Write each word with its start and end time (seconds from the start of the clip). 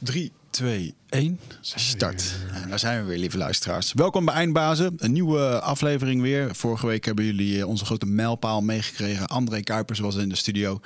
3, 0.00 0.32
2, 0.50 0.94
1, 1.08 1.40
start. 1.60 2.34
En 2.52 2.68
daar 2.68 2.78
zijn 2.78 3.00
we 3.00 3.08
weer, 3.08 3.18
lieve 3.18 3.38
luisteraars. 3.38 3.92
Welkom 3.92 4.24
bij 4.24 4.34
Eindbazen, 4.34 4.94
een 4.96 5.12
nieuwe 5.12 5.60
aflevering 5.60 6.22
weer. 6.22 6.54
Vorige 6.54 6.86
week 6.86 7.04
hebben 7.04 7.24
jullie 7.24 7.60
eh, 7.60 7.68
onze 7.68 7.84
grote 7.84 8.06
mijlpaal 8.06 8.60
meegekregen. 8.60 9.26
André 9.26 9.60
Kuipers 9.60 9.98
was 9.98 10.16
in 10.16 10.28
de 10.28 10.36
studio. 10.36 10.80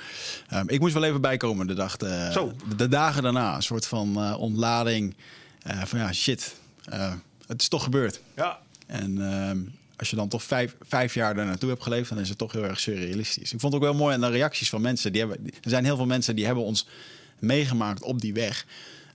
Um, 0.53 0.69
ik 0.69 0.79
moest 0.79 0.93
wel 0.93 1.03
even 1.03 1.21
bijkomen 1.21 1.67
de, 1.67 1.73
dag, 1.73 1.97
de, 1.97 2.87
dagen 2.89 3.23
daarna. 3.23 3.55
Een 3.55 3.63
soort 3.63 3.87
van 3.87 4.13
uh, 4.17 4.39
ontlading. 4.39 5.15
Uh, 5.67 5.83
van 5.83 5.99
ja, 5.99 6.13
shit, 6.13 6.55
het 7.47 7.61
is 7.61 7.67
toch 7.67 7.83
gebeurd. 7.83 8.21
Ja. 8.35 8.59
En 8.85 9.17
uh, 9.17 9.51
als 9.95 10.09
je 10.09 10.15
dan 10.15 10.27
toch 10.27 10.43
vijf, 10.43 10.75
vijf 10.87 11.13
jaar 11.13 11.35
daar 11.35 11.45
naartoe 11.45 11.69
hebt 11.69 11.83
geleefd, 11.83 12.09
dan 12.09 12.19
is 12.19 12.29
het 12.29 12.37
toch 12.37 12.51
heel 12.51 12.65
erg 12.65 12.79
surrealistisch. 12.79 13.53
Ik 13.53 13.59
vond 13.59 13.73
het 13.73 13.81
ook 13.81 13.89
wel 13.89 13.97
mooi 13.97 14.15
aan 14.15 14.21
de 14.21 14.29
reacties 14.29 14.69
van 14.69 14.81
mensen. 14.81 15.11
Die 15.11 15.21
hebben, 15.21 15.45
er 15.45 15.69
zijn 15.69 15.85
heel 15.85 15.95
veel 15.95 16.05
mensen 16.05 16.35
die 16.35 16.45
hebben 16.45 16.63
ons 16.63 16.87
meegemaakt 17.39 18.03
op 18.03 18.21
die 18.21 18.33
weg. 18.33 18.65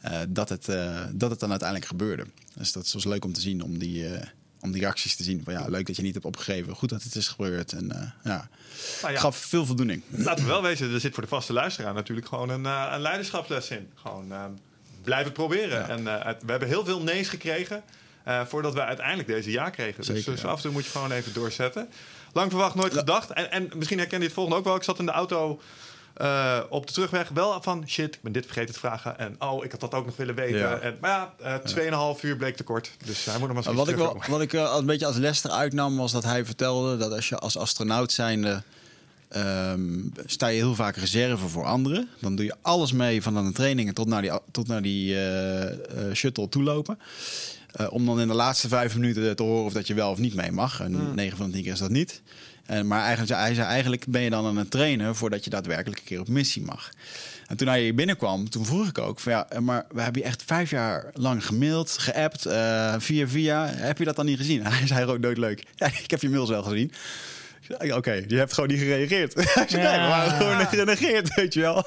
Uh, 0.06 0.18
dat, 0.28 0.48
het, 0.48 0.68
uh, 0.68 1.00
dat 1.12 1.30
het 1.30 1.40
dan 1.40 1.50
uiteindelijk 1.50 1.88
gebeurde. 1.88 2.26
Dus 2.54 2.72
dat 2.72 2.94
is 2.96 3.04
leuk 3.04 3.24
om 3.24 3.32
te 3.32 3.40
zien, 3.40 3.62
om 3.62 3.78
die, 3.78 4.10
uh, 4.10 4.18
om 4.60 4.72
die 4.72 4.80
reacties 4.80 5.16
te 5.16 5.22
zien. 5.22 5.40
Van, 5.44 5.52
ja, 5.52 5.68
leuk 5.68 5.86
dat 5.86 5.96
je 5.96 6.02
niet 6.02 6.14
hebt 6.14 6.26
opgegeven. 6.26 6.74
Goed 6.74 6.88
dat 6.88 7.02
het 7.02 7.14
is 7.14 7.28
gebeurd. 7.28 7.72
En 7.72 7.86
ja, 8.22 8.48
nou 9.02 9.12
ja, 9.12 9.20
gaf 9.20 9.36
veel 9.36 9.66
voldoening. 9.66 10.02
Laten 10.08 10.44
we 10.44 10.50
wel 10.50 10.62
wezen, 10.62 10.92
er 10.92 11.00
zit 11.00 11.14
voor 11.14 11.22
de 11.22 11.28
vaste 11.28 11.52
luisteraar 11.52 11.94
natuurlijk 11.94 12.26
gewoon 12.26 12.48
een, 12.48 12.64
een 12.64 13.00
leiderschapsles 13.00 13.70
in. 13.70 13.88
Gewoon 13.94 14.58
blijven 15.02 15.32
proberen. 15.32 15.78
Ja. 15.78 15.88
En 15.88 16.04
we 16.44 16.50
hebben 16.50 16.68
heel 16.68 16.84
veel 16.84 17.02
nee's 17.02 17.28
gekregen. 17.28 17.82
Uh, 18.28 18.46
voordat 18.46 18.74
we 18.74 18.84
uiteindelijk 18.84 19.28
deze 19.28 19.50
ja 19.50 19.70
kregen. 19.70 20.04
Zeker, 20.04 20.24
dus, 20.24 20.34
dus 20.34 20.42
ja. 20.42 20.48
af 20.48 20.56
en 20.56 20.62
toe 20.62 20.72
moet 20.72 20.84
je 20.84 20.90
gewoon 20.90 21.12
even 21.12 21.32
doorzetten. 21.32 21.88
Lang 22.32 22.50
verwacht, 22.50 22.74
nooit 22.74 22.94
gedacht. 22.94 23.30
En, 23.30 23.50
en 23.50 23.70
misschien 23.76 23.98
herken 23.98 24.18
je 24.18 24.24
het 24.24 24.34
volgende 24.34 24.58
ook 24.58 24.64
wel. 24.64 24.76
Ik 24.76 24.82
zat 24.82 24.98
in 24.98 25.06
de 25.06 25.12
auto 25.12 25.60
uh, 26.22 26.60
op 26.68 26.86
de 26.86 26.92
terugweg 26.92 27.28
wel 27.28 27.62
van... 27.62 27.84
shit, 27.86 28.14
ik 28.14 28.22
ben 28.22 28.32
dit 28.32 28.44
vergeten 28.44 28.74
te 28.74 28.80
vragen. 28.80 29.18
En 29.18 29.36
oh, 29.38 29.64
ik 29.64 29.70
had 29.70 29.80
dat 29.80 29.94
ook 29.94 30.06
nog 30.06 30.16
willen 30.16 30.34
weten. 30.34 30.58
Ja. 30.58 30.78
En, 30.78 30.96
maar 31.00 31.28
ja, 31.40 31.60
uh, 31.64 32.14
2,5 32.16 32.20
uur 32.20 32.36
bleek 32.36 32.56
te 32.56 32.62
kort. 32.62 32.90
Dus 33.04 33.24
hij 33.24 33.38
moet 33.38 33.52
nog 33.52 33.64
maar 33.64 33.74
wat 33.74 33.88
ik, 33.88 33.96
wel, 33.96 34.22
wat 34.28 34.40
ik 34.40 34.52
uh, 34.52 34.74
een 34.78 34.86
beetje 34.86 35.06
als 35.06 35.16
les 35.16 35.44
eruit 35.44 35.72
nam... 35.72 35.96
was 35.96 36.12
dat 36.12 36.24
hij 36.24 36.44
vertelde 36.44 36.96
dat 36.96 37.12
als 37.12 37.28
je 37.28 37.38
als 37.38 37.56
astronaut 37.56 38.12
zijnde... 38.12 38.62
Um, 39.36 40.12
sta 40.26 40.46
je 40.46 40.56
heel 40.56 40.74
vaak 40.74 40.96
reserve 40.96 41.48
voor 41.48 41.64
anderen. 41.64 42.08
Dan 42.20 42.36
doe 42.36 42.44
je 42.44 42.54
alles 42.62 42.92
mee 42.92 43.22
van 43.22 43.36
aan 43.36 43.46
de 43.46 43.52
trainingen 43.52 43.94
tot 43.94 44.06
naar 44.06 44.22
die, 44.22 44.30
tot 44.50 44.66
naar 44.66 44.82
die 44.82 45.16
shuttle 46.12 46.48
toelopen. 46.48 46.98
Om 47.90 48.06
dan 48.06 48.20
in 48.20 48.28
de 48.28 48.34
laatste 48.34 48.68
vijf 48.68 48.94
minuten 48.94 49.36
te 49.36 49.42
horen 49.42 49.64
of 49.64 49.72
dat 49.72 49.86
je 49.86 49.94
wel 49.94 50.10
of 50.10 50.18
niet 50.18 50.34
mee 50.34 50.52
mag. 50.52 50.80
En 50.80 50.94
Hmm. 50.94 51.14
9 51.14 51.36
van 51.36 51.46
de 51.46 51.52
10 51.52 51.62
keer 51.62 51.72
is 51.72 51.78
dat 51.78 51.90
niet. 51.90 52.22
En, 52.66 52.86
maar 52.86 53.02
eigenlijk, 53.02 53.40
hij 53.40 53.54
zei, 53.54 53.66
eigenlijk 53.66 54.06
ben 54.06 54.22
je 54.22 54.30
dan 54.30 54.46
aan 54.46 54.56
het 54.56 54.70
trainen 54.70 55.16
voordat 55.16 55.44
je 55.44 55.50
daadwerkelijk 55.50 55.98
een 55.98 56.06
keer 56.06 56.20
op 56.20 56.28
missie 56.28 56.62
mag. 56.62 56.90
En 57.46 57.56
toen 57.56 57.68
hij 57.68 57.82
hier 57.82 57.94
binnenkwam, 57.94 58.50
toen 58.50 58.66
vroeg 58.66 58.88
ik 58.88 58.98
ook 58.98 59.20
van 59.20 59.32
ja, 59.32 59.48
maar 59.60 59.86
we 59.90 60.00
hebben 60.00 60.22
je 60.22 60.28
echt 60.28 60.42
vijf 60.46 60.70
jaar 60.70 61.10
lang 61.14 61.46
gemaild, 61.46 61.98
geappt, 61.98 62.46
uh, 62.46 62.94
via 62.98 63.28
via. 63.28 63.66
Heb 63.66 63.98
je 63.98 64.04
dat 64.04 64.16
dan 64.16 64.26
niet 64.26 64.36
gezien? 64.36 64.64
En 64.64 64.72
hij 64.78 64.86
zei 64.86 65.06
ook 65.06 65.18
nooit 65.18 65.38
leuk. 65.38 65.64
Ja, 65.74 65.86
ik 65.86 66.10
heb 66.10 66.20
je 66.20 66.28
mails 66.28 66.48
wel 66.48 66.62
gezien. 66.62 66.92
Oké, 67.70 67.94
okay, 67.94 68.24
je 68.28 68.36
hebt 68.36 68.52
gewoon 68.52 68.68
niet 68.68 68.78
gereageerd. 68.78 69.32
Zei, 69.68 69.82
nee, 69.82 70.00
we 70.00 70.06
waren 70.08 70.30
gewoon 70.30 70.66
genegeerd, 70.66 71.34
weet 71.34 71.54
je 71.54 71.60
wel. 71.60 71.84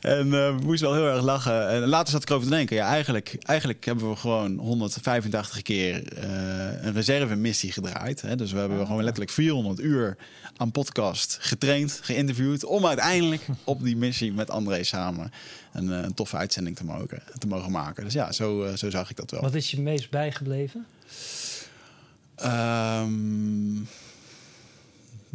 En 0.00 0.26
uh, 0.26 0.32
we 0.32 0.58
moesten 0.64 0.88
wel 0.88 0.96
heel 0.96 1.14
erg 1.14 1.22
lachen. 1.22 1.68
En 1.68 1.86
later 1.86 2.12
zat 2.12 2.22
ik 2.22 2.28
erover 2.28 2.48
te 2.48 2.54
denken. 2.54 2.76
Ja, 2.76 2.88
eigenlijk, 2.88 3.36
eigenlijk 3.42 3.84
hebben 3.84 4.10
we 4.10 4.16
gewoon 4.16 4.58
185 4.58 5.62
keer 5.62 5.94
uh, 5.94 6.84
een 6.84 6.92
reservemissie 6.92 7.72
gedraaid. 7.72 8.20
Hè? 8.20 8.36
Dus 8.36 8.52
we 8.52 8.58
hebben 8.58 8.86
gewoon 8.86 9.02
letterlijk 9.02 9.32
400 9.32 9.80
uur 9.80 10.16
aan 10.56 10.70
podcast 10.70 11.38
getraind, 11.40 11.98
geïnterviewd... 12.02 12.64
om 12.64 12.86
uiteindelijk 12.86 13.46
op 13.64 13.82
die 13.82 13.96
missie 13.96 14.32
met 14.32 14.50
André 14.50 14.84
samen 14.84 15.32
een, 15.72 15.88
een 15.88 16.14
toffe 16.14 16.36
uitzending 16.36 16.76
te 16.76 16.84
mogen, 16.84 17.22
te 17.38 17.46
mogen 17.46 17.70
maken. 17.70 18.04
Dus 18.04 18.12
ja, 18.12 18.32
zo, 18.32 18.64
uh, 18.64 18.74
zo 18.74 18.90
zag 18.90 19.10
ik 19.10 19.16
dat 19.16 19.30
wel. 19.30 19.40
Wat 19.40 19.54
is 19.54 19.70
je 19.70 19.80
meest 19.80 20.10
bijgebleven? 20.10 20.86
Um, 22.44 23.88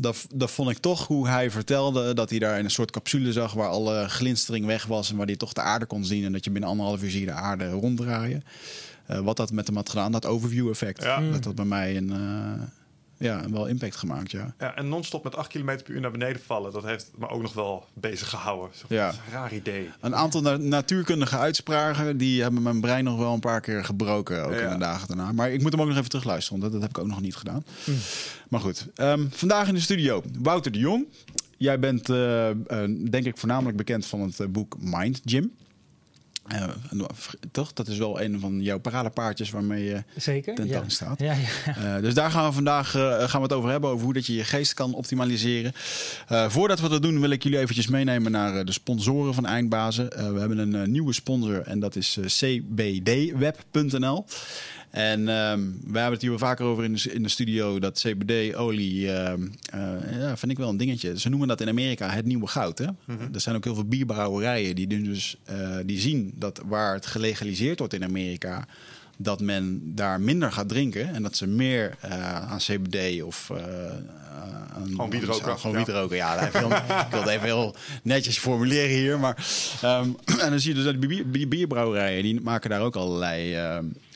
dat, 0.01 0.25
dat 0.33 0.51
vond 0.51 0.69
ik 0.69 0.77
toch 0.77 1.07
hoe 1.07 1.27
hij 1.27 1.51
vertelde 1.51 2.13
dat 2.13 2.29
hij 2.29 2.39
daar 2.39 2.57
in 2.57 2.63
een 2.63 2.71
soort 2.71 2.91
capsule 2.91 3.31
zag 3.31 3.53
waar 3.53 3.69
alle 3.69 4.09
glinstering 4.09 4.65
weg 4.65 4.85
was 4.85 5.09
en 5.09 5.17
waar 5.17 5.25
hij 5.25 5.35
toch 5.35 5.53
de 5.53 5.61
aarde 5.61 5.85
kon 5.85 6.05
zien 6.05 6.25
en 6.25 6.31
dat 6.31 6.43
je 6.43 6.51
binnen 6.51 6.69
anderhalf 6.69 7.03
uur 7.03 7.09
zie 7.09 7.19
je 7.19 7.25
de 7.25 7.31
aarde 7.31 7.69
ronddraaien. 7.69 8.43
Uh, 9.11 9.19
wat 9.19 9.37
dat 9.37 9.51
met 9.51 9.67
hem 9.67 9.75
had 9.75 9.89
gedaan, 9.89 10.11
dat 10.11 10.25
overview 10.25 10.69
effect. 10.69 11.03
Ja. 11.03 11.21
Dat 11.31 11.45
had 11.45 11.55
bij 11.55 11.65
mij 11.65 11.97
een, 11.97 12.09
uh, 12.09 12.61
ja, 13.21 13.49
wel 13.49 13.67
impact 13.67 13.95
gemaakt, 13.95 14.31
ja. 14.31 14.53
ja 14.59 14.75
en 14.75 14.89
non-stop 14.89 15.23
met 15.23 15.35
8 15.35 15.47
km 15.47 15.65
per 15.65 15.89
uur 15.89 16.01
naar 16.01 16.11
beneden 16.11 16.41
vallen, 16.45 16.71
dat 16.73 16.83
heeft 16.83 17.11
me 17.17 17.29
ook 17.29 17.41
nog 17.41 17.53
wel 17.53 17.85
bezig 17.93 18.29
gehouden. 18.29 18.69
Zo, 18.77 18.85
ja. 18.89 19.09
Een 19.09 19.31
raar 19.31 19.53
idee. 19.53 19.89
Een 19.99 20.15
aantal 20.15 20.41
na 20.41 20.57
natuurkundige 20.57 21.37
uitspraken, 21.37 22.17
die 22.17 22.41
hebben 22.41 22.61
mijn 22.61 22.81
brein 22.81 23.03
nog 23.03 23.17
wel 23.17 23.33
een 23.33 23.39
paar 23.39 23.61
keer 23.61 23.85
gebroken, 23.85 24.45
ook 24.45 24.53
ja. 24.53 24.59
in 24.59 24.69
de 24.69 24.77
dagen 24.77 25.07
daarna. 25.07 25.31
Maar 25.31 25.51
ik 25.51 25.61
moet 25.61 25.71
hem 25.71 25.81
ook 25.81 25.87
nog 25.87 25.97
even 25.97 26.09
terugluisteren, 26.09 26.59
want 26.59 26.71
dat, 26.71 26.81
dat 26.81 26.89
heb 26.89 26.97
ik 26.97 27.03
ook 27.03 27.11
nog 27.11 27.21
niet 27.21 27.35
gedaan. 27.35 27.65
Mm. 27.85 27.95
Maar 28.49 28.59
goed, 28.59 28.87
um, 28.95 29.29
vandaag 29.31 29.67
in 29.67 29.73
de 29.73 29.79
studio 29.79 30.23
Wouter 30.39 30.71
de 30.71 30.79
Jong. 30.79 31.07
Jij 31.57 31.79
bent 31.79 32.09
uh, 32.09 32.49
uh, 32.49 32.55
denk 33.09 33.25
ik 33.25 33.37
voornamelijk 33.37 33.77
bekend 33.77 34.05
van 34.05 34.21
het 34.21 34.39
uh, 34.39 34.47
boek 34.47 34.75
Mind 34.79 35.21
Gym. 35.25 35.51
Uh, 36.53 36.69
toch? 37.51 37.73
Dat 37.73 37.87
is 37.87 37.97
wel 37.97 38.21
een 38.21 38.39
van 38.39 38.61
jouw 38.61 38.79
paradepaardjes 38.79 39.49
waarmee 39.49 39.83
je 39.83 40.03
Zeker, 40.15 40.55
tentoon 40.55 40.83
ja. 40.83 40.89
staat. 40.89 41.19
Ja, 41.19 41.33
ja. 41.33 41.95
Uh, 41.95 42.01
dus 42.01 42.13
daar 42.13 42.31
gaan 42.31 42.47
we 42.47 42.53
vandaag 42.53 42.95
uh, 42.95 43.19
gaan 43.19 43.41
we 43.41 43.47
het 43.47 43.53
over 43.53 43.69
hebben, 43.69 43.89
over 43.89 44.03
hoe 44.03 44.13
dat 44.13 44.25
je 44.25 44.35
je 44.35 44.43
geest 44.43 44.73
kan 44.73 44.93
optimaliseren. 44.93 45.73
Uh, 46.31 46.49
voordat 46.49 46.79
we 46.79 46.89
dat 46.89 47.01
doen, 47.01 47.19
wil 47.19 47.29
ik 47.29 47.43
jullie 47.43 47.59
eventjes 47.59 47.87
meenemen 47.87 48.31
naar 48.31 48.65
de 48.65 48.71
sponsoren 48.71 49.33
van 49.33 49.45
Eindbazen. 49.45 50.33
we 50.33 50.39
hebben 50.39 50.57
een 50.57 50.91
nieuwe 50.91 51.13
sponsor 51.13 51.61
en 51.61 51.79
dat 51.79 51.95
is 51.95 52.17
cbdweb.nl. 52.25 54.25
En 54.91 55.27
um, 55.27 55.79
we 55.85 55.93
hebben 55.93 56.11
het 56.11 56.21
hier 56.21 56.29
wel 56.29 56.39
vaker 56.39 56.65
over 56.65 56.83
in 56.83 56.93
de, 56.93 57.13
in 57.13 57.23
de 57.23 57.29
studio 57.29 57.79
dat 57.79 57.99
CBD-olie, 57.99 59.01
uh, 59.01 59.33
uh, 59.75 60.19
ja, 60.19 60.37
vind 60.37 60.51
ik 60.51 60.57
wel 60.57 60.69
een 60.69 60.77
dingetje. 60.77 61.19
Ze 61.19 61.29
noemen 61.29 61.47
dat 61.47 61.61
in 61.61 61.69
Amerika 61.69 62.09
het 62.09 62.25
nieuwe 62.25 62.47
goud. 62.47 62.77
Hè? 62.77 62.85
Mm 62.85 62.95
-hmm. 63.05 63.33
Er 63.33 63.41
zijn 63.41 63.55
ook 63.55 63.63
heel 63.63 63.75
veel 63.75 63.85
bierbrouwerijen 63.87 64.75
die, 64.75 64.87
dus, 64.87 65.37
uh, 65.51 65.77
die 65.85 65.99
zien 65.99 66.33
dat 66.35 66.61
waar 66.65 66.93
het 66.93 67.05
gelegaliseerd 67.05 67.79
wordt 67.79 67.93
in 67.93 68.03
Amerika, 68.03 68.65
dat 69.17 69.41
men 69.41 69.81
daar 69.95 70.21
minder 70.21 70.51
gaat 70.51 70.69
drinken 70.69 71.13
en 71.13 71.23
dat 71.23 71.35
ze 71.35 71.47
meer 71.47 71.97
uh, 72.05 72.51
aan 72.51 72.57
CBD 72.57 73.23
of 73.23 73.51
aan, 74.73 74.87
gewoon 74.89 75.09
wiet 75.09 75.23
roken. 75.23 75.59
Gewoon 75.59 75.75
wiet 75.75 75.87
roken, 75.87 76.15
ja. 76.15 76.33
ja 76.33 76.59
heel, 76.59 76.71
ik 77.05 77.11
wil 77.11 77.19
het 77.19 77.29
even 77.29 77.45
heel 77.45 77.75
netjes 78.03 78.37
formuleren 78.37 78.97
hier, 78.97 79.19
maar 79.19 79.45
um, 79.83 80.15
en 80.43 80.49
dan 80.49 80.59
zie 80.59 80.75
je 80.75 80.83
dus 80.83 80.85
dat 80.85 80.99
bier, 81.31 81.47
bierbrouwerijen 81.47 82.23
die 82.23 82.41
maken 82.41 82.69
daar 82.69 82.81
ook 82.81 82.95
allerlei 82.95 83.55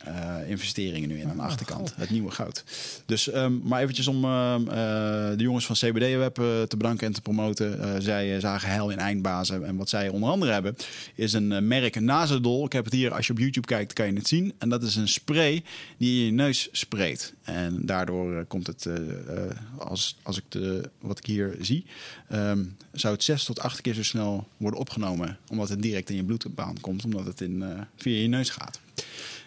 uh, 0.07 0.49
investeringen 0.49 1.09
nu 1.09 1.19
in 1.19 1.29
aan 1.29 1.35
de 1.35 1.41
achterkant, 1.41 1.93
het 1.95 2.09
nieuwe 2.09 2.31
goud. 2.31 2.63
Dus, 3.05 3.33
um, 3.35 3.61
maar 3.63 3.81
eventjes 3.81 4.07
om 4.07 4.25
uh, 4.25 4.55
de 4.67 5.43
jongens 5.43 5.65
van 5.65 5.75
CBD 5.75 6.17
Web 6.17 6.39
uh, 6.39 6.61
te 6.61 6.77
bedanken 6.77 7.07
en 7.07 7.13
te 7.13 7.21
promoten. 7.21 8.01
Zij 8.01 8.39
zagen 8.39 8.69
heil 8.69 8.89
in 8.89 8.97
eindbazen 8.97 9.65
en 9.65 9.75
wat 9.75 9.89
zij 9.89 10.09
onder 10.09 10.29
andere 10.29 10.51
hebben 10.51 10.75
is 11.15 11.33
een 11.33 11.67
merk 11.67 11.99
Nazadol. 11.99 12.65
Ik 12.65 12.73
heb 12.73 12.83
het 12.83 12.93
hier, 12.93 13.13
als 13.13 13.27
je 13.27 13.33
op 13.33 13.39
YouTube 13.39 13.67
kijkt, 13.67 13.93
kan 13.93 14.05
je 14.05 14.13
het 14.13 14.27
zien. 14.27 14.53
En 14.57 14.69
dat 14.69 14.83
is 14.83 14.95
een 14.95 15.07
spray 15.07 15.63
die 15.97 16.13
je 16.13 16.19
in 16.19 16.25
je 16.25 16.31
neus 16.31 16.69
spreekt. 16.71 17.33
En 17.43 17.85
daardoor 17.85 18.45
komt 18.45 18.67
het, 18.67 18.87
als, 19.77 20.17
als 20.23 20.37
ik 20.37 20.43
de, 20.49 20.89
wat 20.99 21.17
ik 21.17 21.25
hier 21.25 21.55
zie, 21.59 21.85
um, 22.31 22.77
zou 22.91 23.13
het 23.13 23.23
zes 23.23 23.43
tot 23.43 23.59
acht 23.59 23.81
keer 23.81 23.93
zo 23.93 24.03
snel 24.03 24.47
worden 24.57 24.79
opgenomen. 24.79 25.37
Omdat 25.49 25.69
het 25.69 25.81
direct 25.81 26.09
in 26.09 26.15
je 26.15 26.23
bloedbaan 26.23 26.79
komt, 26.81 27.05
omdat 27.05 27.25
het 27.25 27.41
in, 27.41 27.63
via 27.95 28.21
je 28.21 28.27
neus 28.27 28.49
gaat. 28.49 28.79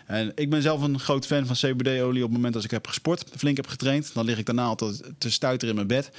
En 0.08 0.32
ik 0.34 0.50
ben 0.50 0.62
zelf 0.62 0.82
een 0.82 0.98
groot 0.98 1.26
fan 1.26 1.46
van 1.46 1.56
CBD-olie. 1.56 2.22
Op 2.22 2.28
het 2.28 2.36
moment 2.36 2.54
dat 2.54 2.64
ik 2.64 2.70
heb 2.70 2.86
gesport, 2.86 3.24
flink 3.36 3.56
heb 3.56 3.66
getraind, 3.66 4.14
dan 4.14 4.24
lig 4.24 4.38
ik 4.38 4.46
daarna 4.46 4.64
altijd 4.64 5.02
te 5.18 5.30
stuiteren 5.30 5.68
in 5.68 5.86
mijn 5.86 6.00
bed. 6.02 6.10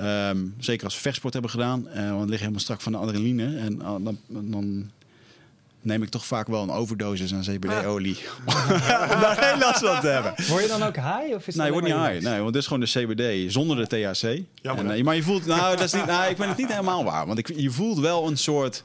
Um, 0.00 0.54
zeker 0.58 0.84
als 0.84 0.94
we 0.94 1.00
vechtsport 1.00 1.32
hebben 1.32 1.50
gedaan, 1.50 1.86
uh, 1.88 1.94
want 1.94 2.18
dan 2.18 2.20
lig 2.20 2.30
je 2.30 2.38
helemaal 2.38 2.60
strak 2.60 2.80
van 2.80 2.92
de 2.92 2.98
adrenaline. 2.98 3.56
En 3.56 3.74
uh, 3.74 3.94
dan, 4.00 4.18
dan, 4.28 4.90
neem 5.80 6.02
ik 6.02 6.08
toch 6.08 6.26
vaak 6.26 6.46
wel 6.46 6.62
een 6.62 6.70
overdosis 6.70 7.34
aan 7.34 7.40
CBD-olie. 7.40 8.18
Ah. 8.44 8.70
om 9.14 9.20
daar 9.20 9.36
geen 9.36 9.58
last 9.58 9.80
van 9.84 10.00
te 10.00 10.06
hebben. 10.06 10.34
Word 10.48 10.62
je 10.62 10.68
dan 10.68 10.82
ook 10.82 10.96
high? 10.96 11.34
Of 11.34 11.46
is 11.46 11.54
nee, 11.54 11.66
je 11.66 11.72
wordt 11.72 11.86
niet 11.86 11.96
high. 11.96 12.24
Nee, 12.24 12.34
want 12.34 12.46
het 12.46 12.56
is 12.56 12.66
gewoon 12.66 12.80
de 12.80 13.14
CBD 13.14 13.52
zonder 13.52 13.76
de 13.76 13.86
THC. 13.86 14.42
Jammer, 14.54 14.86
en, 14.86 14.98
uh, 14.98 15.04
maar 15.04 15.16
je 15.16 15.22
voelt, 15.22 15.46
nou, 15.46 15.76
dat 15.76 15.84
is 15.84 15.92
niet, 15.92 16.06
nou, 16.06 16.30
ik 16.30 16.36
vind 16.36 16.48
het 16.48 16.58
niet 16.58 16.70
helemaal 16.70 17.04
waar. 17.04 17.26
Want 17.26 17.38
ik, 17.38 17.56
je 17.56 17.70
voelt 17.70 17.98
wel 17.98 18.26
een 18.26 18.38
soort 18.38 18.84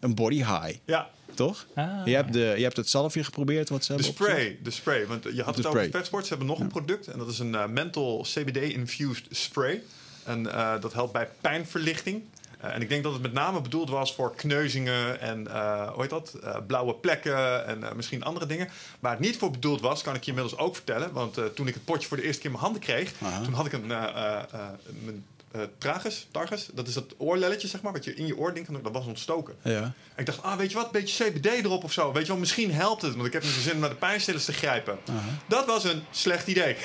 een 0.00 0.14
body 0.14 0.36
high. 0.36 0.74
Ja, 0.84 1.08
toch? 1.36 1.66
Ah, 1.74 1.86
je, 2.04 2.14
hebt 2.14 2.32
de, 2.32 2.52
je 2.56 2.62
hebt 2.62 2.76
het 2.76 2.88
zalfje 2.88 3.24
geprobeerd 3.24 3.68
wat 3.68 3.84
ze 3.84 3.96
de 3.96 4.02
hebben 4.02 4.14
spray, 4.14 4.36
opgezocht. 4.40 4.64
de 4.64 4.70
spray. 4.70 5.06
Want 5.06 5.22
je 5.22 5.42
had 5.42 5.54
De 5.54 5.60
het 5.60 5.66
over 5.66 5.70
spray. 5.70 5.90
vetsport. 5.90 6.22
Ze 6.22 6.28
hebben 6.28 6.46
nog 6.48 6.60
een 6.60 6.68
product 6.68 7.06
en 7.06 7.18
dat 7.18 7.28
is 7.28 7.38
een 7.38 7.52
uh, 7.52 7.66
menthol 7.66 8.22
CBD-infused 8.22 9.26
spray. 9.30 9.82
En 10.24 10.42
uh, 10.46 10.80
dat 10.80 10.92
helpt 10.92 11.12
bij 11.12 11.28
pijnverlichting. 11.40 12.22
Uh, 12.64 12.74
en 12.74 12.80
ik 12.82 12.88
denk 12.88 13.02
dat 13.02 13.12
het 13.12 13.22
met 13.22 13.32
name 13.32 13.60
bedoeld 13.60 13.90
was 13.90 14.14
voor 14.14 14.34
kneuzingen 14.34 15.20
en 15.20 15.40
uh, 15.46 15.90
hoe 15.92 16.00
heet 16.00 16.10
dat? 16.10 16.36
Uh, 16.44 16.56
blauwe 16.66 16.94
plekken 16.94 17.66
en 17.66 17.96
misschien 17.96 18.24
andere 18.24 18.46
dingen. 18.46 18.68
Waar 19.00 19.10
het 19.12 19.20
niet 19.20 19.36
voor 19.36 19.50
bedoeld 19.50 19.80
was, 19.80 20.02
kan 20.02 20.14
ik 20.14 20.22
je 20.24 20.30
inmiddels 20.30 20.58
ook 20.60 20.74
vertellen. 20.74 21.12
Want 21.12 21.38
toen 21.54 21.68
ik 21.68 21.74
het 21.74 21.84
potje 21.84 22.08
voor 22.08 22.16
de 22.16 22.22
eerste 22.22 22.40
keer 22.42 22.50
in 22.50 22.56
mijn 22.56 22.64
handen 22.64 22.82
kreeg, 22.82 23.12
toen 23.44 23.52
had 23.54 23.66
ik 23.66 23.72
een, 23.72 23.86
mijn 23.86 25.24
eh, 25.56 25.66
tragus, 25.78 26.26
targus. 26.30 26.68
Dat 26.74 26.88
is 26.88 26.94
dat 26.94 27.14
oorlelletje, 27.18 27.68
zeg 27.68 27.82
maar, 27.82 27.92
wat 27.92 28.04
je 28.04 28.14
in 28.14 28.26
je 28.26 28.36
oor 28.36 28.54
ding 28.54 28.64
kan 28.64 28.74
doen. 28.74 28.82
Dat 28.82 28.92
was 28.92 29.06
ontstoken. 29.06 29.54
Ja. 29.62 29.82
En 29.82 29.92
ik 30.16 30.26
dacht, 30.26 30.42
ah, 30.42 30.56
weet 30.56 30.70
je 30.70 30.76
wat, 30.76 30.84
een 30.84 30.90
beetje 30.92 31.24
CBD 31.30 31.46
erop 31.46 31.84
of 31.84 31.92
zo. 31.92 32.12
Weet 32.12 32.22
je 32.22 32.28
wel, 32.28 32.36
misschien 32.40 32.72
helpt 32.72 33.02
het. 33.02 33.14
Want 33.14 33.26
ik 33.26 33.32
heb 33.32 33.42
niet 33.42 33.52
zo 33.52 33.60
zin 33.60 33.72
om 33.74 33.78
naar 33.80 33.88
de 33.90 33.94
pijnstillers 33.96 34.44
te 34.44 34.52
grijpen. 34.52 34.98
Dat 35.46 35.66
was 35.66 35.84
een 35.84 36.02
slecht 36.10 36.46
idee. 36.46 36.76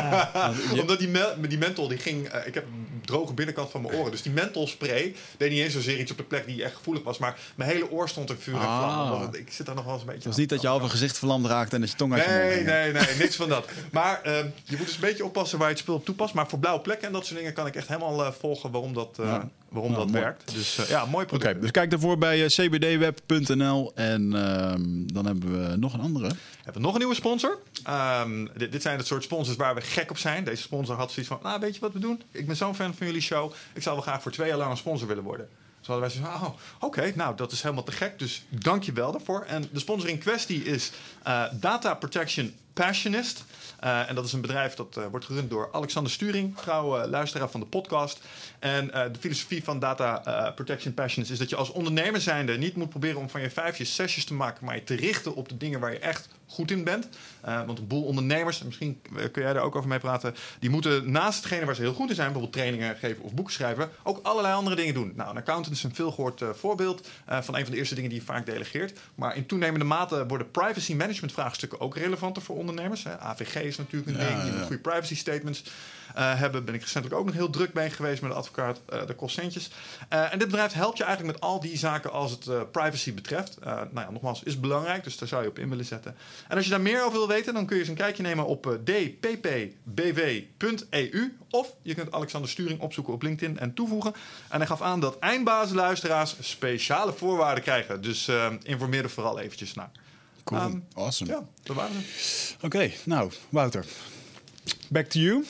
Omdat 0.80 0.98
die, 0.98 1.08
me- 1.08 1.34
die 1.48 1.58
menthol, 1.58 1.88
die 1.88 1.98
ging... 1.98 2.28
eh, 2.28 2.46
ik 2.46 2.54
heb 2.54 2.64
droge 3.04 3.32
binnenkant 3.32 3.70
van 3.70 3.82
mijn 3.82 3.94
oren. 3.94 4.10
Dus 4.10 4.22
die 4.22 4.32
mentholspray 4.32 5.14
deed 5.36 5.50
niet 5.50 5.60
eens 5.60 5.72
zozeer 5.72 5.98
iets 5.98 6.10
op 6.10 6.16
de 6.16 6.22
plek 6.22 6.46
die 6.46 6.64
echt 6.64 6.74
gevoelig 6.76 7.02
was. 7.02 7.18
Maar 7.18 7.38
mijn 7.54 7.70
hele 7.70 7.90
oor 7.90 8.08
stond 8.08 8.30
in 8.30 8.36
vuur 8.38 8.54
en 8.54 8.60
Ah. 8.60 9.08
vlam. 9.08 9.34
Ik 9.34 9.52
zit 9.52 9.66
daar 9.66 9.74
nog 9.74 9.84
wel 9.84 9.92
eens 9.92 10.02
een 10.02 10.06
beetje 10.08 10.22
Het 10.22 10.28
was 10.30 10.38
niet 10.40 10.48
dat 10.48 10.60
je 10.60 10.66
half 10.68 10.82
een 10.82 10.90
gezicht 10.90 11.18
verlamd 11.18 11.46
raakte 11.46 11.74
en 11.74 11.80
dat 11.80 11.90
je 11.90 11.96
tong 11.96 12.12
uit 12.12 12.24
je 12.24 12.30
Nee, 12.30 12.62
nee, 12.64 12.92
nee, 12.92 13.16
niks 13.18 13.36
van 13.36 13.48
dat. 13.48 13.68
Maar 13.92 14.20
ehm, 14.22 14.46
je 14.64 14.76
moet 14.76 14.86
dus 14.86 14.94
een 14.94 15.00
beetje 15.00 15.24
oppassen 15.24 15.58
waar 15.58 15.66
je 15.68 15.72
het 15.74 15.82
spul 15.82 15.94
op 15.94 16.04
toepast. 16.04 16.34
Maar 16.34 16.48
voor 16.48 16.58
blauwe 16.58 16.80
plekken 16.82 17.06
en 17.06 17.12
dat 17.12 17.26
soort 17.26 17.38
dingen 17.38 17.52
kan 17.52 17.66
ik 17.66 17.74
echt 17.76 17.88
helemaal 17.88 18.24
eh, 18.24 18.32
volgen 18.40 18.70
waarom 18.70 18.92
dat, 18.94 19.16
eh, 19.20 19.26
Ja. 19.26 19.48
waarom 19.68 19.92
Nou, 19.92 20.02
dat 20.04 20.12
mooi. 20.12 20.24
werkt. 20.24 20.54
Dus 20.54 20.78
eh, 20.78 20.88
ja, 20.88 21.04
mooi 21.04 21.24
Oké, 21.24 21.36
product. 21.38 21.60
dus 21.60 21.70
kijk 21.70 21.90
daarvoor 21.90 22.18
bij 22.18 22.46
cbdweb.nl 22.46 23.92
en 23.94 24.34
ehm, 24.34 24.82
dan 25.12 25.26
hebben 25.26 25.68
we 25.70 25.76
nog 25.76 25.92
een 25.94 26.00
andere. 26.00 26.28
We 26.28 26.34
hebben 26.64 26.82
nog 26.82 26.92
een 26.92 26.98
nieuwe 26.98 27.14
sponsor. 27.14 27.58
Ehm, 27.84 28.46
dit, 28.56 28.72
dit 28.72 28.82
zijn 28.82 28.98
het 28.98 29.06
soort 29.06 29.22
sponsors 29.22 29.56
waar 29.56 29.74
we 29.74 29.80
gek 29.80 30.10
op 30.10 30.18
zijn. 30.18 30.44
Deze 30.44 30.62
sponsor 30.62 30.96
had 30.96 31.12
zoiets 31.12 31.32
van, 31.32 31.40
nou 31.42 31.60
weet 31.60 31.74
je 31.74 31.80
wat 31.80 31.92
we 31.92 31.98
doen? 31.98 32.22
Ik 32.30 32.46
ben 32.46 32.56
zo'n 32.56 32.74
fan 32.74 32.93
van 32.96 33.06
jullie 33.06 33.22
show. 33.22 33.52
Ik 33.74 33.82
zou 33.82 33.94
wel 33.94 34.04
graag 34.04 34.22
voor 34.22 34.32
twee 34.32 34.48
jaar 34.48 34.58
lang 34.58 34.70
een 34.70 34.76
sponsor 34.76 35.08
willen 35.08 35.22
worden. 35.22 35.48
Dus 35.78 35.86
hadden 35.86 36.08
wij 36.08 36.16
zoiets 36.16 36.38
van, 36.38 36.48
oh, 36.48 36.54
oké, 36.80 37.12
nou 37.14 37.36
dat 37.36 37.52
is 37.52 37.62
helemaal 37.62 37.84
te 37.84 37.92
gek. 37.92 38.18
Dus 38.18 38.44
dank 38.48 38.82
je 38.82 38.92
wel 38.92 39.12
daarvoor. 39.12 39.42
En 39.42 39.68
de 39.72 39.78
sponsor 39.78 40.08
in 40.08 40.18
kwestie 40.18 40.64
is 40.64 40.92
eh, 41.22 41.44
Data 41.52 41.94
Protection 41.94 42.54
Passionist. 42.74 43.44
Eh, 43.80 44.08
en 44.08 44.14
dat 44.14 44.24
is 44.24 44.32
een 44.32 44.40
bedrijf 44.40 44.74
dat 44.74 44.96
eh, 44.96 45.04
wordt 45.10 45.26
gerund 45.26 45.50
door 45.50 45.68
Alexander 45.72 46.12
Sturing, 46.12 46.56
trouw 46.56 46.96
eh, 46.96 47.08
luisteraar 47.08 47.50
van 47.50 47.60
de 47.60 47.66
podcast. 47.66 48.20
En 48.58 48.86
de 48.86 49.18
filosofie 49.20 49.64
van 49.64 49.78
Data 49.78 50.52
Protection 50.54 50.94
Passionist 50.94 51.32
is 51.32 51.38
dat 51.38 51.50
je 51.50 51.56
als 51.56 51.70
ondernemer 51.70 52.20
zijnde 52.20 52.58
niet 52.58 52.76
moet 52.76 52.88
proberen 52.88 53.20
om 53.20 53.30
van 53.30 53.40
je 53.40 53.50
vijfjes 53.50 53.94
zesjes 53.94 54.24
te 54.24 54.34
maken, 54.34 54.64
maar 54.64 54.74
je 54.74 54.84
te 54.84 54.94
richten 54.94 55.34
op 55.34 55.48
de 55.48 55.56
dingen 55.56 55.80
waar 55.80 55.92
je 55.92 55.98
echt 55.98 56.28
goed 56.46 56.70
in 56.70 56.84
bent. 56.84 57.08
Want 57.66 57.78
een 57.78 57.86
boel 57.86 58.04
ondernemers, 58.04 58.60
en 58.60 58.66
misschien 58.66 59.00
kun 59.32 59.42
jij 59.42 59.52
daar 59.52 59.62
ook 59.62 59.76
over 59.76 59.88
mee 59.88 59.98
praten, 59.98 60.34
die 60.58 60.70
moeten 60.70 61.10
naast 61.10 61.36
hetgene 61.36 61.64
waar 61.64 61.74
ze 61.74 61.80
heel 61.80 61.92
goed 61.92 62.08
in 62.08 62.14
zijn, 62.14 62.32
bijvoorbeeld 62.32 62.62
trainingen 62.62 62.96
geven 62.96 63.22
of 63.22 63.34
boeken 63.34 63.54
schrijven, 63.54 63.90
ook 64.02 64.20
allerlei 64.22 64.54
andere 64.54 64.76
dingen 64.76 64.94
doen. 64.94 65.12
Nou, 65.16 65.30
een 65.30 65.36
accountant 65.36 65.76
is 65.76 65.82
een 65.82 65.94
veelgehoord 65.94 66.42
eh, 66.42 66.48
voorbeeld 66.50 67.08
van 67.26 67.56
een 67.56 67.62
van 67.62 67.72
de 67.72 67.78
eerste 67.78 67.94
dingen 67.94 68.10
die 68.10 68.18
je 68.18 68.24
vaak 68.24 68.46
delegeert. 68.46 68.98
Maar 69.14 69.36
in 69.36 69.46
toenemende 69.46 69.84
mate 69.84 70.26
worden 70.26 70.50
privacy 70.50 70.94
management 70.94 71.32
vraagstukken 71.32 71.80
ook 71.80 71.96
relevanter 71.96 72.42
voor 72.42 72.56
ondernemers. 72.68 73.04
Hè. 73.04 73.18
AVG 73.18 73.54
is 73.54 73.76
natuurlijk 73.76 74.16
een 74.16 74.24
Ja, 74.24 74.28
ding, 74.28 74.44
je 74.44 74.52
moet 74.52 74.66
goede 74.66 74.82
privacy 74.82 75.16
statements 75.16 75.62
eh, 76.14 76.38
hebben. 76.38 76.64
Ben 76.64 76.74
ik 76.74 76.80
recentelijk 76.80 77.20
ook 77.20 77.26
nog 77.26 77.34
heel 77.34 77.50
druk 77.50 77.72
mee 77.72 77.90
geweest 77.90 78.22
met 78.22 78.30
de 78.30 78.36
advocaat. 78.36 78.80
eh 78.88 78.98
dat 78.98 79.16
kost 79.16 79.34
centjes. 79.34 79.70
Eh, 80.08 80.32
en 80.32 80.38
dit 80.38 80.48
bedrijf 80.48 80.72
helpt 80.72 80.98
je 80.98 81.04
eigenlijk 81.04 81.34
met 81.34 81.48
al 81.48 81.60
die 81.60 81.78
zaken 81.78 82.12
als 82.12 82.30
het 82.30 82.72
privacy 82.72 83.14
betreft. 83.14 83.58
Nou 83.64 83.88
ja, 83.94 84.10
nogmaals, 84.10 84.42
is 84.42 84.60
belangrijk, 84.60 85.04
dus 85.04 85.18
daar 85.18 85.28
zou 85.28 85.42
je 85.42 85.48
op 85.48 85.58
in 85.58 85.68
willen 85.68 85.84
zetten. 85.84 86.16
En 86.48 86.56
als 86.56 86.64
je 86.64 86.70
daar 86.70 86.80
meer 86.80 87.04
over 87.04 87.18
wil 87.18 87.28
weten, 87.28 87.54
dan 87.54 87.66
kun 87.66 87.74
je 87.76 87.80
eens 87.82 87.90
een 87.90 87.96
kijkje 87.96 88.22
nemen 88.22 88.46
op 88.46 88.78
dppbw.eu. 88.84 90.12
Of 91.50 91.74
je 91.82 91.94
kunt 91.94 92.12
Alexander 92.12 92.50
Sturing 92.50 92.80
opzoeken 92.80 93.12
op 93.12 93.22
LinkedIn 93.22 93.58
en 93.58 93.74
toevoegen. 93.74 94.14
En 94.48 94.58
hij 94.58 94.66
gaf 94.66 94.82
aan 94.82 95.00
dat 95.00 95.18
eindbazenluisteraars 95.18 96.36
speciale 96.40 97.12
voorwaarden 97.12 97.62
krijgen. 97.62 98.00
Dus 98.00 98.30
informeer 98.62 99.02
er 99.02 99.10
vooral 99.10 99.38
eventjes 99.38 99.74
naar. 99.74 99.90
Cool, 100.44 100.60
Ehm, 100.60 100.78
awesome. 100.94 101.30
Ja, 101.30 101.44
dat 101.62 101.76
waren 101.76 101.92
ze. 102.16 102.54
Oké, 102.62 102.90
nou, 103.04 103.32
Wouter. 103.48 103.84
Back 104.88 105.06
to 105.06 105.20
you. 105.20 105.44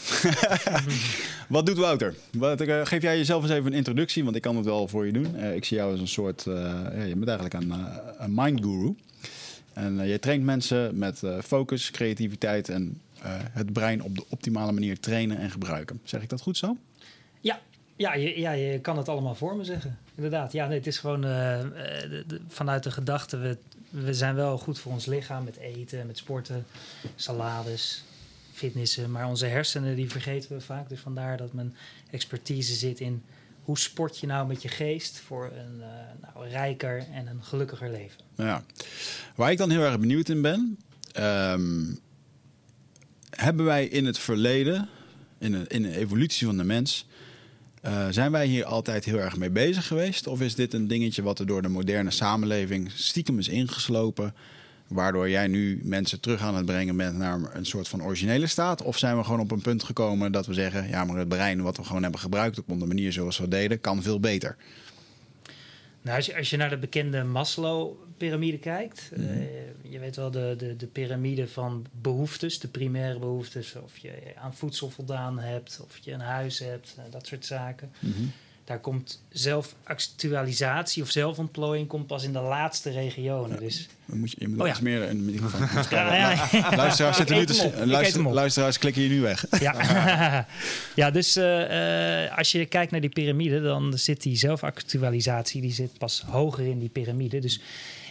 Wat 1.49 1.67
doet 1.67 1.77
Wouter? 1.77 2.15
Wat, 2.33 2.61
eh, 2.61 2.81
geef 2.87 3.03
jij 3.03 3.17
jezelf 3.17 3.43
eens 3.43 3.53
even 3.53 3.67
een 3.67 3.73
introductie, 3.79 4.25
want 4.25 4.37
ik 4.37 4.43
kan 4.43 4.57
het 4.57 4.65
wel 4.65 4.89
voor 4.89 5.07
je 5.07 5.13
doen. 5.13 5.37
Eh, 5.37 5.55
ik 5.55 5.65
zie 5.65 5.77
jou 5.77 5.91
als 5.91 6.01
een 6.01 6.09
soort, 6.09 6.47
eh, 6.47 6.55
ja, 6.95 7.03
je 7.03 7.17
bent 7.17 7.29
eigenlijk 7.29 7.55
een, 7.65 7.73
een 8.19 8.35
mind 8.35 8.61
guru. 8.61 8.95
En 9.73 10.07
je 10.07 10.19
traint 10.19 10.45
mensen 10.45 10.99
met 10.99 11.23
eh, 11.23 11.39
focus, 11.45 11.91
creativiteit 11.91 12.69
en 12.69 13.01
eh, 13.23 13.31
het 13.51 13.73
brein 13.73 14.03
op 14.03 14.15
de 14.17 14.25
optimale 14.29 14.73
manier 14.73 15.01
trainen 15.01 15.39
en 15.39 15.51
gebruiken. 15.51 16.01
Zeg 16.05 16.23
ik 16.23 16.29
dat 16.29 16.41
goed 16.41 16.57
zo? 16.57 16.77
Ja, 17.41 17.61
ja, 17.97 18.15
je, 18.15 18.41
ja, 18.41 18.53
je 18.53 18.81
kan 18.81 18.97
het 18.97 19.09
allemaal 19.09 19.35
voor 19.35 19.57
me 19.57 19.65
zeggen. 19.65 19.99
Inderdaad. 20.15 20.53
Ja, 20.53 20.67
nee, 20.67 20.79
het 20.79 20.87
is 20.87 20.99
gewoon 20.99 21.21
de- 21.21 22.25
de- 22.27 22.41
vanuit 22.49 22.83
de 22.83 22.91
gedachte... 22.91 23.37
We, 23.37 23.59
we 24.03 24.15
zijn 24.15 24.35
wel 24.35 24.59
goed 24.59 24.79
voor 24.79 24.93
ons 24.93 25.07
lichaam 25.07 25.45
met 25.45 25.57
eten, 25.57 26.07
met 26.07 26.19
sporten, 26.19 26.67
salades, 27.15 28.05
fitnessen. 28.53 29.11
Maar 29.11 29.29
onze 29.29 29.47
hersenen, 29.47 29.97
die 29.97 30.11
vergeten 30.11 30.53
we 30.57 30.61
vaak. 30.61 30.89
Dus 30.89 31.01
vandaar 31.01 31.37
dat 31.37 31.53
mijn 31.53 31.77
expertise 32.11 32.75
zit 32.75 33.01
in... 33.01 33.23
hoe 33.63 33.79
sport 33.79 34.19
je 34.19 34.27
nou 34.27 34.47
met 34.47 34.63
je 34.63 34.69
geest 34.69 35.19
voor 35.19 35.45
een 35.45 35.83
eh, 35.83 35.89
nou, 36.35 36.49
rijker 36.49 37.07
en 37.13 37.27
een 37.27 37.43
gelukkiger 37.43 37.91
leven. 37.91 38.21
Ja. 38.35 38.65
Waar 39.35 39.51
ik 39.51 39.59
dan 39.59 39.71
heel 39.71 39.83
erg 39.83 39.99
benieuwd 39.99 40.29
in 40.29 40.43
ben, 40.43 40.79
ehm, 41.13 41.85
hebben 43.31 43.65
wij 43.65 43.87
in 43.87 44.07
het 44.07 44.19
verleden, 44.19 44.89
in 45.39 45.53
de, 45.53 45.65
in 45.69 45.83
de 45.83 45.97
evolutie 45.97 46.47
van 46.47 46.57
de 46.57 46.65
mens, 46.65 47.07
eh, 47.85 48.07
zijn 48.11 48.33
wij 48.33 48.47
hier 48.47 48.65
altijd 48.65 49.05
heel 49.05 49.19
erg 49.21 49.37
mee 49.37 49.51
bezig 49.51 49.87
geweest? 49.87 50.27
Of 50.27 50.41
is 50.41 50.55
dit 50.55 50.75
een 50.75 50.89
dingetje 50.89 51.23
wat 51.23 51.39
er 51.39 51.47
door 51.47 51.63
de 51.63 51.69
moderne 51.69 52.11
samenleving 52.11 52.91
stiekem 52.95 53.39
is 53.39 53.49
ingeslopen, 53.49 54.35
waardoor 54.89 55.31
jij 55.31 55.47
nu 55.47 55.81
mensen 55.83 56.21
terug 56.21 56.41
aan 56.41 56.55
het 56.55 56.67
brengen 56.67 56.97
bent 56.97 57.17
naar 57.17 57.41
een 57.53 57.67
soort 57.67 57.89
van 57.89 58.03
originele 58.03 58.47
staat? 58.47 58.83
Of 58.83 58.99
zijn 58.99 59.17
we 59.17 59.25
gewoon 59.25 59.41
op 59.41 59.51
een 59.51 59.61
punt 59.61 59.83
gekomen 59.83 60.33
dat 60.33 60.47
we 60.47 60.55
zeggen, 60.55 60.89
ja, 60.89 61.05
maar 61.05 61.17
het 61.17 61.29
brein 61.29 61.63
wat 61.63 61.77
we 61.77 61.85
gewoon 61.85 62.03
hebben 62.03 62.21
gebruikt 62.21 62.59
op 62.59 62.81
de 62.81 62.87
manier 62.87 63.13
zoals 63.13 63.39
we 63.39 63.49
deden, 63.49 63.81
kan 63.81 64.03
veel 64.03 64.21
beter? 64.21 64.57
Nou, 66.05 66.17
als 66.17 66.27
je, 66.27 66.37
als 66.37 66.51
je 66.51 66.57
naar 66.57 66.71
de 66.71 66.77
bekende 66.79 67.23
Maslow-pyramide 67.25 68.59
kijkt, 68.59 69.11
eh, 69.17 69.23
je 69.83 69.99
weet 69.99 70.17
wel 70.17 70.31
de, 70.31 70.55
de, 70.59 70.77
de 70.77 70.87
piramide 70.87 71.49
van 71.49 71.87
behoeftes, 71.93 72.59
de 72.59 72.69
primaire 72.69 73.19
behoeftes, 73.19 73.75
of 73.75 73.99
je 73.99 74.13
aan 74.37 74.55
voedsel 74.55 74.91
voldaan 74.91 75.39
hebt, 75.39 75.81
of 75.85 75.99
je 75.99 76.13
een 76.13 76.21
huis 76.21 76.59
hebt, 76.59 76.95
eh, 76.99 77.05
dat 77.11 77.27
soort 77.27 77.47
zaken. 77.47 77.93
Daar 78.65 78.79
komt 78.81 79.23
zelfactualisatie 79.29 81.03
of 81.03 81.11
zelfontplooiing 81.11 81.89
komt 81.89 82.07
pas 82.07 82.25
in 82.25 82.33
de 82.33 82.41
laatste 82.41 82.91
regionen. 82.91 83.59
Dus 83.61 83.89
Dan 84.07 84.19
moet 84.19 84.31
je, 84.31 84.37
je 84.39 84.49
moet 84.49 84.61
Oh 84.61 84.67
ja. 84.67 84.77
meer 84.83 85.03
in 85.03 85.27
de 85.27 85.33
microfoon. 85.33 85.69
ja, 85.91 86.15
ja, 86.15 86.49
ja. 86.53 86.77
Luisteraars 86.77 87.17
zitten 87.17 87.37
nu 87.39 87.47
te 87.47 87.87
luister, 87.87 88.33
luisteraars 88.33 88.79
klikken 88.79 89.03
hier 89.03 89.11
nu 89.11 89.21
weg. 89.21 89.47
Ja, 89.61 89.75
ja 90.95 91.11
dus 91.11 91.37
eh, 91.37 92.25
eh, 92.25 92.39
als 92.39 92.53
je 92.53 92.67
kijkt 92.67 92.93
naar 92.93 93.01
die 93.01 93.11
piramide, 93.11 93.61
dan 93.61 93.99
zit 93.99 94.23
die 94.23 94.37
zelfactualisatie 94.37 95.61
die 95.61 95.73
zit 95.73 95.99
pas 95.99 96.25
hoger 96.27 96.67
in 96.67 96.79
die 96.79 96.89
piramide. 96.89 97.39
Dus 97.39 97.61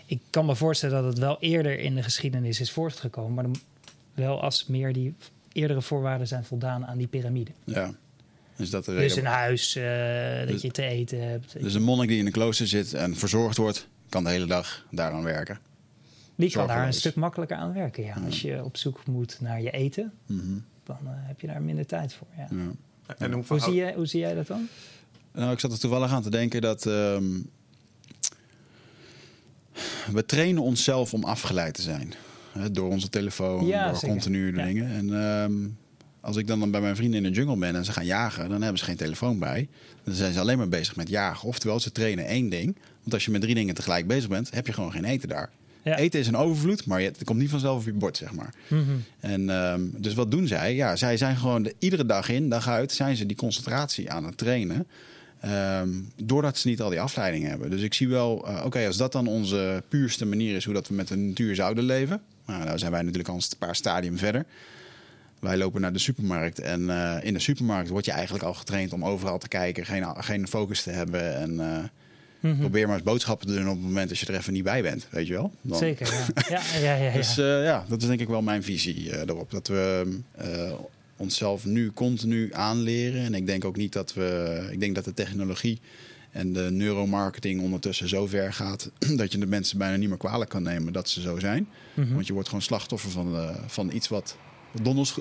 ik 0.06 0.20
kan 0.30 0.46
me 0.46 0.56
voorstellen 0.56 0.96
dat 0.96 1.06
het 1.06 1.20
wel 1.20 1.38
eerder 1.40 1.80
in 1.80 1.96
de 1.96 2.04
geschiedenis 2.04 2.60
is 2.60 2.72
voortgekomen, 2.72 3.34
maar 3.34 3.44
dan 3.44 3.56
wel 4.14 4.42
als 4.42 4.66
meer 4.68 4.94
die 4.94 5.14
eerdere 5.54 5.82
voorwaarden 5.82 6.28
zijn 6.28 6.44
voldaan 6.44 6.86
aan 6.86 6.98
die 6.98 7.08
piramide. 7.08 7.52
Ja. 7.64 7.94
Is 8.58 8.70
dat 8.70 8.86
de 8.86 8.92
Dus 8.92 9.00
reden? 9.02 9.18
een 9.18 9.32
huis, 9.32 9.76
eh, 9.76 10.40
dat 10.40 10.48
Dus- 10.48 10.62
je 10.62 10.72
te 10.72 10.84
eten 10.84 11.30
hebt. 11.30 11.62
Dus 11.62 11.74
een 11.74 11.84
monnik 11.84 12.08
die 12.10 12.20
in 12.20 12.26
een 12.26 12.32
klooster 12.32 12.68
zit 12.68 12.94
en 12.94 13.16
verzorgd 13.16 13.58
wordt, 13.58 13.88
kan 14.10 14.24
de 14.24 14.30
hele 14.30 14.46
dag 14.46 14.86
daaraan 14.92 15.24
werken. 15.24 15.60
die 16.36 16.52
kan 16.52 16.68
daar 16.68 16.86
een 16.88 16.94
stuk 16.94 17.16
makkelijker 17.16 17.58
aan 17.58 17.74
werken. 17.74 18.04
Ja. 18.04 18.16
Als 18.26 18.42
je 18.42 18.64
op 18.64 18.78
zoek 18.78 19.06
moet 19.08 19.38
naar 19.42 19.62
je 19.62 19.72
eten, 19.72 20.12
Mhm. 20.26 20.54
dan 20.84 20.98
eh, 21.04 21.10
heb 21.14 21.42
je 21.42 21.48
daar 21.48 21.62
minder 21.62 21.86
tijd 21.86 22.14
voor. 22.14 22.28
Ja. 22.38 22.48
Ja. 22.52 23.16
En 23.18 23.32
hoe 23.48 23.60
zie 23.60 23.74
jij, 23.74 23.94
hoe 23.94 24.06
zie 24.06 24.20
jij 24.20 24.34
dat 24.34 24.48
dan? 24.48 24.68
Nou, 25.32 25.52
ik 25.52 25.60
zat 25.60 25.72
er 25.72 25.80
toevallig 25.80 26.12
aan 26.12 26.22
te 26.22 26.30
denken 26.30 26.62
dat 26.62 26.86
ehm, 26.86 27.24
we 30.12 30.26
trainen 30.26 30.62
onszelf 30.64 31.14
om 31.14 31.24
afgeleid 31.24 31.74
te 31.74 31.82
zijn. 31.82 32.14
Hè, 32.52 32.72
door 32.72 32.90
onze 32.90 33.10
telefoon, 33.10 33.66
Ja, 33.66 33.86
door 33.88 33.94
zeker. 33.96 34.08
continu 34.10 34.52
dingen. 34.52 34.92
En 34.92 35.14
ehm, 35.24 35.68
als 36.24 36.38
ik 36.38 36.48
dan, 36.48 36.60
dan 36.60 36.72
bij 36.72 36.82
mijn 36.82 36.96
vrienden 36.96 37.26
in 37.26 37.32
de 37.32 37.40
jungle 37.40 37.58
ben 37.58 37.76
en 37.76 37.86
ze 37.86 37.92
gaan 37.92 38.06
jagen, 38.06 38.50
dan 38.50 38.62
hebben 38.62 38.80
ze 38.80 38.86
geen 38.86 38.96
telefoon 38.96 39.40
bij. 39.40 39.68
Dan 40.04 40.14
zijn 40.14 40.34
ze 40.34 40.40
alleen 40.40 40.58
maar 40.58 40.70
bezig 40.70 40.96
met 40.96 41.10
jagen. 41.10 41.48
Oftewel, 41.48 41.80
ze 41.80 41.92
trainen 41.92 42.26
één 42.26 42.50
ding. 42.50 42.78
Want 43.02 43.14
als 43.14 43.26
je 43.26 43.32
met 43.32 43.42
drie 43.42 43.56
dingen 43.56 43.76
tegelijk 43.76 44.08
bezig 44.08 44.30
bent, 44.30 44.54
heb 44.54 44.68
je 44.68 44.74
gewoon 44.74 44.92
geen 44.92 45.06
eten 45.06 45.30
daar. 45.30 45.50
Ja. 45.84 45.98
Eten 45.98 46.20
is 46.20 46.28
een 46.28 46.36
overvloed, 46.36 46.86
maar 46.86 47.02
het 47.02 47.24
komt 47.24 47.40
niet 47.40 47.50
vanzelf 47.50 47.80
op 47.80 47.86
je 47.86 47.94
bord, 47.94 48.18
zeg 48.18 48.34
maar. 48.34 48.54
Mhm. 48.68 48.82
En 49.20 49.50
ehm, 49.50 49.82
dus 49.92 50.14
wat 50.14 50.32
doen 50.32 50.48
zij? 50.48 50.76
Ja, 50.76 50.96
zij 50.96 51.18
zijn 51.18 51.38
gewoon 51.38 51.64
de, 51.64 51.76
iedere 51.80 52.06
dag 52.06 52.30
in, 52.30 52.50
dag 52.50 52.68
uit, 52.68 52.92
zijn 52.92 53.16
ze 53.16 53.26
die 53.26 53.38
concentratie 53.38 54.12
aan 54.12 54.26
het 54.26 54.38
trainen. 54.38 54.88
Ehm, 55.40 55.90
doordat 56.16 56.58
ze 56.58 56.68
niet 56.68 56.82
al 56.82 56.90
die 56.90 57.02
afleidingen 57.02 57.50
hebben. 57.50 57.70
Dus 57.70 57.82
ik 57.82 57.94
zie 57.94 58.08
wel, 58.08 58.48
eh, 58.48 58.66
oké, 58.66 58.86
als 58.86 58.98
dat 58.98 59.12
dan 59.12 59.28
onze 59.28 59.84
puurste 59.88 60.26
manier 60.26 60.56
is 60.56 60.66
hoe 60.66 60.74
dat 60.74 60.88
we 60.88 60.94
met 60.94 61.08
de 61.08 61.16
natuur 61.16 61.56
zouden 61.56 61.84
leven. 61.84 62.22
Nou, 62.46 62.64
nou 62.64 62.78
zijn 62.78 62.92
wij 62.92 63.02
natuurlijk 63.02 63.30
al 63.30 63.36
een 63.36 63.58
paar 63.60 63.76
stadium 63.76 64.18
verder. 64.18 64.46
Wij 65.44 65.58
lopen 65.58 65.82
naar 65.82 65.94
de 65.94 66.00
supermarkt 66.00 66.60
en 66.60 66.90
eh, 66.90 67.18
in 67.28 67.34
de 67.34 67.40
supermarkt 67.40 67.90
word 67.90 68.06
je 68.06 68.12
eigenlijk 68.12 68.44
al 68.44 68.54
getraind 68.54 68.94
om 68.94 69.06
overal 69.06 69.38
te 69.38 69.48
kijken, 69.48 69.86
geen, 69.86 70.24
geen 70.24 70.48
focus 70.48 70.84
te 70.84 70.90
hebben. 70.92 71.36
En 71.38 71.60
eh, 71.60 71.84
Mhm. 72.40 72.60
probeer 72.60 72.86
maar 72.88 72.96
eens 72.96 73.04
boodschappen 73.06 73.48
te 73.48 73.54
doen 73.54 73.68
op 73.70 73.76
het 73.76 73.84
moment 73.84 74.10
dat 74.10 74.20
je 74.20 74.26
er 74.26 74.36
even 74.36 74.54
niet 74.54 74.64
bij 74.64 74.82
bent, 74.82 75.08
weet 75.10 75.28
je 75.28 75.34
wel? 75.34 75.52
Dan- 75.62 75.78
Zeker, 75.78 76.14
ja. 76.14 76.26
ja, 76.58 76.62
ja, 76.80 76.96
ja, 76.96 77.04
ja. 77.04 77.12
dus 77.14 77.38
eh, 77.38 77.64
ja, 77.64 77.86
dat 77.88 78.02
is 78.02 78.08
denk 78.08 78.20
ik 78.20 78.28
wel 78.28 78.42
mijn 78.42 78.64
visie 78.64 79.26
erop. 79.28 79.52
Dat 79.52 79.68
we 79.68 80.06
onszelf 81.18 81.66
nu 81.66 81.92
continu 81.92 82.50
aanleren. 82.54 83.24
En 83.24 83.34
ik 83.34 83.46
denk 83.46 83.66
ook 83.66 83.76
niet 83.78 83.94
dat 83.94 84.14
we. 84.14 84.68
Ik 84.72 84.80
denk 84.80 84.96
dat 84.96 85.06
de 85.06 85.14
technologie 85.14 85.80
en 86.32 86.54
de 86.54 86.68
neuromarketing 86.72 87.62
ondertussen 87.62 88.10
zo 88.10 88.28
ver 88.28 88.54
gaat 88.54 88.92
dat 89.18 89.32
je 89.32 89.38
de 89.38 89.46
mensen 89.48 89.78
bijna 89.78 89.96
niet 89.96 90.10
meer 90.10 90.18
kwalijk 90.18 90.50
kan 90.50 90.64
nemen 90.64 90.94
dat 90.94 91.10
ze 91.10 91.22
zo 91.22 91.40
zijn. 91.40 91.68
Mhm. 91.94 92.14
Want 92.14 92.28
je 92.28 92.34
wordt 92.34 92.48
gewoon 92.48 92.64
slachtoffer 92.64 93.12
van, 93.12 93.56
van 93.68 93.92
iets 93.92 94.08
wat 94.08 94.38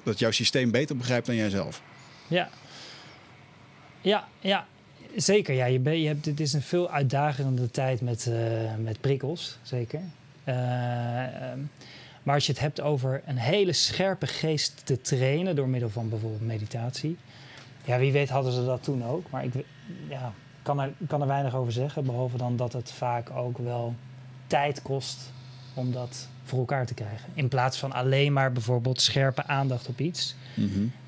dat 0.04 0.18
jouw 0.18 0.30
systeem 0.30 0.70
beter 0.70 0.96
begrijpt 0.96 1.26
dan 1.26 1.36
jijzelf. 1.36 1.82
Ja. 2.28 2.48
Ja, 4.00 4.28
ja. 4.40 4.66
Zeker. 5.16 5.54
Ja, 5.54 5.64
je 5.64 5.78
ben, 5.78 6.00
je 6.00 6.06
hebt, 6.06 6.24
het 6.24 6.40
is 6.40 6.52
een 6.52 6.62
veel 6.62 6.90
uitdagende 6.90 7.70
tijd 7.70 8.00
met, 8.00 8.26
eh, 8.26 8.74
met 8.82 9.00
prikkels, 9.00 9.58
zeker. 9.62 10.00
Eh, 10.44 11.50
ehm, 11.50 11.58
maar 12.22 12.34
als 12.34 12.46
je 12.46 12.52
het 12.52 12.60
hebt 12.60 12.80
over 12.80 13.22
een 13.26 13.36
hele 13.36 13.72
scherpe 13.72 14.26
geest 14.26 14.86
te 14.86 15.00
trainen 15.00 15.56
door 15.56 15.68
middel 15.68 15.90
van 15.90 16.08
bijvoorbeeld 16.08 16.46
meditatie. 16.46 17.16
Ja, 17.84 17.98
wie 17.98 18.12
weet 18.12 18.28
hadden 18.28 18.52
ze 18.52 18.64
dat 18.64 18.82
toen 18.82 19.04
ook. 19.04 19.30
Maar 19.30 19.44
ik 19.44 19.52
ja, 20.08 20.32
kan, 20.62 20.80
er, 20.80 20.92
kan 21.06 21.20
er 21.20 21.26
weinig 21.26 21.54
over 21.54 21.72
zeggen. 21.72 22.04
Behalve 22.04 22.36
dan 22.36 22.56
dat 22.56 22.72
het 22.72 22.92
vaak 22.92 23.30
ook 23.30 23.58
wel 23.58 23.94
tijd 24.46 24.82
kost 24.82 25.32
om 25.74 25.92
dat 25.92 26.28
voor 26.44 26.58
elkaar 26.58 26.86
te 26.86 26.94
krijgen. 26.94 27.28
In 27.34 27.48
plaats 27.48 27.78
van 27.78 27.92
alleen 27.92 28.32
maar 28.32 28.52
bijvoorbeeld 28.52 29.00
scherpe 29.00 29.46
aandacht 29.46 29.88
op 29.88 30.00
iets 30.00 30.34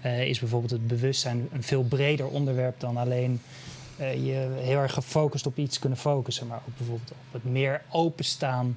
eh, 0.01 0.29
is 0.29 0.39
bijvoorbeeld 0.39 0.71
het 0.71 0.87
bewustzijn 0.87 1.49
een 1.53 1.63
veel 1.63 1.83
breder 1.83 2.27
onderwerp 2.27 2.81
dan 2.81 2.97
alleen 2.97 3.41
eh, 3.97 4.15
je 4.15 4.49
heel 4.61 4.79
erg 4.79 4.93
gefocust 4.93 5.47
op 5.47 5.57
iets 5.59 5.79
kunnen 5.79 5.99
focussen, 5.99 6.47
maar 6.47 6.61
ook 6.69 6.77
bijvoorbeeld 6.77 7.11
op 7.11 7.17
het 7.33 7.45
meer 7.45 7.83
openstaan 7.89 8.77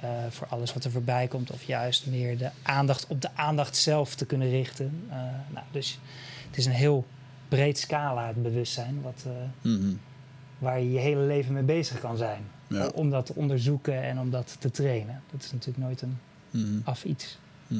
eh, 0.00 0.08
voor 0.30 0.46
alles 0.46 0.72
wat 0.72 0.84
er 0.84 0.90
voorbij 0.90 1.26
komt, 1.26 1.50
of 1.50 1.62
juist 1.62 2.06
meer 2.06 2.38
de 2.38 2.50
aandacht 2.62 3.06
op 3.06 3.20
de 3.22 3.30
aandacht 3.34 3.76
zelf 3.76 4.14
te 4.14 4.26
kunnen 4.26 4.50
richten. 4.50 5.06
Nou, 5.52 5.66
dus 5.70 5.98
het 6.46 6.56
is 6.56 6.66
een 6.66 6.72
heel 6.72 7.06
breed 7.48 7.78
scala, 7.78 8.26
het 8.26 8.42
bewustzijn, 8.42 9.02
wat, 9.02 9.24
Mhm. 9.60 9.92
waar 10.58 10.80
je 10.80 10.92
je 10.92 10.98
hele 10.98 11.20
leven 11.20 11.52
mee 11.52 11.62
bezig 11.62 12.00
kan 12.00 12.16
zijn. 12.16 12.42
Ja. 12.68 12.86
Om 12.86 13.10
dat 13.10 13.26
te 13.26 13.34
onderzoeken 13.34 14.02
en 14.02 14.18
om 14.18 14.30
dat 14.30 14.56
te 14.58 14.70
trainen. 14.70 15.22
Dat 15.32 15.42
is 15.42 15.52
natuurlijk 15.52 15.78
nooit 15.86 16.02
een 16.02 16.18
Mhm. 16.50 16.78
af 16.84 17.04
iets. 17.04 17.38
Hm. 17.66 17.74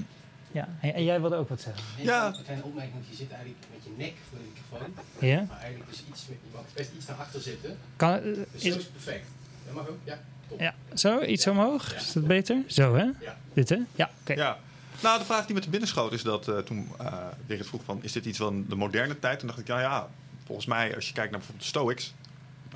Ja, 0.52 0.68
en, 0.80 0.94
en 0.94 1.04
jij 1.04 1.20
wilde 1.20 1.36
ook 1.36 1.48
wat 1.48 1.60
zeggen. 1.60 1.82
Een 1.98 2.04
Ja. 2.04 2.18
kleine- 2.18 2.36
Een 2.38 2.42
kleine 2.44 2.64
opmerking, 2.64 2.94
want 2.94 3.06
je 3.10 3.14
zit 3.16 3.30
eigenlijk 3.30 3.64
met 3.74 3.84
je 3.84 3.90
nek 3.96 4.12
voor 4.30 4.38
de 4.38 4.44
microfoon. 4.54 5.28
Ja? 5.28 5.44
Maar 5.48 5.58
eigenlijk 5.60 5.90
dus 5.90 6.02
iets 6.10 6.26
met, 6.28 6.36
je 6.42 6.48
mag 6.54 6.64
best 6.74 6.90
iets 6.96 7.06
naar 7.06 7.16
achter 7.16 7.40
zitten. 7.40 7.76
Kan, 7.96 8.14
eh, 8.16 8.22
Dus 8.22 8.34
is, 8.52 8.62
zo 8.62 8.68
is 8.68 8.74
het 8.74 8.92
perfect. 8.92 9.26
Dat 9.66 9.74
mag 9.74 9.88
ook, 9.88 9.98
ja. 10.04 10.20
Top. 10.48 10.60
Ja, 10.60 10.74
zo, 10.94 11.22
iets 11.22 11.44
Ja. 11.44 11.50
omhoog. 11.50 11.90
Ja. 11.90 11.96
Is 11.96 12.12
dat 12.12 12.26
beter? 12.26 12.62
Zo, 12.66 12.94
hè? 12.94 13.04
Ja. 13.20 13.36
Dit, 13.52 13.68
hè? 13.68 13.78
Ja, 13.94 14.10
oké. 14.20 14.32
Ja. 14.32 14.58
Nou, 15.02 15.18
de 15.18 15.24
vraag 15.24 15.46
die 15.46 15.54
me 15.54 15.60
te 15.60 15.70
binnen 15.70 15.88
schoot 15.88 16.12
is 16.12 16.22
dat 16.22 16.48
eh, 16.48 16.58
toen 16.58 16.88
uh, 17.00 17.26
Dirk 17.46 17.64
vroeg 17.64 17.82
van... 17.84 17.98
is 18.02 18.12
dit 18.12 18.24
iets 18.24 18.38
van 18.38 18.64
de 18.68 18.74
moderne 18.74 19.18
tijd? 19.18 19.38
Toen 19.38 19.48
dacht 19.48 19.60
ik, 19.60 19.66
ja, 19.66 19.80
ja, 19.80 20.08
volgens 20.44 20.66
mij 20.66 20.94
als 20.94 21.06
je 21.08 21.12
kijkt 21.12 21.30
naar 21.30 21.38
bijvoorbeeld 21.40 21.72
de 21.72 21.78
Stoics... 21.78 22.14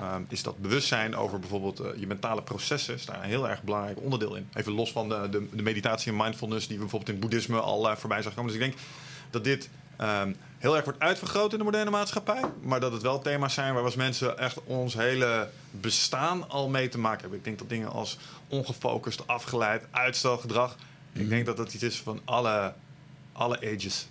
ehm, 0.01 0.21
is 0.27 0.43
dat 0.43 0.57
bewustzijn 0.57 1.15
over 1.15 1.39
bijvoorbeeld 1.39 1.79
eh, 1.79 1.89
je 1.95 2.07
mentale 2.07 2.41
processen... 2.41 2.93
is 2.93 3.05
daar 3.05 3.23
een 3.23 3.29
heel 3.29 3.49
erg 3.49 3.63
belangrijk 3.63 4.01
onderdeel 4.01 4.35
in. 4.35 4.49
Even 4.53 4.71
los 4.71 4.91
van 4.91 5.09
de, 5.09 5.27
de, 5.31 5.47
de 5.51 5.61
meditatie 5.61 6.11
en 6.11 6.17
mindfulness... 6.17 6.67
die 6.67 6.75
we 6.75 6.81
bijvoorbeeld 6.81 7.11
in 7.11 7.21
het 7.21 7.29
boeddhisme 7.29 7.59
al 7.59 7.89
eh, 7.89 7.95
voorbij 7.95 8.21
zag 8.21 8.33
komen. 8.33 8.51
Dus 8.51 8.61
ik 8.61 8.67
denk 8.67 8.81
dat 9.29 9.43
dit 9.43 9.69
ehm, 9.97 10.33
heel 10.57 10.75
erg 10.75 10.83
wordt 10.83 10.99
uitvergroot 10.99 11.51
in 11.51 11.57
de 11.57 11.63
moderne 11.63 11.89
maatschappij... 11.89 12.41
maar 12.61 12.79
dat 12.79 12.91
het 12.91 13.01
wel 13.01 13.21
thema's 13.21 13.53
zijn 13.53 13.73
waar 13.73 13.81
we 13.81 13.87
als 13.87 13.95
mensen 13.95 14.37
echt 14.37 14.63
ons 14.63 14.93
hele 14.93 15.49
bestaan 15.71 16.49
al 16.49 16.69
mee 16.69 16.89
te 16.89 16.99
maken 16.99 17.21
hebben. 17.21 17.37
Ik 17.37 17.45
denk 17.45 17.59
dat 17.59 17.69
dingen 17.69 17.91
als 17.91 18.17
ongefocust, 18.47 19.27
afgeleid, 19.27 19.83
uitstelgedrag... 19.91 20.77
Ik 21.13 21.29
denk 21.29 21.45
dat 21.45 21.57
dat 21.57 21.73
iets 21.73 21.83
is 21.83 21.97
van 21.99 22.21
alle, 22.25 22.73
alle 23.31 23.57
ages. 23.57 24.07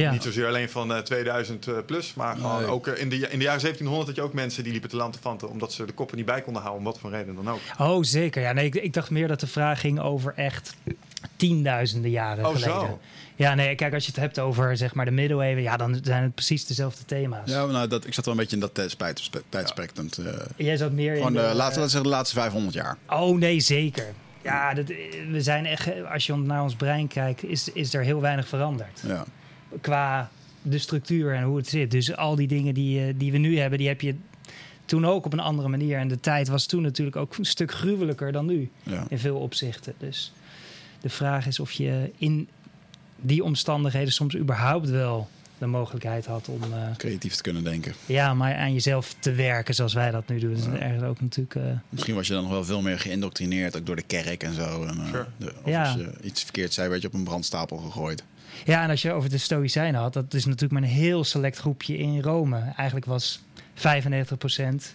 Ja. 0.00 0.10
Niet 0.12 0.22
zozeer 0.22 0.46
alleen 0.46 0.70
van 0.70 0.92
eh, 0.94 0.98
2000 0.98 1.66
eh, 1.68 1.74
plus, 1.86 2.14
maar 2.14 2.36
gewoon 2.36 2.60
Nee. 2.60 2.70
ook 2.70 2.86
eh, 2.86 3.00
in, 3.00 3.08
de, 3.08 3.16
in 3.16 3.38
de 3.38 3.44
jaren 3.44 3.60
1700 3.60 4.06
had 4.06 4.16
je 4.16 4.22
ook 4.22 4.32
mensen 4.32 4.62
die 4.62 4.72
liepen 4.72 4.90
te 4.90 4.96
lantefanten 4.96 5.48
omdat 5.50 5.72
ze 5.72 5.84
de 5.84 5.92
koppen 5.92 6.16
niet 6.16 6.26
bij 6.26 6.42
konden 6.42 6.62
houden, 6.62 6.84
om 6.86 6.90
wat 6.92 7.00
voor 7.00 7.10
reden 7.10 7.34
dan 7.34 7.50
ook. 7.50 7.60
Oh, 7.78 8.02
zeker. 8.02 8.42
Ja, 8.42 8.52
nee, 8.52 8.64
ik, 8.66 8.74
ik 8.74 8.92
dacht 8.92 9.10
meer 9.10 9.28
dat 9.28 9.40
de 9.40 9.46
vraag 9.46 9.80
ging 9.80 10.00
over 10.00 10.32
echt 10.36 10.74
tienduizenden 11.36 12.10
jaren 12.10 12.44
Oh, 12.46 12.52
geleden. 12.54 12.80
zo. 12.80 12.98
Ja, 13.36 13.54
nee, 13.54 13.74
kijk, 13.74 13.94
als 13.94 14.04
je 14.04 14.10
het 14.10 14.20
hebt 14.20 14.38
over 14.38 14.76
zeg 14.76 14.94
maar 14.94 15.04
de 15.04 15.10
middeleeuwen, 15.10 15.62
ja, 15.62 15.76
dan 15.76 15.98
zijn 16.02 16.22
het 16.22 16.34
precies 16.34 16.66
dezelfde 16.66 17.04
thema's. 17.04 17.50
Ja, 17.50 17.66
nou, 17.66 17.88
dat, 17.88 18.06
ik 18.06 18.14
zat 18.14 18.24
wel 18.24 18.34
een 18.34 18.40
beetje 18.40 18.56
in 18.56 18.62
dat 18.62 18.74
tijdspectrum. 19.48 20.10
te- 20.10 20.46
Jij 20.56 20.76
zat 20.76 20.92
meer 20.92 21.12
Gewoon 21.14 21.28
in 21.28 21.32
de, 21.34 21.38
de, 21.40 21.44
laatste, 21.44 21.56
laten 21.62 21.80
we 21.82 21.88
zeggen, 21.88 22.02
de 22.10 22.16
laatste 22.16 22.34
500 22.36 22.74
jaar. 22.74 22.96
Oh 23.08 23.38
nee, 23.38 23.60
zeker. 23.60 24.06
Ja, 24.42 24.74
dat, 24.74 24.86
we 25.30 25.40
zijn 25.40 25.66
echt, 25.66 25.88
als 26.12 26.26
je 26.26 26.36
naar 26.36 26.62
ons 26.62 26.74
brein 26.74 27.08
kijkt, 27.08 27.44
is, 27.44 27.72
is 27.72 27.94
er 27.94 28.02
heel 28.02 28.20
weinig 28.20 28.48
veranderd. 28.48 29.02
Ja. 29.06 29.24
Qua 29.80 30.30
de 30.62 30.78
structuur 30.78 31.34
en 31.34 31.42
hoe 31.42 31.56
het 31.56 31.68
zit. 31.68 31.90
Dus 31.90 32.16
al 32.16 32.34
die 32.36 32.46
dingen 32.48 32.74
die, 32.74 33.06
eh, 33.06 33.14
die 33.16 33.32
we 33.32 33.38
nu 33.38 33.58
hebben, 33.58 33.78
die 33.78 33.88
heb 33.88 34.00
je 34.00 34.14
toen 34.84 35.04
ook 35.06 35.24
op 35.24 35.32
een 35.32 35.40
andere 35.40 35.68
manier. 35.68 35.98
En 35.98 36.08
de 36.08 36.20
tijd 36.20 36.48
was 36.48 36.66
toen 36.66 36.82
natuurlijk 36.82 37.16
ook 37.16 37.36
een 37.38 37.44
stuk 37.44 37.72
gruwelijker 37.72 38.32
dan 38.32 38.46
nu. 38.46 38.70
Ja. 38.82 39.06
in 39.08 39.18
veel 39.18 39.36
opzichten. 39.36 39.94
Dus 39.98 40.32
de 41.00 41.08
vraag 41.08 41.46
is 41.46 41.60
of 41.60 41.72
je 41.72 42.10
in 42.18 42.48
die 43.16 43.44
omstandigheden 43.44 44.12
soms 44.12 44.36
überhaupt 44.36 44.88
wel 44.90 45.28
de 45.58 45.66
mogelijkheid 45.66 46.26
had 46.26 46.48
om 46.48 46.62
eh, 46.62 46.96
Creatief 46.96 47.34
te 47.34 47.42
kunnen 47.42 47.64
denken. 47.64 47.94
ja, 48.06 48.34
maar 48.34 48.54
aan 48.56 48.72
jezelf 48.72 49.14
te 49.18 49.32
werken 49.32 49.74
zoals 49.74 49.94
wij 49.94 50.10
dat 50.10 50.28
nu 50.28 50.38
doen. 50.38 50.56
Ja. 50.62 50.78
ergens 50.78 51.02
ook 51.02 51.20
natuurlijk. 51.20 51.54
eh, 51.54 51.62
Misschien 51.88 52.14
was 52.14 52.26
je 52.26 52.32
dan 52.32 52.42
nog 52.42 52.52
wel 52.52 52.64
veel 52.64 52.82
meer 52.82 52.98
geïndoctrineerd, 52.98 53.76
ook 53.76 53.86
door 53.86 53.96
de 53.96 54.02
kerk 54.02 54.42
en 54.42 54.54
zo. 54.54 54.84
En, 54.84 54.94
Sure. 55.06 55.26
de, 55.36 55.52
of 55.62 55.70
Ja. 55.70 55.82
als 55.84 55.94
je 55.94 56.10
iets 56.22 56.42
verkeerd 56.42 56.72
zei, 56.72 56.88
werd 56.88 57.02
je 57.02 57.08
op 57.08 57.14
een 57.14 57.24
brandstapel 57.24 57.76
gegooid. 57.76 58.22
Ja, 58.64 58.82
en 58.82 58.90
als 58.90 59.02
je 59.02 59.12
over 59.12 59.30
de 59.30 59.38
Stoïcijnen 59.38 60.00
had, 60.00 60.12
dat 60.12 60.34
is 60.34 60.44
natuurlijk 60.44 60.72
maar 60.72 60.82
een 60.82 60.96
heel 60.96 61.24
select 61.24 61.58
groepje 61.58 61.96
in 61.96 62.20
Rome. 62.20 62.58
Eigenlijk 62.76 63.06
was 63.06 63.42
95 63.74 64.38
procent. 64.38 64.94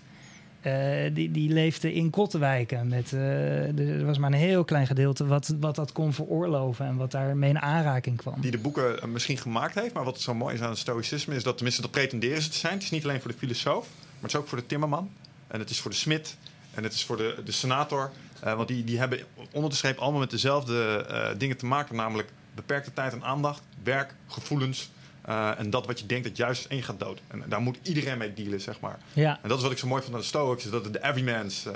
die, 1.13 1.32
die 1.32 1.50
leefde 1.50 1.94
in 1.94 2.10
Kottenwijken. 2.10 2.88
Met, 2.88 3.13
eh, 3.13 3.80
er 3.80 4.06
was 4.06 4.18
maar 4.18 4.32
een 4.32 4.38
heel 4.38 4.63
klein 4.63 4.88
gedeelte 4.88 5.25
wat, 5.25 5.56
wat 5.60 5.75
dat 5.75 5.91
kon 5.91 6.13
veroorloven 6.13 6.86
en 6.86 6.96
wat 6.96 7.12
daarmee 7.12 7.50
in 7.50 7.62
aanraking 7.62 8.18
kwam. 8.18 8.41
Die 8.41 8.51
de 8.51 8.58
boeken 8.58 9.01
eh, 9.01 9.08
misschien 9.08 9.38
gemaakt 9.38 9.75
heeft, 9.75 9.94
maar 9.94 10.03
wat 10.03 10.22
zo 10.22 10.34
mooi 10.34 10.56
is 10.56 10.62
aan 10.62 10.70
het 10.70 10.77
stoïcisme 10.77 11.36
is 11.36 11.44
dat, 11.44 11.56
tenminste 11.56 11.82
dat 11.82 11.91
pretenderen 11.91 12.41
ze 12.41 12.50
te 12.50 12.58
zijn. 12.58 12.74
Het 12.74 12.84
is 12.84 12.89
niet 12.89 13.03
alleen 13.03 13.22
voor 13.22 13.32
de 13.32 13.38
filosoof, 13.38 13.88
maar 14.00 14.22
het 14.22 14.34
is 14.34 14.36
ook 14.36 14.48
voor 14.48 14.58
de 14.58 14.65
timmerman. 14.65 15.10
En 15.48 15.60
het 15.60 15.70
is 15.70 15.80
voor 15.80 15.91
de 15.91 15.98
smid 15.98 16.38
en 16.74 16.84
het 16.84 16.94
is 16.94 17.06
voor 17.06 17.18
de, 17.18 17.41
de 17.46 17.51
senator. 17.51 18.12
Eh, 18.39 18.56
want 18.56 18.68
die, 18.68 18.84
die 18.84 19.00
hebben 19.00 19.20
onder 19.51 19.70
de 19.70 19.75
streep 19.75 19.98
allemaal 19.98 20.20
met 20.20 20.30
dezelfde 20.30 21.06
eh, 21.10 21.30
dingen 21.38 21.58
te 21.58 21.65
maken, 21.65 21.96
namelijk 21.96 22.30
beperkte 22.55 22.93
tijd 22.93 23.13
en 23.13 23.24
aandacht, 23.24 23.62
werk, 23.84 24.13
gevoelens. 24.27 24.89
eh, 25.22 25.60
en 25.60 25.70
dat 25.70 25.86
wat 25.86 26.00
je 26.00 26.05
denkt 26.05 26.27
dat 26.27 26.38
juist 26.38 26.65
één 26.65 26.84
gaat 26.84 27.00
dood. 27.00 27.22
En 27.27 27.43
daar 27.50 27.62
moet 27.62 27.77
iedereen 27.84 28.17
mee 28.17 28.34
dealen, 28.34 28.62
zeg 28.62 28.79
maar. 28.79 28.98
Ja, 29.13 29.39
En 29.41 29.50
dat 29.50 29.58
is 29.58 29.63
wat 29.63 29.72
ik 29.72 29.77
zo 29.77 29.88
mooi 29.88 30.01
vond 30.01 30.13
aan 30.13 30.20
de 30.22 30.25
Stoics, 30.27 30.70
dat 30.70 30.84
het 30.84 30.93
de 30.93 31.03
everyman's 31.03 31.65
eh, 31.65 31.74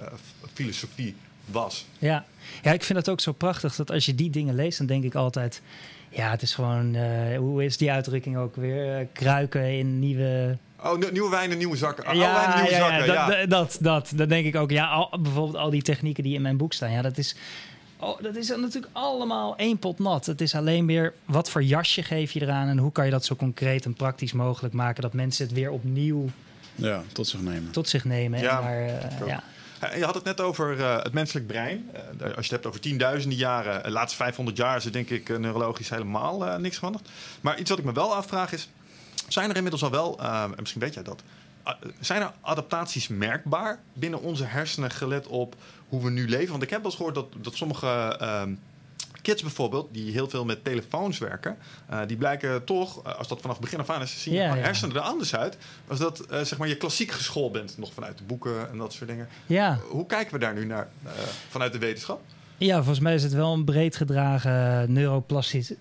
filosofie 0.54 1.16
was. 1.46 1.86
ja. 2.00 2.26
ja, 2.64 2.72
ik 2.74 2.84
vind 2.84 3.00
dat 3.00 3.10
ook 3.10 3.20
zo 3.20 3.32
prachtig 3.32 3.76
dat 3.76 3.92
als 3.92 4.06
je 4.06 4.16
die 4.16 4.30
dingen 4.30 4.56
leest, 4.56 4.78
dan 4.78 4.88
denk 4.88 5.04
ik 5.04 5.16
altijd. 5.16 5.62
Ja, 6.10 6.30
het 6.30 6.42
is 6.42 6.54
gewoon, 6.54 6.96
eh, 6.96 7.38
hoe 7.38 7.64
is 7.66 7.78
die 7.78 7.92
uitdrukking 7.92 8.38
ook 8.38 8.56
weer? 8.56 9.08
Kruiken 9.14 9.78
in 9.78 10.00
nieuwe 10.00 10.58
Oh, 10.84 10.98
nieuw- 10.98 11.12
nieuwe 11.12 11.30
wijnen, 11.30 11.58
nieuwe 11.58 11.78
zakken. 11.78 12.06
Oude 12.06 12.20
wijnen, 12.20 12.56
nieuwe 12.56 12.76
zakken. 12.76 13.08
dat, 13.08 13.16
ja. 13.16 13.28
dat, 13.28 13.50
dat, 13.50 13.78
dat, 13.82 14.12
dat 14.16 14.30
denk 14.30 14.46
ik 14.46 14.56
ook. 14.56 14.72
Ja, 14.72 14.88
al, 14.88 15.20
bijvoorbeeld 15.22 15.56
al 15.58 15.70
die 15.70 15.82
technieken 15.82 16.24
die 16.24 16.34
in 16.36 16.42
mijn 16.42 16.58
boek 16.58 16.74
staan. 16.74 16.92
Ja, 16.92 17.02
dat 17.02 17.18
is, 17.18 17.36
oh, 18.00 18.22
dat 18.22 18.36
is 18.36 18.48
natuurlijk 18.50 18.94
allemaal 18.94 19.56
één 19.58 19.78
pot 19.78 20.00
nat. 20.00 20.26
Het 20.26 20.42
is 20.42 20.56
alleen 20.56 20.86
meer 20.86 21.14
wat 21.26 21.50
voor 21.50 21.64
jasje 21.64 22.04
geef 22.04 22.32
je 22.32 22.42
eraan 22.42 22.68
en 22.68 22.78
hoe 22.78 22.92
kan 22.92 23.06
je 23.06 23.12
dat 23.12 23.26
zo 23.26 23.36
concreet 23.36 23.86
en 23.86 23.94
praktisch 23.94 24.34
mogelijk 24.34 24.74
maken 24.74 25.02
dat 25.02 25.14
mensen 25.14 25.46
het 25.46 25.56
weer 25.56 25.72
opnieuw 25.72 26.30
Ja, 26.76 27.04
tot 27.14 27.28
zich 27.28 27.42
nemen. 27.42 27.72
tot 27.72 27.90
zich 27.90 28.06
nemen. 28.06 28.40
Ja, 28.40 28.58
en 28.58 28.64
daar, 28.64 28.88
eh, 29.22 29.28
ja. 29.28 29.44
Je 29.96 30.04
had 30.06 30.16
het 30.16 30.24
net 30.24 30.42
over 30.42 30.80
eh, 30.80 31.04
het 31.04 31.14
menselijk 31.14 31.48
brein. 31.48 31.90
Eh, 31.94 32.02
als 32.22 32.34
je 32.36 32.42
het 32.42 32.50
hebt 32.52 32.66
over 32.66 32.80
tienduizenden 32.80 33.38
jaren, 33.38 33.84
de 33.84 33.90
laatste 33.92 34.18
500 34.18 34.58
jaar 34.58 34.78
is 34.78 34.86
er 34.86 34.92
denk 34.92 35.10
ik 35.10 35.40
neurologisch 35.40 35.90
helemaal 35.90 36.46
eh, 36.46 36.56
niks 36.58 36.76
veranderd. 36.78 37.10
Maar 37.42 37.60
iets 37.60 37.70
wat 37.70 37.80
ik 37.80 37.86
me 37.86 37.92
wel 37.94 38.16
afvraag 38.16 38.52
is, 38.52 38.70
zijn 39.28 39.50
er 39.50 39.56
inmiddels 39.56 39.84
al 39.84 39.92
wel, 39.92 40.20
eh, 40.20 40.44
en 40.44 40.54
misschien 40.60 40.82
weet 40.82 40.94
jij 40.94 41.04
dat, 41.04 41.24
zijn 42.00 42.22
er 42.22 42.32
adaptaties 42.42 43.08
merkbaar 43.08 43.80
binnen 43.94 44.22
onze 44.22 44.44
hersenen 44.44 44.92
gelet 44.92 45.28
op 45.28 45.56
hoe 45.90 46.04
we 46.04 46.10
nu 46.10 46.30
leven? 46.30 46.52
Want 46.52 46.64
ik 46.64 46.70
heb 46.70 46.82
wel 46.82 46.88
eens 46.88 46.96
gehoord 46.96 47.16
dat, 47.16 47.28
dat 47.42 47.56
sommige 47.56 48.18
ehm, 48.20 48.54
kids 49.26 49.42
bijvoorbeeld, 49.42 49.88
die 49.92 50.12
heel 50.12 50.30
veel 50.30 50.46
met 50.46 50.64
telefoons 50.64 51.18
werken, 51.18 51.58
eh, 51.90 52.00
die 52.08 52.18
blijken 52.18 52.64
toch, 52.64 53.04
eh, 53.04 53.18
als 53.18 53.28
dat 53.28 53.42
vanaf 53.42 53.60
begin 53.60 53.80
af 53.80 53.90
aan 53.90 54.02
is, 54.02 54.22
zien 54.22 54.34
Ja, 54.34 54.54
je 54.54 54.60
ja. 54.60 54.64
hersenen 54.64 54.96
er 54.96 55.02
anders 55.02 55.36
uit. 55.36 55.58
Als 55.88 56.00
dat 56.00 56.20
eh, 56.20 56.42
zeg 56.42 56.58
maar 56.58 56.68
je 56.68 56.78
klassiek 56.78 57.12
geschoold 57.12 57.52
bent, 57.52 57.78
nog 57.78 57.94
vanuit 57.94 58.18
de 58.18 58.24
boeken 58.24 58.70
en 58.70 58.78
dat 58.78 58.94
soort 58.94 59.10
dingen. 59.10 59.28
Ja. 59.46 59.80
Hoe 59.90 60.06
kijken 60.06 60.34
we 60.34 60.40
daar 60.40 60.54
nu 60.54 60.66
naar 60.66 60.88
vanuit 61.50 61.72
de 61.72 61.80
wetenschap? 61.80 62.22
ja, 62.58 62.76
volgens 62.76 63.00
mij 63.00 63.14
is 63.14 63.24
het 63.24 63.34
wel 63.34 63.54
een 63.54 63.66
breed 63.66 63.96
gedragen 63.96 64.94
neuroplasticiteit. 64.94 65.80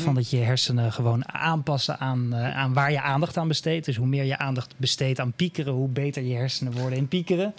Van 0.00 0.14
dat 0.14 0.30
je 0.30 0.36
hersenen 0.36 0.92
gewoon 0.92 1.32
aanpassen 1.32 1.98
aan, 1.98 2.34
eh, 2.34 2.56
aan 2.56 2.72
waar 2.72 2.90
je 2.90 3.00
aandacht 3.02 3.36
aan 3.36 3.48
besteedt. 3.48 3.84
Dus 3.86 3.96
hoe 3.96 4.06
meer 4.06 4.24
je 4.24 4.38
aandacht 4.38 4.74
besteedt 4.76 5.20
aan 5.20 5.32
piekeren, 5.32 5.72
hoe 5.72 5.88
beter 5.88 6.22
je 6.22 6.34
hersenen 6.34 6.72
worden 6.72 6.98
in 6.98 7.08
piekeren. 7.08 7.54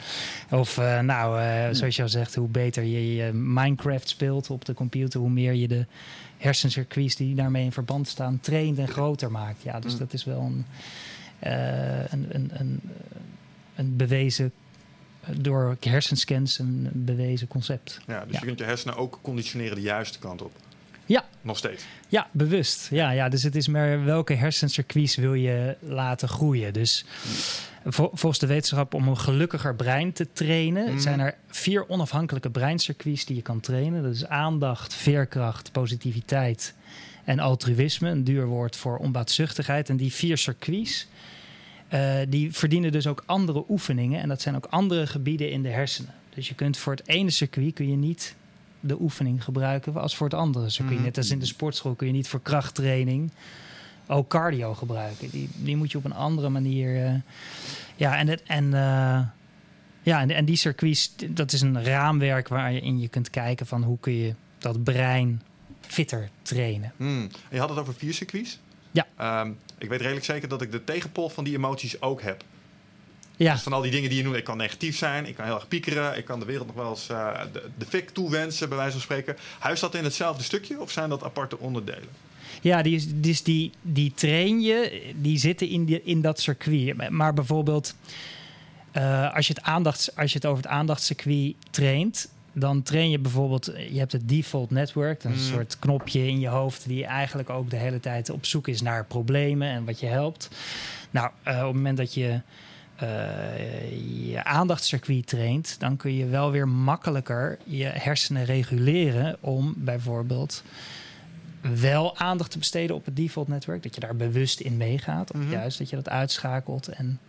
Of 0.50 0.78
eh, 0.78 1.00
nou, 1.00 1.42
eh, 1.42 1.68
zoals 1.72 1.96
je 1.96 2.02
al 2.02 2.10
zegt, 2.10 2.36
hoe 2.36 2.48
beter 2.48 2.84
je, 2.84 3.16
je 3.16 3.32
Minecraft 3.34 4.10
speelt 4.10 4.50
op 4.50 4.66
de 4.66 4.74
computer, 4.74 5.20
hoe 5.20 5.30
meer 5.30 5.54
je 5.54 5.68
de 5.68 5.86
hersencircuits 6.38 7.16
die 7.16 7.36
daarmee 7.36 7.64
in 7.64 7.72
verband 7.72 8.08
staan 8.08 8.40
traint 8.40 8.78
en 8.78 8.88
groter 8.88 9.32
maakt. 9.32 9.62
Ja, 9.62 9.80
dus 9.80 9.94
Mm. 9.94 10.00
dat 10.00 10.14
is 10.14 10.24
wel 10.26 10.40
een, 10.42 10.66
een, 12.10 12.28
een, 12.32 12.50
een, 12.54 12.82
een 13.76 13.96
bewezen, 13.96 14.52
door 15.38 15.78
hersenscans, 15.80 16.60
een 16.60 16.90
bewezen 16.94 17.48
concept. 17.48 18.00
Ja, 18.08 18.24
dus 18.26 18.34
Ja. 18.34 18.40
je 18.40 18.46
kunt 18.46 18.60
je 18.60 18.66
hersenen 18.66 18.96
ook 18.98 19.20
conditioneren 19.22 19.76
de 19.76 19.82
juiste 19.82 20.20
kant 20.20 20.42
op. 20.42 20.52
Ja. 21.10 21.26
Nog 21.42 21.58
steeds. 21.58 21.84
Ja, 22.08 22.28
bewust. 22.32 22.88
Ja, 22.92 23.12
ja, 23.12 23.30
dus 23.30 23.44
het 23.44 23.56
is 23.56 23.68
maar 23.68 24.04
welke 24.06 24.34
hersencircuits 24.34 25.16
wil 25.16 25.34
je 25.34 25.76
laten 25.80 26.28
groeien. 26.28 26.74
Dus 26.74 27.06
vol- 27.86 28.10
volgens 28.14 28.40
de 28.40 28.48
wetenschap 28.48 28.94
om 28.94 29.08
een 29.08 29.18
gelukkiger 29.18 29.76
brein 29.76 30.14
te 30.14 30.28
trainen... 30.34 30.90
Mhm. 30.90 31.00
zijn 31.00 31.20
er 31.20 31.36
vier 31.48 31.90
onafhankelijke 31.90 32.50
breincircuits 32.50 33.26
die 33.26 33.36
je 33.36 33.42
kan 33.42 33.60
trainen. 33.60 34.04
Dat 34.04 34.14
is 34.14 34.26
aandacht, 34.26 34.94
veerkracht, 34.94 35.72
positiviteit 35.72 36.74
en 37.24 37.40
altruïsme. 37.40 38.10
Een 38.10 38.24
duur 38.24 38.46
woord 38.46 38.76
voor 38.76 38.98
onbaatzuchtigheid. 38.98 39.90
En 39.90 39.98
die 39.98 40.14
vier 40.14 40.38
circuits... 40.38 41.08
eh, 41.88 42.16
die 42.28 42.52
verdienen 42.54 42.92
dus 42.92 43.08
ook 43.08 43.24
andere 43.26 43.64
oefeningen. 43.70 44.22
En 44.22 44.30
dat 44.30 44.42
zijn 44.42 44.56
ook 44.56 44.66
andere 44.70 45.08
gebieden 45.08 45.52
in 45.52 45.64
de 45.64 45.70
hersenen. 45.70 46.14
Dus 46.34 46.48
je 46.48 46.56
kunt 46.56 46.78
voor 46.78 46.94
het 46.94 47.08
ene 47.08 47.30
circuit 47.30 47.74
kun 47.74 47.90
je 47.90 47.98
niet 47.98 48.36
de 48.80 49.02
oefening 49.02 49.44
gebruiken 49.44 49.96
als 49.96 50.16
voor 50.16 50.28
het 50.28 50.36
andere 50.36 50.70
circuit. 50.70 50.96
Mhm. 50.96 51.06
Net 51.06 51.18
als 51.18 51.30
in 51.30 51.40
de 51.40 51.46
sportschool 51.46 51.94
kun 51.96 52.08
je 52.08 52.14
niet 52.14 52.28
voor 52.28 52.42
krachttraining 52.42 53.32
ook 54.08 54.28
cardio 54.28 54.74
gebruiken. 54.74 55.30
Die, 55.30 55.50
die 55.56 55.76
moet 55.78 55.92
je 55.92 55.98
op 55.98 56.06
een 56.06 56.14
andere 56.14 56.50
manier. 56.50 57.06
eh, 57.06 57.14
ja, 57.96 58.18
en, 58.18 58.28
het, 58.28 58.44
en, 58.44 58.74
eh, 58.74 59.20
ja, 60.02 60.22
en, 60.22 60.32
en 60.32 60.46
die 60.46 60.56
circuits, 60.56 61.16
dat 61.30 61.52
is 61.52 61.62
een 61.62 61.84
raamwerk 61.84 62.48
waarin 62.48 63.00
je 63.00 63.08
kunt 63.08 63.30
kijken 63.30 63.66
van 63.66 63.84
hoe 63.84 63.98
kun 64.00 64.14
je 64.14 64.34
dat 64.58 64.84
brein 64.84 65.42
fitter 65.82 66.30
trainen. 66.42 66.94
En 66.98 67.32
je 67.50 67.60
had 67.60 67.70
het 67.70 67.78
over 67.78 67.94
vier 67.94 68.14
circuits. 68.14 68.60
Ja. 68.92 69.08
Ehm, 69.16 69.52
ik 69.78 69.90
weet 69.90 70.02
redelijk 70.02 70.26
zeker 70.26 70.48
dat 70.48 70.62
ik 70.62 70.72
de 70.72 70.84
tegenpol 70.84 71.30
van 71.30 71.44
die 71.44 71.56
emoties 71.56 72.02
ook 72.02 72.22
heb. 72.22 72.44
Ja, 73.40 73.54
Dus 73.54 73.62
van 73.62 73.74
al 73.74 73.82
die 73.82 73.92
dingen 73.92 74.10
die 74.10 74.18
je 74.18 74.24
noemt, 74.24 74.36
ik 74.38 74.44
kan 74.44 74.58
negatief 74.58 74.98
zijn, 74.98 75.26
ik 75.26 75.36
kan 75.36 75.46
heel 75.46 75.56
erg 75.56 75.68
piekeren, 75.68 76.18
ik 76.18 76.26
kan 76.26 76.40
de 76.40 76.46
wereld 76.46 76.68
nog 76.68 76.76
wel 76.76 76.90
eens 76.90 77.10
eh, 77.10 77.42
de, 77.54 77.70
de 77.78 77.86
fik 77.86 78.10
toewensen, 78.10 78.68
bij 78.70 78.78
wijze 78.78 78.92
van 78.92 79.02
spreken. 79.02 79.38
Huist 79.60 79.82
dat 79.82 79.96
in 79.96 80.04
hetzelfde 80.04 80.44
stukje 80.44 80.80
of 80.82 80.92
zijn 80.92 81.10
dat 81.10 81.24
aparte 81.24 81.60
onderdelen? 81.60 82.08
Ja, 82.62 82.82
die, 82.82 82.96
is- 82.96 83.08
dus 83.14 83.44
die, 83.44 83.72
die 83.82 84.12
train 84.16 84.62
je, 84.62 85.02
die 85.16 85.38
zitten 85.38 85.68
in, 85.70 85.86
die, 85.86 86.04
in 86.04 86.22
dat 86.22 86.40
circuit. 86.40 87.10
Maar 87.10 87.34
bijvoorbeeld, 87.34 87.96
eh, 88.92 89.36
als, 89.36 89.48
je 89.48 89.54
het 89.54 89.64
aandachts, 89.64 90.16
als 90.16 90.32
je 90.32 90.38
het 90.38 90.46
over 90.48 90.64
het 90.64 90.72
aandachtscircuit 90.72 91.56
traint, 91.70 92.30
dan 92.54 92.84
train 92.84 93.10
je 93.10 93.20
bijvoorbeeld, 93.20 93.66
je 93.92 94.00
hebt 94.00 94.12
het 94.12 94.30
default 94.30 94.70
network, 94.72 95.22
dat 95.22 95.32
is 95.32 95.38
een 95.40 95.46
Mm. 95.48 95.54
soort 95.54 95.80
knopje 95.80 96.28
in 96.28 96.40
je 96.40 96.48
hoofd 96.48 96.88
die 96.88 97.06
eigenlijk 97.06 97.50
ook 97.50 97.70
de 97.70 97.76
hele 97.76 98.00
tijd 98.00 98.30
op 98.30 98.46
zoek 98.46 98.68
is 98.68 98.82
naar 98.82 99.06
problemen 99.06 99.68
en 99.70 99.86
wat 99.86 100.00
je 100.00 100.06
helpt. 100.06 100.50
Nou, 101.12 101.30
eh, 101.44 101.58
op 101.58 101.64
het 101.66 101.76
moment 101.76 101.98
dat 101.98 102.14
je 102.14 102.42
je 103.00 104.42
aandachtscircuit 104.44 105.28
traint, 105.28 105.80
dan 105.80 105.98
kun 105.98 106.14
je 106.14 106.26
wel 106.26 106.52
weer 106.52 106.68
makkelijker 106.68 107.58
je 107.64 107.86
hersenen 107.86 108.46
reguleren 108.46 109.38
om 109.40 109.74
bijvoorbeeld 109.78 110.64
wel 111.76 112.18
aandacht 112.18 112.52
te 112.52 112.58
besteden 112.58 112.96
op 112.96 113.06
het 113.06 113.16
default 113.16 113.48
netwerk. 113.48 113.84
Dat 113.84 113.96
je 113.96 114.02
daar 114.02 114.16
bewust 114.16 114.60
in 114.60 114.78
meegaat. 114.78 115.32
Of 115.34 115.40
Mhm. 115.40 115.50
juist 115.52 115.78
dat 115.78 115.90
je 115.90 115.96
dat 115.96 116.10
uitschakelt 116.10 116.88
en 116.88 117.20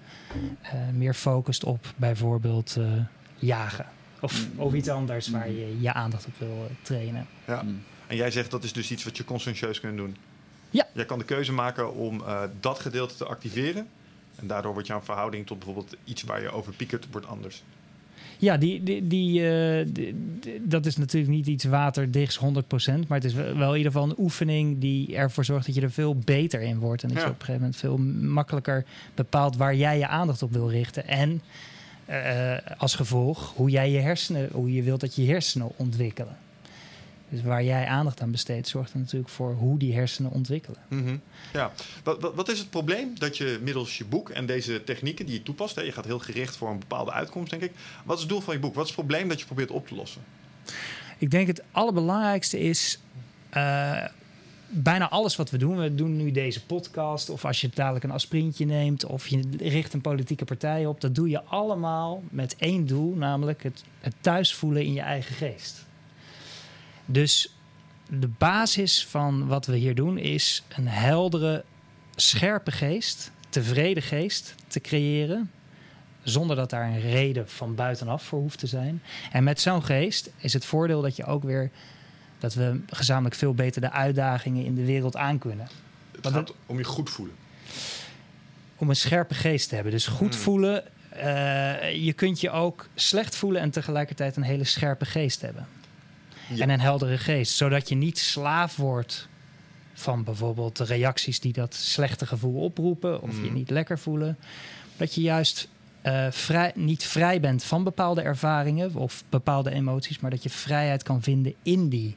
eh, 0.63 0.73
meer 0.95 1.15
focust 1.15 1.65
op 1.65 1.93
bijvoorbeeld 1.97 2.77
eh, 2.79 2.85
jagen. 3.37 3.87
Of, 4.21 4.47
of 4.57 4.73
iets 4.75 4.89
anders 4.89 5.29
waar 5.29 5.51
je 5.51 5.81
je 5.81 5.93
aandacht 5.93 6.27
op 6.27 6.33
wil 6.39 6.67
eh, 6.69 6.75
trainen. 6.85 7.27
Ja. 7.47 7.63
Mm. 7.63 7.83
En 8.07 8.17
jij 8.17 8.31
zegt 8.31 8.51
dat 8.51 8.65
is 8.65 8.73
dus 8.73 8.91
iets 8.91 9.05
wat 9.05 9.17
je 9.17 9.25
conscientieus 9.25 9.81
kunt 9.81 9.97
doen. 9.97 10.17
Ja. 10.71 10.87
Jij 10.95 11.05
kan 11.05 11.19
de 11.19 11.25
keuze 11.25 11.53
maken 11.53 11.95
om 11.95 12.21
eh, 12.25 12.43
dat 12.61 12.79
gedeelte 12.79 13.15
te 13.15 13.25
activeren. 13.27 13.87
En 14.41 14.47
daardoor 14.47 14.73
wordt 14.73 14.89
jouw 14.89 15.01
verhouding 15.01 15.47
tot 15.47 15.57
bijvoorbeeld 15.59 15.97
iets 16.05 16.23
waar 16.23 16.43
je 16.43 16.51
over 16.51 16.73
piekert, 16.73 17.07
wordt 17.11 17.27
anders. 17.27 17.63
Ja, 18.39 18.57
die, 18.57 18.83
die, 18.83 19.07
die, 19.07 19.51
eh, 19.51 19.87
die- 19.89 20.15
dat 20.63 20.87
is 20.87 20.97
natuurlijk 20.97 21.33
niet 21.33 21.47
iets 21.47 21.65
waterdichts 21.65 22.37
100%. 22.37 23.09
Maar 23.09 23.19
het 23.19 23.25
is 23.27 23.35
wel 23.35 23.71
in 23.71 23.77
ieder 23.77 23.93
geval 23.93 24.09
een 24.09 24.19
oefening 24.19 24.79
die 24.79 25.17
ervoor 25.17 25.45
zorgt 25.45 25.67
dat 25.67 25.75
je 25.75 25.81
er 25.81 25.91
veel 25.91 26.17
beter 26.17 26.61
in 26.61 26.79
wordt. 26.79 27.03
En 27.03 27.09
dat 27.09 27.19
Ja. 27.19 27.25
je 27.25 27.31
op 27.31 27.35
een 27.39 27.45
gegeven 27.45 27.61
moment 27.61 27.81
veel 27.81 27.99
makkelijker 28.29 28.85
bepaalt 29.15 29.57
waar 29.57 29.75
jij 29.75 29.99
je 29.99 30.07
aandacht 30.07 30.43
op 30.43 30.53
wil 30.53 30.71
richten. 30.71 31.09
En 31.09 31.43
eh, 32.05 32.57
als 32.79 32.95
gevolg 32.95 33.53
hoe 33.57 33.71
jij 33.71 33.91
je 33.91 33.99
hersenen, 33.99 34.49
hoe 34.53 34.73
je 34.75 34.83
wilt 34.83 35.01
dat 35.01 35.15
je 35.15 35.27
hersenen 35.27 35.71
ontwikkelen. 35.77 36.37
Dus 37.31 37.43
waar 37.43 37.65
jij 37.65 37.87
aandacht 37.87 38.21
aan 38.23 38.31
besteedt, 38.31 38.69
zorgt 38.69 38.93
er 38.93 38.99
natuurlijk 38.99 39.31
voor 39.31 39.55
hoe 39.55 39.79
die 39.79 39.95
hersenen 39.95 40.31
ontwikkelen. 40.31 40.79
Mhm. 40.89 41.17
Ja. 41.53 41.73
Wat, 42.05 42.21
wat, 42.21 42.35
wat 42.35 42.49
is 42.49 42.59
het 42.59 42.71
probleem 42.71 43.19
dat 43.19 43.37
je 43.37 43.59
middels 43.63 43.99
je 43.99 44.05
boek 44.05 44.31
en 44.31 44.47
deze 44.47 44.85
technieken 44.85 45.27
die 45.27 45.35
je 45.35 45.43
toepast, 45.43 45.75
hè, 45.77 45.83
je 45.83 45.93
gaat 45.93 46.05
heel 46.05 46.19
gericht 46.19 46.57
voor 46.57 46.71
een 46.71 46.79
bepaalde 46.79 47.13
uitkomst, 47.13 47.51
denk 47.51 47.63
ik. 47.63 47.73
Wat 48.05 48.15
is 48.17 48.23
het 48.23 48.31
doel 48.31 48.41
van 48.41 48.55
je 48.55 48.61
boek? 48.61 48.75
Wat 48.75 48.85
is 48.89 48.91
het 48.91 48.99
probleem 49.07 49.29
dat 49.29 49.41
je 49.41 49.47
probeert 49.47 49.71
op 49.71 49.87
te 49.89 49.95
lossen? 49.95 50.23
Ik 51.19 51.31
denk 51.31 51.47
het 51.47 51.63
allerbelangrijkste 51.71 52.59
is. 52.59 52.99
eh, 53.51 54.05
bijna 54.73 55.09
alles 55.09 55.37
wat 55.37 55.51
we 55.51 55.59
doen. 55.59 55.77
We 55.79 55.95
doen 55.95 56.17
nu 56.17 56.31
deze 56.31 56.65
podcast. 56.67 57.31
Of 57.31 57.45
als 57.45 57.61
je 57.61 57.71
dadelijk 57.75 58.05
een 58.05 58.11
aspirintje 58.11 58.65
neemt. 58.67 59.05
Of 59.05 59.27
je 59.27 59.41
richt 59.59 59.93
een 59.93 60.01
politieke 60.01 60.45
partij 60.45 60.87
op. 60.87 61.01
Dat 61.01 61.15
doe 61.15 61.29
je 61.29 61.43
allemaal 61.43 62.23
met 62.31 62.57
één 62.59 62.87
doel. 62.87 63.15
Namelijk 63.15 63.63
het, 63.63 63.85
het 64.01 64.15
thuis 64.21 64.55
voelen 64.55 64.85
in 64.85 64.93
je 64.93 65.01
eigen 65.01 65.35
geest. 65.35 65.87
Dus 67.11 67.55
de 68.09 68.29
basis 68.29 69.07
van 69.07 69.47
wat 69.47 69.67
we 69.67 69.77
hier 69.77 69.95
doen 69.95 70.19
is 70.19 70.63
een 70.69 70.89
heldere, 70.89 71.65
scherpe 72.17 72.71
geest. 72.71 73.31
Tevreden 73.49 74.03
geest 74.03 74.55
te 74.67 74.81
creëren. 74.81 75.51
Zonder 76.23 76.57
dat 76.57 76.71
daar 76.71 76.85
een 76.87 77.01
reden 77.01 77.49
van 77.49 77.75
buitenaf 77.75 78.23
voor 78.23 78.41
hoeft 78.41 78.59
te 78.59 78.67
zijn. 78.67 79.03
En 79.33 79.45
met 79.45 79.61
zo'n 79.61 79.85
geest 79.85 80.31
is 80.37 80.53
het 80.53 80.65
voordeel 80.65 81.03
dat 81.03 81.17
je 81.17 81.25
ook 81.25 81.43
weer 81.43 81.71
dat 82.39 82.55
we 82.55 82.81
gezamenlijk 82.91 83.35
veel 83.35 83.55
beter 83.55 83.81
de 83.81 83.91
uitdagingen 83.91 84.65
in 84.65 84.75
de 84.75 84.85
wereld 84.85 85.17
aankunnen. 85.17 85.69
Het 86.13 86.25
Wat 86.25 86.33
gaat 86.33 86.55
om 86.67 86.79
je 86.79 86.85
goed 86.85 87.11
voelen. 87.11 87.35
Om 88.77 88.89
een 88.89 88.97
scherpe 88.97 89.35
geest 89.35 89.69
te 89.69 89.75
hebben. 89.75 89.93
Dus 89.93 90.07
goed 90.07 90.35
Hmm. 90.35 90.43
voelen. 90.43 90.85
eh, 91.11 92.05
je 92.05 92.13
kunt 92.13 92.41
je 92.41 92.51
ook 92.51 92.89
slecht 92.95 93.37
voelen 93.37 93.61
en 93.63 93.71
tegelijkertijd 93.71 94.37
een 94.37 94.43
hele 94.43 94.65
scherpe 94.65 95.05
geest 95.05 95.41
hebben. 95.41 95.67
Ja. 96.55 96.63
En 96.63 96.71
een 96.71 96.81
heldere 96.81 97.19
geest. 97.19 97.57
Zodat 97.57 97.89
je 97.89 97.95
niet 97.95 98.19
slaaf 98.19 98.77
wordt 98.77 99.29
van 99.95 100.25
bijvoorbeeld 100.25 100.77
de 100.77 100.85
reacties 100.85 101.41
die 101.41 101.53
dat 101.53 101.75
slechte 101.75 102.27
gevoel 102.27 102.63
oproepen. 102.63 103.23
Of 103.23 103.31
je 103.31 103.37
Hmm. 103.47 103.53
niet 103.55 103.71
lekker 103.71 103.99
voelen. 103.99 104.39
Dat 104.97 105.15
je 105.15 105.21
juist 105.21 105.69
eh, 106.03 106.27
vrij, 106.31 106.73
niet 106.75 107.05
vrij 107.05 107.41
bent 107.41 107.65
van 107.65 107.85
bepaalde 107.85 108.21
ervaringen 108.23 108.95
of 108.95 109.25
bepaalde 109.29 109.71
emoties. 109.71 110.19
Maar 110.21 110.31
dat 110.31 110.43
je 110.43 110.51
vrijheid 110.51 111.03
kan 111.03 111.23
vinden 111.23 111.55
in 111.63 111.89
die 111.89 112.17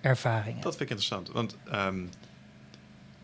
ervaringen. 0.00 0.60
Dat 0.60 0.76
vind 0.76 0.90
ik 0.90 0.96
interessant. 0.96 1.30
Want 1.30 1.56
ehm, 1.70 2.00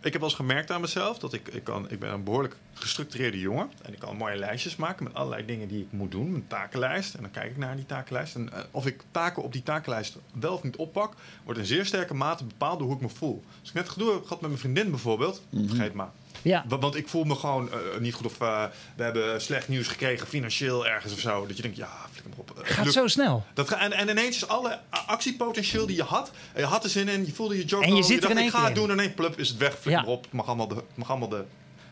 ik 0.06 0.12
heb 0.12 0.20
wel 0.20 0.30
eens 0.30 0.38
gemerkt 0.38 0.70
aan 0.70 0.80
mezelf 0.80 1.18
dat 1.18 1.32
ik, 1.32 1.48
ik, 1.48 1.64
kan, 1.64 1.90
ik 1.90 1.98
ben 1.98 2.12
een 2.12 2.24
behoorlijk 2.24 2.56
gestructureerde 2.74 3.40
jongen. 3.40 3.70
En 3.82 3.92
ik 3.92 3.98
kan 3.98 4.16
mooie 4.16 4.36
lijstjes 4.36 4.76
maken 4.76 5.04
met 5.04 5.14
allerlei 5.14 5.46
dingen 5.46 5.68
die 5.68 5.80
ik 5.80 5.92
moet 5.92 6.10
doen. 6.10 6.34
Een 6.34 6.46
takenlijst. 6.46 7.14
En 7.14 7.22
dan 7.22 7.30
kijk 7.30 7.50
ik 7.50 7.56
naar 7.56 7.76
die 7.76 7.86
takenlijst. 7.86 8.34
En 8.34 8.52
eh, 8.52 8.60
of 8.70 8.86
ik 8.86 9.02
taken 9.10 9.42
op 9.42 9.52
die 9.52 9.62
takenlijst 9.62 10.16
wel 10.32 10.52
of 10.52 10.62
niet 10.62 10.76
oppak, 10.76 11.14
wordt 11.44 11.60
in 11.60 11.66
zeer 11.66 11.86
sterke 11.86 12.14
mate 12.14 12.44
bepaald 12.44 12.78
door 12.78 12.86
hoe 12.88 12.96
ik 12.96 13.02
me 13.02 13.08
voel. 13.08 13.44
Als 13.60 13.68
ik 13.68 13.74
net 13.74 13.88
gedoe 13.88 14.12
heb 14.12 14.22
gehad 14.22 14.40
met 14.40 14.50
mijn 14.50 14.60
vriendin 14.60 14.90
bijvoorbeeld, 14.90 15.42
vergeet 15.66 15.94
maar. 15.94 16.10
Ja, 16.46 16.64
Wa- 16.68 16.78
Want 16.78 16.96
ik 16.96 17.08
voel 17.08 17.24
me 17.24 17.34
gewoon 17.34 17.70
eh, 17.72 17.78
niet 18.00 18.14
goed 18.14 18.26
of 18.26 18.40
eh, 18.40 18.64
we 18.96 19.02
hebben 19.02 19.40
slecht 19.42 19.68
nieuws 19.68 19.88
gekregen 19.88 20.26
financieel 20.26 20.86
ergens 20.86 21.12
of 21.12 21.18
zo. 21.18 21.46
Dat 21.46 21.56
je 21.56 21.62
denkt, 21.62 21.76
ja, 21.76 21.88
flikker 22.10 22.30
maar 22.30 22.38
op. 22.38 22.62
Eh, 22.64 22.74
gaat 22.74 22.92
zo 22.92 23.06
snel. 23.06 23.44
dat 23.54 23.70
en, 23.72 23.92
en 23.92 24.08
ineens 24.08 24.36
is 24.36 24.48
alle 24.48 24.78
actiepotentieel 25.06 25.86
die 25.86 25.96
je 25.96 26.02
had. 26.02 26.30
Je 26.56 26.64
had 26.64 26.84
er 26.84 26.90
zin 26.90 27.08
in, 27.08 27.26
je 27.26 27.32
voelde 27.32 27.56
je 27.56 27.64
joke. 27.64 27.84
En 27.84 27.94
je 27.94 28.02
zit 28.02 28.16
er 28.16 28.20
dacht, 28.28 28.40
in 28.40 28.46
ik 28.46 28.50
ga 28.52 28.64
het 28.64 28.74
doen 28.74 28.88
en 28.90 28.94
ineens 28.94 29.14
plup 29.14 29.38
is 29.38 29.48
het 29.48 29.56
weg. 29.58 29.70
Flikker 29.70 29.90
Ja. 29.92 30.00
maar 30.00 30.10
op. 30.10 30.22
Het 30.24 30.32
mag 30.32 30.46
allemaal 30.46 30.68
de, 30.68 30.74
het 30.74 30.84
mag 30.96 31.10
allemaal 31.10 31.28
de, 31.28 31.44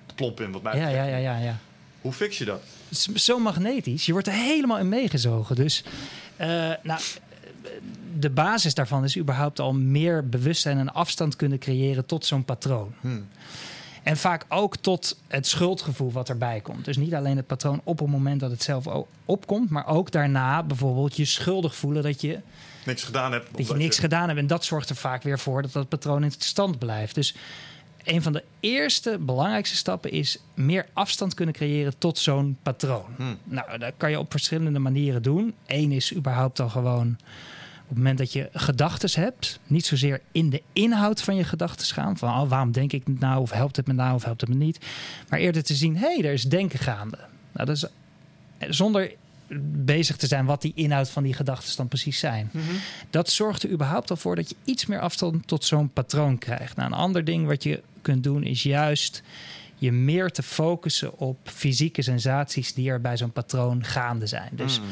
de 0.06 0.14
plomp 0.14 0.40
in 0.40 0.52
wat 0.52 0.62
mij 0.62 0.76
Ja, 0.78 0.88
ja, 0.88 1.04
ja, 1.04 1.16
ja, 1.16 1.38
ja. 1.38 1.58
Hoe 2.00 2.12
fix 2.12 2.38
je 2.38 2.44
dat? 2.44 2.60
Het 2.88 3.08
is 3.14 3.24
zo 3.24 3.38
magnetisch. 3.38 4.06
Je 4.06 4.12
wordt 4.12 4.26
er 4.26 4.32
helemaal 4.32 4.78
in 4.78 4.88
meegezogen. 4.88 5.56
Dus 5.56 5.84
eh, 6.36 6.48
nou, 6.82 7.00
de 8.18 8.30
basis 8.30 8.74
daarvan 8.74 9.04
is 9.04 9.18
überhaupt 9.18 9.60
al 9.60 9.72
meer 9.72 10.28
bewustzijn 10.28 10.78
en 10.78 10.92
afstand 10.94 11.36
kunnen 11.36 11.58
creëren 11.58 12.06
tot 12.06 12.26
zo'n 12.26 12.44
patroon. 12.44 12.94
Hmm. 13.00 13.28
En 14.04 14.16
vaak 14.16 14.44
ook 14.48 14.76
tot 14.76 15.18
het 15.26 15.46
schuldgevoel 15.46 16.12
wat 16.12 16.28
erbij 16.28 16.60
komt. 16.60 16.84
Dus 16.84 16.96
niet 16.96 17.14
alleen 17.14 17.36
het 17.36 17.46
patroon 17.46 17.80
op 17.84 17.98
het 17.98 18.08
moment 18.08 18.40
dat 18.40 18.50
het 18.50 18.62
zelf 18.62 18.86
opkomt, 19.24 19.70
maar 19.70 19.86
ook 19.86 20.10
daarna 20.10 20.62
bijvoorbeeld 20.62 21.16
je 21.16 21.24
schuldig 21.24 21.74
voelen 21.74 22.02
dat 22.02 22.20
je, 22.20 22.38
Niks 22.84 23.04
gedaan 23.04 23.32
hebt. 23.32 23.56
dat 23.56 23.68
je 23.68 23.74
niks 23.74 23.98
gedaan 23.98 24.28
hebt. 24.28 24.40
En 24.40 24.46
dat 24.46 24.64
zorgt 24.64 24.90
er 24.90 24.96
vaak 24.96 25.22
weer 25.22 25.38
voor 25.38 25.62
dat 25.62 25.72
dat 25.72 25.88
patroon 25.88 26.24
in 26.24 26.30
stand 26.38 26.78
blijft. 26.78 27.14
Dus 27.14 27.34
een 28.02 28.22
van 28.22 28.32
de 28.32 28.44
eerste 28.60 29.18
belangrijkste 29.20 29.76
stappen 29.76 30.10
is 30.10 30.38
meer 30.54 30.86
afstand 30.92 31.34
kunnen 31.34 31.54
creëren 31.54 31.98
tot 31.98 32.18
zo'n 32.18 32.56
patroon. 32.62 33.14
Hmm. 33.16 33.38
Nou, 33.44 33.78
dat 33.78 33.92
kan 33.96 34.10
je 34.10 34.18
op 34.18 34.30
verschillende 34.30 34.78
manieren 34.78 35.22
doen. 35.22 35.54
Eén 35.66 35.92
is 35.92 36.14
überhaupt 36.14 36.60
al 36.60 36.68
gewoon 36.68 37.16
het 37.94 38.02
moment 38.02 38.18
dat 38.18 38.32
je 38.32 38.48
gedachten 38.52 39.22
hebt, 39.22 39.58
niet 39.66 39.86
zozeer 39.86 40.20
in 40.32 40.50
de 40.50 40.62
inhoud 40.72 41.22
van 41.22 41.36
je 41.36 41.44
gedachten 41.44 41.86
gaan, 41.86 42.16
van 42.16 42.28
oh, 42.28 42.48
waarom 42.48 42.72
denk 42.72 42.92
ik 42.92 43.18
nou, 43.18 43.40
of 43.40 43.50
helpt 43.50 43.76
het 43.76 43.86
me 43.86 43.92
nou, 43.92 44.14
of 44.14 44.24
helpt 44.24 44.40
het 44.40 44.50
me 44.50 44.56
niet, 44.56 44.78
maar 45.28 45.38
eerder 45.38 45.62
te 45.62 45.74
zien, 45.74 45.96
hé, 45.96 46.14
hey, 46.14 46.24
er 46.24 46.32
is 46.32 46.44
denken 46.44 46.78
gaande. 46.78 47.18
Nou, 47.52 47.66
dat 47.66 47.76
is 47.76 47.84
eh, 47.84 48.68
zonder 48.70 49.12
bezig 49.84 50.16
te 50.16 50.26
zijn 50.26 50.44
wat 50.44 50.62
die 50.62 50.72
inhoud 50.74 51.10
van 51.10 51.22
die 51.22 51.34
gedachten 51.34 51.76
dan 51.76 51.88
precies 51.88 52.18
zijn. 52.18 52.50
Mhm. 52.52 52.64
Dat 53.10 53.30
zorgt 53.30 53.62
er 53.62 53.70
überhaupt 53.70 54.10
al 54.10 54.16
voor 54.16 54.36
dat 54.36 54.48
je 54.48 54.56
iets 54.64 54.86
meer 54.86 55.00
afstand 55.00 55.46
tot 55.46 55.64
zo'n 55.64 55.90
patroon 55.92 56.38
krijgt. 56.38 56.76
Nou, 56.76 56.92
een 56.92 56.98
ander 56.98 57.24
ding 57.24 57.46
wat 57.46 57.62
je 57.62 57.82
kunt 58.02 58.22
doen 58.22 58.42
is 58.42 58.62
juist 58.62 59.22
je 59.76 59.92
meer 59.92 60.30
te 60.30 60.42
focussen 60.42 61.18
op 61.18 61.38
fysieke 61.44 62.02
sensaties 62.02 62.74
die 62.74 62.90
er 62.90 63.00
bij 63.00 63.16
zo'n 63.16 63.32
patroon 63.32 63.84
gaande 63.84 64.26
zijn. 64.26 64.50
Dus 64.52 64.80
Mm. 64.80 64.86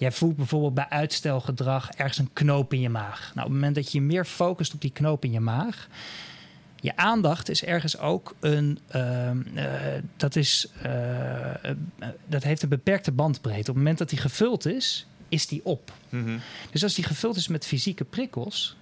Jij 0.00 0.12
voelt 0.12 0.36
bijvoorbeeld 0.36 0.74
bij 0.74 0.88
uitstelgedrag 0.88 1.90
ergens 1.90 2.18
een 2.18 2.32
knoop 2.32 2.72
in 2.72 2.80
je 2.80 2.88
maag. 2.88 3.20
Nou, 3.20 3.46
op 3.46 3.52
het 3.52 3.52
moment 3.52 3.74
dat 3.74 3.92
je 3.92 4.00
meer 4.00 4.24
focust 4.24 4.74
op 4.74 4.80
die 4.80 4.92
knoop 4.92 5.24
in 5.24 5.32
je 5.32 5.40
maag, 5.40 5.88
je 6.76 6.96
aandacht 6.96 7.48
is 7.48 7.64
ergens 7.64 7.98
ook 7.98 8.34
een. 8.40 8.78
ehm, 8.88 9.38
eh, 9.54 10.02
dat, 10.16 10.36
is, 10.36 10.68
eh, 10.82 11.64
eh, 11.64 11.76
dat 12.26 12.42
heeft 12.42 12.62
een 12.62 12.68
beperkte 12.68 13.12
bandbreedte. 13.12 13.60
Op 13.60 13.66
het 13.66 13.76
moment 13.76 13.98
dat 13.98 14.08
die 14.08 14.18
gevuld 14.18 14.66
is, 14.66 15.06
is 15.28 15.46
die 15.46 15.60
op. 15.64 15.92
Mhm. 16.08 16.38
Dus 16.70 16.82
als 16.82 16.94
die 16.94 17.04
gevuld 17.04 17.36
is 17.36 17.48
met 17.48 17.66
fysieke 17.66 18.04
prikkels, 18.04 18.76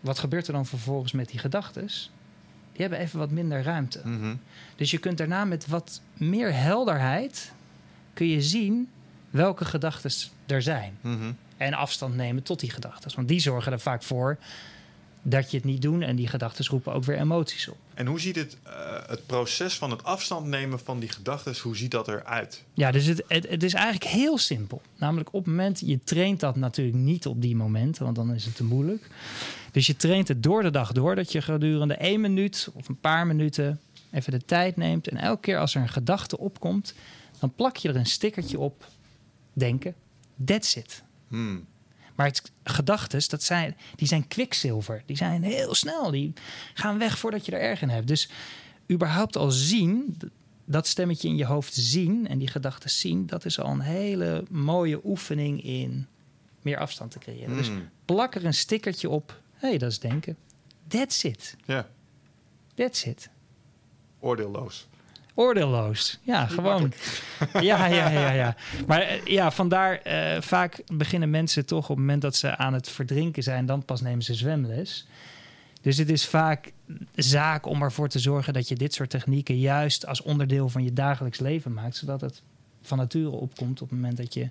wat 0.00 0.18
gebeurt 0.18 0.46
er 0.46 0.52
dan 0.52 0.66
vervolgens 0.66 1.12
met 1.12 1.28
die 1.28 1.38
gedachten? 1.38 1.86
Die 2.72 2.80
hebben 2.80 2.98
even 2.98 3.18
wat 3.18 3.30
minder 3.30 3.62
ruimte. 3.62 4.00
Mhm. 4.04 4.34
Dus 4.76 4.90
je 4.90 4.98
kunt 4.98 5.18
daarna 5.18 5.44
met 5.44 5.66
wat 5.66 6.00
meer 6.14 6.54
helderheid 6.54 7.52
kun 8.12 8.26
je 8.26 8.42
zien 8.42 8.88
welke 9.36 9.64
gedachten 9.64 10.10
er 10.46 10.62
zijn. 10.62 10.98
Mhm. 11.00 11.32
En 11.56 11.74
afstand 11.74 12.14
nemen 12.14 12.42
tot 12.42 12.60
die 12.60 12.70
gedachten. 12.70 13.10
Want 13.14 13.28
die 13.28 13.40
zorgen 13.40 13.72
er 13.72 13.80
vaak 13.80 14.02
voor 14.02 14.38
dat 15.28 15.50
je 15.50 15.56
het 15.56 15.66
niet 15.66 15.82
doet. 15.82 16.02
En 16.02 16.16
die 16.16 16.28
gedachten 16.28 16.64
roepen 16.66 16.92
ook 16.92 17.04
weer 17.04 17.18
emoties 17.18 17.68
op. 17.68 17.76
En 17.94 18.06
hoe 18.06 18.20
ziet 18.20 18.36
het, 18.36 18.56
eh, 18.62 18.72
het 19.06 19.26
proces 19.26 19.74
van 19.74 19.90
het 19.90 20.04
afstand 20.04 20.46
nemen 20.46 20.78
van 20.78 20.98
die 20.98 21.08
gedachten, 21.08 21.54
hoe 21.62 21.76
ziet 21.76 21.90
dat 21.90 22.08
eruit? 22.08 22.64
Ja, 22.74 22.90
dus 22.90 23.06
het, 23.06 23.22
het, 23.28 23.48
het 23.48 23.62
is 23.62 23.74
eigenlijk 23.74 24.04
heel 24.04 24.38
simpel. 24.38 24.82
Namelijk 24.96 25.28
op 25.32 25.44
het 25.44 25.54
moment, 25.54 25.82
je 25.84 25.98
traint 26.04 26.40
dat 26.40 26.56
natuurlijk 26.56 26.96
niet 26.96 27.26
op 27.26 27.42
die 27.42 27.56
momenten, 27.56 28.04
want 28.04 28.16
dan 28.16 28.34
is 28.34 28.44
het 28.44 28.56
te 28.56 28.64
moeilijk. 28.64 29.10
Dus 29.72 29.86
je 29.86 29.96
traint 29.96 30.28
het 30.28 30.42
door 30.42 30.62
de 30.62 30.70
dag 30.70 30.92
door, 30.92 31.14
dat 31.14 31.32
je 31.32 31.42
gedurende 31.42 31.94
één 31.94 32.20
minuut 32.20 32.68
of 32.74 32.88
een 32.88 33.00
paar 33.00 33.26
minuten 33.26 33.80
even 34.10 34.32
de 34.32 34.44
tijd 34.44 34.76
neemt. 34.76 35.08
En 35.08 35.16
elke 35.16 35.40
keer 35.40 35.58
als 35.58 35.74
er 35.74 35.80
een 35.80 35.88
gedachte 35.88 36.38
opkomt, 36.38 36.94
dan 37.38 37.54
plak 37.54 37.76
je 37.76 37.88
er 37.88 37.96
een 37.96 38.06
stickertje 38.06 38.58
op. 38.58 38.84
Denken, 39.58 39.94
that's 40.44 40.76
it. 40.76 41.02
Hmm. 41.28 41.66
Maar 42.14 42.34
dat 43.28 43.42
zijn, 43.42 43.76
die 43.96 44.08
zijn 44.08 44.28
kwikzilver. 44.28 45.02
Die 45.06 45.16
zijn 45.16 45.42
heel 45.42 45.74
snel. 45.74 46.10
Die 46.10 46.32
gaan 46.74 46.98
weg 46.98 47.18
voordat 47.18 47.46
je 47.46 47.52
er 47.52 47.60
erg 47.60 47.82
in 47.82 47.88
hebt. 47.88 48.08
Dus 48.08 48.30
überhaupt 48.90 49.36
al 49.36 49.50
zien, 49.50 50.16
dat 50.64 50.86
stemmetje 50.86 51.28
in 51.28 51.36
je 51.36 51.44
hoofd 51.44 51.74
zien 51.74 52.28
en 52.28 52.38
die 52.38 52.48
gedachten 52.48 52.90
zien, 52.90 53.26
dat 53.26 53.44
is 53.44 53.60
al 53.60 53.70
een 53.70 53.80
hele 53.80 54.44
mooie 54.50 55.00
oefening 55.04 55.62
in 55.64 56.06
meer 56.62 56.78
afstand 56.78 57.10
te 57.10 57.18
creëren. 57.18 57.56
Dus 57.56 57.68
Hmm. 57.68 57.88
plak 58.04 58.34
er 58.34 58.44
een 58.44 58.54
stickertje 58.54 59.08
op. 59.10 59.40
Hé, 59.54 59.68
hey, 59.68 59.78
dat 59.78 59.90
is 59.90 59.98
denken. 59.98 60.36
That's 60.88 61.22
it. 61.24 61.56
Ja, 61.64 61.88
That's 62.74 63.04
it. 63.04 63.28
oordeelloos. 64.20 64.88
Oordeelloos. 65.38 66.18
Ja, 66.22 66.46
gewoon. 66.46 66.92
Ja, 67.60 67.86
ja, 67.86 68.08
ja, 68.08 68.30
ja. 68.30 68.56
Maar 68.86 69.00
eh, 69.00 69.24
ja, 69.24 69.50
vandaar 69.50 69.98
eh, 69.98 70.40
vaak 70.40 70.82
beginnen 70.92 71.30
mensen 71.30 71.66
toch 71.66 71.82
op 71.82 71.88
het 71.88 71.98
moment 71.98 72.22
dat 72.22 72.36
ze 72.36 72.56
aan 72.56 72.72
het 72.72 72.88
verdrinken 72.88 73.42
zijn, 73.42 73.66
dan 73.66 73.84
pas 73.84 74.00
nemen 74.00 74.22
ze 74.22 74.34
zwemles. 74.34 75.06
Dus 75.80 75.96
het 75.96 76.10
is 76.10 76.26
vaak 76.26 76.72
zaak 77.14 77.66
om 77.66 77.82
ervoor 77.82 78.08
te 78.08 78.18
zorgen 78.18 78.52
dat 78.52 78.68
je 78.68 78.74
dit 78.74 78.94
soort 78.94 79.10
technieken 79.10 79.58
juist 79.58 80.06
als 80.06 80.22
onderdeel 80.22 80.68
van 80.68 80.84
je 80.84 80.92
dagelijks 80.92 81.38
leven 81.38 81.72
maakt, 81.72 81.96
zodat 81.96 82.20
het 82.20 82.42
van 82.82 82.98
nature 82.98 83.30
opkomt 83.30 83.82
op 83.82 83.90
het 83.90 83.98
moment 83.98 84.16
dat 84.16 84.34
je, 84.34 84.48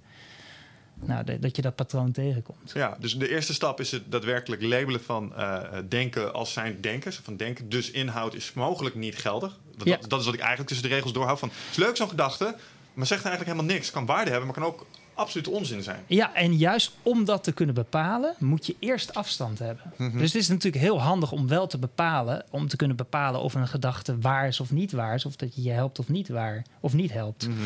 nou, 0.99 1.39
dat, 1.39 1.55
je 1.55 1.62
dat 1.62 1.75
patroon 1.75 2.12
tegenkomt. 2.12 2.71
Ja, 2.73 2.97
dus 2.99 3.17
de 3.17 3.29
eerste 3.29 3.53
stap 3.53 3.79
is 3.79 3.91
het 3.91 4.12
daadwerkelijk 4.12 4.62
labelen 4.62 5.03
van 5.03 5.36
eh, 5.36 5.62
denken 5.89 6.34
als 6.34 6.53
zijn 6.53 6.81
denkers. 6.81 7.15
Van 7.23 7.38
denken, 7.38 7.69
dus 7.69 7.91
inhoud 7.91 8.34
is 8.34 8.53
mogelijk 8.53 8.95
niet 8.95 9.17
geldig. 9.17 9.58
Want 9.77 9.89
Ja. 9.89 9.97
dat, 9.97 10.10
dat 10.10 10.19
is 10.19 10.25
wat 10.25 10.34
ik 10.34 10.39
eigenlijk 10.39 10.69
tussen 10.69 10.89
de 10.89 10.93
regels 10.95 11.13
doorhoud. 11.13 11.39
Van, 11.39 11.49
het 11.49 11.58
is 11.71 11.77
leuk 11.77 11.95
zo'n 11.97 12.10
gedachte, 12.10 12.55
maar 12.93 13.05
zegt 13.05 13.25
eigenlijk 13.25 13.55
helemaal 13.58 13.75
niks. 13.75 13.91
Kan 13.91 14.05
waarde 14.05 14.29
hebben, 14.31 14.45
maar 14.47 14.55
kan 14.55 14.65
ook 14.65 14.86
absoluut 15.13 15.47
onzin 15.47 15.84
zijn. 15.84 16.03
Ja, 16.08 16.34
en 16.34 16.58
juist 16.58 16.91
om 17.01 17.25
dat 17.25 17.43
te 17.43 17.51
kunnen 17.51 17.75
bepalen, 17.75 18.36
moet 18.39 18.65
je 18.65 18.75
eerst 18.79 19.13
afstand 19.13 19.60
hebben. 19.60 19.93
Mhm. 19.97 20.17
Dus 20.17 20.34
het 20.34 20.41
is 20.41 20.47
natuurlijk 20.47 20.84
heel 20.84 21.01
handig 21.01 21.31
om 21.31 21.47
wel 21.47 21.67
te 21.67 21.77
bepalen, 21.77 22.45
om 22.49 22.67
te 22.67 22.75
kunnen 22.75 22.95
bepalen 22.97 23.41
of 23.41 23.53
een 23.53 23.67
gedachte 23.67 24.19
waar 24.19 24.47
is 24.47 24.60
of 24.60 24.71
niet 24.71 24.91
waar 24.91 25.15
is, 25.15 25.25
of 25.25 25.36
dat 25.36 25.55
je 25.55 25.62
je 25.63 25.71
helpt 25.71 25.99
of 25.99 26.10
niet 26.10 26.27
waar 26.27 26.65
of 26.79 26.93
niet 26.93 27.12
helpt. 27.12 27.47
Mhm. 27.47 27.58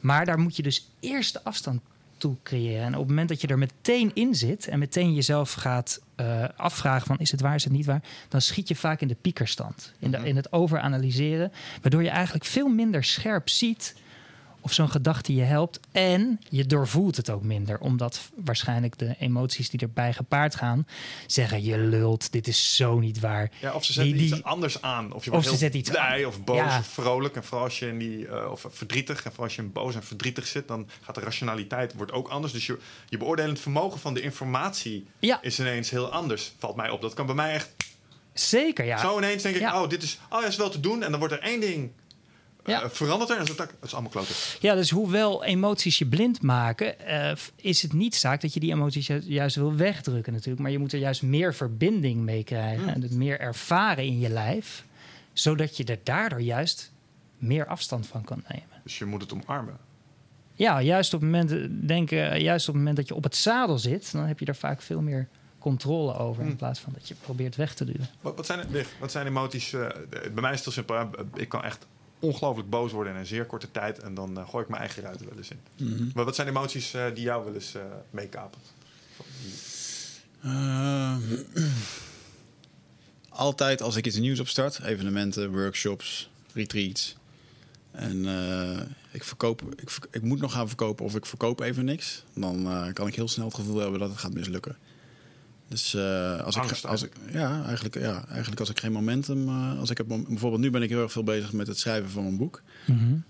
Maar 0.00 0.24
daar 0.24 0.38
moet 0.38 0.56
je 0.56 0.62
dus 0.62 0.88
eerst 1.00 1.32
de 1.32 1.40
afstand 1.44 1.80
toe 2.18 2.36
creëren. 2.42 2.84
En 2.84 2.92
op 2.92 2.98
het 2.98 3.08
moment 3.08 3.28
dat 3.28 3.40
je 3.40 3.46
er 3.46 3.58
meteen 3.58 4.10
in 4.14 4.34
zit 4.34 4.68
en 4.68 4.78
meteen 4.78 5.14
jezelf 5.14 5.52
gaat 5.52 6.00
eh, 6.14 6.44
afvragen 6.56 7.06
van 7.06 7.18
is 7.18 7.30
het 7.30 7.40
waar, 7.40 7.54
is 7.54 7.64
het 7.64 7.72
niet 7.72 7.86
waar, 7.86 8.02
dan 8.28 8.40
schiet 8.40 8.68
je 8.68 8.74
vaak 8.76 9.00
in 9.00 9.08
de 9.08 9.16
piekerstand, 9.20 9.92
in, 9.98 10.10
de, 10.10 10.16
Mhm. 10.18 10.26
in 10.26 10.36
het 10.36 10.52
overanalyseren, 10.52 11.52
waardoor 11.82 12.02
je 12.02 12.08
eigenlijk 12.08 12.44
veel 12.44 12.68
minder 12.68 13.04
scherp 13.04 13.48
ziet 13.48 13.94
of 14.60 14.72
zo'n 14.72 14.90
gedachte 14.90 15.34
je 15.34 15.42
helpt. 15.42 15.80
En 15.92 16.40
je 16.48 16.66
doorvoelt 16.66 17.16
het 17.16 17.30
ook 17.30 17.42
minder, 17.42 17.78
omdat 17.78 18.20
waarschijnlijk 18.44 18.98
de 18.98 19.14
emoties 19.18 19.70
die 19.70 19.80
erbij 19.80 20.12
gepaard 20.12 20.54
gaan 20.54 20.86
zeggen 21.26 21.64
je 21.64 21.78
lult, 21.78 22.32
dit 22.32 22.48
is 22.48 22.76
zo 22.76 22.98
niet 22.98 23.20
waar. 23.20 23.50
Ja, 23.60 23.72
of 23.72 23.84
ze 23.84 23.92
zetten 23.92 24.12
Die- 24.16 24.22
die- 24.26 24.34
iets 24.38 24.44
anders 24.46 24.82
aan. 24.82 25.12
Of 25.12 25.24
je 25.24 25.30
wordt 25.30 25.44
ze 25.44 25.50
heel 25.50 25.60
zetten 25.60 25.80
iets 25.80 25.90
blij 25.90 26.24
of 26.24 26.44
boos 26.44 26.56
Ja. 26.56 26.78
of 26.78 26.86
vrolijk. 26.86 27.36
En 27.36 27.44
vooral 27.44 27.64
als 27.64 27.78
je 27.78 27.86
in 27.88 27.98
die, 27.98 28.26
eh, 28.28 28.50
of 28.50 28.64
verdrietig. 28.70 29.16
En 29.16 29.22
vooral 29.30 29.44
als 29.44 29.56
je 29.56 29.62
in 29.62 29.72
boos 29.72 29.94
en 29.94 30.02
verdrietig 30.02 30.46
zit, 30.46 30.68
dan 30.68 30.88
gaat 31.02 31.14
de 31.14 31.20
rationaliteit 31.20 31.94
wordt 31.94 32.12
ook 32.12 32.28
anders. 32.28 32.52
Dus 32.52 32.66
je, 32.66 32.78
je 33.08 33.16
beoordelend 33.16 33.60
vermogen 33.60 34.00
van 34.00 34.14
de 34.14 34.20
informatie 34.20 35.06
Ja, 35.18 35.42
is 35.42 35.58
ineens 35.60 35.90
heel 35.90 36.12
anders. 36.12 36.52
Valt 36.58 36.76
mij 36.76 36.90
op. 36.90 37.00
Dat 37.00 37.14
kan 37.14 37.26
bij 37.26 37.34
mij 37.34 37.52
echt 37.52 37.70
zeker 38.32 38.84
ja. 38.84 38.98
zo 38.98 39.16
ineens 39.18 39.42
denk 39.42 39.54
ik, 39.54 39.60
Ja. 39.60 39.82
oh, 39.82 39.88
dit 39.88 40.02
is, 40.02 40.18
oh, 40.30 40.40
ja, 40.40 40.46
is 40.46 40.56
wel 40.56 40.70
te 40.70 40.80
doen. 40.80 41.02
En 41.02 41.10
dan 41.10 41.18
wordt 41.20 41.34
er 41.34 41.40
één 41.42 41.60
ding 41.60 41.90
eh, 42.74 42.80
Ja. 42.80 42.90
veranderd 42.90 43.30
er. 43.30 43.36
En 43.38 43.46
het 43.46 43.70
is 43.82 43.92
allemaal 43.92 44.10
kloten. 44.10 44.34
Ja, 44.60 44.74
dus 44.74 44.90
hoewel 44.90 45.44
emoties 45.44 45.98
je 45.98 46.06
blind 46.06 46.42
maken, 46.42 47.00
eh, 47.06 47.36
is 47.56 47.82
het 47.82 47.92
niet 47.92 48.14
zaak 48.14 48.40
dat 48.40 48.54
je 48.54 48.60
die 48.60 48.72
emoties 48.72 49.06
ju- 49.06 49.22
juist 49.24 49.56
wil 49.56 49.74
wegdrukken 49.74 50.32
natuurlijk. 50.32 50.62
Maar 50.62 50.70
je 50.70 50.78
moet 50.78 50.92
er 50.92 50.98
juist 50.98 51.22
meer 51.22 51.54
verbinding 51.54 52.20
mee 52.20 52.44
krijgen 52.44 52.82
Hmm. 52.84 52.92
en 52.92 53.02
het 53.02 53.12
meer 53.12 53.40
ervaren 53.40 54.04
in 54.04 54.18
je 54.18 54.28
lijf, 54.28 54.84
zodat 55.32 55.76
je 55.76 55.84
er 55.84 55.98
daardoor 56.02 56.40
juist 56.40 56.92
meer 57.38 57.66
afstand 57.66 58.06
van 58.06 58.24
kan 58.24 58.42
nemen. 58.48 58.66
Dus 58.82 58.98
je 58.98 59.04
moet 59.04 59.20
het 59.20 59.32
omarmen. 59.32 59.76
Ja, 60.54 60.82
juist 60.82 61.14
op 61.14 61.20
het 61.20 61.30
moment, 61.30 61.68
denk, 61.88 62.10
eh, 62.10 62.38
juist 62.40 62.68
op 62.68 62.74
het 62.74 62.82
moment 62.82 62.96
dat 62.96 63.08
je 63.08 63.14
op 63.14 63.22
het 63.24 63.36
zadel 63.36 63.78
zit, 63.78 64.12
dan 64.12 64.24
heb 64.26 64.38
je 64.38 64.46
er 64.46 64.56
vaak 64.56 64.82
veel 64.82 65.00
meer 65.00 65.28
controle 65.58 66.16
over 66.18 66.42
in 66.42 66.48
Hmm. 66.48 66.56
plaats 66.56 66.80
van 66.80 66.92
dat 66.92 67.08
je 67.08 67.14
probeert 67.14 67.56
weg 67.56 67.74
te 67.74 67.84
duwen. 67.84 68.08
Wat, 68.20 68.36
wat, 68.36 68.46
zijn, 68.46 68.66
wat 69.00 69.10
zijn 69.12 69.26
emoties? 69.26 69.72
eh, 69.72 69.86
bij 70.10 70.30
mij 70.42 70.52
is 70.52 70.64
het 70.64 70.64
heel 70.64 70.72
simpel. 70.72 71.08
Ik 71.36 71.48
kan 71.48 71.62
echt 71.64 71.86
ongelooflijk 72.18 72.70
boos 72.70 72.92
worden 72.92 73.12
in 73.12 73.18
een 73.18 73.26
zeer 73.26 73.44
korte 73.44 73.70
tijd. 73.70 73.98
En 73.98 74.14
dan 74.14 74.38
eh, 74.38 74.48
gooi 74.48 74.62
ik 74.62 74.68
mijn 74.68 74.82
eigen 74.82 75.02
ruiten 75.02 75.28
wel 75.28 75.36
eens 75.36 75.50
in. 75.50 75.60
Mhm. 75.76 76.08
Maar 76.14 76.24
wat 76.24 76.34
zijn 76.34 76.48
emoties 76.48 76.94
eh, 76.94 77.06
die 77.14 77.24
jou 77.24 77.44
wel 77.44 77.54
eens 77.54 77.74
eh 77.74 77.82
meekapen? 78.10 78.60
Altijd 83.28 83.82
als 83.82 83.96
ik 83.96 84.06
iets 84.06 84.16
nieuws 84.16 84.40
opstart, 84.40 84.80
evenementen, 84.80 85.52
workshops, 85.52 86.30
retreats. 86.52 87.16
En 87.90 88.24
ik, 89.10 89.24
verkoop, 89.24 89.62
ik, 89.76 89.98
ik 90.10 90.22
moet 90.22 90.40
nog 90.40 90.52
gaan 90.52 90.68
verkopen 90.68 91.04
of 91.04 91.14
ik 91.14 91.26
verkoop 91.26 91.60
even 91.60 91.84
niks. 91.84 92.24
Dan 92.34 92.90
kan 92.92 93.06
ik 93.06 93.14
heel 93.14 93.28
snel 93.28 93.46
het 93.46 93.54
gevoel 93.54 93.78
hebben 93.78 94.00
dat 94.00 94.08
het 94.08 94.18
gaat 94.18 94.34
mislukken. 94.34 94.76
Dus 95.68 95.94
eh, 95.94 96.40
als, 96.40 96.56
Angst 96.56 96.84
ik, 96.84 96.90
als 96.90 97.02
ik, 97.02 97.12
ja, 97.32 97.64
eigenlijk, 97.64 97.94
ja, 97.98 98.24
eigenlijk 98.28 98.60
als 98.60 98.70
ik 98.70 98.80
geen 98.80 98.92
momentum, 98.92 99.48
eh, 99.48 99.78
als 99.78 99.90
ik 99.90 99.96
heb, 99.96 100.06
bijvoorbeeld 100.06 100.62
nu 100.62 100.70
ben 100.70 100.82
ik 100.82 100.88
heel 100.88 101.02
erg 101.02 101.12
veel 101.12 101.22
bezig 101.24 101.52
met 101.52 101.66
het 101.66 101.78
schrijven 101.78 102.10
van 102.10 102.22
mijn 102.22 102.36
boek. 102.36 102.62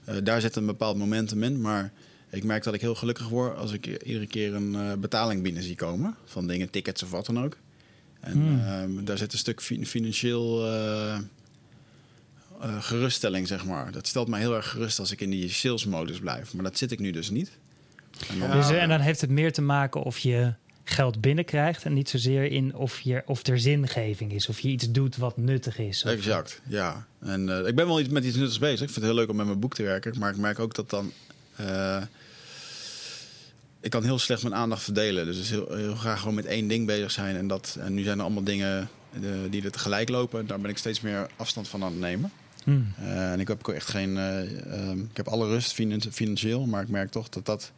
Eh, 0.04 0.14
daar 0.22 0.40
zit 0.40 0.56
een 0.56 0.66
bepaald 0.66 0.96
momentum 0.96 1.42
in, 1.42 1.60
maar 1.60 1.92
ik 2.30 2.44
merk 2.44 2.62
dat 2.62 2.74
ik 2.74 2.80
heel 2.80 2.94
gelukkig 2.94 3.28
word 3.28 3.56
als 3.56 3.72
ik 3.72 3.86
iedere 3.86 4.26
keer 4.26 4.54
een 4.54 4.74
eh, 4.74 4.92
betaling 4.98 5.42
binnen 5.42 5.62
zie 5.62 5.74
komen. 5.76 6.14
Van 6.24 6.46
dingen, 6.46 6.70
tickets 6.70 7.02
of 7.02 7.10
wat 7.10 7.26
dan 7.26 7.44
ook. 7.44 7.56
En 8.20 8.32
Hmm. 8.32 8.60
ehm, 8.60 9.04
daar 9.04 9.18
zit 9.18 9.32
een 9.32 9.38
stuk 9.38 9.60
fi- 9.62 9.86
financieel, 9.86 10.66
eh, 10.66 11.14
eh, 11.14 12.82
geruststelling, 12.82 13.46
zeg 13.48 13.64
maar. 13.64 13.92
Dat 13.92 14.06
stelt 14.06 14.28
mij 14.28 14.40
heel 14.40 14.54
erg 14.54 14.68
gerust 14.70 14.98
als 14.98 15.10
ik 15.12 15.20
in 15.20 15.30
die 15.30 15.48
salesmodus 15.48 16.18
blijf. 16.18 16.54
Maar 16.54 16.64
dat 16.64 16.78
zit 16.78 16.90
ik 16.92 16.98
nu 16.98 17.10
dus 17.10 17.30
niet. 17.30 17.50
En 18.28 18.38
dan- 18.38 18.48
Ja. 18.48 18.54
Dus, 18.54 18.70
en 18.70 18.88
dan 18.88 19.00
heeft 19.00 19.20
het 19.20 19.30
meer 19.30 19.52
te 19.52 19.62
maken 19.62 20.02
of 20.02 20.18
je 20.18 20.54
geld 20.98 21.20
binnenkrijgt 21.20 21.84
en 21.84 21.92
niet 21.92 22.08
zozeer 22.08 22.44
in 22.52 22.74
of, 22.74 23.00
je, 23.00 23.22
of 23.26 23.46
er 23.46 23.58
zingeving 23.58 24.32
is. 24.32 24.48
Of 24.48 24.60
je 24.60 24.68
iets 24.68 24.90
doet 24.90 25.16
wat 25.16 25.36
nuttig 25.36 25.78
is. 25.78 26.04
Of- 26.04 26.10
Exact, 26.10 26.60
ja. 26.68 27.06
En 27.20 27.48
eh, 27.48 27.66
ik 27.66 27.74
ben 27.74 27.86
wel 27.86 28.00
iets 28.00 28.08
met 28.08 28.24
iets 28.24 28.36
nuttigs 28.36 28.58
bezig. 28.58 28.80
Ik 28.80 28.90
vind 28.90 28.94
het 28.94 29.04
heel 29.04 29.14
leuk 29.14 29.28
om 29.30 29.36
met 29.36 29.46
mijn 29.46 29.58
boek 29.60 29.74
te 29.74 29.82
werken. 29.82 30.18
Maar 30.18 30.30
ik 30.30 30.36
merk 30.36 30.58
ook 30.58 30.74
dat 30.74 30.90
dan... 30.90 31.12
eh, 31.56 32.02
ik 33.80 33.90
kan 33.90 34.04
heel 34.04 34.18
slecht 34.18 34.42
mijn 34.42 34.54
aandacht 34.54 34.82
verdelen. 34.82 35.24
Dus 35.24 35.38
is 35.38 35.50
heel, 35.50 35.74
heel 35.76 35.94
graag 35.94 36.18
gewoon 36.18 36.34
met 36.34 36.44
één 36.46 36.68
ding 36.68 36.86
bezig 36.86 37.10
zijn. 37.10 37.36
En, 37.36 37.46
dat, 37.46 37.76
en 37.80 37.94
nu 37.94 38.02
zijn 38.02 38.18
er 38.18 38.24
allemaal 38.24 38.44
dingen 38.44 38.88
eh, 39.12 39.20
die 39.50 39.62
er 39.64 39.70
tegelijk 39.70 40.08
lopen. 40.08 40.46
Daar 40.46 40.60
ben 40.60 40.70
ik 40.70 40.78
steeds 40.78 41.00
meer 41.00 41.26
afstand 41.36 41.68
van 41.68 41.82
aan 41.82 41.90
het 41.92 42.00
nemen. 42.00 42.30
Hmm. 42.64 42.92
En 42.96 43.40
ik 43.40 43.48
heb 43.48 43.58
ook 43.58 43.74
echt 43.74 43.88
geen... 43.88 44.16
eh, 44.16 44.60
ehm, 44.72 44.98
ik 44.98 45.16
heb 45.16 45.28
alle 45.28 45.46
rust 45.46 45.72
finan- 45.72 46.02
financieel. 46.12 46.66
Maar 46.66 46.82
ik 46.82 46.88
merk 46.88 47.10
toch 47.10 47.28
dat 47.28 47.46
dat... 47.46 47.72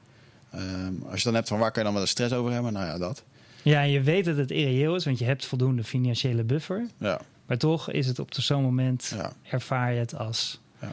ehm, 0.53 0.93
als 1.11 1.19
je 1.19 1.25
dan 1.25 1.35
hebt 1.35 1.49
van 1.49 1.59
waar 1.59 1.71
kan 1.71 1.79
je 1.79 1.85
dan 1.85 1.93
wel 1.93 2.03
eens 2.03 2.11
stress 2.11 2.33
over 2.35 2.53
hebben? 2.53 2.73
Nou 2.73 2.87
ja, 2.87 2.99
dat. 2.99 3.23
Ja, 3.63 3.83
en 3.83 3.91
je 3.91 4.01
weet 4.01 4.25
dat 4.25 4.37
het 4.37 4.51
irreëel 4.51 4.95
is, 4.95 5.05
want 5.05 5.19
je 5.19 5.25
hebt 5.25 5.47
voldoende 5.47 5.85
financiële 5.85 6.45
buffer. 6.45 6.87
Ja, 6.99 7.21
Maar 7.47 7.59
toch 7.59 7.91
is 7.91 8.07
het 8.07 8.19
op 8.19 8.35
zo'n 8.35 8.63
moment, 8.63 9.13
ja, 9.17 9.33
ervaar 9.43 9.93
je 9.93 9.99
het 9.99 10.15
als 10.17 10.61
Ja. 10.81 10.93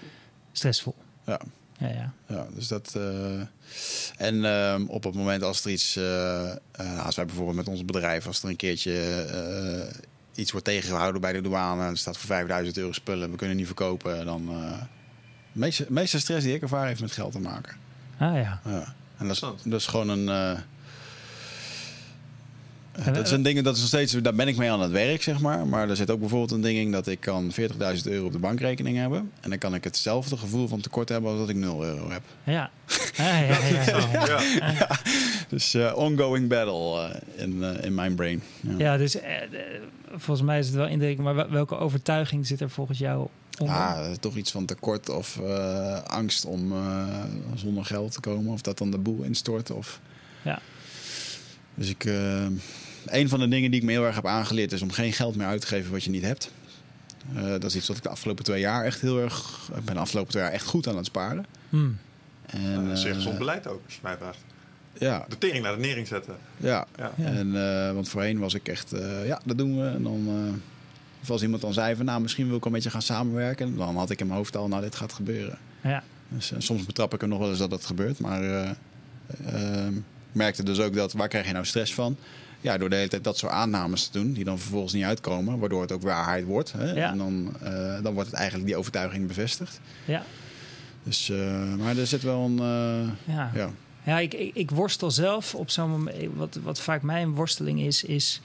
stressvol. 0.52 0.96
ja. 1.26 1.40
Ja, 1.80 1.88
ja. 1.88 2.14
Ja, 2.28 2.48
dus 2.54 2.68
dat. 2.68 2.96
eh, 2.96 3.40
en 4.28 4.46
ehm, 4.46 4.84
op 4.88 5.04
het 5.04 5.14
moment 5.16 5.44
als 5.44 5.66
er 5.66 5.72
iets. 5.72 5.96
eh, 5.96 6.52
eh, 6.52 7.06
als 7.06 7.16
wij 7.16 7.26
bijvoorbeeld 7.26 7.56
met 7.58 7.68
ons 7.68 7.86
bedrijf, 7.86 8.28
als 8.28 8.44
er 8.44 8.50
een 8.50 8.56
keertje 8.56 9.92
iets 10.36 10.52
wordt 10.52 10.66
tegengehouden 10.66 11.22
bij 11.22 11.34
de 11.34 11.42
douane. 11.42 11.84
en 11.84 11.90
er 11.90 11.98
staat 11.98 12.18
voor 12.18 12.28
5000 12.28 12.78
euro 12.78 12.92
spullen, 12.92 13.32
we 13.32 13.38
kunnen 13.38 13.56
niet 13.58 13.66
verkopen. 13.66 14.26
Dan. 14.26 14.46
de 14.46 15.60
meeste, 15.60 15.86
de 15.86 15.92
meeste 15.94 16.20
stress 16.20 16.46
die 16.46 16.54
ik 16.56 16.62
ervaar 16.62 16.88
heeft 16.88 17.02
met 17.02 17.12
geld 17.12 17.32
te 17.32 17.40
maken. 17.40 17.76
Ah 18.18 18.36
ja. 18.36 18.62
Ja. 18.66 18.94
En 19.18 19.28
dat 19.28 19.36
is, 19.36 19.42
Interessant. 19.42 19.72
dat 19.72 19.80
is 19.80 19.88
gewoon 19.88 20.10
een. 20.10 20.30
eh, 20.30 20.60
En, 23.06 23.14
dat 23.14 23.26
is 23.26 23.32
een 23.32 23.42
ding, 23.44 23.62
dat 23.62 23.74
is 23.74 23.80
nog 23.80 23.88
steeds, 23.90 24.12
daar 24.14 24.34
ben 24.36 24.48
ik 24.48 24.58
mee 24.58 24.72
aan 24.72 24.82
het 24.82 24.92
werk, 24.92 25.24
zeg 25.24 25.40
maar. 25.40 25.68
Maar 25.68 25.90
er 25.90 25.96
zit 25.96 26.12
ook 26.12 26.20
bijvoorbeeld 26.20 26.52
een 26.52 26.62
ding 26.62 26.78
in 26.78 26.92
dat 26.92 27.08
ik 27.08 27.20
kan 27.20 27.52
40.000 27.62 27.68
euro 28.04 28.26
op 28.26 28.32
de 28.32 28.40
bankrekening 28.40 28.98
hebben. 28.98 29.32
En 29.42 29.50
dan 29.50 29.60
kan 29.60 29.74
ik 29.76 29.84
hetzelfde 29.84 30.38
gevoel 30.38 30.68
van 30.68 30.82
tekort 30.82 31.10
hebben 31.10 31.30
als 31.32 31.40
dat 31.40 31.50
ik 31.50 31.56
0 31.56 31.84
euro 31.86 32.10
heb. 32.12 32.22
Ja. 32.44 32.70
Ja, 33.16 33.38
ja, 33.38 33.58
ja, 33.66 33.84
ja. 34.26 34.42
Ja. 34.72 35.00
Dus 35.50 35.74
eh, 35.74 35.94
ongoing 35.96 36.48
battle 36.50 37.02
eh, 37.36 37.44
in, 37.44 37.64
eh, 37.64 37.84
in 37.86 37.96
mijn 37.96 38.16
brain. 38.16 38.42
Ja. 38.62 38.74
Ja, 38.78 38.98
dus 38.98 39.20
eh, 39.20 39.36
eh, 39.36 39.50
volgens 40.16 40.48
mij 40.48 40.60
is 40.60 40.66
het 40.68 40.76
wel 40.76 40.88
indruk. 40.88 41.18
Maar 41.18 41.36
wel- 41.36 41.50
welke 41.50 41.78
overtuiging 41.78 42.48
zit 42.48 42.62
er 42.62 42.70
volgens 42.70 42.98
jou? 43.00 43.28
Ja, 43.66 44.12
toch 44.20 44.36
iets 44.36 44.52
van 44.52 44.66
tekort 44.66 45.10
of 45.10 45.40
eh, 45.40 46.04
angst 46.04 46.46
om 46.46 46.72
eh, 46.72 47.24
zonder 47.56 47.86
geld 47.86 48.12
te 48.12 48.20
komen. 48.20 48.54
Of 48.54 48.62
dat 48.62 48.78
dan 48.78 48.92
de 48.92 48.98
boel 48.98 49.24
instort. 49.24 49.72
Of... 49.72 50.00
Ja. 50.42 50.60
Dus 51.76 51.90
ik, 51.90 52.06
eh, 52.06 52.46
een 53.06 53.30
van 53.30 53.40
de 53.40 53.48
dingen 53.48 53.72
die 53.72 53.80
ik 53.80 53.86
me 53.86 53.92
heel 53.92 54.06
erg 54.06 54.16
heb 54.16 54.26
aangeleerd 54.26 54.72
is 54.72 54.82
om 54.82 54.92
geen 54.92 55.14
geld 55.14 55.36
meer 55.36 55.48
uit 55.48 55.62
te 55.62 55.68
geven 55.68 55.92
wat 55.92 56.04
je 56.04 56.10
niet 56.10 56.24
hebt. 56.24 56.52
Eh, 57.36 57.44
dat 57.50 57.64
is 57.64 57.76
iets 57.76 57.88
wat 57.88 57.98
ik 57.98 58.04
de 58.04 58.10
afgelopen 58.10 58.44
twee 58.44 58.60
jaar 58.60 58.86
echt 58.86 59.02
heel 59.02 59.20
erg. 59.20 59.70
Ik 59.78 59.86
ben 59.86 59.94
de 59.96 60.02
afgelopen 60.02 60.32
twee 60.32 60.44
jaar 60.44 60.52
echt 60.52 60.66
goed 60.66 60.88
aan 60.88 60.98
het 60.98 61.06
sparen. 61.06 61.46
Hmm. 61.70 61.98
En, 62.46 62.88
Dat 62.88 62.98
is 62.98 63.04
gezond 63.04 63.38
beleid 63.38 63.68
ook, 63.68 63.82
als 63.86 63.94
je 63.94 64.00
mij 64.04 64.18
vraagt. 64.18 64.38
Ja, 65.00 65.26
De 65.30 65.38
tering 65.38 65.64
naar 65.64 65.74
de 65.76 65.80
nering 65.82 66.08
zetten. 66.08 66.36
ja. 66.58 66.86
Ja. 66.98 67.12
Ja. 67.18 67.26
En, 67.26 67.56
eh, 67.88 67.94
want 67.94 68.10
voorheen 68.10 68.40
was 68.40 68.54
ik 68.54 68.68
echt, 68.68 68.94
eh, 68.94 69.26
ja, 69.28 69.42
dat 69.46 69.58
doen 69.58 69.80
we. 69.82 69.88
En 69.88 70.04
dan, 70.04 70.26
eh, 70.28 70.54
of 71.28 71.34
als 71.34 71.44
iemand 71.44 71.62
dan 71.62 71.74
zei 71.74 71.96
van, 71.96 72.06
nou, 72.06 72.22
misschien 72.22 72.48
wil 72.48 72.58
ik 72.58 72.64
wel 72.64 72.74
met 72.74 72.84
je 72.84 72.90
gaan 72.90 73.02
samenwerken. 73.02 73.76
Dan 73.76 73.98
had 73.98 74.10
ik 74.10 74.20
in 74.20 74.26
mijn 74.26 74.38
hoofd 74.38 74.56
al, 74.58 74.68
nou, 74.68 74.82
dit 74.82 74.96
gaat 74.96 75.14
gebeuren. 75.14 75.58
Ja. 75.84 76.04
Dus 76.28 76.52
eh, 76.52 76.60
soms 76.60 76.86
betrap 76.86 77.14
ik 77.14 77.22
er 77.22 77.28
nog 77.28 77.40
wel 77.40 77.50
eens 77.50 77.58
dat 77.58 77.72
het 77.72 77.86
gebeurt. 77.86 78.20
Maar 78.20 78.44
eh, 78.44 78.70
eh, 79.46 79.88
ik 79.96 80.04
merkte 80.32 80.64
dus 80.64 80.80
ook 80.80 80.94
dat, 80.94 81.14
waar 81.14 81.28
krijg 81.28 81.48
je 81.48 81.54
nou 81.54 81.66
stress 81.66 81.94
van? 81.94 82.18
Ja, 82.62 82.78
door 82.78 82.90
de 82.90 82.96
hele 82.96 83.08
tijd 83.08 83.24
dat 83.24 83.38
soort 83.38 83.52
aannames 83.52 84.08
te 84.08 84.20
doen, 84.20 84.34
die 84.34 84.44
dan 84.44 84.60
vervolgens 84.60 84.94
niet 84.94 85.04
uitkomen. 85.04 85.60
Waardoor 85.60 85.82
het 85.82 85.92
ook 85.92 86.02
waarheid 86.02 86.46
wordt. 86.46 86.72
Hè? 86.72 86.92
Ja. 86.92 87.12
En 87.12 87.18
dan, 87.18 87.58
eh, 87.62 88.02
dan 88.04 88.14
wordt 88.14 88.30
het 88.30 88.40
eigenlijk 88.40 88.68
die 88.68 88.78
overtuiging 88.78 89.28
bevestigd. 89.28 89.80
Ja. 90.06 90.24
Dus, 91.04 91.32
maar 91.78 91.98
er 91.98 92.08
zit 92.08 92.22
wel 92.22 92.44
een, 92.44 92.58
Ja. 93.26 93.52
ja. 93.54 93.70
Ja, 94.04 94.20
ik, 94.20 94.34
ik, 94.34 94.56
ik 94.56 94.72
worstel 94.72 95.12
zelf 95.12 95.56
op 95.56 95.70
zo'n 95.70 95.90
moment. 95.90 96.18
Wat, 96.36 96.60
wat 96.64 96.80
vaak 96.80 97.02
mijn 97.02 97.34
worsteling 97.34 97.80
is, 97.80 98.04
is 98.04 98.42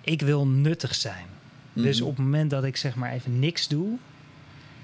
ik 0.00 0.20
wil 0.20 0.46
nuttig 0.46 0.94
zijn. 0.94 1.26
Dus 1.74 1.98
Mhm. 1.98 2.08
op 2.08 2.16
het 2.16 2.24
moment 2.24 2.50
dat 2.50 2.64
ik 2.64 2.76
zeg 2.76 2.94
maar 2.94 3.12
even 3.12 3.38
niks 3.38 3.68
doe, 3.68 3.88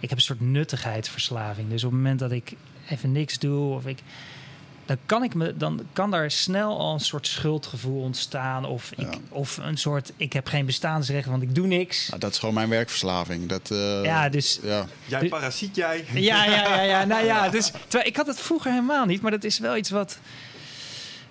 ik 0.00 0.08
heb 0.08 0.18
een 0.18 0.24
soort 0.24 0.40
nuttigheidsverslaving. 0.40 1.68
Dus 1.70 1.84
op 1.84 1.90
het 1.90 1.98
moment 2.00 2.18
dat 2.18 2.30
ik 2.32 2.52
even 2.88 3.12
niks 3.12 3.38
doe 3.38 3.74
of 3.74 3.86
ik, 3.86 3.98
dan 4.86 4.96
kan 5.06 5.22
ik 5.22 5.34
me, 5.34 5.56
dan 5.56 5.80
kan 5.92 6.10
daar 6.10 6.30
snel 6.30 6.78
al 6.78 6.94
een 6.94 7.00
soort 7.00 7.26
schuldgevoel 7.26 8.02
ontstaan 8.02 8.64
of 8.64 8.90
ik, 8.90 8.98
Ja. 9.14 9.18
of 9.28 9.56
een 9.62 9.76
soort 9.78 10.12
ik 10.16 10.32
heb 10.32 10.46
geen 10.46 10.66
bestaansrecht, 10.66 11.26
want 11.28 11.42
ik 11.42 11.54
doe 11.54 11.66
niks. 11.66 12.08
Nou, 12.08 12.20
dat 12.20 12.32
is 12.32 12.38
gewoon 12.38 12.54
mijn 12.54 12.68
werkverslaving. 12.68 13.48
Dat, 13.48 13.70
eh, 13.70 14.04
Ja, 14.04 14.28
dus 14.28 14.58
ja. 14.62 14.86
Jij 15.06 15.20
Dus- 15.20 15.28
parasiet 15.28 15.76
jij. 15.76 16.04
Ja, 16.14 16.44
ja, 16.44 16.52
ja, 16.74 16.80
ja. 16.82 17.04
Nou 17.14 17.24
ja, 17.24 17.48
dus, 17.48 17.70
terwijl, 17.70 18.06
ik 18.08 18.16
had 18.16 18.26
het 18.26 18.40
vroeger 18.40 18.70
helemaal 18.70 19.04
niet, 19.06 19.20
maar 19.20 19.30
dat 19.30 19.44
is 19.44 19.58
wel 19.58 19.76
iets 19.76 19.90
wat, 19.90 20.18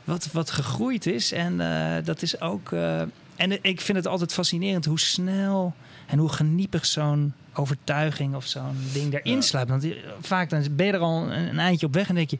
wat, 0.03 0.29
wat 0.31 0.51
gegroeid 0.51 1.05
is. 1.05 1.31
En 1.31 1.61
eh, 1.61 2.05
dat 2.05 2.21
is 2.21 2.41
ook. 2.41 2.71
eh, 2.71 3.01
en 3.39 3.63
ik 3.63 3.81
vind 3.81 3.97
het 3.97 4.07
altijd 4.07 4.33
fascinerend 4.33 4.85
hoe 4.85 4.99
snel 4.99 5.73
en 6.07 6.17
hoe 6.17 6.29
geniepig 6.29 6.85
zo'n 6.85 7.33
overtuiging 7.53 8.35
of 8.35 8.45
zo'n 8.45 8.75
ding 8.93 9.13
erin 9.13 9.33
Ja. 9.35 9.41
sluipt. 9.41 9.69
Want 9.69 9.81
die- 9.81 9.95
vaak 10.21 10.49
dan 10.49 10.65
ben 10.71 10.85
je 10.85 10.91
er 10.91 10.99
al 10.99 11.31
een, 11.31 11.47
een 11.49 11.59
eindje 11.59 11.85
op 11.85 11.93
weg 11.93 12.09
en 12.09 12.15
denk 12.15 12.29
je. 12.29 12.37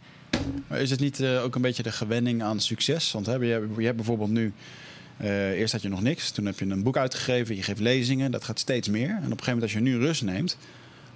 Maar 0.67 0.79
is 0.81 0.89
het 0.91 0.99
niet 0.99 1.19
eh, 1.19 1.43
ook 1.43 1.55
een 1.55 1.61
beetje 1.61 1.83
de 1.83 1.91
gewenning 1.91 2.43
aan 2.43 2.59
succes? 2.59 3.11
Want 3.11 3.25
hè, 3.25 3.33
je, 3.35 3.51
hebt- 3.51 3.77
je 3.77 3.83
hebt 3.83 3.95
bijvoorbeeld 3.95 4.29
nu... 4.29 4.53
eh, 5.17 5.49
eerst 5.51 5.71
had 5.73 5.81
je 5.81 5.89
nog 5.89 6.01
niks, 6.01 6.31
toen 6.31 6.45
heb 6.45 6.59
je 6.59 6.65
een 6.65 6.83
boek 6.83 6.97
uitgegeven, 6.97 7.55
je 7.55 7.63
geeft 7.63 7.79
lezingen, 7.79 8.31
dat 8.31 8.43
gaat 8.43 8.59
steeds 8.59 8.87
meer. 8.87 9.09
En 9.09 9.15
op 9.15 9.21
een 9.21 9.29
gegeven 9.29 9.45
moment 9.45 9.63
als 9.63 9.73
je 9.73 9.79
nu 9.79 9.97
rust 9.97 10.23
neemt, 10.23 10.57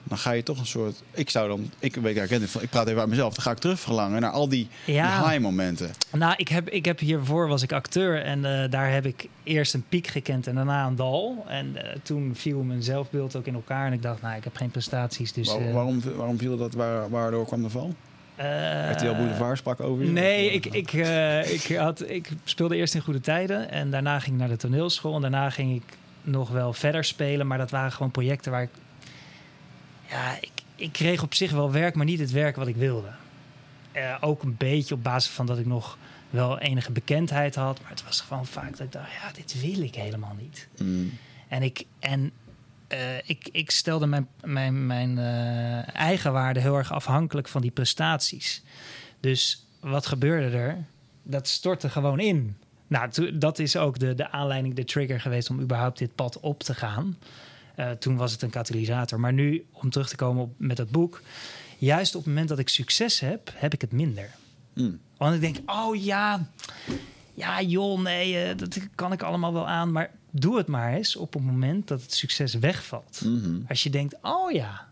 dan 0.03 0.17
ga 0.17 0.31
je 0.31 0.43
toch 0.43 0.59
een 0.59 0.65
soort... 0.65 1.03
Ik 1.11 1.29
zou 1.29 1.47
dan, 1.47 1.71
ik 1.79 1.95
weet 1.95 2.17
ik, 2.17 2.29
ik 2.61 2.69
praat 2.69 2.87
even 2.87 2.99
uit 2.99 3.09
mezelf, 3.09 3.33
dan 3.33 3.43
ga 3.43 3.51
ik 3.51 3.57
terug 3.57 3.79
verlangen 3.79 4.21
naar 4.21 4.31
al 4.31 4.49
die, 4.49 4.67
Ja. 4.85 5.19
die 5.19 5.29
high 5.29 5.41
momenten. 5.41 5.91
Nou, 6.11 6.33
ik 6.37 6.47
heb, 6.47 6.69
ik 6.69 6.85
heb 6.85 6.99
hiervoor 6.99 7.47
was 7.47 7.61
ik 7.61 7.71
acteur 7.71 8.21
en 8.23 8.45
eh, 8.63 8.69
daar 8.71 8.91
heb 8.91 9.05
ik 9.05 9.27
eerst 9.43 9.73
een 9.73 9.83
piek 9.89 10.07
gekend 10.07 10.47
en 10.47 10.55
daarna 10.55 10.85
een 10.87 10.95
dal. 10.95 11.45
En 11.47 11.75
eh, 11.91 11.97
toen 12.03 12.31
viel 12.35 12.59
mijn 12.63 12.83
zelfbeeld 12.83 13.35
ook 13.35 13.45
in 13.45 13.53
elkaar 13.53 13.87
en 13.87 13.93
ik 13.93 14.01
dacht, 14.01 14.21
nou, 14.21 14.35
ik 14.35 14.43
heb 14.43 14.55
geen 14.55 14.69
prestaties. 14.71 15.33
Dus, 15.33 15.47
Waar- 15.47 15.67
eh, 15.67 15.73
waarom, 15.73 16.01
waarom 16.15 16.37
viel 16.37 16.57
dat, 16.57 16.73
waar, 16.73 17.09
waardoor 17.09 17.45
kwam 17.45 17.61
de 17.61 17.69
val? 17.69 17.93
eh, 18.35 18.91
RTL 18.91 19.05
Boulevard 19.15 19.57
sprak 19.57 19.79
over 19.79 20.05
je? 20.05 20.11
Nee, 20.11 20.51
ik, 20.51 20.65
ik, 20.65 20.91
ik, 21.51 21.75
had, 21.77 22.09
ik 22.09 22.29
speelde 22.43 22.75
eerst 22.75 22.95
in 22.95 23.01
goede 23.01 23.19
tijden 23.21 23.69
en 23.71 23.91
daarna 23.91 24.19
ging 24.19 24.33
ik 24.35 24.39
naar 24.39 24.49
de 24.49 24.57
toneelschool 24.57 25.15
en 25.15 25.21
daarna 25.21 25.49
ging 25.49 25.75
ik 25.75 25.97
nog 26.21 26.49
wel 26.49 26.73
verder 26.73 27.03
spelen, 27.03 27.47
maar 27.47 27.57
dat 27.57 27.71
waren 27.71 27.91
gewoon 27.91 28.11
projecten 28.11 28.51
waar 28.51 28.61
ik, 28.61 28.69
ja, 30.13 30.37
ik, 30.41 30.51
ik 30.75 30.91
kreeg 30.91 31.23
op 31.23 31.33
zich 31.33 31.51
wel 31.51 31.71
werk, 31.71 31.95
maar 31.95 32.05
niet 32.05 32.19
het 32.19 32.31
werk 32.31 32.55
wat 32.55 32.67
ik 32.67 32.75
wilde. 32.75 33.09
Eh, 33.91 34.17
ook 34.19 34.43
een 34.43 34.55
beetje 34.57 34.95
op 34.95 35.03
basis 35.03 35.31
van 35.31 35.45
dat 35.45 35.57
ik 35.57 35.65
nog 35.65 35.97
wel 36.29 36.59
enige 36.59 36.91
bekendheid 36.91 37.55
had, 37.55 37.81
maar 37.81 37.89
het 37.89 38.03
was 38.03 38.21
gewoon 38.21 38.45
vaak 38.45 38.71
dat 38.71 38.79
ik 38.79 38.91
dacht, 38.91 39.11
ja, 39.11 39.31
dit 39.31 39.61
wil 39.61 39.81
ik 39.81 39.95
helemaal 39.95 40.35
niet. 40.39 40.67
Mm. 40.77 41.11
En 41.47 41.63
ik, 41.63 41.85
en, 41.99 42.31
eh, 42.87 43.17
ik, 43.25 43.49
ik 43.51 43.71
stelde 43.71 44.05
mijn, 44.05 44.27
mijn, 44.43 44.85
mijn 44.85 45.17
eh, 45.17 45.95
eigen 45.95 46.33
waarde 46.33 46.59
heel 46.59 46.77
erg 46.77 46.91
afhankelijk 46.91 47.47
van 47.47 47.61
die 47.61 47.71
prestaties. 47.71 48.63
Dus 49.19 49.65
wat 49.79 50.05
gebeurde 50.05 50.57
er? 50.57 50.85
Dat 51.23 51.47
stortte 51.47 51.89
gewoon 51.89 52.19
in. 52.19 52.57
Nou, 52.87 53.37
dat 53.37 53.59
is 53.59 53.77
ook 53.77 53.99
de, 53.99 54.15
de 54.15 54.31
aanleiding, 54.31 54.73
de 54.73 54.83
trigger 54.83 55.21
geweest 55.21 55.49
om 55.49 55.59
überhaupt 55.59 55.97
dit 55.97 56.15
pad 56.15 56.39
op 56.39 56.63
te 56.63 56.73
gaan. 56.73 57.17
Eh, 57.75 57.91
toen 57.91 58.15
was 58.15 58.31
het 58.31 58.41
een 58.41 58.49
katalysator. 58.49 59.19
Maar 59.19 59.33
nu, 59.33 59.65
om 59.71 59.89
terug 59.89 60.09
te 60.09 60.15
komen 60.15 60.43
op, 60.43 60.53
met 60.57 60.77
dat 60.77 60.89
boek. 60.89 61.21
Juist 61.77 62.15
op 62.15 62.21
het 62.21 62.29
moment 62.29 62.49
dat 62.49 62.59
ik 62.59 62.69
succes 62.69 63.19
heb, 63.19 63.51
heb 63.55 63.73
ik 63.73 63.81
het 63.81 63.91
minder. 63.91 64.29
Mm. 64.73 64.99
Want 65.17 65.35
ik 65.35 65.41
denk, 65.41 65.57
oh 65.65 65.95
ja, 65.95 66.47
ja 67.33 67.61
joh, 67.61 68.01
nee, 68.01 68.43
eh, 68.43 68.57
dat 68.57 68.79
kan 68.95 69.11
ik 69.11 69.21
allemaal 69.21 69.53
wel 69.53 69.67
aan. 69.67 69.91
Maar 69.91 70.11
doe 70.31 70.57
het 70.57 70.67
maar 70.67 70.93
eens 70.93 71.15
op 71.15 71.33
het 71.33 71.43
moment 71.43 71.87
dat 71.87 72.01
het 72.01 72.13
succes 72.13 72.53
wegvalt. 72.53 73.21
Mhm. 73.25 73.59
Als 73.67 73.83
je 73.83 73.89
denkt, 73.89 74.15
oh 74.21 74.51
ja. 74.51 74.91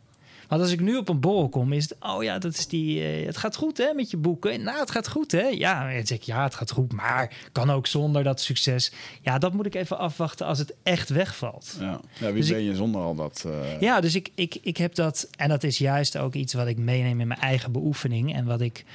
Want 0.51 0.63
als 0.63 0.71
ik 0.71 0.79
nu 0.79 0.97
op 0.97 1.09
een 1.09 1.19
borrel 1.19 1.49
kom, 1.49 1.73
is 1.73 1.83
het, 1.89 1.95
oh 1.99 2.23
ja, 2.23 2.37
dat 2.39 2.53
is 2.53 2.67
die, 2.67 3.03
eh, 3.03 3.25
het 3.25 3.37
gaat 3.37 3.55
goed 3.55 3.77
hè 3.77 3.93
met 3.93 4.11
je 4.11 4.17
boeken. 4.17 4.63
Nou, 4.63 4.79
het 4.79 4.91
gaat 4.91 5.07
goed 5.09 5.31
hè. 5.31 5.41
Ja, 5.47 5.93
dan 5.93 6.05
zeg 6.07 6.17
ik, 6.17 6.23
ja, 6.23 6.43
het 6.43 6.55
gaat 6.55 6.71
goed, 6.71 6.91
maar 6.93 7.33
kan 7.51 7.69
ook 7.71 7.87
zonder 7.87 8.23
dat 8.23 8.41
succes. 8.41 8.91
Ja, 9.21 9.37
dat 9.37 9.53
moet 9.53 9.65
ik 9.65 9.75
even 9.75 9.97
afwachten 9.97 10.45
als 10.45 10.59
het 10.59 10.73
echt 10.83 11.09
wegvalt. 11.09 11.75
Ja. 11.79 11.99
ja, 12.19 12.25
wie 12.25 12.33
Dus 12.35 12.47
ik- 12.49 12.53
ben 12.55 12.63
je 12.63 12.75
zonder 12.75 13.01
al 13.01 13.15
dat? 13.15 13.43
eh, 13.47 13.79
Ja, 13.81 14.01
dus 14.01 14.15
ik, 14.15 14.29
ik, 14.35 14.57
ik 14.61 14.77
heb 14.77 14.95
dat. 14.95 15.27
En 15.37 15.49
dat 15.49 15.63
is 15.63 15.77
juist 15.77 16.17
ook 16.17 16.33
iets 16.33 16.53
wat 16.53 16.67
ik 16.67 16.77
meeneem 16.77 17.21
in 17.21 17.27
mijn 17.27 17.39
eigen 17.39 17.71
beoefening. 17.71 18.33
En 18.35 18.45
wat 18.45 18.61
ik, 18.61 18.85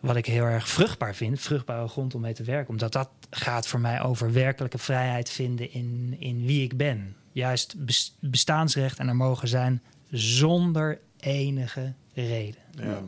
wat 0.00 0.16
ik 0.16 0.26
heel 0.26 0.44
erg 0.44 0.68
vruchtbaar 0.68 1.14
vind. 1.14 1.40
Vruchtbare 1.40 1.88
grond 1.88 2.14
om 2.14 2.20
mee 2.20 2.34
te 2.34 2.42
werken. 2.44 2.70
Omdat 2.70 2.92
dat 2.92 3.08
gaat 3.30 3.66
voor 3.66 3.80
mij 3.80 4.02
over 4.02 4.32
werkelijke 4.32 4.78
vrijheid 4.78 5.30
vinden 5.30 5.72
in, 5.72 6.16
in 6.18 6.46
wie 6.46 6.62
ik 6.62 6.76
ben. 6.76 7.16
juist 7.32 7.74
bes- 7.84 8.14
bestaansrecht 8.20 8.98
en 8.98 9.08
er 9.08 9.16
mogen 9.16 9.48
zijn 9.48 9.82
zonder 10.10 11.00
enige 11.20 11.92
reden. 12.14 12.60
Ja. 12.76 13.02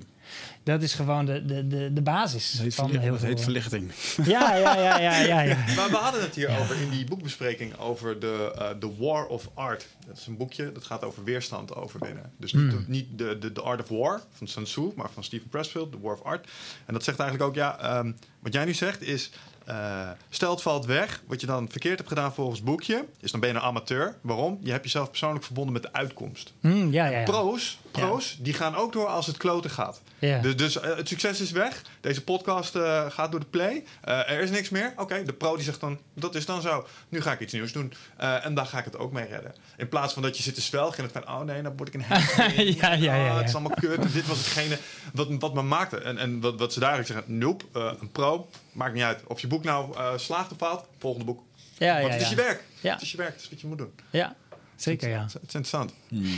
Dat 0.62 0.82
is 0.82 0.94
gewoon 0.94 1.24
de, 1.24 1.44
de, 1.44 1.66
de, 1.66 1.92
de 1.92 2.02
basis 2.02 2.52
Dat 2.52 2.74
van 2.74 2.90
heel 2.96 3.18
veel. 3.18 3.28
heet 3.28 3.40
verlichting. 3.40 3.92
Ja, 4.24 4.56
ja, 4.56 4.76
ja, 4.76 4.98
ja, 4.98 5.18
ja, 5.18 5.40
ja. 5.40 5.56
Maar 5.76 5.90
we 5.90 5.96
hadden 5.96 6.20
het 6.20 6.34
hier 6.34 6.58
over 6.58 6.76
in 6.76 6.90
die 6.90 7.04
boekbespreking 7.04 7.78
over 7.78 8.20
de 8.20 8.52
eh, 8.58 8.70
The 8.70 8.96
War 8.98 9.26
of 9.26 9.50
Art. 9.54 9.86
Dat 10.06 10.16
is 10.16 10.26
een 10.26 10.36
boekje 10.36 10.72
dat 10.72 10.84
gaat 10.84 11.04
over 11.04 11.24
weerstand 11.24 11.74
overwinnen. 11.74 12.32
Dus 12.36 12.52
niet, 12.52 12.70
de, 12.70 12.84
niet 12.86 13.18
de, 13.18 13.38
de, 13.38 13.52
de 13.52 13.60
Art 13.60 13.82
of 13.82 13.88
War 13.88 14.22
van 14.32 14.46
Sun 14.46 14.64
Tzu, 14.64 14.90
maar 14.96 15.10
van 15.10 15.24
Stephen 15.24 15.48
Pressfield, 15.48 15.92
The 15.92 16.00
War 16.00 16.14
of 16.14 16.22
Art. 16.22 16.48
En 16.86 16.92
dat 16.92 17.04
zegt 17.04 17.18
eigenlijk 17.18 17.50
ook, 17.50 17.56
ja, 17.56 17.78
ehm, 17.78 18.12
wat 18.38 18.52
jij 18.52 18.64
nu 18.64 18.74
zegt 18.74 19.02
is... 19.02 19.30
eh, 19.66 20.10
stel 20.28 20.50
het 20.50 20.62
valt 20.62 20.86
weg, 20.86 21.22
wat 21.26 21.40
je 21.40 21.46
dan 21.46 21.68
verkeerd 21.68 21.96
hebt 21.96 22.08
gedaan 22.08 22.34
volgens 22.34 22.58
het 22.58 22.66
boekje, 22.66 23.04
is 23.20 23.30
dan 23.30 23.40
ben 23.40 23.48
je 23.48 23.54
een 23.54 23.60
amateur. 23.60 24.16
Waarom? 24.20 24.58
Je 24.62 24.70
hebt 24.70 24.84
jezelf 24.84 25.08
persoonlijk 25.08 25.44
verbonden 25.44 25.72
met 25.72 25.82
de 25.82 25.92
uitkomst. 25.92 26.52
Hm, 26.60 26.90
ja, 26.90 27.06
ja, 27.06 27.18
ja. 27.18 27.24
Pro's, 27.24 27.78
pro's 27.92 28.36
die 28.40 28.52
gaan 28.54 28.74
ook 28.74 28.92
door 28.92 29.06
als 29.06 29.26
het 29.26 29.36
kloten 29.36 29.70
gaat. 29.70 30.00
Ja. 30.18 30.40
Dus, 30.40 30.56
dus 30.56 30.80
eh, 30.80 30.96
het 30.96 31.08
succes 31.08 31.40
is 31.40 31.50
weg. 31.50 31.82
Deze 32.00 32.24
podcast 32.24 32.74
eh, 32.74 33.10
gaat 33.10 33.30
door 33.30 33.40
de 33.40 33.46
play. 33.46 33.84
Eh, 34.00 34.30
er 34.30 34.40
is 34.40 34.50
niks 34.50 34.68
meer. 34.68 34.92
Oké, 34.96 35.22
de 35.24 35.32
pro 35.32 35.54
die 35.54 35.64
zegt 35.64 35.80
dan, 35.80 35.98
dat 36.14 36.34
is 36.34 36.46
dan 36.46 36.62
zo. 36.62 36.86
Nu 37.08 37.20
ga 37.20 37.32
ik 37.32 37.40
iets 37.40 37.52
nieuws 37.52 37.72
doen. 37.72 37.92
Eh, 38.16 38.44
en 38.44 38.54
dan 38.54 38.66
ga 38.66 38.78
ik 38.78 38.84
het 38.84 38.98
ook 38.98 39.12
mee 39.12 39.26
redden. 39.26 39.54
In 39.76 39.88
plaats 39.88 40.12
van 40.12 40.22
dat 40.22 40.36
je 40.36 40.42
zit 40.42 40.54
te 40.54 40.60
zwelgen 40.60 40.98
en 40.98 41.04
het 41.04 41.12
van... 41.12 41.34
oh 41.34 41.40
nee, 41.40 41.62
dan 41.62 41.76
word 41.76 41.88
ik 41.88 41.94
een 41.94 42.02
heks. 42.02 42.34
Ja, 42.80 42.92
ja, 42.92 42.92
ja, 42.92 43.14
ja. 43.14 43.30
Ah, 43.30 43.36
het 43.36 43.48
is 43.48 43.54
allemaal 43.54 43.76
kut. 43.80 43.98
En 44.04 44.10
dit 44.12 44.26
was 44.26 44.38
hetgene 44.38 44.78
wat, 45.12 45.28
wat 45.38 45.54
me 45.54 45.62
maakte. 45.62 46.00
En, 46.00 46.18
en 46.18 46.40
wat, 46.40 46.58
wat 46.58 46.72
ze 46.72 46.80
daarin 46.80 47.04
zeggen... 47.06 47.38
nope, 47.38 47.64
eh, 47.72 47.92
een 48.00 48.10
pro, 48.10 48.48
maakt 48.72 48.94
niet 48.94 49.02
uit. 49.02 49.20
Of 49.26 49.40
je 49.40 49.46
boek 49.46 49.64
nou 49.64 49.96
eh, 49.96 50.12
slaagt 50.16 50.50
of 50.50 50.56
faalt, 50.56 50.84
volgende 50.98 51.26
boek. 51.26 51.42
Ja, 51.78 51.92
Want 51.94 52.06
ja, 52.06 52.12
het 52.12 52.22
is 52.22 52.28
je 52.28 52.36
werk. 52.36 52.64
Ja. 52.80 52.92
Het 52.92 53.02
is 53.02 53.10
je 53.10 53.16
werk, 53.16 53.32
het 53.32 53.42
is 53.42 53.50
wat 53.50 53.60
je 53.60 53.66
moet 53.66 53.78
doen. 53.78 53.92
ja, 54.10 54.36
zeker 54.76 55.08
ja. 55.08 55.18
Het 55.18 55.26
is, 55.26 55.32
het 55.32 55.48
is 55.48 55.54
interessant. 55.54 55.92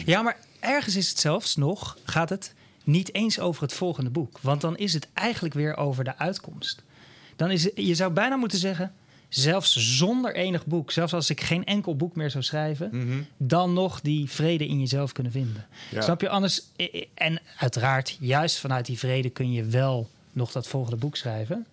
Ja, 0.06 0.22
maar 0.22 0.36
ergens 0.64 0.96
is 0.96 1.08
het 1.08 1.18
zelfs 1.18 1.56
nog, 1.56 1.98
gaat 2.04 2.28
het 2.28 2.54
niet 2.84 3.14
eens 3.14 3.40
over 3.40 3.62
het 3.62 3.72
volgende 3.72 4.10
boek. 4.10 4.38
Want 4.40 4.60
dan 4.60 4.76
is 4.76 4.92
het 4.92 5.08
eigenlijk 5.14 5.54
weer 5.54 5.76
over 5.76 6.04
de 6.04 6.18
uitkomst. 6.18 6.82
Dan 7.36 7.50
is 7.50 7.64
het, 7.64 7.72
je 7.76 7.94
zou 7.94 8.12
bijna 8.12 8.36
moeten 8.36 8.58
zeggen, 8.58 8.92
zelfs 9.28 9.96
zonder 9.96 10.34
enig 10.34 10.66
boek, 10.66 10.90
zelfs 10.90 11.12
als 11.14 11.30
ik 11.30 11.40
geen 11.40 11.64
enkel 11.64 11.96
boek 11.96 12.16
meer 12.16 12.30
zou 12.30 12.44
schrijven, 12.44 12.88
Mhm. 12.92 13.22
dan 13.36 13.72
nog 13.72 14.00
die 14.00 14.30
vrede 14.30 14.66
in 14.66 14.80
jezelf 14.80 15.12
kunnen 15.12 15.32
vinden. 15.32 15.66
Ja. 15.90 16.00
Snap 16.00 16.20
je? 16.20 16.28
Anders, 16.28 16.62
en 17.14 17.40
uiteraard, 17.58 18.16
juist 18.20 18.58
vanuit 18.58 18.86
die 18.86 18.98
vrede 18.98 19.30
kun 19.30 19.52
je 19.52 19.64
wel 19.64 20.08
nog 20.32 20.52
dat 20.52 20.66
volgende 20.66 20.96
boek 20.96 21.16
schrijven. 21.16 21.66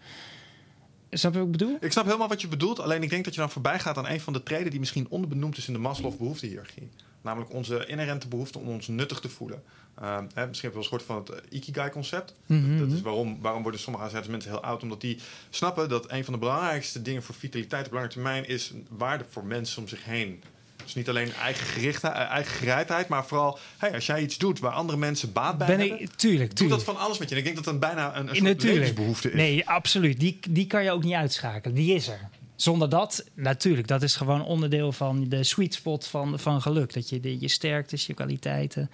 Snap 1.11 1.31
je 1.33 1.37
wat 1.37 1.47
ik 1.47 1.51
bedoel? 1.57 1.77
Ik 1.79 1.91
snap 1.91 2.05
helemaal 2.05 2.27
wat 2.27 2.41
je 2.41 2.47
bedoelt. 2.47 2.79
Alleen 2.79 3.03
ik 3.03 3.09
denk 3.09 3.23
dat 3.25 3.33
je 3.33 3.39
dan 3.39 3.49
voorbij 3.49 3.79
gaat 3.79 3.97
aan 3.97 4.07
een 4.07 4.21
van 4.21 4.33
de 4.33 4.43
treden 4.43 4.69
die 4.71 4.79
misschien 4.79 5.07
onderbenoemd 5.09 5.57
is 5.57 5.67
in 5.67 5.73
de 5.73 5.79
Maslow-behoeftehiërarchie. 5.79 6.89
Namelijk 7.21 7.53
onze 7.53 7.85
inherente 7.85 8.27
behoefte 8.27 8.59
om 8.59 8.67
ons 8.67 8.87
nuttig 8.87 9.19
te 9.19 9.29
voelen. 9.29 9.63
Ehm, 9.95 10.25
hè, 10.33 10.47
misschien 10.47 10.47
heb 10.47 10.55
je 10.61 10.69
wel 10.69 10.77
eens 10.77 10.87
gehoord 10.87 11.03
van 11.03 11.15
het 11.15 11.29
eh, 11.29 11.57
Ikigai-concept. 11.57 12.33
Mhm. 12.45 12.79
Dat 12.79 12.91
is 12.91 13.01
waarom, 13.01 13.37
waarom 13.41 13.61
worden 13.61 13.79
sommige 13.79 14.03
AZ's 14.03 14.27
mensen 14.27 14.51
heel 14.51 14.63
oud? 14.63 14.83
Omdat 14.83 15.01
die 15.01 15.19
snappen 15.49 15.89
dat 15.89 16.11
een 16.11 16.23
van 16.23 16.33
de 16.33 16.39
belangrijkste 16.39 17.01
dingen 17.01 17.23
voor 17.23 17.35
vitaliteit 17.35 17.85
op 17.85 17.93
lange 17.93 18.07
termijn 18.07 18.47
is 18.47 18.71
waarde 18.89 19.25
voor 19.29 19.45
mensen 19.45 19.81
om 19.81 19.87
zich 19.87 20.05
heen. 20.05 20.43
Dus 20.83 20.95
niet 20.95 21.09
alleen 21.09 21.33
eigen, 21.33 21.65
gerichtheid, 21.65 22.13
eh, 22.13 22.21
eigen 22.21 22.51
gereidheid, 22.51 23.07
maar 23.07 23.25
vooral 23.25 23.59
hey, 23.77 23.93
als 23.93 24.05
jij 24.05 24.21
iets 24.21 24.37
doet 24.37 24.59
waar 24.59 24.71
andere 24.71 24.97
mensen 24.97 25.33
baat 25.33 25.57
bij 25.57 25.67
Ben 25.67 25.79
hebben, 25.79 26.01
ik, 26.01 26.13
tuurlijk, 26.15 26.49
doe 26.49 26.57
tuurlijk. 26.57 26.85
dat 26.85 26.95
van 26.95 27.03
alles 27.03 27.17
met 27.17 27.29
je. 27.29 27.35
En 27.35 27.39
ik 27.39 27.45
denk 27.45 27.55
dat 27.55 27.65
dat 27.65 27.79
bijna 27.79 28.17
een, 28.17 28.29
een 28.29 28.35
soort 28.35 28.63
levensbehoefte 28.63 29.29
is. 29.29 29.35
Nee, 29.35 29.69
absoluut. 29.69 30.19
Die, 30.19 30.39
die 30.49 30.67
kan 30.67 30.83
je 30.83 30.91
ook 30.91 31.03
niet 31.03 31.13
uitschakelen. 31.13 31.75
Die 31.75 31.95
is 31.95 32.07
er. 32.07 32.29
Zonder 32.61 32.89
dat, 32.89 33.25
natuurlijk, 33.33 33.87
dat 33.87 34.01
is 34.03 34.15
gewoon 34.15 34.45
onderdeel 34.45 34.91
van 34.91 35.29
de 35.29 35.43
sweet 35.43 35.73
spot 35.73 36.07
van, 36.07 36.39
van 36.39 36.61
geluk. 36.61 36.93
Dat 36.93 37.09
je 37.09 37.19
de, 37.19 37.39
je 37.39 37.47
sterktes, 37.47 38.05
je 38.05 38.13
kwaliteiten, 38.13 38.89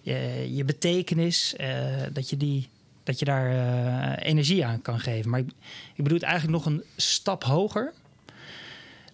je, 0.00 0.48
je 0.54 0.64
betekenis, 0.64 1.56
eh, 1.56 1.86
dat, 2.12 2.30
je 2.30 2.36
die, 2.36 2.68
dat 3.02 3.18
je 3.18 3.24
daar 3.24 3.50
eh, 3.50 4.28
energie 4.28 4.64
aan 4.66 4.82
kan 4.82 5.00
geven. 5.00 5.30
Maar 5.30 5.40
ik, 5.40 5.46
ik 5.94 6.02
bedoel 6.02 6.18
het 6.18 6.22
eigenlijk 6.26 6.64
nog 6.64 6.74
een 6.74 6.82
stap 6.96 7.44
hoger. 7.44 7.92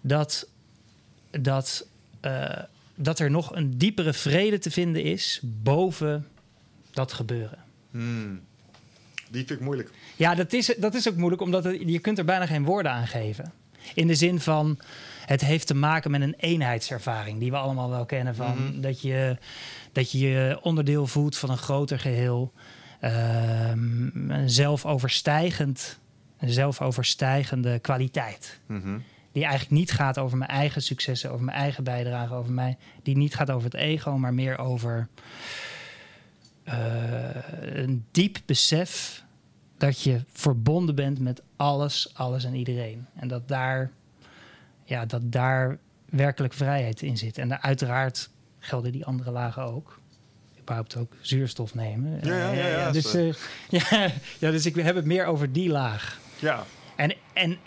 Dat, 0.01 0.47
dat, 1.31 1.87
eh, 2.19 2.61
dat 2.95 3.19
er 3.19 3.31
nog 3.31 3.55
een 3.55 3.77
diepere 3.77 4.13
vrede 4.13 4.57
te 4.59 4.71
vinden 4.71 5.03
is 5.03 5.39
boven 5.43 6.27
dat 6.91 7.13
gebeuren. 7.13 7.59
Hmm. 7.91 8.41
Die 9.29 9.45
vind 9.45 9.59
ik 9.59 9.65
moeilijk. 9.65 9.91
Ja, 10.15 10.35
dat 10.35 10.53
is, 10.53 10.75
dat 10.77 10.95
is 10.95 11.07
ook 11.07 11.15
moeilijk, 11.15 11.41
omdat 11.41 11.63
het- 11.63 11.81
je 11.85 11.99
kunt 11.99 12.17
er 12.17 12.25
bijna 12.25 12.45
geen 12.45 12.63
woorden 12.63 12.91
aan 12.91 13.07
geven. 13.07 13.51
In 13.93 14.07
de 14.07 14.15
zin 14.15 14.39
van, 14.39 14.79
het 15.25 15.41
heeft 15.41 15.67
te 15.67 15.75
maken 15.75 16.11
met 16.11 16.21
een 16.21 16.35
eenheidservaring... 16.37 17.39
die 17.39 17.51
we 17.51 17.57
allemaal 17.57 17.89
wel 17.89 18.05
kennen 18.05 18.35
van... 18.35 18.81
dat, 18.81 19.01
je, 19.01 19.37
dat 19.91 20.11
je 20.11 20.19
je 20.19 20.59
onderdeel 20.61 21.07
voelt 21.07 21.37
van 21.37 21.49
een 21.49 21.57
groter 21.57 21.99
geheel. 21.99 22.53
Ehm, 22.99 24.29
een 24.31 24.49
zelfoverstijgend, 24.49 25.99
een 26.39 26.51
zelfoverstijgende 26.51 27.79
kwaliteit. 27.79 28.59
Mhm. 28.65 28.97
Die 29.31 29.43
eigenlijk 29.45 29.79
niet 29.79 29.91
gaat 29.91 30.17
over 30.17 30.37
mijn 30.37 30.49
eigen 30.49 30.81
successen, 30.81 31.31
over 31.31 31.45
mijn 31.45 31.57
eigen 31.57 31.83
bijdrage, 31.83 32.33
over 32.33 32.51
mij. 32.51 32.77
Die 33.03 33.17
niet 33.17 33.35
gaat 33.35 33.51
over 33.51 33.63
het 33.63 33.79
ego, 33.79 34.17
maar 34.17 34.33
meer 34.33 34.57
over 34.57 35.07
eh, 36.63 36.75
een 37.59 38.05
diep 38.11 38.37
besef 38.45 39.23
dat 39.77 40.01
je 40.01 40.21
verbonden 40.31 40.95
bent 40.95 41.19
met 41.19 41.41
alles, 41.55 42.09
alles 42.13 42.43
en 42.43 42.55
iedereen. 42.55 43.07
En 43.15 43.27
dat 43.27 43.47
daar, 43.47 43.91
ja, 44.83 45.05
dat 45.05 45.21
daar 45.31 45.77
werkelijk 46.09 46.53
vrijheid 46.53 47.01
in 47.01 47.17
zit. 47.17 47.37
En 47.37 47.61
uiteraard 47.61 48.29
gelden 48.59 48.91
die 48.91 49.05
andere 49.05 49.31
lagen 49.31 49.63
ook. 49.63 49.99
Überhaupt 50.59 50.95
ook 50.95 51.13
zuurstof 51.21 51.75
nemen. 51.75 52.19
Ja, 52.23 52.33
ja, 52.37 52.51
ja, 52.51 52.67
ja, 52.67 52.91
dus, 52.91 53.13
eh, 53.13 53.33
ja, 53.89 54.11
ja, 54.39 54.51
dus 54.51 54.65
ik 54.65 54.75
heb 54.75 54.95
het 54.95 55.05
meer 55.05 55.25
over 55.25 55.51
die 55.51 55.69
laag. 55.69 56.19
Ja. 56.39 56.63
En, 56.95 57.13
en 57.33 57.57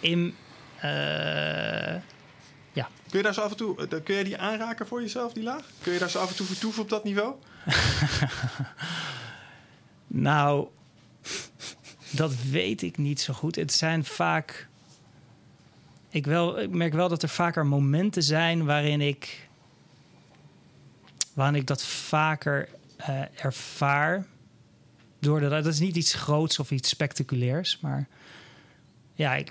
in. 0.00 0.34
eh, 0.80 1.94
Kun 3.14 3.22
je 3.22 3.28
daar 3.28 3.34
zo 3.34 3.40
af 3.44 3.50
en 3.50 3.56
toe, 3.56 3.86
eh, 3.88 4.02
kun 4.04 4.14
je 4.14 4.24
die 4.24 4.38
aanraken 4.38 4.86
voor 4.86 5.00
jezelf, 5.00 5.32
die 5.32 5.42
laag? 5.42 5.64
Kun 5.82 5.92
je 5.92 5.98
daar 5.98 6.10
zo 6.10 6.18
af 6.18 6.30
en 6.30 6.36
toe 6.36 6.46
vertoeven 6.46 6.82
op 6.82 6.88
dat 6.88 7.04
niveau? 7.04 7.34
nou, 10.06 10.68
dat 12.14 12.34
weet 12.50 12.82
ik 12.82 12.98
niet 12.98 13.20
zo 13.20 13.32
goed. 13.32 13.56
Het 13.56 13.72
zijn 13.72 14.04
vaak. 14.04 14.68
Ik, 16.10 16.26
wel, 16.26 16.60
ik 16.60 16.70
merk 16.70 16.92
wel 16.92 17.08
dat 17.08 17.22
er 17.22 17.28
vaker 17.28 17.66
momenten 17.66 18.22
zijn 18.22 18.64
waarin 18.64 19.00
ik. 19.00 19.48
waarin 21.32 21.60
ik 21.60 21.66
dat 21.66 21.84
vaker 21.84 22.68
eh, 22.96 23.44
ervaar. 23.44 24.26
Doordat, 25.18 25.50
dat 25.50 25.66
is 25.66 25.80
niet 25.80 25.96
iets 25.96 26.14
groots 26.14 26.58
of 26.58 26.70
iets 26.70 26.88
spectaculairs, 26.88 27.80
maar. 27.80 28.08
Ja, 29.14 29.34
ik, 29.34 29.50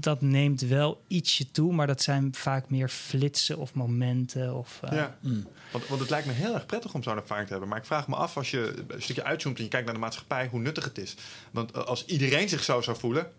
dat 0.00 0.20
neemt 0.20 0.60
wel 0.60 1.02
ietsje 1.08 1.50
toe, 1.50 1.72
maar 1.72 1.86
dat 1.86 2.02
zijn 2.02 2.34
vaak 2.34 2.70
meer 2.70 2.88
flitsen 2.88 3.58
of 3.58 3.74
momenten. 3.74 4.54
Of, 4.54 4.80
eh, 4.82 4.92
Ja. 4.92 5.16
Want, 5.72 5.86
want 5.88 6.00
het 6.00 6.10
lijkt 6.10 6.26
me 6.26 6.32
heel 6.32 6.54
erg 6.54 6.66
prettig 6.66 6.94
om 6.94 7.02
zo'n 7.02 7.16
ervaring 7.16 7.46
te 7.46 7.52
hebben. 7.52 7.70
Maar 7.70 7.78
ik 7.78 7.84
vraag 7.86 8.08
me 8.08 8.14
af, 8.14 8.36
als 8.36 8.50
je 8.50 8.84
een 8.88 9.02
stukje 9.02 9.24
uitzoomt 9.24 9.56
en 9.56 9.62
je 9.62 9.68
kijkt 9.68 9.84
naar 9.86 9.94
de 9.94 10.00
maatschappij, 10.00 10.48
hoe 10.50 10.60
nuttig 10.60 10.84
het 10.84 10.98
is. 10.98 11.14
Want 11.50 11.70
eh, 11.70 11.84
als 11.84 12.04
iedereen 12.06 12.48
zich 12.48 12.64
zo 12.64 12.80
zou 12.80 12.98
voelen, 12.98 13.30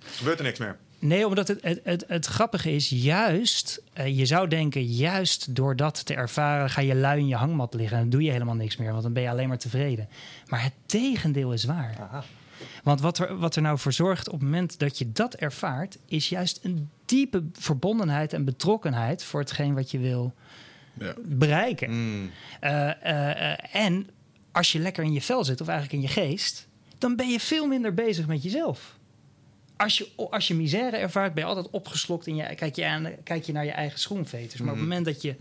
gebeurt 0.00 0.38
er 0.38 0.44
niks 0.44 0.58
meer. 0.58 0.78
Nee, 1.00 1.26
omdat 1.26 1.48
het, 1.48 1.62
het, 1.62 1.80
het, 1.84 2.04
het 2.08 2.26
grappige 2.26 2.72
is, 2.72 2.88
juist, 2.88 3.82
eh, 3.92 4.18
je 4.18 4.26
zou 4.26 4.48
denken, 4.48 4.84
juist 4.84 5.54
door 5.54 5.76
dat 5.76 6.06
te 6.06 6.14
ervaren, 6.14 6.70
ga 6.70 6.80
je 6.80 6.94
lui 6.94 7.20
in 7.20 7.26
je 7.28 7.34
hangmat 7.34 7.74
liggen 7.74 7.96
en 7.96 8.02
dan 8.02 8.10
doe 8.10 8.22
je 8.22 8.30
helemaal 8.30 8.54
niks 8.54 8.76
meer, 8.76 8.90
want 8.90 9.02
dan 9.02 9.12
ben 9.12 9.22
je 9.22 9.30
alleen 9.30 9.48
maar 9.48 9.58
tevreden. 9.58 10.08
Maar 10.46 10.62
het 10.62 10.72
tegendeel 10.86 11.52
is 11.52 11.64
waar. 11.64 11.96
Aha. 12.00 12.24
Want 12.82 13.00
wat 13.00 13.18
er, 13.18 13.38
wat 13.38 13.56
er 13.56 13.62
nou 13.62 13.78
voor 13.78 13.92
zorgt 13.92 14.26
op 14.26 14.32
het 14.34 14.42
moment 14.42 14.78
dat 14.78 14.98
je 14.98 15.12
dat 15.12 15.34
ervaart, 15.34 15.98
is 16.06 16.28
juist 16.28 16.60
een 16.62 16.90
diepe 17.04 17.44
verbondenheid 17.52 18.32
en 18.32 18.44
betrokkenheid 18.44 19.24
voor 19.24 19.40
hetgeen 19.40 19.74
wat 19.74 19.90
je 19.90 19.98
wil 19.98 20.34
Ja. 20.98 21.14
bereiken. 21.24 21.90
Mm. 21.90 22.30
Eh, 22.60 23.50
eh, 23.52 23.58
en 23.72 24.08
als 24.52 24.72
je 24.72 24.78
lekker 24.78 25.04
in 25.04 25.12
je 25.12 25.22
vel 25.22 25.44
zit, 25.44 25.60
of 25.60 25.68
eigenlijk 25.68 26.02
in 26.02 26.08
je 26.08 26.14
geest, 26.20 26.66
dan 26.98 27.16
ben 27.16 27.28
je 27.28 27.40
veel 27.40 27.66
minder 27.66 27.94
bezig 27.94 28.26
met 28.26 28.42
jezelf. 28.42 28.96
Als 29.76 29.98
je, 29.98 30.08
als 30.30 30.48
je 30.48 30.54
misère 30.54 30.96
ervaart, 30.96 31.34
ben 31.34 31.42
je 31.42 31.48
altijd 31.48 31.70
opgeslokt 31.70 32.26
in 32.26 32.36
je, 32.36 32.54
kijk, 32.54 32.76
je 32.76 32.86
aan, 32.86 33.08
kijk 33.24 33.44
je 33.44 33.52
naar 33.52 33.64
je 33.64 33.70
eigen 33.70 33.98
schoenveters. 33.98 34.60
Maar 34.60 34.72
op 34.72 34.78
het 34.78 34.88
moment 34.88 35.04
dat 35.04 35.22
je 35.22 35.36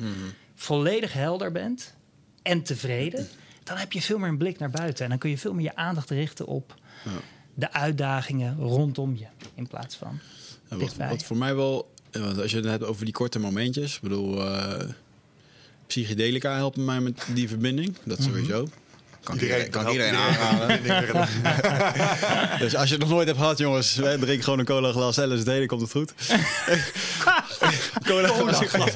volledig 0.55 1.13
helder 1.13 1.51
bent 1.51 1.93
en 2.41 2.63
tevreden, 2.63 3.27
dan 3.63 3.77
heb 3.77 3.91
je 3.91 4.01
veel 4.01 4.17
meer 4.17 4.29
een 4.29 4.37
blik 4.37 4.59
naar 4.59 4.69
buiten. 4.69 5.03
En 5.03 5.09
dan 5.09 5.19
kun 5.19 5.29
je 5.29 5.37
veel 5.37 5.53
meer 5.53 5.63
je 5.63 5.75
aandacht 5.75 6.09
richten 6.09 6.45
op 6.47 6.75
de 7.53 7.71
uitdagingen 7.71 8.57
rondom 8.59 9.15
je, 9.17 9.25
in 9.55 9.67
plaats 9.67 9.95
van. 9.95 10.19
Wat, 10.67 10.95
wat 10.95 11.23
voor 11.23 11.37
mij 11.37 11.55
wel, 11.55 11.91
eh, 12.11 12.21
want 12.21 12.41
als 12.41 12.51
je 12.51 12.57
het 12.57 12.65
hebt 12.65 12.83
over 12.83 13.05
die 13.05 13.13
korte 13.13 13.39
momentjes, 13.39 13.95
ik 13.95 14.01
bedoel, 14.01 14.45
eh, 14.45 14.89
psychedelica 15.87 16.55
helpen 16.55 16.85
mij 16.85 16.99
met 16.99 17.25
die 17.33 17.47
verbinding, 17.47 17.95
dat 18.03 18.21
sowieso. 18.21 18.67
Kan 19.23 19.37
iedereen, 19.39 19.69
kan 19.69 19.81
helpt 19.81 19.97
iedereen 19.97 20.19
iedereen. 20.19 20.47
aanraden. 20.47 20.77
Iedereen. 20.81 22.59
Dus 22.63 22.75
als 22.75 22.87
je 22.89 22.93
het 22.95 23.03
nog 23.03 23.09
nooit 23.09 23.27
hebt 23.27 23.39
gehad, 23.39 23.57
jongens, 23.57 23.95
hè, 23.95 24.17
drink 24.19 24.43
gewoon 24.43 24.59
een 24.59 24.65
cola 24.65 24.91
glas 24.91 25.17
LSD, 25.17 25.45
dan 25.45 25.65
komt 25.67 25.81
het 25.81 25.91
goed. 25.91 26.13
Cola 28.07 28.27
glas. 28.27 28.89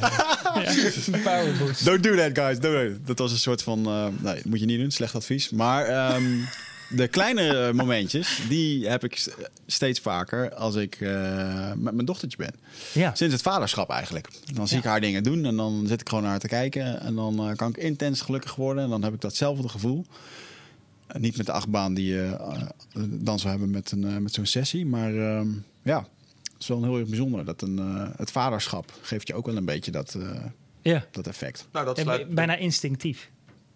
Don't 1.83 2.03
do 2.03 2.15
that, 2.15 2.37
guys. 2.37 2.59
Don't 2.59 2.75
do 2.75 2.89
that. 2.89 3.07
Dat 3.07 3.19
was 3.19 3.31
een 3.31 3.37
soort 3.37 3.63
van... 3.63 3.85
eh, 3.85 4.07
nee, 4.19 4.41
moet 4.45 4.59
je 4.59 4.65
niet 4.65 4.79
doen. 4.79 4.91
Slecht 4.91 5.15
advies. 5.15 5.49
Maar 5.49 5.85
ehm, 5.85 6.23
de 6.95 7.07
kleine 7.07 7.73
momentjes, 7.73 8.39
die 8.49 8.87
heb 8.87 9.03
ik 9.03 9.15
st- 9.17 9.35
steeds 9.65 9.99
vaker 9.99 10.53
als 10.53 10.75
ik 10.75 10.95
eh, 11.01 11.73
met 11.75 11.93
mijn 11.93 12.05
dochtertje 12.05 12.37
ben. 12.37 12.53
Ja. 12.93 13.15
Sinds 13.15 13.33
het 13.33 13.41
vaderschap 13.43 13.89
eigenlijk. 13.89 14.27
Dan 14.53 14.67
zie 14.67 14.77
ik 14.77 14.83
haar 14.83 15.01
dingen 15.01 15.23
doen 15.23 15.45
en 15.45 15.55
dan 15.55 15.83
zit 15.87 16.01
ik 16.01 16.07
gewoon 16.07 16.23
naar 16.23 16.31
haar 16.31 16.41
te 16.41 16.47
kijken. 16.47 17.01
En 17.01 17.15
dan 17.15 17.49
eh, 17.49 17.55
kan 17.55 17.69
ik 17.69 17.77
intens 17.77 18.21
gelukkig 18.21 18.55
worden. 18.55 18.83
En 18.83 18.89
dan 18.89 19.03
heb 19.03 19.13
ik 19.13 19.21
datzelfde 19.21 19.69
gevoel. 19.69 20.05
Eh, 21.07 21.21
niet 21.21 21.37
met 21.37 21.45
de 21.45 21.51
achtbaan 21.51 21.93
die 21.93 22.05
je 22.13 22.37
dan 23.09 23.39
zou 23.39 23.49
hebben 23.51 23.69
met, 23.69 23.91
een, 23.91 24.23
met 24.23 24.33
zo'n 24.33 24.45
sessie. 24.45 24.85
Maar 24.85 25.15
ehm, 25.15 25.47
ja, 25.83 25.97
het 26.53 26.61
is 26.61 26.67
wel 26.67 26.83
heel 26.83 26.97
erg 26.97 27.07
bijzonder. 27.07 27.45
Dat 27.45 27.61
een, 27.61 27.77
het 28.17 28.31
vaderschap 28.31 28.93
geeft 29.01 29.27
je 29.27 29.33
ook 29.33 29.45
wel 29.45 29.55
een 29.57 29.65
beetje 29.65 29.91
dat, 29.91 30.13
eh, 30.19 30.29
Ja. 30.81 31.05
dat 31.11 31.27
effect. 31.27 31.67
Nou, 31.71 31.85
dat 31.85 31.97
sluit, 31.99 32.29
bijna 32.29 32.55
instinctief. 32.55 33.29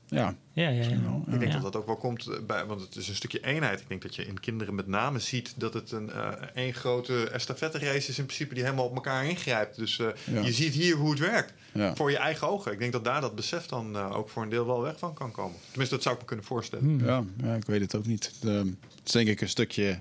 Ja, 0.08 0.36
Ja, 0.54 0.70
ja, 0.70 0.84
ja. 0.84 0.90
Ik 1.28 1.40
denk 1.40 1.44
Ja. 1.52 1.52
dat 1.52 1.62
dat 1.62 1.76
ook 1.76 1.86
wel 1.86 1.96
komt 1.96 2.28
eh, 2.28 2.40
bij, 2.48 2.66
want 2.66 2.82
het 2.82 2.96
is 2.96 3.08
een 3.08 3.16
stukje 3.16 3.40
eenheid. 3.46 3.80
Ik 3.80 3.88
denk 3.88 4.02
dat 4.02 4.16
je 4.16 4.26
in 4.28 4.40
kinderen 4.40 4.76
met 4.76 4.88
name 4.88 5.20
ziet 5.20 5.54
dat 5.58 5.74
het 5.74 5.92
een 5.92 6.12
eh, 6.12 6.28
één 6.54 6.74
grote 6.74 7.30
estafette 7.30 7.80
race 7.80 8.10
is 8.10 8.18
in 8.20 8.26
principe 8.26 8.54
die 8.54 8.64
helemaal 8.64 8.86
op 8.86 8.96
elkaar 8.96 9.26
ingrijpt. 9.26 9.76
Dus 9.76 10.00
eh, 10.00 10.08
Ja. 10.34 10.42
je 10.42 10.52
ziet 10.54 10.74
hier 10.74 10.96
hoe 10.96 11.10
het 11.10 11.20
werkt 11.20 11.54
Ja. 11.74 11.96
voor 11.96 12.12
je 12.12 12.18
eigen 12.18 12.48
ogen. 12.48 12.72
Ik 12.72 12.80
denk 12.80 12.92
dat 12.92 13.04
daar 13.04 13.22
dat 13.22 13.36
besef 13.36 13.66
dan 13.66 13.96
eh, 13.96 14.16
ook 14.18 14.30
voor 14.30 14.44
een 14.44 14.50
deel 14.50 14.66
wel 14.66 14.82
weg 14.82 15.00
van 15.00 15.14
kan 15.14 15.32
komen. 15.32 15.58
Tenminste, 15.68 15.96
dat 15.96 16.04
zou 16.04 16.16
ik 16.16 16.22
me 16.22 16.28
kunnen 16.28 16.46
voorstellen. 16.46 16.86
Hmm. 16.86 17.06
Ja, 17.06 17.24
ja, 17.44 17.56
ik 17.56 17.66
weet 17.66 17.82
het 17.82 17.96
ook 17.96 18.06
niet. 18.06 18.32
De, 18.42 18.50
het 18.96 19.06
is 19.06 19.12
denk 19.12 19.28
ik 19.28 19.42
een 19.42 19.50
stukje... 19.50 20.00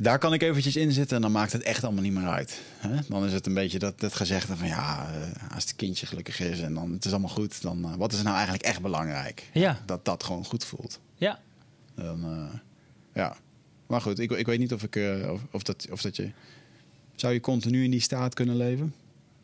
Daar 0.00 0.18
kan 0.18 0.32
ik 0.32 0.42
eventjes 0.42 0.76
in 0.76 0.92
zitten 0.92 1.16
en 1.16 1.22
dan 1.22 1.32
maakt 1.32 1.52
het 1.52 1.62
echt 1.62 1.84
allemaal 1.84 2.02
niet 2.02 2.12
meer 2.12 2.28
uit. 2.28 2.60
Hè? 2.76 2.96
Dan 3.08 3.24
is 3.24 3.32
het 3.32 3.46
een 3.46 3.54
beetje 3.54 3.78
dat, 3.78 4.00
dat 4.00 4.14
gezegde 4.14 4.56
van 4.56 4.66
ja, 4.66 5.10
eh, 5.12 5.54
als 5.54 5.62
het 5.62 5.76
kindje 5.76 6.06
gelukkig 6.06 6.40
is 6.40 6.60
en 6.60 6.74
dan 6.74 6.92
het 6.92 7.04
is 7.04 7.10
allemaal 7.10 7.30
goed, 7.30 7.62
dan 7.62 7.84
eh, 7.84 7.94
wat 7.94 8.12
is 8.12 8.22
nou 8.22 8.34
eigenlijk 8.34 8.64
echt 8.64 8.80
belangrijk? 8.80 9.48
Ja. 9.52 9.82
Dat 9.86 10.04
dat 10.04 10.22
gewoon 10.24 10.44
goed 10.44 10.64
voelt. 10.64 11.00
Ja. 11.16 11.40
Dan, 11.94 12.24
eh, 12.24 12.58
ja. 13.14 13.36
Maar 13.86 14.00
goed, 14.00 14.18
ik, 14.18 14.30
ik 14.30 14.46
weet 14.46 14.58
niet 14.58 14.72
of, 14.72 14.82
ik, 14.82 14.96
of, 15.30 15.40
of, 15.50 15.62
dat, 15.62 15.86
of 15.90 16.00
dat 16.00 16.16
je... 16.16 16.30
Zou 17.14 17.32
je 17.32 17.40
continu 17.40 17.84
in 17.84 17.90
die 17.90 18.00
staat 18.00 18.34
kunnen 18.34 18.56
leven? 18.56 18.94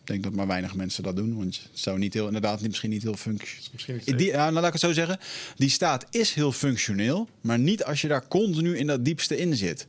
Ik 0.01 0.07
denk 0.07 0.23
dat 0.23 0.33
maar 0.33 0.47
weinig 0.47 0.75
mensen 0.75 1.03
dat 1.03 1.17
doen. 1.17 1.37
Want 1.37 1.61
het 1.71 1.81
zou 1.81 1.99
niet 1.99 2.15
heel, 2.15 2.27
inderdaad 2.27 2.61
niet, 2.61 2.69
misschien 2.69 2.91
niet 2.91 3.03
heel 3.03 3.17
functioneel... 3.17 3.71
Misschien 3.73 4.01
niet 4.05 4.19
Die, 4.19 4.27
ja, 4.27 4.37
nou, 4.37 4.53
laat 4.53 4.67
ik 4.67 4.73
het 4.73 4.81
zo 4.81 4.93
zeggen. 4.93 5.19
Die 5.57 5.69
staat 5.69 6.07
is 6.11 6.35
heel 6.35 6.53
functioneel, 6.53 7.29
maar 7.41 7.59
niet 7.59 7.85
als 7.85 8.01
je 8.01 8.09
daar 8.09 8.29
continu 8.29 8.77
in 8.77 8.87
dat 8.87 9.05
diepste 9.05 9.37
in 9.39 9.57
zit. 9.57 9.87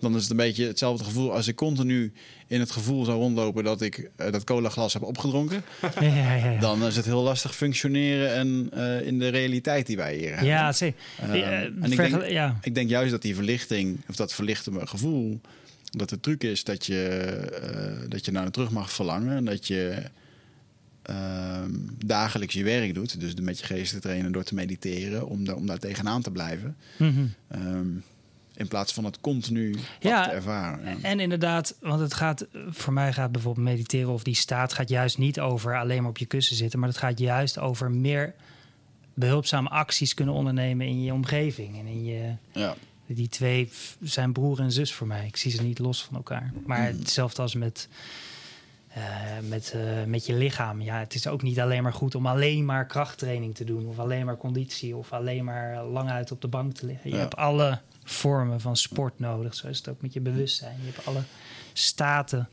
Dan 0.00 0.14
is 0.16 0.22
het 0.22 0.30
een 0.30 0.36
beetje 0.36 0.66
hetzelfde 0.66 1.04
gevoel 1.04 1.32
als 1.32 1.48
ik 1.48 1.56
continu 1.56 2.12
in 2.46 2.60
het 2.60 2.70
gevoel 2.70 3.04
zou 3.04 3.18
rondlopen 3.18 3.64
dat 3.64 3.80
ik 3.80 4.10
eh, 4.16 4.32
dat 4.32 4.44
cola 4.44 4.68
glas 4.68 4.92
heb 4.92 5.02
opgedronken. 5.02 5.62
Ja, 6.00 6.06
ja, 6.06 6.34
ja. 6.34 6.50
ja. 6.50 6.60
Dan 6.60 6.84
is 6.84 6.96
het 6.96 7.04
heel 7.04 7.22
lastig 7.22 7.54
functioneren 7.56 8.34
en 8.34 8.68
eh, 8.72 9.06
in 9.06 9.18
de 9.18 9.28
realiteit 9.28 9.86
die 9.86 9.96
wij 9.96 10.16
hier 10.16 10.28
hebben. 10.28 10.46
Ja. 10.46 10.72
Ehm, 10.80 10.92
Eh, 11.30 11.62
en 11.62 11.90
ik 11.90 11.96
denk, 11.96 12.28
ja. 12.28 12.58
ik 12.62 12.74
denk 12.74 12.88
juist 12.90 13.10
dat 13.10 13.22
die 13.22 13.34
verlichting, 13.34 13.98
of 14.08 14.16
dat 14.16 14.32
verlichte 14.32 14.86
gevoel, 14.86 15.40
dat 15.90 16.08
de 16.08 16.20
truc 16.20 16.42
is 16.42 16.64
dat 16.64 16.86
je, 16.86 18.06
dat 18.08 18.24
je 18.24 18.32
naar 18.32 18.44
de 18.44 18.50
terug 18.50 18.70
mag 18.70 18.92
verlangen. 18.92 19.36
En 19.36 19.44
dat 19.44 19.66
je 19.66 20.02
ehm, 21.02 21.70
dagelijks 22.04 22.54
je 22.54 22.64
werk 22.64 22.94
doet. 22.94 23.20
Dus 23.20 23.34
met 23.34 23.58
je 23.58 23.64
geest 23.64 23.92
te 23.92 23.98
trainen 23.98 24.32
door 24.32 24.44
te 24.44 24.54
mediteren, 24.54 25.26
om, 25.26 25.44
daar 25.44 25.56
om 25.56 25.66
daar 25.66 25.78
tegenaan 25.78 26.22
te 26.22 26.30
blijven. 26.30 26.76
Ehm, 27.48 27.86
in 28.60 28.68
plaats 28.68 28.92
van 28.92 29.04
het 29.04 29.20
continu 29.20 29.74
Ja, 30.00 30.24
te 30.24 30.30
ervaren. 30.30 30.84
Ja. 30.84 30.96
En 31.02 31.20
inderdaad, 31.20 31.76
want 31.80 32.00
het 32.00 32.14
gaat, 32.14 32.46
voor 32.68 32.92
mij 32.92 33.12
gaat 33.12 33.32
bijvoorbeeld 33.32 33.66
mediteren 33.66 34.12
of 34.12 34.22
die 34.22 34.34
staat 34.34 34.72
gaat 34.72 34.88
juist 34.88 35.18
niet 35.18 35.40
over 35.40 35.78
alleen 35.78 36.00
maar 36.00 36.10
op 36.10 36.18
je 36.18 36.26
kussen 36.26 36.56
zitten, 36.56 36.78
maar 36.78 36.88
het 36.88 36.98
gaat 36.98 37.18
juist 37.18 37.58
over 37.58 37.90
meer 37.90 38.34
behulpzame 39.14 39.68
acties 39.68 40.14
kunnen 40.14 40.34
ondernemen 40.34 40.86
in 40.86 41.02
je 41.02 41.12
omgeving 41.12 41.78
en 41.78 41.86
in 41.86 42.04
je. 42.04 42.32
Ja. 42.52 42.74
Die 43.06 43.28
twee 43.28 43.70
zijn 44.02 44.32
broer 44.32 44.60
en 44.60 44.72
zus 44.72 44.92
voor 44.92 45.06
mij. 45.06 45.26
Ik 45.26 45.36
zie 45.36 45.50
ze 45.50 45.62
niet 45.62 45.78
los 45.78 46.04
van 46.04 46.16
elkaar. 46.16 46.52
Maar 46.66 46.86
hetzelfde 46.86 47.42
als 47.42 47.54
met, 47.54 47.88
eh, 48.94 49.02
met, 49.48 49.72
eh, 49.76 50.04
met 50.06 50.26
je 50.26 50.34
lichaam. 50.34 50.80
Ja, 50.82 50.98
het 50.98 51.14
is 51.14 51.26
ook 51.26 51.42
niet 51.42 51.60
alleen 51.60 51.82
maar 51.82 51.92
goed 51.92 52.14
om 52.14 52.26
alleen 52.26 52.64
maar 52.64 52.86
krachttraining 52.86 53.54
te 53.54 53.64
doen. 53.64 53.86
Of 53.86 53.98
alleen 53.98 54.26
maar 54.26 54.36
conditie. 54.36 54.96
Of 54.96 55.12
alleen 55.12 55.44
maar 55.44 55.84
lang 55.84 56.10
uit 56.10 56.30
op 56.32 56.40
de 56.40 56.48
bank 56.48 56.74
te 56.74 56.86
liggen. 56.86 57.10
Je 57.10 57.16
Ja. 57.16 57.22
hebt 57.22 57.36
alle 57.36 57.78
vormen 58.04 58.60
van 58.60 58.76
sport 58.76 59.18
nodig. 59.18 59.54
Zo 59.54 59.66
is 59.68 59.78
het 59.78 59.88
ook 59.88 60.00
met 60.02 60.12
je 60.12 60.20
bewustzijn. 60.20 60.76
Je 60.84 60.90
hebt 60.92 61.06
alle 61.06 61.22
staten 61.72 62.48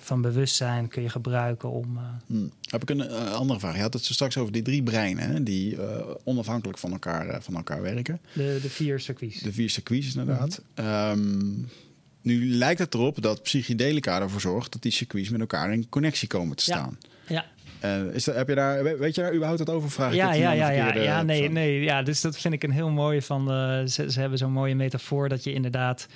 van 0.00 0.20
bewustzijn 0.22 0.88
kun 0.88 1.02
je 1.02 1.08
gebruiken 1.08 1.70
om... 1.70 1.96
eh, 1.96 2.02
Hm. 2.26 2.46
Heb 2.70 2.82
ik 2.82 2.90
een 2.90 3.10
andere 3.10 3.60
vraag. 3.60 3.74
Je 3.76 3.80
had 3.82 3.92
het 3.92 4.04
zo 4.04 4.12
straks 4.12 4.36
over 4.36 4.52
die 4.52 4.62
drie 4.62 4.82
breinen, 4.82 5.30
hè, 5.30 5.42
die 5.42 5.78
onafhankelijk 6.24 6.78
van 6.78 6.92
elkaar, 6.92 7.42
van 7.42 7.54
elkaar 7.56 7.82
werken. 7.82 8.20
de, 8.32 8.58
de 8.62 8.70
vier 8.70 9.00
circuits. 9.00 9.40
De 9.40 9.52
vier 9.52 9.70
circuits, 9.70 10.14
inderdaad. 10.14 10.60
Mhm. 10.74 10.86
Ehm, 10.86 11.50
nu 12.28 12.46
lijkt 12.54 12.78
het 12.78 12.94
erop 12.94 13.22
dat 13.22 13.42
psychedelica 13.42 14.20
ervoor 14.20 14.40
zorgt 14.40 14.72
dat 14.72 14.82
die 14.82 14.92
circuits 14.92 15.28
met 15.28 15.40
elkaar 15.40 15.72
in 15.72 15.88
connectie 15.88 16.28
komen 16.28 16.56
te 16.56 16.62
Ja. 16.66 16.76
staan. 16.76 16.98
Ja, 17.26 17.44
Eh, 17.80 18.02
is 18.14 18.24
dat, 18.24 18.34
heb 18.34 18.48
je 18.48 18.54
daar, 18.54 18.82
we- 18.84 18.96
weet 18.96 19.14
je 19.14 19.20
daar 19.20 19.32
überhaupt 19.34 19.58
wat 19.58 19.70
over? 19.70 19.90
Vraag 19.90 20.10
ik 20.10 20.16
ja, 20.16 20.28
het 20.28 20.38
ja, 20.38 20.50
de 20.50 20.56
ja, 20.56 20.70
ja, 20.70 20.94
ja, 20.94 21.22
nee, 21.22 21.36
persoon? 21.38 21.54
nee, 21.54 21.80
ja, 21.80 22.02
dus 22.02 22.20
dat 22.20 22.38
vind 22.38 22.54
ik 22.54 22.62
een 22.62 22.70
heel 22.70 22.90
mooie 22.90 23.22
van. 23.22 23.50
eh, 23.50 23.84
ze, 23.86 24.10
ze 24.10 24.20
hebben 24.20 24.38
zo'n 24.38 24.52
mooie 24.52 24.74
metafoor 24.74 25.28
dat 25.28 25.44
je 25.44 25.52
inderdaad 25.52 26.06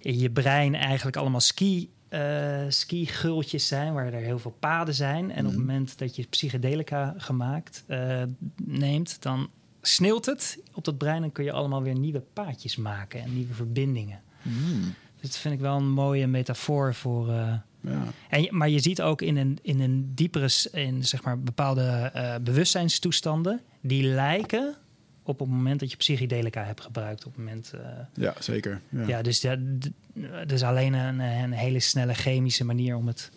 in 0.00 0.18
je 0.18 0.30
brein 0.30 0.74
eigenlijk 0.74 1.16
allemaal 1.16 1.40
ski, 1.40 1.90
eh 2.08 2.60
ski-gultjes 2.68 3.66
zijn, 3.66 3.92
waar 3.92 4.12
er 4.12 4.20
heel 4.22 4.38
veel 4.38 4.56
paden 4.60 4.94
zijn. 4.94 5.30
En 5.30 5.38
op 5.46 5.50
het 5.52 5.60
Mhm. 5.60 5.66
moment 5.66 5.98
dat 5.98 6.16
je 6.16 6.26
psychedelica 6.30 7.14
gemaakt 7.16 7.84
eh, 7.86 8.22
neemt, 8.64 9.22
dan 9.22 9.50
sneeuwt 9.82 10.26
het 10.26 10.58
op 10.74 10.84
dat 10.84 10.98
brein 10.98 11.22
en 11.22 11.32
kun 11.32 11.44
je 11.44 11.52
allemaal 11.52 11.82
weer 11.82 11.98
nieuwe 11.98 12.22
paadjes 12.32 12.76
maken 12.76 13.20
en 13.22 13.34
nieuwe 13.34 13.54
verbindingen. 13.54 14.20
Hmm, 14.42 14.94
Dat 15.20 15.36
vind 15.36 15.54
ik 15.54 15.60
wel 15.60 15.76
een 15.76 15.90
mooie 15.90 16.26
metafoor 16.26 16.94
voor. 16.94 17.28
eh, 17.28 17.54
ja. 17.80 18.04
en, 18.28 18.56
maar 18.56 18.68
je 18.68 18.80
ziet 18.80 19.02
ook 19.02 19.22
in 19.22 19.36
een, 19.36 19.58
in 19.62 19.80
een 19.80 20.12
diepere, 20.14 20.48
in 20.72 21.04
zeg 21.04 21.22
maar 21.22 21.40
bepaalde 21.40 22.10
eh, 22.14 22.34
bewustzijnstoestanden, 22.42 23.60
die 23.80 24.02
lijken 24.02 24.74
op 25.22 25.38
het 25.38 25.48
moment 25.48 25.80
dat 25.80 25.90
je 25.90 25.96
psychedelica 25.96 26.64
hebt 26.64 26.80
gebruikt. 26.80 27.26
Op 27.26 27.32
het 27.32 27.44
moment, 27.44 27.72
eh, 27.72 27.80
ja, 28.14 28.34
zeker. 28.38 28.80
Ja. 28.88 29.06
ja. 29.06 29.22
dus 29.22 29.40
dat 29.40 30.52
is 30.52 30.62
alleen 30.62 30.92
een, 30.92 31.18
een 31.18 31.52
hele 31.52 31.80
snelle 31.80 32.14
chemische 32.14 32.64
manier 32.64 32.96
om 32.96 33.06
het. 33.06 33.30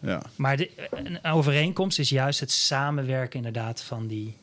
Ja. 0.00 0.22
Maar 0.36 0.56
de, 0.56 0.70
een 0.90 1.24
overeenkomst 1.24 1.98
is 1.98 2.08
juist 2.08 2.40
het 2.40 2.50
samenwerken 2.50 3.36
inderdaad 3.36 3.82
van 3.82 4.06
die, 4.06 4.36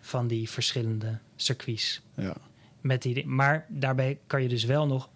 van 0.00 0.26
die 0.26 0.50
verschillende 0.50 1.18
circuits. 1.36 2.00
Ja. 2.14 2.36
Met 2.80 3.02
die, 3.02 3.26
maar 3.26 3.66
daarbij 3.68 4.18
kan 4.26 4.42
je 4.42 4.48
dus 4.48 4.64
wel 4.64 4.86
nog 4.86 5.08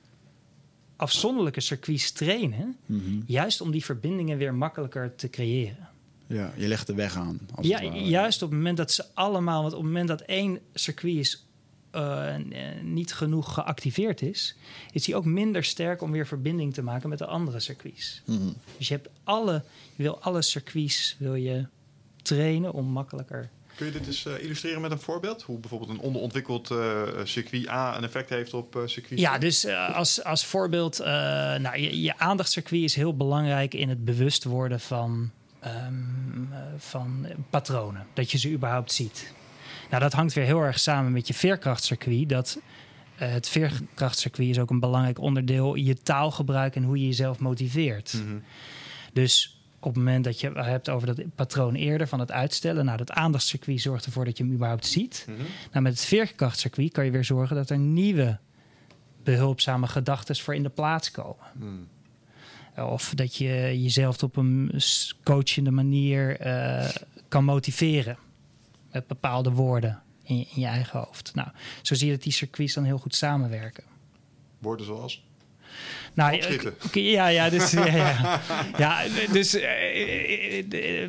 afzonderlijke 1.01 1.61
circuits 1.61 2.13
trainen, 2.13 2.77
Mhm. 2.87 3.21
juist 3.27 3.61
om 3.61 3.71
die 3.71 3.85
verbindingen 3.85 4.39
weer 4.39 4.55
makkelijker 4.55 5.15
te 5.15 5.31
creëren. 5.31 5.89
ja, 6.27 6.53
je 6.57 6.69
legt 6.69 6.87
de 6.87 6.95
weg 6.95 7.17
aan. 7.17 7.41
Als 7.55 7.67
Ja, 7.67 7.83
juist 7.95 8.43
op 8.43 8.49
het 8.49 8.59
moment 8.59 8.77
dat 8.77 8.93
ze 8.93 9.05
allemaal, 9.15 9.61
want 9.63 9.73
op 9.75 9.79
het 9.79 9.89
moment 9.89 10.09
dat 10.09 10.21
één 10.21 10.59
circuit 10.75 11.17
is, 11.17 11.45
eh, 11.91 12.35
niet 12.83 13.13
genoeg 13.15 13.55
geactiveerd 13.55 14.23
is, 14.23 14.57
is 14.93 15.07
hij 15.07 15.15
ook 15.15 15.25
minder 15.25 15.65
sterk 15.65 16.03
om 16.03 16.11
weer 16.11 16.27
verbinding 16.27 16.75
te 16.75 16.83
maken 16.83 17.09
met 17.09 17.19
de 17.19 17.27
andere 17.27 17.61
circuits. 17.61 18.23
Mhm. 18.27 18.39
Dus 18.79 18.89
je 18.89 18.95
hebt 18.95 19.09
alle, 19.25 19.65
je 19.97 20.03
wil 20.03 20.19
alle 20.21 20.43
circuits 20.43 21.17
wil 21.19 21.35
je 21.35 21.67
trainen 22.23 22.73
om 22.73 22.87
makkelijker. 22.87 23.51
Kun 23.81 23.93
je 23.93 23.99
dit 23.99 24.07
eens 24.07 24.27
eh, 24.27 24.43
illustreren 24.43 24.81
met 24.81 24.91
een 24.91 25.01
voorbeeld? 25.01 25.43
Hoe 25.43 25.59
bijvoorbeeld 25.59 25.91
een 25.91 25.99
onderontwikkeld 25.99 26.71
eh, 26.71 27.03
circuit 27.25 27.69
A 27.69 27.97
een 27.97 28.05
effect 28.05 28.29
heeft 28.29 28.55
op 28.55 28.77
eh, 28.77 28.83
circuit? 28.85 29.21
Ja, 29.21 29.39
dus 29.39 29.67
als, 29.93 30.25
als 30.25 30.47
voorbeeld, 30.47 30.99
nou, 30.99 31.79
je, 31.79 32.01
je 32.01 32.19
aandachtscircuit 32.19 32.83
is 32.83 32.95
heel 32.95 33.17
belangrijk 33.17 33.75
in 33.75 33.89
het 33.89 34.05
bewust 34.05 34.45
worden 34.45 34.81
van, 34.81 35.31
ehm, 35.61 36.53
eh, 36.53 36.59
van 36.77 37.27
patronen. 37.51 38.07
Dat 38.13 38.31
je 38.31 38.39
ze 38.39 38.51
überhaupt 38.51 38.93
ziet. 38.93 39.33
Nou, 39.91 40.03
dat 40.03 40.13
hangt 40.13 40.33
weer 40.33 40.45
heel 40.45 40.63
erg 40.63 40.79
samen 40.79 41.13
met 41.13 41.27
je 41.27 41.35
veerkrachtcircuit. 41.35 42.29
Dat, 42.29 42.61
het 43.15 43.49
veerkrachtcircuit 43.49 44.49
is 44.49 44.59
ook 44.59 44.71
een 44.71 44.81
belangrijk 44.81 45.19
onderdeel. 45.19 45.75
Je 45.75 45.95
taalgebruik 45.95 46.77
en 46.77 46.83
hoe 46.83 46.99
je 46.99 47.07
jezelf 47.07 47.39
motiveert. 47.39 48.13
Mhm. 48.13 48.39
Dus 49.13 49.60
op 49.81 49.95
het 49.95 50.05
moment 50.05 50.25
dat 50.25 50.41
je 50.41 50.49
het 50.49 50.67
hebt 50.67 50.89
over 50.89 51.07
dat 51.07 51.35
patroon 51.35 51.75
eerder 51.75 52.09
van 52.09 52.21
het 52.21 52.33
uitstellen, 52.33 52.85
nou, 52.85 52.97
dat 52.97 53.11
aandachtscircuit 53.11 53.81
zorgt 53.81 54.07
ervoor 54.07 54.25
dat 54.25 54.39
je 54.39 54.45
hem 54.45 54.53
überhaupt 54.53 54.87
ziet. 54.87 55.27
Mhm. 55.29 55.39
Nou, 55.71 55.83
met 55.83 55.93
het 55.93 56.05
veerkrachtcircuit 56.05 56.93
kan 56.93 57.05
je 57.05 57.11
weer 57.11 57.25
zorgen 57.25 57.57
dat 57.57 57.71
er 57.71 57.79
nieuwe 57.79 58.39
behulpzame 59.23 59.87
gedachten 59.87 60.37
voor 60.37 60.55
in 60.55 60.63
de 60.63 60.69
plaats 60.69 61.11
komen. 61.11 61.47
Mhm. 61.55 62.87
Of 62.87 63.13
dat 63.15 63.37
je 63.37 63.83
jezelf 63.83 64.23
op 64.23 64.37
een 64.37 64.81
coachende 65.23 65.71
manier 65.71 66.41
eh, 66.41 66.89
kan 67.29 67.45
motiveren 67.45 68.19
met 68.93 69.07
bepaalde 69.07 69.51
woorden 69.51 70.03
in 70.23 70.39
je, 70.39 70.47
in 70.55 70.61
je 70.61 70.67
eigen 70.67 70.99
hoofd. 70.99 71.35
Nou, 71.35 71.49
zo 71.83 71.95
zie 71.95 72.07
je 72.07 72.13
dat 72.13 72.23
die 72.23 72.33
circuits 72.33 72.75
dan 72.75 72.85
heel 72.85 72.99
goed 72.99 73.15
samenwerken. 73.15 73.85
Woorden 74.59 74.87
zoals? 74.87 75.25
Nou, 76.15 76.39
eh, 76.39 77.13
ja, 77.13 77.27
ja, 77.27 77.51
dus, 77.51 77.71
ja, 77.87 77.87
ja. 77.87 78.41
ja, 78.77 78.99
dus 79.33 79.57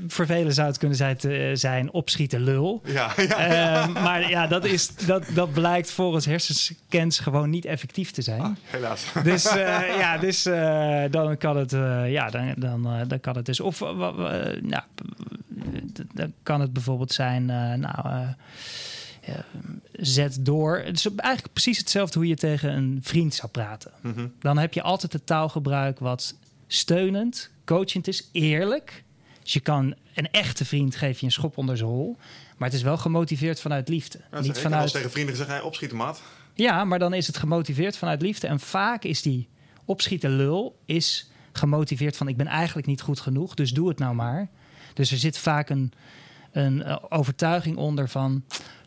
vervelen 0.07 0.53
zou 0.53 0.67
het 0.67 0.77
kunnen 0.77 0.97
zijn, 0.97 1.17
te- 1.17 1.51
zijn 1.53 1.91
opschieten 1.91 2.41
lul. 2.43 2.81
Ja, 2.85 3.11
ja. 3.17 3.37
Ehm, 3.37 3.91
maar 3.91 4.29
ja, 4.29 4.47
dat, 4.47 4.65
is, 4.65 4.95
dat, 4.95 5.23
dat 5.33 5.53
blijkt 5.53 5.91
volgens 5.91 6.25
hersenscans 6.25 7.19
gewoon 7.19 7.49
niet 7.49 7.65
effectief 7.65 8.11
te 8.11 8.21
zijn. 8.21 8.41
Ah, 8.41 8.51
helaas. 8.63 9.05
Dus 9.23 9.45
eh, 9.45 9.97
ja, 10.03 10.17
dus 10.17 10.43
dan 11.11 11.37
kan 11.37 11.57
het, 11.57 11.71
ja, 12.07 12.29
dan, 12.29 12.53
dan, 12.57 12.87
dan 13.07 13.19
kan 13.19 13.35
het 13.35 13.45
dus. 13.45 13.59
Of 13.59 13.79
nou, 14.61 14.83
dan 16.13 16.33
kan 16.43 16.61
het 16.61 16.73
bijvoorbeeld 16.73 17.13
zijn, 17.13 17.45
nou, 17.79 18.25
zet 19.91 20.45
door. 20.45 20.77
Het 20.77 20.97
is 20.97 21.05
eigenlijk 21.05 21.53
precies 21.53 21.77
hetzelfde 21.77 22.19
hoe 22.19 22.27
je 22.27 22.35
tegen 22.35 22.73
een 22.73 22.99
vriend 23.01 23.33
zou 23.33 23.51
praten. 23.51 23.91
Mhm. 24.01 24.27
Dan 24.39 24.57
heb 24.57 24.73
je 24.73 24.81
altijd 24.81 25.13
het 25.13 25.25
taalgebruik 25.25 25.99
wat 25.99 26.35
steunend, 26.67 27.49
coachend 27.65 28.07
is, 28.07 28.29
eerlijk. 28.31 29.03
Dus 29.43 29.53
je 29.53 29.59
kan 29.59 29.95
een 30.13 30.31
echte 30.31 30.65
vriend 30.65 30.95
geef 30.95 31.19
je 31.19 31.25
een 31.25 31.31
schop 31.31 31.57
onder 31.57 31.77
zijn 31.77 31.89
hol. 31.89 32.17
Maar 32.57 32.69
het 32.69 32.77
is 32.77 32.83
wel 32.83 32.97
gemotiveerd 32.97 33.59
vanuit 33.59 33.89
liefde. 33.89 34.19
Ja, 34.31 34.39
niet 34.39 34.59
vanuit 34.59 34.91
tegen 34.91 35.11
vrienden 35.11 35.35
gezegd, 35.35 35.49
hey, 35.49 35.61
opschieten 35.61 35.97
maat. 35.97 36.21
ja, 36.53 36.85
maar 36.85 36.99
dan 36.99 37.13
is 37.13 37.27
het 37.27 37.37
gemotiveerd 37.37 37.97
vanuit 37.97 38.21
liefde. 38.21 38.47
En 38.47 38.59
vaak 38.59 39.03
is 39.03 39.21
die 39.21 39.47
opschieten 39.85 40.35
lul 40.35 40.79
is 40.85 41.31
gemotiveerd 41.51 42.17
van... 42.17 42.27
ik 42.27 42.37
ben 42.37 42.47
eigenlijk 42.47 42.87
niet 42.87 43.01
goed 43.01 43.19
genoeg, 43.19 43.53
dus 43.53 43.71
doe 43.71 43.87
het 43.87 43.99
nou 43.99 44.15
maar. 44.15 44.49
Dus 44.93 45.11
er 45.11 45.17
zit 45.17 45.37
vaak 45.37 45.69
een, 45.69 45.93
een 46.51 46.83
eh, 46.83 46.97
overtuiging 47.09 47.77
onder 47.77 48.09
van... 48.09 48.43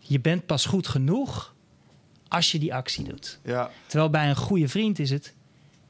je 0.06 0.20
bent 0.20 0.46
pas 0.46 0.66
goed 0.66 0.88
genoeg 0.88 1.54
als 2.28 2.52
je 2.52 2.58
die 2.58 2.74
actie 2.74 3.04
doet. 3.04 3.38
Ja, 3.44 3.70
Terwijl 3.86 4.10
bij 4.10 4.28
een 4.28 4.36
goede 4.36 4.68
vriend 4.68 4.98
is 4.98 5.10
het... 5.10 5.34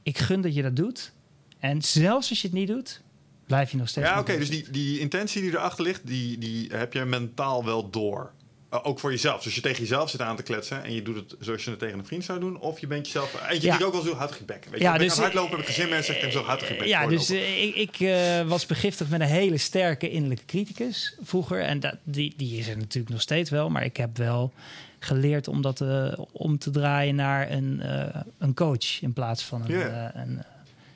ik 0.03 0.19
gun 0.19 0.41
dat 0.41 0.55
je 0.55 0.63
dat 0.63 0.77
doet. 0.77 1.13
En 1.59 1.83
zelfs 1.83 2.31
als 2.31 2.41
je 2.41 2.47
het 2.47 2.57
niet 2.57 2.69
doet, 2.69 3.03
blijf 3.47 3.71
je 3.71 3.77
nog 3.77 3.89
steeds... 3.89 4.09
ja 4.09 4.19
oké, 4.19 4.39
dus 4.39 4.51
die, 4.51 4.71
die 4.71 4.99
intentie 4.99 5.43
die 5.43 5.51
erachter 5.51 5.85
ligt, 5.85 6.07
die, 6.07 6.39
die 6.39 6.69
heb 6.73 6.93
je 6.93 7.05
mentaal 7.05 7.65
wel 7.65 7.91
door. 7.91 8.33
Uh, 8.75 8.81
ook 8.83 8.99
voor 9.01 9.11
jezelf. 9.11 9.37
Dus 9.37 9.45
als 9.45 9.55
je 9.55 9.61
tegen 9.61 9.81
jezelf 9.81 10.11
zit 10.11 10.21
aan 10.21 10.37
te 10.37 10.43
kletsen 10.43 10.85
en 10.85 10.95
je 10.95 11.03
doet 11.03 11.17
het 11.17 11.35
zoals 11.41 11.65
je 11.65 11.71
het 11.71 11.79
tegen 11.79 11.99
een 11.99 12.07
vriend 12.07 12.25
zou 12.25 12.41
doen, 12.41 12.59
of 12.61 12.79
je 12.81 12.87
bent 12.87 13.07
jezelf. 13.07 13.35
Eentje 13.49 13.67
Ja. 13.67 13.77
die 13.77 13.81
ik 13.81 13.87
ook 13.87 13.93
wel 13.93 14.13
zo 14.13 14.15
houd 14.19 14.37
je 14.39 14.45
bek. 14.45 14.65
Weet 14.71 14.79
je, 14.79 14.85
Ja, 14.85 14.99
dus, 14.99 15.05
ik 15.05 15.11
aan 15.11 15.17
het 15.17 15.19
hardlopen, 15.25 15.51
heb 15.51 15.61
ik 15.61 15.67
gezin 15.75 15.89
mensen 15.89 16.05
zeggen 16.15 16.25
tegen 16.31 16.41
zo 16.41 16.47
houd 16.49 16.61
je 16.69 16.77
bek. 16.77 16.87
Ja, 16.87 17.07
dus 17.07 17.31
eh, 17.31 17.63
ik, 17.63 17.75
ik 17.75 18.01
eh, 18.01 18.43
was 18.49 18.67
begiftigd 18.67 19.11
met 19.11 19.21
een 19.21 19.27
hele 19.27 19.59
sterke 19.59 20.11
innerlijke 20.11 20.45
criticus 20.45 21.17
vroeger. 21.23 21.61
En 21.61 21.81
dat, 21.81 21.95
die, 22.03 22.35
die 22.37 22.59
is 22.59 22.69
er 22.69 22.77
natuurlijk 22.77 23.13
nog 23.13 23.21
steeds 23.23 23.51
wel. 23.51 23.71
Maar 23.71 23.85
ik 23.85 23.97
heb 23.97 24.17
wel 24.17 24.53
geleerd 24.99 25.49
om 25.49 25.63
dat 25.63 25.81
eh, 25.81 26.13
om 26.33 26.59
te 26.59 26.71
draaien 26.71 27.15
naar 27.15 27.51
een, 27.51 27.81
eh, 27.83 28.21
een 28.39 28.55
coach 28.55 29.01
in 29.03 29.13
plaats 29.13 29.43
van 29.45 29.63
een, 29.63 29.71
eh, 29.83 30.09
een 30.23 30.39
eh, 30.39 30.45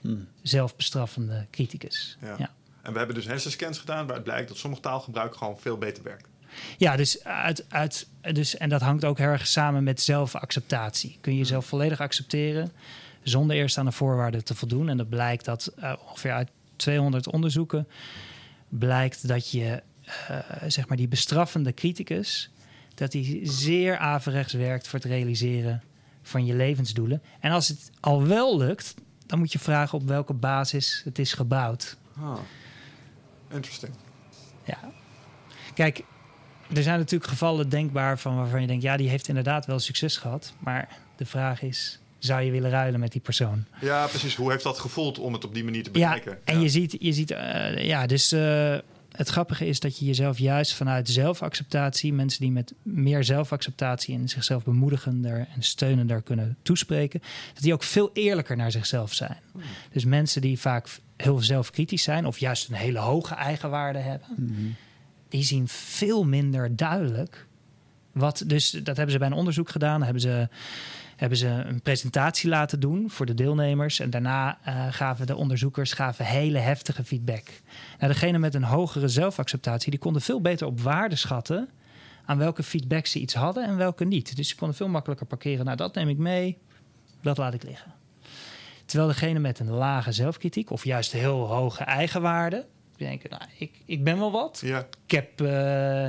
Hmm. 0.00 0.28
zelfbestraffende 0.42 1.46
criticus. 1.50 2.16
Ja. 2.22 2.34
Ja. 2.38 2.50
En 2.82 2.92
we 2.92 2.98
hebben 2.98 3.16
dus 3.16 3.26
hersenscans 3.26 3.78
gedaan 3.78 4.04
waaruit 4.04 4.24
blijkt 4.24 4.48
dat 4.48 4.56
sommig 4.56 4.80
taalgebruik 4.80 5.34
gewoon 5.36 5.58
veel 5.60 5.78
beter 5.78 6.02
werkt. 6.02 6.27
Dus, 6.78 7.24
uit, 7.24 7.64
uit, 7.68 8.08
dus 8.32 8.56
en 8.56 8.68
dat 8.68 8.80
hangt 8.80 9.04
ook 9.04 9.18
heel 9.18 9.26
erg 9.26 9.46
samen 9.46 9.84
met 9.84 10.00
zelfacceptatie. 10.00 11.18
Kun 11.20 11.32
je 11.32 11.38
jezelf 11.38 11.66
volledig 11.66 12.00
accepteren 12.00 12.72
zonder 13.22 13.56
eerst 13.56 13.78
aan 13.78 13.84
de 13.84 13.92
voorwaarden 13.92 14.44
te 14.44 14.54
voldoen. 14.54 14.88
En 14.88 14.96
dat 14.96 15.08
blijkt 15.08 15.44
dat 15.44 15.72
eh, 15.76 15.92
ongeveer 16.08 16.32
uit 16.32 16.50
200 16.76 17.28
onderzoeken 17.28 17.88
blijkt 18.68 19.28
dat 19.28 19.50
je 19.50 19.82
eh, 20.04 20.38
zeg 20.66 20.88
maar 20.88 20.96
die 20.96 21.08
bestraffende 21.08 21.74
criticus 21.74 22.50
dat 22.94 23.12
die 23.12 23.40
zeer 23.50 23.98
averechts 23.98 24.52
werkt 24.52 24.88
voor 24.88 24.98
het 24.98 25.08
realiseren 25.08 25.82
van 26.22 26.46
je 26.46 26.54
levensdoelen. 26.54 27.22
En 27.40 27.52
als 27.52 27.68
het 27.68 27.90
al 28.00 28.26
wel 28.26 28.58
lukt, 28.58 28.94
dan 29.26 29.38
moet 29.38 29.52
je 29.52 29.58
vragen 29.58 29.98
op 29.98 30.06
welke 30.06 30.32
basis 30.32 31.02
het 31.04 31.18
is 31.18 31.32
gebouwd. 31.32 31.96
Ah. 32.16 32.38
Interesting. 33.50 33.92
Ja. 34.64 34.78
Kijk, 35.74 36.04
er 36.74 36.82
zijn 36.82 36.98
natuurlijk 36.98 37.30
gevallen 37.30 37.68
denkbaar 37.68 38.18
van 38.18 38.36
waarvan 38.36 38.60
je 38.60 38.66
denkt, 38.66 38.82
ja, 38.82 38.96
die 38.96 39.08
heeft 39.08 39.28
inderdaad 39.28 39.66
wel 39.66 39.78
succes 39.78 40.16
gehad. 40.16 40.52
Maar 40.58 40.88
de 41.16 41.26
vraag 41.26 41.62
is, 41.62 41.98
zou 42.18 42.42
je 42.42 42.50
willen 42.50 42.70
ruilen 42.70 43.00
met 43.00 43.12
die 43.12 43.20
persoon? 43.20 43.64
Ja, 43.80 44.06
precies. 44.06 44.34
Hoe 44.34 44.50
heeft 44.50 44.62
dat 44.62 44.78
gevoeld 44.78 45.18
om 45.18 45.32
het 45.32 45.44
op 45.44 45.54
die 45.54 45.64
manier 45.64 45.82
te 45.82 45.90
Ja, 45.92 46.12
bekijken? 46.14 46.46
en 46.46 46.60
je 46.60 46.68
ziet, 46.68 46.96
je 47.00 47.12
ziet 47.12 47.30
eh, 47.30 47.86
ja, 47.86 48.06
dus 48.06 48.32
eh, 48.32 48.76
het 49.12 49.28
grappige 49.28 49.66
is 49.66 49.80
dat 49.80 49.98
je 49.98 50.04
jezelf 50.04 50.38
juist 50.38 50.74
vanuit 50.74 51.08
zelfacceptatie, 51.08 52.12
mensen 52.12 52.40
die 52.40 52.50
met 52.50 52.74
meer 52.82 53.24
zelfacceptatie 53.24 54.14
en 54.14 54.28
zichzelf 54.28 54.64
bemoedigender 54.64 55.46
en 55.54 55.62
steunender 55.62 56.22
kunnen 56.22 56.56
toespreken, 56.62 57.22
dat 57.54 57.62
die 57.62 57.72
ook 57.72 57.82
veel 57.82 58.10
eerlijker 58.12 58.56
naar 58.56 58.70
zichzelf 58.70 59.14
zijn. 59.14 59.36
Dus 59.92 60.04
mensen 60.04 60.40
die 60.40 60.58
vaak 60.58 60.88
heel 61.16 61.38
zelfkritisch 61.38 62.02
zijn 62.02 62.26
of 62.26 62.38
juist 62.38 62.68
een 62.68 62.74
hele 62.74 62.98
hoge 62.98 63.34
eigenwaarde 63.34 63.98
hebben, 63.98 64.76
die 65.28 65.42
zien 65.42 65.68
veel 65.68 66.24
minder 66.24 66.76
duidelijk 66.76 67.46
wat. 68.12 68.42
Dus 68.46 68.70
dat 68.70 68.96
hebben 68.96 69.10
ze 69.10 69.18
bij 69.18 69.28
een 69.28 69.32
onderzoek 69.32 69.68
gedaan, 69.68 70.02
hebben 70.02 70.22
ze 70.22 70.48
hebben 71.18 71.38
ze 71.38 71.46
een 71.46 71.82
presentatie 71.82 72.48
laten 72.48 72.80
doen 72.80 73.10
voor 73.10 73.26
de 73.26 73.34
deelnemers. 73.34 74.00
En 74.00 74.10
daarna 74.10 74.58
eh, 74.62 74.86
gaven 74.90 75.26
de 75.26 75.36
onderzoekers 75.36 75.92
gaven 75.92 76.24
hele 76.24 76.58
heftige 76.58 77.04
feedback. 77.04 77.44
Nou, 77.98 78.12
degene 78.12 78.38
met 78.38 78.54
een 78.54 78.64
hogere 78.64 79.08
zelfacceptatie, 79.08 79.90
die 79.90 79.98
konden 80.00 80.22
veel 80.22 80.40
beter 80.40 80.66
op 80.66 80.80
waarde 80.80 81.16
schatten 81.16 81.68
aan 82.24 82.38
welke 82.38 82.62
feedback 82.62 83.06
ze 83.06 83.18
iets 83.18 83.34
hadden 83.34 83.64
en 83.64 83.76
welke 83.76 84.04
niet. 84.04 84.36
Dus 84.36 84.48
ze 84.48 84.56
konden 84.56 84.76
veel 84.76 84.88
makkelijker 84.88 85.26
parkeren. 85.26 85.64
Nou, 85.64 85.76
dat 85.76 85.94
neem 85.94 86.08
ik 86.08 86.18
mee, 86.18 86.58
dat 87.22 87.38
laat 87.38 87.54
ik 87.54 87.62
liggen. 87.62 87.92
Terwijl 88.84 89.08
degene 89.08 89.38
met 89.38 89.58
een 89.58 89.70
lage 89.70 90.12
zelfkritiek 90.12 90.70
of 90.70 90.84
juist 90.84 91.12
heel 91.12 91.46
hoge 91.46 91.84
eigenwaarde, 91.84 92.66
denken, 93.04 93.30
nou, 93.30 93.42
ik, 93.58 93.70
ik 93.84 94.04
ben 94.04 94.18
wel 94.18 94.30
wat. 94.30 94.60
Ja, 94.64 94.86
Ik 95.06 95.10
heb, 95.10 95.40
eh, 95.40 96.06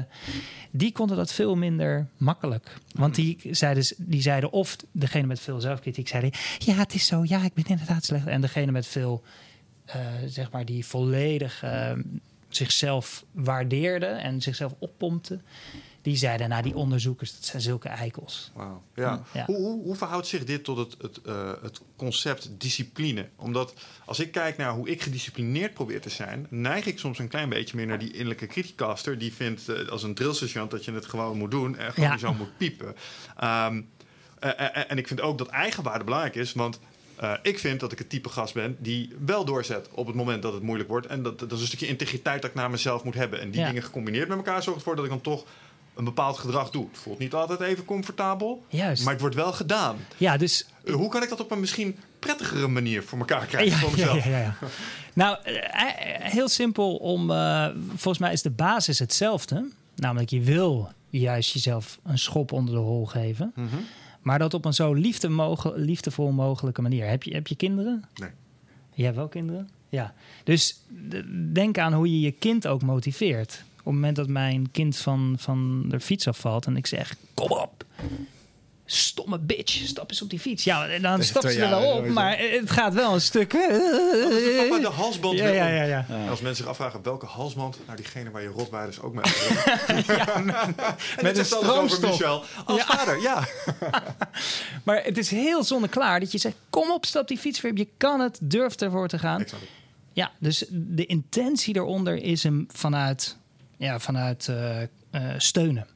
die 0.72 0.92
konden 0.92 1.18
dat 1.18 1.34
veel 1.34 1.56
minder 1.56 2.08
makkelijk. 2.18 2.74
Want 2.92 3.16
die 3.16 3.38
zeiden, 3.52 3.84
die 3.98 4.22
zeiden 4.22 4.52
of 4.52 4.76
degene 4.92 5.28
met 5.28 5.40
veel 5.40 5.60
zelfkritiek 5.60 6.08
zeiden... 6.08 6.32
ja, 6.58 6.74
het 6.74 6.94
is 6.94 7.06
zo, 7.06 7.24
ja, 7.26 7.44
ik 7.44 7.54
ben 7.54 7.66
inderdaad 7.68 8.06
slecht. 8.06 8.28
En 8.28 8.42
degene 8.42 8.72
met 8.72 8.88
veel, 8.88 9.24
eh, 9.86 10.02
zeg 10.26 10.52
maar, 10.52 10.66
die 10.66 10.86
volledig 10.86 11.64
eh, 11.64 11.92
zichzelf 12.50 13.26
waardeerde... 13.32 14.06
en 14.06 14.42
zichzelf 14.42 14.76
oppompte... 14.80 15.40
die 16.02 16.16
zeiden, 16.16 16.50
nou, 16.50 16.64
die 16.64 16.76
onderzoekers, 16.76 17.34
dat 17.36 17.46
zijn 17.46 17.62
zulke 17.62 17.88
eikels. 17.90 18.52
wauw. 18.54 18.84
Ja. 18.96 19.24
Ja. 19.34 19.46
Hoe, 19.46 19.56
hoe, 19.58 19.84
hoe 19.84 19.96
verhoudt 19.96 20.28
zich 20.28 20.44
dit 20.44 20.64
tot 20.64 20.78
het, 20.78 20.96
het, 21.02 21.22
eh, 21.22 21.52
het 21.62 21.82
concept 21.96 22.50
discipline? 22.58 23.28
Omdat 23.36 23.74
als 24.06 24.20
ik 24.20 24.32
kijk 24.32 24.58
naar 24.58 24.72
hoe 24.72 24.90
ik 24.90 25.02
gedisciplineerd 25.02 25.74
probeer 25.74 26.02
te 26.02 26.10
zijn, 26.10 26.48
neig 26.50 26.86
ik 26.86 27.00
soms 27.00 27.20
een 27.20 27.28
klein 27.28 27.50
beetje 27.50 27.76
meer 27.76 27.86
naar 27.86 28.00
die 28.00 28.12
innerlijke 28.12 28.48
criticaster 28.48 29.18
die 29.18 29.34
vindt 29.34 29.70
eh, 29.70 29.88
als 29.88 30.04
een 30.04 30.14
drillsergeant 30.16 30.72
dat 30.72 30.86
je 30.86 30.92
het 30.92 31.06
gewoon 31.06 31.38
moet 31.38 31.52
doen 31.52 31.78
en 31.78 31.94
gewoon 31.94 32.06
Ja. 32.10 32.12
niet 32.16 32.22
zo 32.24 32.34
moet 32.34 32.58
piepen. 32.58 32.96
Ehm, 33.38 33.82
eh, 34.40 34.92
en 34.92 34.98
ik 34.98 35.08
vind 35.08 35.22
ook 35.22 35.38
dat 35.38 35.48
eigenwaarde 35.48 36.04
belangrijk 36.04 36.36
is, 36.36 36.54
want 36.54 36.80
eh, 37.16 37.34
ik 37.42 37.60
vind 37.60 37.80
dat 37.80 37.92
ik 37.92 37.98
het 37.98 38.10
type 38.10 38.30
gast 38.30 38.54
ben 38.54 38.76
die 38.80 39.14
wel 39.26 39.46
doorzet 39.46 39.90
op 39.92 40.08
het 40.08 40.16
moment 40.16 40.42
dat 40.42 40.54
het 40.54 40.64
moeilijk 40.64 40.90
wordt. 40.90 41.08
En 41.08 41.24
dat, 41.24 41.40
dat 41.40 41.52
is 41.52 41.62
een 41.62 41.68
stukje 41.68 41.88
integriteit 41.88 42.42
dat 42.42 42.50
ik 42.50 42.56
naar 42.56 42.70
mezelf 42.70 43.04
moet 43.04 43.14
hebben. 43.14 43.40
En 43.42 43.52
die 43.52 43.60
Ja. 43.62 43.68
dingen 43.68 43.84
gecombineerd 43.84 44.28
met 44.28 44.38
elkaar 44.38 44.64
zorgt 44.64 44.80
ervoor 44.80 44.96
dat 44.96 45.04
ik 45.06 45.10
dan 45.12 45.22
toch 45.22 45.46
een 46.00 46.06
bepaald 46.06 46.38
gedrag 46.38 46.70
doe. 46.70 46.88
Het 46.92 46.98
voelt 46.98 47.20
niet 47.20 47.34
altijd 47.34 47.60
even 47.60 47.86
comfortabel, 47.86 48.64
Juist. 48.70 49.04
maar 49.04 49.12
het 49.14 49.22
wordt 49.22 49.36
wel 49.36 49.54
gedaan. 49.54 49.98
Ja, 50.18 50.38
dus 50.38 50.66
Uh, 50.84 50.96
Hoe 50.96 51.10
kan 51.10 51.24
ik 51.24 51.30
dat 51.30 51.40
op 51.42 51.52
een 51.52 51.60
misschien 51.60 51.96
prettigere 52.20 52.68
manier 52.68 53.04
voor 53.04 53.20
elkaar 53.20 53.46
krijgen 53.46 53.78
voor 53.78 53.92
mezelf? 53.92 54.24
ja, 54.24 54.30
ja, 54.30 54.40
ja. 54.40 54.56
Nou, 55.14 55.38
eh, 55.44 55.56
eh, 55.56 56.32
heel 56.32 56.48
simpel 56.48 56.96
om. 56.96 57.32
eh, 57.32 57.68
volgens 57.88 58.18
mij 58.18 58.32
is 58.34 58.42
de 58.42 58.50
basis 58.50 59.00
hetzelfde. 59.00 59.68
Namelijk, 59.96 60.30
je 60.30 60.42
wil 60.42 60.90
juist 61.10 61.52
jezelf 61.54 62.00
een 62.04 62.18
schop 62.18 62.52
onder 62.52 62.74
de 62.74 62.80
hol 62.80 63.06
geven. 63.06 63.52
Mhm. 63.56 63.68
Maar 64.22 64.40
dat 64.40 64.54
op 64.54 64.66
een 64.66 64.74
zo 64.74 64.94
liefde 64.94 65.30
moge- 65.30 65.74
liefdevol 65.76 66.32
mogelijke 66.32 66.82
manier. 66.82 67.08
Heb 67.08 67.24
je, 67.24 67.34
heb 67.34 67.48
je 67.48 67.56
kinderen? 67.56 68.04
Nee. 68.16 68.30
Je 68.94 69.04
hebt 69.04 69.16
wel 69.16 69.28
kinderen? 69.28 69.70
Ja. 69.90 70.14
Dus 70.44 70.80
denk 71.54 71.78
aan 71.78 71.94
hoe 71.94 72.12
je 72.12 72.20
je 72.20 72.32
kind 72.32 72.68
ook 72.68 72.82
motiveert. 72.82 73.64
Op 73.90 73.96
het 73.96 74.04
moment 74.04 74.16
dat 74.16 74.28
mijn 74.28 74.72
kind 74.72 74.98
van, 74.98 75.36
van 75.40 75.84
de 75.88 76.00
fiets 76.00 76.28
afvalt 76.28 76.66
en 76.66 76.78
ik 76.78 76.88
zeg: 76.88 77.16
Kom 77.34 77.52
op, 77.52 77.86
stomme 78.86 79.40
bitch, 79.40 79.88
stap 79.88 80.10
eens 80.10 80.22
op 80.22 80.30
die 80.30 80.40
fiets. 80.40 80.64
Ja, 80.64 80.88
en 80.88 81.02
dan 81.02 81.12
Tegen 81.12 81.26
stapt 81.30 81.52
ze 81.52 81.62
er 81.62 81.70
wel 81.70 81.92
op, 81.98 82.08
maar 82.08 82.38
het 82.38 82.72
gaat 82.72 82.94
wel 82.94 83.14
een 83.14 83.22
stuk. 83.22 83.50
De 83.52 84.90
halsband 84.94 85.38
Ja, 85.38 85.48
ja, 85.48 85.68
ja, 85.68 85.84
ja. 85.84 86.06
En 86.10 86.30
als 86.30 86.42
mensen 86.42 86.56
zich 86.56 86.66
afvragen 86.68 87.04
welke 87.04 87.26
halsband, 87.26 87.78
nou 87.86 87.98
diegene 87.98 88.32
waar 88.32 88.42
je 88.42 88.48
rotwaarders 88.48 89.02
ook 89.02 89.14
mee 89.14 89.24
ja, 90.18 90.38
met, 90.40 90.56
met 91.22 91.38
een 91.38 91.46
stroomstok. 91.46 92.10
Michel. 92.10 92.44
Als 92.66 92.78
Ja. 92.78 92.86
vader, 92.86 93.22
ja. 93.22 93.48
Maar 94.86 95.04
het 95.04 95.18
is 95.18 95.30
heel 95.30 95.64
zonneklaar 95.64 96.20
dat 96.20 96.32
je 96.32 96.38
zegt: 96.38 96.56
Kom 96.70 96.92
op, 96.92 97.06
stap 97.06 97.28
die 97.28 97.38
fiets 97.38 97.62
weer 97.62 97.72
op. 97.72 97.78
Je 97.78 97.88
kan 97.98 98.20
het, 98.20 98.40
durf 98.42 98.76
ervoor 98.76 99.08
te 99.08 99.20
gaan. 99.20 99.46
Ja, 100.14 100.32
dus 100.40 100.66
de 100.70 101.06
intentie 101.06 101.76
eronder 101.76 102.16
is 102.16 102.44
hem 102.44 102.66
vanuit, 102.72 103.38
ja, 103.80 104.00
vanuit 104.00 104.48
eh, 104.48 104.82
eh, 104.82 104.88
steunen. 105.38 105.88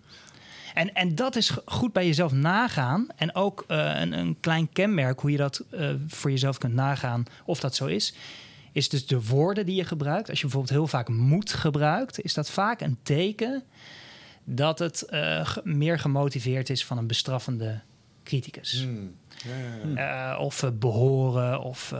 En, 0.73 0.93
en 0.93 1.15
dat 1.15 1.36
is 1.36 1.51
goed 1.65 1.93
bij 1.93 2.05
jezelf 2.05 2.31
nagaan. 2.31 3.07
En 3.15 3.36
ook 3.36 3.63
eh, 3.67 3.99
een, 3.99 4.11
een 4.11 4.38
klein 4.39 4.69
kenmerk 4.71 5.19
hoe 5.19 5.31
je 5.31 5.38
dat 5.38 5.63
voor 6.07 6.31
jezelf 6.31 6.57
kunt 6.57 6.73
nagaan 6.73 7.23
of 7.45 7.59
dat 7.59 7.75
zo 7.75 7.86
is. 7.86 8.13
Is 8.71 8.89
dus 8.89 9.07
de 9.07 9.25
woorden 9.25 9.65
die 9.65 9.75
je 9.75 9.86
gebruikt. 9.86 10.29
Als 10.29 10.38
je 10.38 10.43
bijvoorbeeld 10.43 10.73
heel 10.73 10.88
vaak 10.88 11.09
moet 11.09 11.53
gebruikt, 11.53 12.21
is 12.21 12.34
dat 12.34 12.49
vaak 12.49 12.81
een 12.81 12.97
teken 13.03 13.63
dat 14.43 14.79
het 14.79 15.11
meer 15.63 15.99
gemotiveerd 15.99 16.69
is 16.69 16.86
van 16.86 16.97
een 16.97 17.07
bestraffende 17.07 17.81
criticus. 18.23 18.81
Hmm. 18.84 19.15
Ja, 19.43 19.57
ja, 19.57 20.01
ja. 20.01 20.38
Of 20.38 20.63
eh, 20.63 20.69
behoren. 20.73 21.61
Of, 21.61 21.93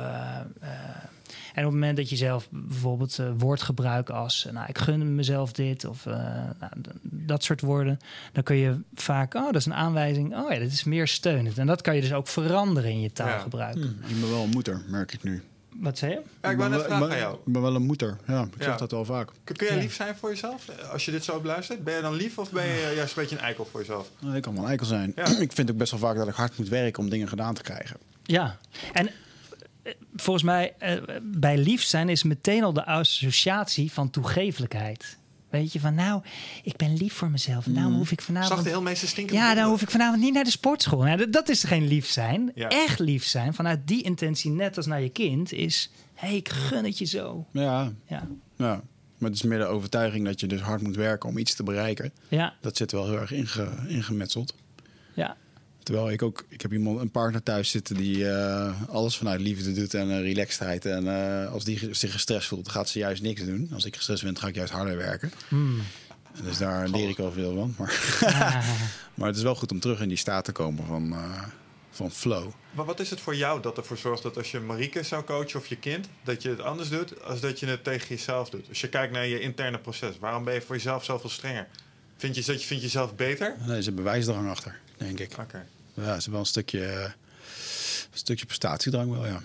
en 1.54 1.66
op 1.66 1.72
het 1.72 1.80
moment 1.80 1.98
dat 1.98 2.10
je 2.10 2.16
zelf 2.16 2.48
bijvoorbeeld 2.50 3.20
eh, 3.20 3.32
woordgebruik 3.38 4.10
als... 4.10 4.48
nou, 4.52 4.66
ik 4.70 4.78
gun 4.78 5.16
mezelf 5.16 5.52
dit 5.52 5.86
of 5.86 6.06
eh, 6.06 6.14
nou, 6.60 6.72
dat 7.02 7.44
soort 7.44 7.62
woorden... 7.62 8.00
dan 8.32 8.44
kun 8.44 8.56
je 8.56 8.78
vaak, 8.94 9.34
oh, 9.34 9.46
dat 9.46 9.56
is 9.56 9.66
een 9.66 9.74
aanwijzing. 9.74 10.36
Oh 10.36 10.52
ja, 10.52 10.60
dat 10.60 10.72
is 10.72 10.84
meer 10.84 11.08
steunend. 11.08 11.58
En 11.58 11.68
dat 11.68 11.82
kan 11.82 11.96
je 11.96 12.02
dus 12.02 12.14
ook 12.14 12.28
veranderen 12.28 12.92
in 12.92 13.02
je 13.02 13.12
taalgebruik. 13.12 13.76
Hm, 13.76 13.84
ik 13.84 14.20
ben 14.22 14.30
wel 14.30 14.44
een 14.44 14.50
moeder, 14.50 14.82
merk 14.88 15.14
ik 15.14 15.24
nu. 15.24 15.44
Wat 15.80 15.98
zei 15.98 16.12
je? 16.12 16.22
Ja, 16.42 16.50
ik 16.50 16.58
ben 16.58 16.70
net 16.70 16.80
wel- 16.80 16.88
vragen 16.88 17.12
aan 17.12 17.18
jou. 17.18 17.36
Ik 17.46 17.54
ben 17.54 17.62
wel 17.62 17.76
een 17.76 17.86
moeder. 17.86 18.18
Ja, 18.28 18.42
ik 18.42 18.48
Ja. 18.58 18.64
zeg 18.64 18.78
dat 18.78 18.92
wel 18.92 19.06
vaak. 19.06 19.30
Kun, 19.44 19.56
jij 19.68 19.76
Ja. 19.76 19.82
lief 19.82 19.94
zijn 19.96 20.16
voor 20.16 20.30
jezelf 20.30 20.68
eh, 20.70 20.90
als 20.90 21.06
je 21.06 21.12
dit 21.12 21.24
zo 21.24 21.40
beluistert? 21.40 21.84
Ben 21.84 21.96
je 21.96 22.02
dan 22.02 22.14
lief 22.14 22.38
of 22.38 22.52
ben 22.52 22.66
je 22.66 22.70
eh, 22.90 22.96
juist 22.96 23.16
een 23.16 23.22
beetje 23.22 23.36
een 23.38 23.42
eikel 23.42 23.66
voor 23.72 23.80
jezelf? 23.80 24.10
Nou, 24.20 24.36
ik 24.36 24.42
kan 24.42 24.54
wel 24.54 24.64
een 24.64 24.70
eikel 24.70 24.86
zijn. 24.86 25.12
Ja. 25.16 25.26
ik 25.48 25.52
vind 25.52 25.72
ook 25.72 25.78
best 25.78 25.92
wel 25.92 26.00
vaak 26.00 26.16
dat 26.16 26.28
ik 26.28 26.34
hard 26.34 26.58
moet 26.58 26.70
werken 26.70 27.04
om 27.04 27.10
dingen 27.10 27.28
gedaan 27.28 27.54
te 27.54 27.62
krijgen. 27.62 27.98
Ja, 28.24 28.58
en 28.94 29.08
eh, 29.08 29.14
volgens 30.16 30.46
mij 30.46 30.74
eh, 30.78 30.98
bij 31.22 31.58
lief 31.58 31.84
zijn 31.84 32.10
is 32.10 32.24
meteen 32.24 32.64
al 32.64 32.74
de 32.74 32.86
associatie 32.86 33.92
van 33.92 34.10
toegevelijkheid. 34.10 35.18
Weet 35.50 35.74
je, 35.74 35.80
van 35.80 35.96
nou, 35.96 36.22
ik 36.64 36.76
ben 36.78 36.94
lief 36.98 37.14
voor 37.14 37.30
mezelf. 37.30 37.68
Nou 37.68 37.94
hoef 37.94 38.12
ik 38.12 38.22
vanavond... 38.22 38.54
Zag 38.54 38.64
de 38.64 38.70
heel 38.70 38.82
meeste 38.82 39.08
stinken. 39.08 39.36
Ja, 39.36 39.54
dan 39.54 39.70
hoef 39.70 39.82
ik 39.82 39.90
vanavond 39.92 40.22
niet 40.22 40.34
naar 40.34 40.44
de 40.44 40.50
sportschool. 40.50 41.04
Nou, 41.04 41.18
dat- 41.18 41.32
dat 41.34 41.50
is 41.50 41.64
geen 41.64 41.88
lief 41.88 42.06
zijn. 42.10 42.52
Ja. 42.56 42.70
Echt 42.70 43.00
lief 43.00 43.24
zijn, 43.26 43.54
vanuit 43.54 43.88
die 43.88 44.02
intentie, 44.04 44.52
net 44.52 44.78
als 44.78 44.86
naar 44.86 45.02
je 45.02 45.10
kind, 45.10 45.52
is... 45.52 45.92
hé, 46.14 46.28
hey, 46.28 46.36
ik 46.38 46.50
gun 46.50 46.84
het 46.86 46.98
je 46.98 47.06
zo. 47.06 47.46
Ja, 47.52 47.94
Ja, 48.08 48.28
ja. 48.58 48.82
Maar 49.18 49.30
het 49.32 49.34
is 49.34 49.42
meer 49.50 49.58
de 49.58 49.66
overtuiging 49.66 50.26
dat 50.26 50.40
je 50.40 50.48
dus 50.48 50.62
hard 50.62 50.82
moet 50.82 50.96
werken 50.96 51.30
om 51.30 51.38
iets 51.38 51.56
te 51.56 51.64
bereiken. 51.64 52.12
ja, 52.28 52.54
Dat 52.62 52.78
zit 52.78 52.92
wel 52.92 53.06
heel 53.10 53.20
erg 53.20 53.32
inge, 53.32 53.70
ingemetseld. 53.88 54.56
ja. 55.14 55.38
Terwijl 55.84 56.12
ik 56.12 56.22
ook, 56.22 56.46
ik 56.50 56.62
heb 56.62 56.74
iemand, 56.74 57.00
een 57.00 57.12
partner 57.12 57.44
thuis 57.44 57.70
zitten 57.70 57.96
die 57.96 58.30
eh, 58.30 58.82
alles 58.90 59.18
vanuit 59.18 59.42
liefde 59.42 59.74
doet 59.74 59.94
en 59.94 60.10
uh, 60.10 60.22
relaxedheid. 60.22 60.86
En 60.86 61.08
eh, 61.08 61.52
als 61.52 61.64
die 61.64 61.96
zich 61.96 62.12
gestrest 62.12 62.48
voelt, 62.48 62.70
gaat 62.70 62.90
ze 62.90 63.00
juist 63.00 63.22
niks 63.22 63.46
doen. 63.46 63.70
Als 63.74 63.86
ik 63.86 63.96
gestrest 63.96 64.24
ben, 64.24 64.38
ga 64.38 64.48
ik 64.48 64.56
juist 64.56 64.74
harder 64.74 64.98
werken. 64.98 65.32
Hmm. 65.48 65.82
Dus 66.42 66.58
daar 66.58 66.88
leer 66.88 67.10
ik 67.10 67.18
wel 67.18 67.32
veel 67.32 67.56
van. 67.56 67.76
Maar, 67.78 68.20
maar 69.16 69.28
het 69.28 69.38
is 69.38 69.44
wel 69.44 69.56
goed 69.56 69.72
om 69.72 69.80
terug 69.80 70.02
in 70.02 70.08
die 70.08 70.18
staat 70.18 70.46
te 70.46 70.52
komen 70.52 70.86
van, 70.86 71.12
eh, 71.12 71.44
van 71.92 72.12
flow. 72.12 72.52
Maar 72.72 72.86
wat 72.86 73.00
is 73.00 73.10
het 73.10 73.20
voor 73.20 73.36
jou 73.36 73.62
dat 73.62 73.78
ervoor 73.78 73.98
zorgt 73.98 74.24
dat 74.24 74.38
als 74.38 74.52
je 74.52 74.60
Marieke 74.60 75.04
zou 75.04 75.24
coachen 75.24 75.60
of 75.60 75.68
je 75.68 75.76
kind, 75.76 76.08
dat 76.24 76.42
je 76.42 76.50
het 76.50 76.62
anders 76.62 76.90
doet 76.90 77.24
als 77.24 77.40
dat 77.40 77.60
je 77.60 77.66
het 77.66 77.84
tegen 77.84 78.08
jezelf 78.08 78.50
doet? 78.50 78.70
Als 78.70 78.82
je 78.82 78.90
kijkt 78.90 79.14
naar 79.14 79.28
je 79.28 79.40
interne 79.40 79.80
proces, 79.80 80.20
waarom 80.20 80.44
ben 80.44 80.54
je 80.54 80.62
voor 80.62 80.76
jezelf 80.76 81.04
zoveel 81.04 81.30
strenger? 81.30 81.68
Vind 82.18 82.36
je, 82.36 82.44
dat 82.44 82.62
je, 82.62 82.68
vind 82.68 82.80
je 82.80 82.86
jezelf 82.86 83.16
beter? 83.16 83.56
Nee, 83.60 83.70
er 83.70 83.78
is 83.78 83.88
een 83.88 83.96
bewijsdrang 83.96 84.50
achter, 84.50 84.80
denk 84.98 85.20
ik. 85.20 85.32
Oké. 85.40 85.66
Ja, 85.94 86.04
het 86.04 86.18
is 86.18 86.26
wel 86.28 86.40
een 86.40 86.46
stukje, 86.46 86.82
een 88.12 88.18
stukje 88.18 88.46
prestatiedrang 88.46 89.12
wel, 89.12 89.26
ja. 89.26 89.42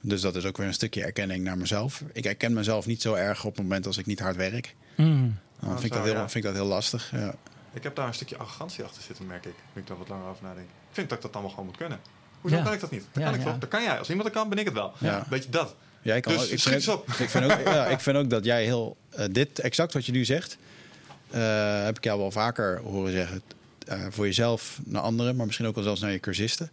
Dus 0.00 0.20
dat 0.20 0.36
is 0.36 0.44
ook 0.44 0.56
weer 0.56 0.66
een 0.66 0.74
stukje 0.74 1.04
erkenning 1.04 1.44
naar 1.44 1.58
mezelf. 1.58 2.02
Ik 2.12 2.24
herken 2.24 2.52
mezelf 2.52 2.86
niet 2.86 3.02
zo 3.02 3.14
erg 3.14 3.44
op 3.44 3.52
het 3.56 3.62
moment 3.62 3.86
als 3.86 3.96
ik 3.98 4.06
niet 4.06 4.20
hard 4.20 4.36
werk. 4.36 4.74
Hmm. 4.94 5.38
Dan 5.60 5.70
Oh, 5.70 5.76
vind, 5.78 5.84
ik 5.84 5.92
zo, 5.92 5.98
dat 5.98 6.04
heel, 6.08 6.14
ja. 6.14 6.28
vind 6.28 6.44
ik 6.44 6.50
dat 6.50 6.60
heel 6.60 6.70
lastig. 6.70 7.10
Ja. 7.10 7.34
Ik 7.72 7.82
heb 7.82 7.94
daar 7.96 8.06
een 8.06 8.14
stukje 8.14 8.36
arrogantie 8.36 8.84
achter 8.84 9.02
zitten, 9.02 9.26
merk 9.26 9.44
ik. 9.46 9.54
Nu 9.72 9.80
ik 9.80 9.86
daar 9.86 9.98
wat 9.98 10.08
langer 10.08 10.26
over 10.28 10.42
nadenk. 10.44 10.66
Ik 10.68 10.74
vind 10.92 11.08
dat 11.08 11.16
ik 11.18 11.24
dat 11.24 11.32
allemaal 11.32 11.50
gewoon 11.50 11.66
moet 11.66 11.76
kunnen. 11.76 12.00
Hoezo 12.40 12.56
Ja. 12.56 12.62
kan 12.62 12.72
ik 12.72 12.80
dat 12.80 12.90
niet? 12.90 13.04
Dat 13.12 13.22
Ja, 13.22 13.28
kan 13.30 13.38
ik 13.38 13.44
ja. 13.44 13.50
toch? 13.50 13.60
Dat 13.60 13.68
kan 13.68 13.82
jij. 13.82 13.98
Als 13.98 14.08
iemand 14.08 14.28
dat 14.28 14.36
kan, 14.38 14.48
ben 14.48 14.58
ik 14.58 14.64
het 14.64 14.74
wel. 14.74 14.92
Ja. 14.98 15.26
Weet 15.30 15.44
je 15.44 15.50
dat? 15.50 15.74
Jij 16.02 16.20
kan 16.20 16.32
Dus 16.32 16.42
ook, 16.42 16.48
ik, 16.48 16.58
schiet 16.58 16.72
vind 16.84 16.88
op. 16.96 17.08
ik, 17.08 17.28
vind 17.30 17.44
ook, 17.44 17.60
ja, 17.74 17.86
ik 17.86 18.00
vind 18.00 18.16
ook 18.16 18.30
dat 18.30 18.44
jij 18.44 18.64
heel... 18.64 18.96
eh, 19.10 19.24
dit, 19.30 19.58
exact 19.58 19.92
wat 19.92 20.06
je 20.06 20.12
nu 20.12 20.24
zegt, 20.24 20.56
eh, 21.30 21.84
heb 21.84 21.96
ik 21.96 22.04
jou 22.04 22.18
wel 22.18 22.30
vaker 22.30 22.80
horen 22.80 23.12
zeggen. 23.12 23.42
Eh, 23.92 24.06
voor 24.10 24.24
jezelf, 24.26 24.78
naar 24.84 25.02
anderen, 25.02 25.36
maar 25.36 25.46
misschien 25.46 25.66
ook 25.66 25.74
wel 25.74 25.84
zelfs 25.84 26.00
naar 26.00 26.12
je 26.12 26.20
cursisten. 26.20 26.70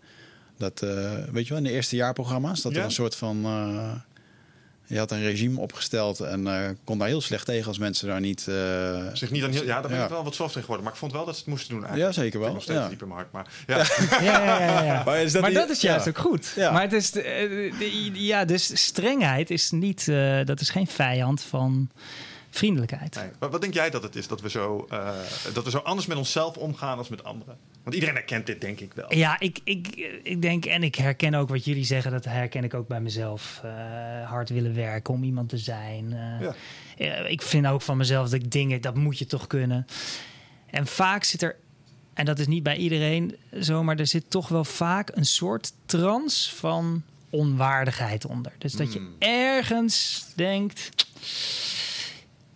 Dat, 0.58 0.82
eh, 0.82 1.12
weet 1.32 1.44
je 1.44 1.50
wel, 1.50 1.58
in 1.58 1.64
de 1.64 1.72
eerste 1.72 1.96
jaarprogramma's, 1.96 2.62
dat 2.62 2.72
Ja. 2.72 2.80
er 2.80 2.86
een 2.86 2.92
soort 2.92 3.16
van... 3.16 3.46
eh, 3.46 3.92
je 4.86 4.98
had 4.98 5.12
een 5.12 5.22
regime 5.22 5.60
opgesteld 5.60 6.20
en 6.20 6.48
eh, 6.48 6.70
kon 6.84 6.98
daar 6.98 7.08
heel 7.08 7.22
slecht 7.22 7.46
tegen 7.46 7.68
als 7.68 7.78
mensen 7.78 8.08
daar 8.08 8.20
niet... 8.20 8.48
eh, 8.48 8.56
Zeg 9.14 9.32
niet 9.32 9.44
aan 9.44 9.52
heel, 9.52 9.64
ja, 9.66 9.80
daar 9.82 9.90
ben 9.90 9.98
Ja. 9.98 10.04
ik 10.04 10.10
wel 10.10 10.24
wat 10.24 10.36
soft 10.36 10.56
in 10.56 10.62
geworden. 10.62 10.84
Maar 10.84 10.94
ik 10.94 11.00
vond 11.00 11.12
wel 11.12 11.26
dat 11.26 11.34
ze 11.34 11.40
het 11.40 11.50
moesten 11.50 11.70
doen 11.74 11.84
eigenlijk. 11.86 12.16
Ja, 12.16 12.22
zeker 12.22 12.40
wel. 12.40 12.48
Ik 12.48 12.54
nog 12.54 12.64
steeds 12.64 12.80
Ja. 12.80 12.88
diep 12.90 13.02
in 13.02 13.08
mijn 13.08 13.20
hart. 13.20 13.32
Maar 13.32 13.48
ja. 13.68 13.78
Ja, 14.24 14.44
ja, 14.44 14.60
ja, 14.60 14.84
ja. 14.84 15.04
Maar 15.04 15.18
is 15.22 15.32
dat 15.32 15.42
maar 15.42 15.52
dat 15.54 15.70
is 15.70 15.82
juist 15.82 16.06
ja. 16.06 16.12
ook 16.12 16.18
goed. 16.18 16.54
Ja. 16.56 16.72
Maar 16.72 16.82
het 16.82 16.94
is, 16.94 17.12
de- 17.12 17.72
de- 17.80 18.12
ja, 18.26 18.46
dus 18.46 18.86
strengheid 18.86 19.50
is 19.50 19.72
niet, 19.72 20.08
eh, 20.08 20.46
dat 20.46 20.60
is 20.60 20.70
geen 20.70 20.88
vijand 20.88 21.42
van 21.42 21.90
vriendelijkheid. 22.50 23.16
Nee. 23.16 23.30
Maar 23.40 23.50
wat 23.50 23.62
denk 23.62 23.74
jij 23.74 23.90
dat 23.90 24.04
het 24.04 24.16
is 24.16 24.28
dat 24.28 24.42
we, 24.42 24.50
zo, 24.50 24.86
eh, 24.90 25.10
dat 25.54 25.64
we 25.64 25.70
zo 25.70 25.78
anders 25.78 26.08
met 26.08 26.18
onszelf 26.18 26.58
omgaan 26.58 26.98
als 26.98 27.10
met 27.10 27.24
anderen? 27.24 27.58
Want 27.84 27.96
iedereen 27.96 28.16
herkent 28.16 28.46
dit, 28.46 28.62
denk 28.62 28.80
ik 28.80 28.94
wel. 28.94 29.14
Ja, 29.16 29.40
ik, 29.40 29.60
ik, 29.64 29.88
ik 30.24 30.42
denk, 30.42 30.66
en 30.66 30.84
ik 30.84 30.96
herken 30.96 31.34
ook 31.34 31.50
wat 31.50 31.66
jullie 31.66 31.84
zeggen, 31.84 32.12
dat 32.12 32.26
herken 32.26 32.64
ik 32.64 32.74
ook 32.74 32.88
bij 32.88 33.02
mezelf. 33.02 33.62
Eh, 33.64 34.30
hard 34.30 34.50
willen 34.50 34.76
werken 34.76 35.14
om 35.14 35.24
iemand 35.24 35.50
te 35.50 35.58
zijn. 35.58 36.14
Eh, 36.14 36.48
Ja. 36.98 37.14
ik 37.26 37.42
vind 37.42 37.68
ook 37.68 37.82
van 37.82 37.98
mezelf 37.98 38.30
dat 38.30 38.42
ik 38.44 38.52
dingen, 38.52 38.82
dat 38.82 38.96
moet 38.96 39.18
je 39.20 39.26
toch 39.26 39.48
kunnen. 39.48 39.86
En 40.70 40.88
vaak 40.88 41.24
zit 41.24 41.42
er, 41.42 41.56
en 42.14 42.26
dat 42.26 42.40
is 42.40 42.48
niet 42.48 42.64
bij 42.64 42.78
iedereen 42.78 43.36
zo, 43.62 43.84
maar 43.84 44.00
er 44.00 44.08
zit 44.08 44.30
toch 44.30 44.48
wel 44.48 44.64
vaak 44.66 45.12
een 45.14 45.26
soort 45.26 45.74
trance 45.86 46.56
van 46.56 47.04
onwaardigheid 47.30 48.26
onder. 48.26 48.52
Dus 48.58 48.74
dat 48.74 48.94
je 48.94 49.00
Hmm. 49.00 49.16
ergens 49.20 50.26
denkt, 50.36 50.90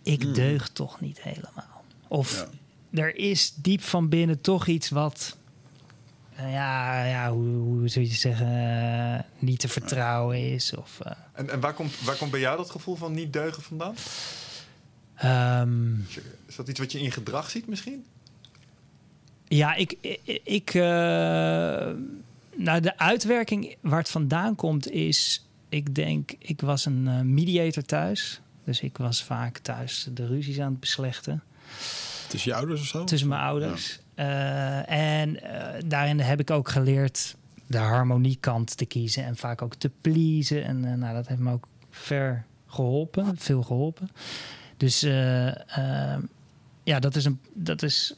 ik 0.04 0.34
deug 0.34 0.68
toch 0.68 1.00
niet 1.00 1.22
helemaal. 1.22 1.84
Of 2.08 2.46
er 2.90 3.16
is 3.16 3.54
diep 3.54 3.82
van 3.82 4.08
binnen 4.08 4.40
toch 4.40 4.66
iets 4.66 4.88
wat, 4.88 5.36
eh, 6.36 6.52
ja, 6.52 7.04
ja 7.04 7.32
hoe, 7.32 7.48
hoe 7.48 7.88
zou 7.88 8.04
je 8.04 8.12
zeggen, 8.14 8.46
eh, 8.46 9.20
niet 9.38 9.58
te 9.58 9.68
vertrouwen 9.68 10.52
is. 10.52 10.74
Of, 10.76 11.00
eh, 11.00 11.12
En, 11.32 11.50
en 11.50 11.60
waar, 11.60 11.74
komt, 11.74 12.00
waar 12.00 12.16
komt 12.16 12.30
bij 12.30 12.40
jou 12.40 12.56
dat 12.56 12.70
gevoel 12.70 12.94
van 12.96 13.12
niet 13.12 13.32
deugen 13.32 13.62
vandaan? 13.62 13.94
ehm, 15.14 15.92
Is 16.46 16.56
dat 16.56 16.68
iets 16.68 16.78
wat 16.78 16.92
je 16.92 17.00
in 17.00 17.12
gedrag 17.12 17.50
ziet 17.50 17.66
misschien? 17.66 18.04
Ja, 19.48 19.74
ik. 19.74 19.94
ik, 20.00 20.40
ik, 20.44 20.74
eh, 20.74 20.82
nou, 22.56 22.80
de 22.80 22.98
uitwerking 22.98 23.76
waar 23.80 23.98
het 23.98 24.10
vandaan 24.10 24.54
komt 24.54 24.90
is. 24.90 25.46
Ik 25.68 25.94
denk, 25.94 26.32
ik 26.38 26.60
was 26.60 26.84
een 26.86 27.34
mediator 27.34 27.82
thuis. 27.82 28.40
Dus 28.64 28.80
ik 28.80 28.96
was 28.96 29.22
vaak 29.22 29.58
thuis 29.58 30.08
de 30.12 30.26
ruzies 30.26 30.60
aan 30.60 30.70
het 30.70 30.80
beslechten 30.80 31.42
Tussen 32.28 32.50
je 32.50 32.56
ouders 32.56 32.80
of 32.80 32.86
zo? 32.86 33.04
tussen 33.04 33.28
mijn 33.28 33.40
ouders. 33.40 33.98
Eh, 34.14 34.90
en 34.90 35.42
eh, 35.42 35.82
daarin 35.86 36.20
heb 36.20 36.40
ik 36.40 36.50
ook 36.50 36.68
geleerd 36.68 37.36
de 37.66 37.78
harmoniekant 37.78 38.76
te 38.76 38.86
kiezen 38.86 39.24
en 39.24 39.36
vaak 39.36 39.62
ook 39.62 39.74
te 39.74 39.90
pleasen. 40.00 40.64
En 40.64 40.84
eh, 40.84 40.92
nou, 40.92 41.14
dat 41.14 41.26
heeft 41.28 41.40
me 41.40 41.52
ook 41.52 41.68
ver 41.90 42.44
geholpen, 42.66 43.36
veel 43.38 43.62
geholpen. 43.62 44.08
Dus 44.76 45.00
ja, 46.82 46.98
dat 47.00 47.16
is 47.16 47.24
een. 47.24 47.40
Dat 47.52 47.82
is, 47.82 48.14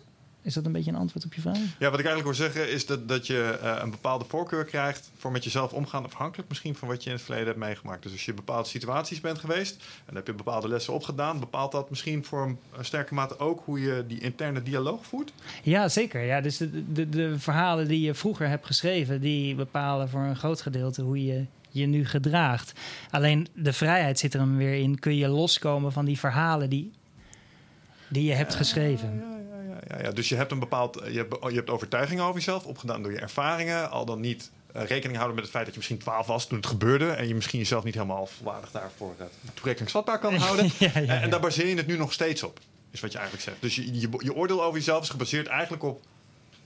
is 0.46 0.54
dat 0.54 0.66
een 0.66 0.72
beetje 0.72 0.90
een 0.90 0.96
antwoord 0.96 1.24
op 1.24 1.34
je 1.34 1.40
vraag? 1.40 1.56
Ja, 1.56 1.90
wat 1.90 1.98
ik 1.98 2.06
eigenlijk 2.06 2.24
wil 2.24 2.46
zeggen 2.46 2.72
is 2.72 2.86
dat, 2.86 3.08
dat 3.08 3.26
je 3.26 3.58
eh, 3.62 3.76
een 3.82 3.90
bepaalde 3.90 4.24
voorkeur 4.24 4.64
krijgt 4.64 5.10
voor 5.16 5.32
met 5.32 5.44
jezelf 5.44 5.72
omgaan, 5.72 6.04
afhankelijk 6.04 6.48
misschien 6.48 6.74
van 6.74 6.88
wat 6.88 7.02
je 7.02 7.08
in 7.08 7.16
het 7.16 7.24
verleden 7.24 7.46
hebt 7.46 7.58
meegemaakt. 7.58 8.02
Dus 8.02 8.12
als 8.12 8.24
je 8.24 8.30
in 8.30 8.36
bepaalde 8.36 8.68
situaties 8.68 9.20
bent 9.20 9.38
geweest 9.38 9.74
en 9.74 10.02
dan 10.06 10.14
heb 10.16 10.26
je 10.26 10.32
bepaalde 10.32 10.68
lessen 10.68 10.92
opgedaan, 10.92 11.40
bepaalt 11.40 11.72
dat 11.72 11.90
misschien 11.90 12.24
voor 12.24 12.42
een, 12.42 12.58
een 12.76 12.84
sterke 12.84 13.14
mate 13.14 13.38
ook 13.38 13.62
hoe 13.64 13.80
je 13.80 14.04
die 14.08 14.20
interne 14.20 14.62
dialoog 14.62 15.06
voert. 15.06 15.32
Ja, 15.62 15.88
zeker. 15.88 16.22
Ja, 16.22 16.40
dus 16.40 16.56
de, 16.56 16.92
de, 16.92 17.08
de 17.08 17.38
verhalen 17.38 17.88
die 17.88 18.00
je 18.00 18.14
vroeger 18.14 18.48
hebt 18.48 18.66
geschreven, 18.66 19.20
die 19.20 19.54
bepalen 19.54 20.08
voor 20.08 20.20
een 20.20 20.36
groot 20.36 20.60
gedeelte 20.60 21.02
hoe 21.02 21.24
je 21.24 21.44
je 21.68 21.86
nu 21.86 22.04
gedraagt. 22.04 22.72
Alleen 23.10 23.46
de 23.54 23.72
vrijheid 23.72 24.18
zit 24.18 24.34
er 24.34 24.40
hem 24.40 24.56
weer 24.56 24.74
in. 24.74 24.98
Kun 24.98 25.16
je 25.16 25.28
loskomen 25.28 25.92
van 25.92 26.04
die 26.04 26.18
verhalen 26.18 26.70
die, 26.70 26.90
die 28.08 28.24
je 28.24 28.32
hebt 28.32 28.54
geschreven? 28.54 29.35
Ja, 29.88 30.02
ja. 30.02 30.10
Dus 30.10 30.28
je 30.28 30.34
hebt 30.34 30.52
een 30.52 30.58
bepaald, 30.58 30.94
je 30.94 31.18
hebt, 31.18 31.36
je 31.48 31.56
hebt 31.56 31.70
overtuigingen 31.70 32.22
over 32.22 32.34
jezelf, 32.34 32.64
opgedaan 32.64 33.02
door 33.02 33.12
je 33.12 33.18
ervaringen, 33.18 33.90
al 33.90 34.04
dan 34.04 34.20
niet 34.20 34.50
eh, 34.72 34.84
rekening 34.84 35.16
houden 35.16 35.34
met 35.34 35.44
het 35.44 35.52
feit 35.52 35.64
dat 35.64 35.74
je 35.74 35.80
misschien 35.80 35.98
12 35.98 36.26
was 36.26 36.46
toen 36.46 36.56
het 36.56 36.66
gebeurde 36.66 37.10
en 37.10 37.28
je 37.28 37.34
misschien 37.34 37.58
jezelf 37.58 37.84
niet 37.84 37.94
helemaal 37.94 38.26
volwaardig 38.26 38.70
daarvoor 38.70 39.14
uh, 39.20 39.26
toerekeningsvatbaar 39.54 40.18
kan 40.18 40.34
houden. 40.46 40.70
Ja, 40.78 40.90
ja, 40.94 41.00
En, 41.00 41.22
en 41.22 41.30
daar 41.30 41.40
baseer 41.40 41.66
je 41.66 41.76
het 41.76 41.86
nu 41.86 41.96
nog 41.96 42.12
steeds 42.12 42.42
op, 42.42 42.60
is 42.90 43.00
wat 43.00 43.12
je 43.12 43.18
eigenlijk 43.18 43.48
zegt. 43.48 43.62
Dus 43.62 43.74
je, 43.74 44.00
je, 44.00 44.08
je 44.18 44.34
oordeel 44.34 44.62
over 44.62 44.78
jezelf 44.78 45.02
is 45.02 45.08
gebaseerd 45.08 45.46
eigenlijk 45.46 45.82
op 45.82 46.04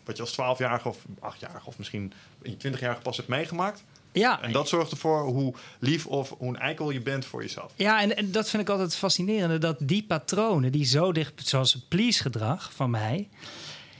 wat 0.05 0.17
je 0.17 0.23
als 0.23 0.59
12-jarige 0.59 0.89
of 0.89 0.99
8-jarige 1.35 1.67
of 1.67 1.79
misschien 1.79 2.13
in 2.43 2.57
je 2.59 2.73
20-jarige 2.73 3.01
pas 3.01 3.17
hebt 3.17 3.29
meegemaakt. 3.29 3.85
Ja, 4.13 4.43
En 4.43 4.53
dat 4.53 4.69
zorgt 4.69 4.91
ervoor 4.91 5.23
hoe 5.27 5.55
lief 5.79 6.07
of 6.07 6.35
hoe 6.39 6.49
een 6.49 6.59
eikel 6.59 6.91
je 6.91 7.01
bent 7.01 7.25
voor 7.25 7.43
jezelf. 7.43 7.73
ja 7.77 8.03
en, 8.03 8.17
en 8.17 8.33
dat 8.33 8.51
vind 8.51 8.63
ik 8.63 8.69
altijd 8.69 8.97
fascinerende. 8.97 9.59
Dat 9.59 9.77
die 9.81 10.03
patronen 10.05 10.73
die 10.73 10.85
zo 10.85 11.13
dicht, 11.13 11.49
zoals 11.49 11.73
het 11.73 11.89
please 11.89 12.23
gedrag 12.23 12.73
van 12.75 12.91
mij. 12.91 13.29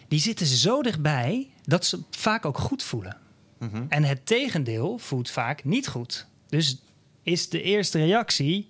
die 0.09 0.21
zitten 0.21 0.47
zo 0.47 0.83
dichtbij 0.83 1.49
dat 1.65 1.85
ze 1.87 2.01
vaak 2.11 2.45
ook 2.45 2.59
goed 2.59 2.83
voelen. 2.83 3.17
Mhm. 3.59 3.85
En 3.89 4.05
het 4.05 4.27
tegendeel 4.27 4.99
voelt 4.99 5.31
vaak 5.31 5.65
niet 5.65 5.89
goed. 5.89 6.27
Dus 6.49 6.77
is 7.23 7.49
de 7.49 7.63
eerste 7.63 7.99
reactie. 7.99 8.69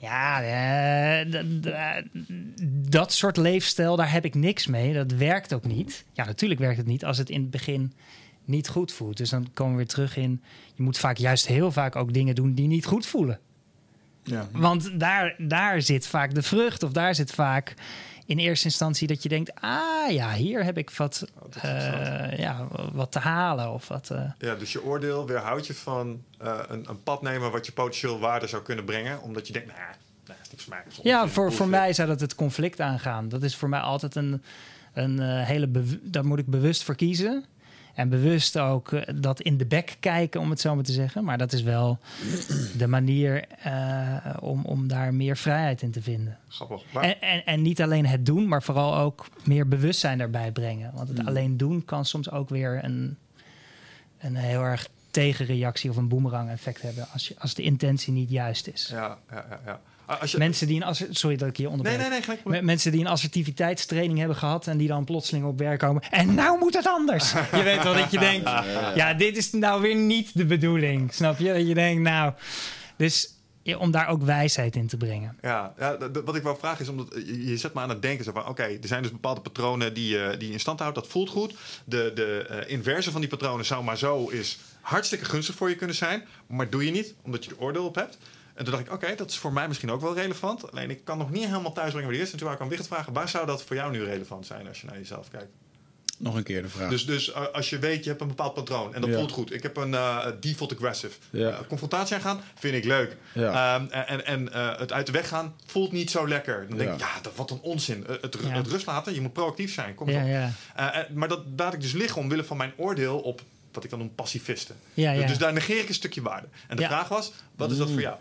Ja, 0.00 0.42
eh, 0.42 1.30
d- 1.30 2.10
dat 2.90 3.12
soort 3.12 3.36
leefstijl, 3.36 3.96
daar 3.96 4.12
heb 4.12 4.24
ik 4.24 4.34
niks 4.34 4.66
mee. 4.66 4.94
Dat 4.94 5.12
werkt 5.12 5.54
ook 5.54 5.64
niet. 5.64 6.04
Ja, 6.12 6.24
natuurlijk 6.24 6.60
werkt 6.60 6.76
het 6.76 6.86
niet 6.86 7.04
als 7.04 7.18
het 7.18 7.30
in 7.30 7.40
het 7.40 7.50
begin 7.50 7.92
niet 8.48 8.68
goed 8.68 8.92
voelt. 8.92 9.16
Dus 9.16 9.30
dan 9.30 9.48
komen 9.52 9.72
we 9.72 9.78
weer 9.78 9.88
terug 9.88 10.16
in... 10.16 10.42
je 10.74 10.82
moet 10.82 10.98
vaak 10.98 11.16
juist 11.16 11.46
heel 11.46 11.72
vaak 11.72 11.96
ook 11.96 12.12
dingen 12.12 12.34
doen 12.34 12.54
die 12.54 12.66
niet 12.66 12.86
goed 12.86 13.06
voelen. 13.06 13.38
Ja. 14.22 14.48
Want 14.52 15.00
daar, 15.00 15.34
daar 15.38 15.82
zit 15.82 16.06
vaak 16.06 16.34
de 16.34 16.42
vrucht. 16.42 16.82
Of 16.82 16.92
daar 16.92 17.14
zit 17.14 17.32
vaak 17.32 17.74
in 18.26 18.38
eerste 18.38 18.66
instantie 18.66 19.06
dat 19.06 19.22
je 19.22 19.28
denkt... 19.28 19.54
ah 19.54 20.10
ja, 20.10 20.32
hier 20.32 20.64
heb 20.64 20.78
ik 20.78 20.90
wat, 20.90 21.28
interessant. 21.44 22.32
eh, 22.32 22.38
ja, 22.38 22.68
wat 22.92 23.12
te 23.12 23.18
halen. 23.18 23.72
Of 23.72 23.88
wat, 23.88 24.10
eh, 24.10 24.30
Ja, 24.38 24.54
dus 24.54 24.72
je 24.72 24.84
oordeel 24.84 25.26
weerhoudt 25.26 25.66
je 25.66 25.74
van 25.74 26.22
eh, 26.38 26.58
een, 26.68 26.88
een 26.88 27.02
pad 27.02 27.22
nemen 27.22 27.50
wat 27.50 27.66
je 27.66 27.72
potentieel 27.72 28.18
waarde 28.18 28.46
zou 28.46 28.62
kunnen 28.62 28.84
brengen. 28.84 29.22
Omdat 29.22 29.46
je 29.46 29.52
denkt, 29.52 29.68
nou, 29.68 29.80
nah, 30.26 30.36
is 30.42 30.50
niks 30.50 30.66
mij. 30.66 30.82
Ja, 31.02 31.28
voor, 31.28 31.52
voor 31.52 31.68
mij 31.68 31.92
zou 31.92 32.08
dat 32.08 32.20
het 32.20 32.34
conflict 32.34 32.80
aangaan. 32.80 33.28
Dat 33.28 33.42
is 33.42 33.56
voor 33.56 33.68
mij 33.68 33.80
altijd 33.80 34.14
een, 34.14 34.42
een 34.92 35.20
hele... 35.20 35.70
Daar 36.02 36.24
moet 36.24 36.38
ik 36.38 36.46
bewust 36.46 36.82
voor 36.82 36.94
kiezen. 36.94 37.44
En 37.98 38.08
bewust 38.08 38.58
ook 38.58 38.92
eh, 38.92 39.14
dat 39.20 39.40
in 39.40 39.56
de 39.56 39.66
bek 39.66 39.96
kijken, 40.00 40.40
om 40.40 40.50
het 40.50 40.60
zo 40.60 40.74
maar 40.74 40.84
te 40.84 40.92
zeggen. 40.92 41.24
Maar 41.24 41.38
dat 41.38 41.52
is 41.52 41.62
wel 41.62 41.98
de 42.76 42.86
manier 42.86 43.44
eh, 43.62 44.16
om, 44.40 44.64
om 44.64 44.88
daar 44.88 45.14
meer 45.14 45.36
vrijheid 45.36 45.82
in 45.82 45.90
te 45.90 46.02
vinden. 46.02 46.38
Grappig. 46.48 46.82
Maar, 46.92 47.02
En, 47.02 47.20
en, 47.20 47.44
en 47.44 47.62
niet 47.62 47.82
alleen 47.82 48.06
het 48.06 48.26
doen, 48.26 48.48
maar 48.48 48.62
vooral 48.62 48.96
ook 48.96 49.26
meer 49.44 49.68
bewustzijn 49.68 50.18
daarbij 50.18 50.52
brengen. 50.52 50.90
Want 50.94 51.08
het 51.08 51.26
alleen 51.26 51.56
doen 51.56 51.84
kan 51.84 52.04
soms 52.04 52.30
ook 52.30 52.48
weer 52.48 52.84
een, 52.84 53.16
een 54.18 54.36
heel 54.36 54.62
erg 54.62 54.88
tegenreactie 55.10 55.90
of 55.90 55.96
een 55.96 56.08
boemerang 56.08 56.50
effect 56.50 56.82
hebben. 56.82 57.06
Als, 57.12 57.28
je, 57.28 57.34
als 57.38 57.54
de 57.54 57.62
intentie 57.62 58.12
niet 58.12 58.30
juist 58.30 58.66
is. 58.66 58.88
ja, 58.90 59.18
ja, 59.30 59.46
ja, 59.50 59.60
ja. 59.64 59.80
Als 60.20 60.30
je, 60.30 60.38
Mensen 60.38 60.66
die 60.66 60.84
een 60.84 60.94
sorry 61.10 61.36
dat 61.36 61.48
ik 61.48 61.56
je 61.56 61.68
onderbreek. 61.68 61.98
nee, 61.98 62.08
nee, 62.08 62.18
nee, 62.18 62.22
gelijk. 62.22 62.44
Me- 62.44 62.62
Mensen 62.62 62.92
die 62.92 63.00
een 63.00 63.06
assertiviteitstraining 63.06 64.18
hebben 64.18 64.36
gehad 64.36 64.66
en 64.66 64.76
die 64.78 64.88
dan 64.88 65.04
plotseling 65.04 65.44
op 65.46 65.58
werk 65.58 65.78
komen. 65.78 66.02
En 66.10 66.34
nou 66.34 66.58
moet 66.58 66.74
het 66.74 66.86
anders. 66.86 67.32
je 67.56 67.62
weet 67.62 67.82
wel 67.82 67.94
dat 67.94 68.10
je 68.10 68.18
denkt, 68.18 68.50
ja, 68.94 69.14
dit 69.14 69.36
is 69.36 69.52
nou 69.52 69.82
weer 69.82 69.94
niet 69.96 70.30
de 70.34 70.44
bedoeling. 70.44 71.14
Snap 71.14 71.38
je? 71.38 71.52
Dat 71.52 71.66
je 71.68 71.74
denkt, 71.74 72.02
nou. 72.02 72.32
Dus 72.96 73.32
om 73.78 73.90
daar 73.90 74.08
ook 74.08 74.22
wijsheid 74.22 74.76
in 74.76 74.86
te 74.86 74.96
brengen. 74.96 75.36
Ja, 75.42 75.74
ja 75.78 75.96
wat 76.24 76.36
ik 76.36 76.42
wou 76.42 76.58
vragen 76.58 76.80
is, 76.82 76.88
omdat 76.88 77.06
je, 77.26 77.56
zet 77.56 77.74
me 77.74 77.80
aan 77.80 77.88
het 77.88 78.02
denken. 78.02 78.24
zo 78.24 78.32
van, 78.32 78.46
Oké, 78.46 78.62
er 78.62 78.78
zijn 78.80 79.02
dus 79.02 79.10
bepaalde 79.12 79.40
patronen 79.40 79.94
die, 79.94 80.08
je- 80.08 80.34
die 80.38 80.46
je 80.48 80.52
in 80.54 80.60
stand 80.60 80.78
houdt. 80.78 80.94
Dat 80.94 81.06
voelt 81.08 81.28
goed. 81.30 81.54
De, 81.84 82.12
de 82.14 82.46
eh, 82.48 82.72
inverse 82.72 83.10
van 83.10 83.20
die 83.20 83.30
patronen 83.30 83.64
zou 83.66 83.84
maar 83.84 83.98
zo 83.98 84.26
is 84.28 84.58
hartstikke 84.80 85.24
gunstig 85.24 85.54
voor 85.54 85.68
je 85.68 85.74
kunnen 85.76 85.96
zijn. 85.96 86.24
Maar 86.46 86.70
doe 86.70 86.84
je 86.84 86.90
niet, 86.90 87.14
omdat 87.22 87.44
je 87.44 87.50
er 87.50 87.58
oordeel 87.58 87.84
op 87.84 87.94
hebt. 87.94 88.18
En 88.58 88.64
toen 88.64 88.72
dacht 88.74 88.86
ik, 88.86 88.92
oké, 88.92 89.14
dat 89.14 89.30
is 89.30 89.36
voor 89.38 89.52
mij 89.52 89.68
misschien 89.68 89.90
ook 89.90 90.00
wel 90.00 90.14
relevant. 90.14 90.70
Alleen 90.72 90.90
ik 90.90 91.04
kan 91.04 91.18
nog 91.18 91.30
niet 91.30 91.44
helemaal 91.44 91.72
thuisbrengen 91.72 92.08
waar 92.08 92.16
die 92.18 92.26
is. 92.26 92.30
En 92.32 92.36
toen 92.38 92.46
wou 92.46 92.58
ik 92.58 92.64
aan 92.64 92.70
Wicht 92.76 92.86
vragen, 92.86 93.12
waar 93.12 93.28
zou 93.28 93.46
dat 93.46 93.62
voor 93.62 93.76
jou 93.76 93.90
nu 93.92 94.04
relevant 94.04 94.46
zijn 94.46 94.68
als 94.68 94.80
je 94.80 94.86
naar 94.86 94.96
jezelf 94.98 95.28
kijkt? 95.30 95.52
Nog 96.18 96.34
een 96.34 96.42
keer 96.42 96.62
de 96.62 96.68
vraag. 96.68 96.90
Dus, 96.90 97.06
dus 97.06 97.32
eh, 97.32 97.46
als 97.52 97.70
je 97.70 97.78
weet, 97.78 98.02
je 98.04 98.08
hebt 98.10 98.20
een 98.22 98.28
bepaald 98.28 98.54
patroon 98.54 98.94
en 98.94 99.00
dat 99.00 99.10
Ja. 99.10 99.16
voelt 99.16 99.32
goed. 99.32 99.52
Ik 99.52 99.62
heb 99.62 99.76
een 99.76 99.94
eh, 99.94 100.26
default 100.40 100.72
aggressive. 100.72 101.18
Ja. 101.30 101.48
Eh, 101.50 101.58
confrontatie 101.68 102.14
aangaan, 102.16 102.40
vind 102.58 102.74
ik 102.74 102.84
leuk. 102.84 103.16
Ja. 103.32 103.76
Ehm, 103.76 103.90
en 103.90 104.26
en 104.26 104.52
eh, 104.52 104.78
het 104.78 104.92
uit 104.92 105.06
de 105.06 105.12
weg 105.12 105.28
gaan 105.28 105.54
voelt 105.66 105.92
niet 105.92 106.10
zo 106.10 106.28
lekker. 106.28 106.66
Dan 106.68 106.78
denk 106.78 106.92
ik, 106.92 106.98
Ja. 106.98 107.20
dat, 107.22 107.34
wat 107.34 107.50
een 107.50 107.60
onzin. 107.60 108.04
Het, 108.20 108.36
Ja. 108.42 108.48
het 108.48 108.66
rust 108.66 108.86
laten, 108.86 109.14
je 109.14 109.20
moet 109.20 109.32
proactief 109.32 109.74
zijn. 109.74 109.94
Kom 109.94 110.08
Ja, 110.10 110.22
op. 110.22 110.28
ja. 110.28 110.52
Eh, 110.76 111.00
eh, 111.00 111.10
maar 111.10 111.28
dat 111.28 111.40
laat 111.56 111.74
ik 111.74 111.80
dus 111.80 111.92
liggen 111.92 112.20
omwille 112.20 112.44
van 112.44 112.56
mijn 112.56 112.72
oordeel 112.76 113.18
op 113.18 113.42
wat 113.72 113.84
ik 113.84 113.90
dan 113.90 113.98
noem 113.98 114.14
pacifisten. 114.14 114.76
Ja, 114.94 115.12
Dus- 115.12 115.20
ja. 115.20 115.26
Dus 115.26 115.38
daar 115.38 115.52
negeer 115.52 115.78
ik 115.80 115.88
een 115.88 115.94
stukje 115.94 116.22
waarde. 116.22 116.46
En 116.68 116.76
de 116.76 116.82
Ja. 116.82 116.88
vraag 116.88 117.08
was, 117.08 117.32
wat 117.56 117.70
is 117.70 117.76
dat 117.76 117.86
Mm. 117.86 117.92
voor 117.92 118.02
jou? 118.02 118.16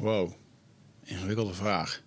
Wow, 0.00 0.32
ingewikkelde 1.04 1.54
vraag. 1.54 2.02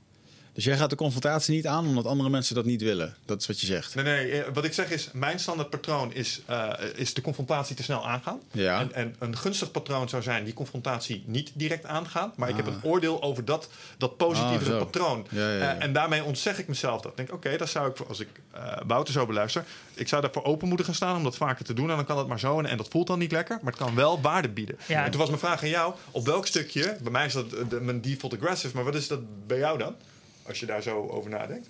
Dus 0.53 0.63
jij 0.63 0.77
gaat 0.77 0.89
de 0.89 0.95
confrontatie 0.95 1.55
niet 1.55 1.67
aan 1.67 1.87
omdat 1.87 2.05
andere 2.05 2.29
mensen 2.29 2.55
dat 2.55 2.65
niet 2.65 2.81
willen. 2.81 3.15
Dat 3.25 3.41
is 3.41 3.47
wat 3.47 3.59
je 3.59 3.65
zegt. 3.65 3.95
Nee, 3.95 4.03
nee, 4.03 4.41
eh, 4.41 4.53
wat 4.53 4.63
ik 4.65 4.73
zeg 4.73 4.89
is, 4.91 5.09
mijn 5.13 5.39
standaard 5.39 5.69
patroon 5.69 6.13
is, 6.13 6.41
eh, 6.45 6.69
is 6.95 7.13
de 7.13 7.21
confrontatie 7.21 7.75
te 7.75 7.83
snel 7.83 8.07
aangaan. 8.07 8.39
Ja. 8.51 8.79
En, 8.79 8.93
en 8.93 9.15
een 9.19 9.37
gunstig 9.37 9.71
patroon 9.71 10.09
zou 10.09 10.23
zijn 10.23 10.43
die 10.43 10.53
confrontatie 10.53 11.23
niet 11.27 11.51
direct 11.53 11.85
aangaan. 11.85 12.33
Maar 12.35 12.49
ik 12.49 12.55
heb 12.55 12.67
Ah. 12.67 12.73
een 12.73 12.83
oordeel 12.83 13.21
over 13.21 13.45
dat, 13.45 13.69
dat 13.97 14.17
positieve 14.17 14.73
Ah, 14.73 14.77
patroon. 14.79 15.27
Ja, 15.29 15.49
ja, 15.51 15.57
ja. 15.57 15.75
Eh, 15.75 15.83
en 15.83 15.93
daarmee 15.93 16.23
ontzeg 16.23 16.59
ik 16.59 16.67
mezelf 16.67 17.01
dat. 17.01 17.11
Ik 17.11 17.17
denk, 17.17 17.33
oké, 17.33 17.57
dat 17.57 17.69
zou 17.69 17.89
ik, 17.89 17.99
als 17.99 18.19
ik 18.19 18.27
eh 18.51 18.77
Wouter 18.87 19.13
zo 19.13 19.25
beluister... 19.25 19.63
ik 19.93 20.07
zou 20.07 20.21
daarvoor 20.21 20.43
open 20.43 20.67
moeten 20.67 20.85
gaan 20.85 20.95
staan 20.95 21.15
om 21.15 21.23
dat 21.23 21.35
vaker 21.35 21.65
te 21.65 21.73
doen. 21.73 21.89
En 21.89 21.95
dan 21.95 22.05
kan 22.05 22.15
dat 22.15 22.27
maar 22.27 22.39
zo. 22.39 22.59
En, 22.59 22.65
en 22.65 22.77
dat 22.77 22.87
voelt 22.87 23.07
dan 23.07 23.19
niet 23.19 23.31
lekker, 23.31 23.59
maar 23.61 23.73
het 23.73 23.81
kan 23.81 23.95
wel 23.95 24.21
waarde 24.21 24.49
bieden. 24.49 24.77
Ja. 24.87 25.03
En 25.05 25.09
toen 25.11 25.19
was 25.19 25.29
mijn 25.29 25.41
vraag 25.41 25.61
aan 25.63 25.69
jou, 25.69 25.93
op 26.11 26.25
welk 26.25 26.47
stukje... 26.47 26.97
bij 27.01 27.11
mij 27.11 27.25
is 27.25 27.33
dat 27.33 27.49
de, 27.69 27.79
mijn 27.81 28.01
default 28.01 28.33
aggressive, 28.33 28.75
maar 28.75 28.83
wat 28.85 28.95
is 28.95 29.07
dat 29.07 29.47
bij 29.47 29.57
jou 29.57 29.77
dan? 29.77 29.95
Als 30.43 30.59
je 30.59 30.65
daar 30.65 30.81
zo 30.81 31.07
over 31.07 31.29
nadenkt. 31.29 31.69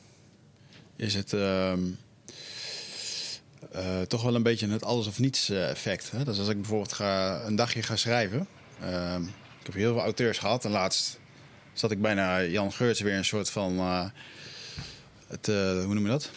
Is 0.96 1.14
het 1.14 1.34
ehm, 1.34 1.80
eh, 3.72 4.02
toch 4.02 4.24
wel 4.24 4.36
een 4.36 4.44
beetje 4.44 4.68
het 4.68 4.84
alles 4.84 5.08
of 5.08 5.20
niets 5.20 5.50
eh, 5.50 5.70
effect. 5.70 6.12
Hè? 6.12 6.24
Dus 6.24 6.40
als 6.40 6.48
ik 6.48 6.56
bijvoorbeeld 6.56 6.94
ga, 6.94 7.42
een 7.46 7.56
dagje 7.56 7.84
ga 7.84 7.96
schrijven. 7.96 8.48
ehm, 8.82 9.24
ik 9.60 9.66
heb 9.66 9.74
heel 9.74 9.94
veel 9.94 10.02
auteurs 10.02 10.38
gehad. 10.38 10.66
En 10.66 10.72
laatst 10.72 11.20
zat 11.74 11.92
ik 11.92 12.02
bijna 12.02 12.44
Jan 12.44 12.74
Geurts 12.74 13.00
weer 13.02 13.16
een 13.16 13.26
soort 13.26 13.50
van... 13.50 13.78
eh, 13.78 14.06
het, 15.28 15.46
hoe 15.46 15.94
noem 15.94 16.04
je 16.04 16.10
dat? 16.10 16.32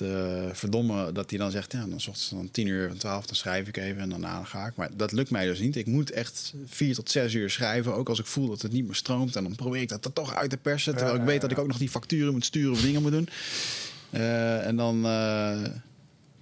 Eh, 0.00 0.44
verdomme 0.52 1.12
dat 1.12 1.30
hij 1.30 1.38
dan 1.38 1.50
zegt... 1.50 1.72
Ja, 1.72 1.78
dan 1.78 1.92
ochtends 1.92 2.28
dan 2.28 2.50
10 2.50 2.66
uur 2.66 2.88
van 2.88 2.96
12 2.96 3.26
dan 3.26 3.36
schrijf 3.36 3.68
ik 3.68 3.76
even 3.76 4.00
en 4.00 4.08
daarna 4.08 4.44
ga 4.44 4.66
ik. 4.66 4.76
Maar 4.76 4.90
dat 4.96 5.12
lukt 5.12 5.30
mij 5.30 5.46
dus 5.46 5.58
niet. 5.58 5.76
Ik 5.76 5.86
moet 5.86 6.10
echt 6.10 6.54
4 6.66 6.94
tot 6.94 7.10
6 7.10 7.34
uur 7.34 7.50
schrijven. 7.50 7.94
Ook 7.94 8.08
als 8.08 8.18
ik 8.18 8.26
voel 8.26 8.48
dat 8.48 8.62
het 8.62 8.72
niet 8.72 8.84
meer 8.84 8.94
stroomt. 8.94 9.36
En 9.36 9.42
dan 9.42 9.54
probeer 9.54 9.80
ik 9.80 9.88
dat 9.88 10.04
er 10.04 10.12
toch 10.12 10.34
uit 10.34 10.50
te 10.50 10.56
persen. 10.56 10.92
Terwijl 10.92 11.14
Ja, 11.14 11.20
ik 11.20 11.26
weet 11.26 11.40
dat 11.40 11.50
ik 11.50 11.58
ook 11.58 11.66
nog 11.66 11.78
die 11.78 11.88
facturen 11.88 12.32
moet 12.32 12.44
sturen 12.44 12.72
of 12.72 12.80
dingen 12.80 13.02
moet 13.02 13.12
doen. 13.12 13.28
Eh, 14.10 14.66
en 14.66 14.76
dan... 14.76 15.02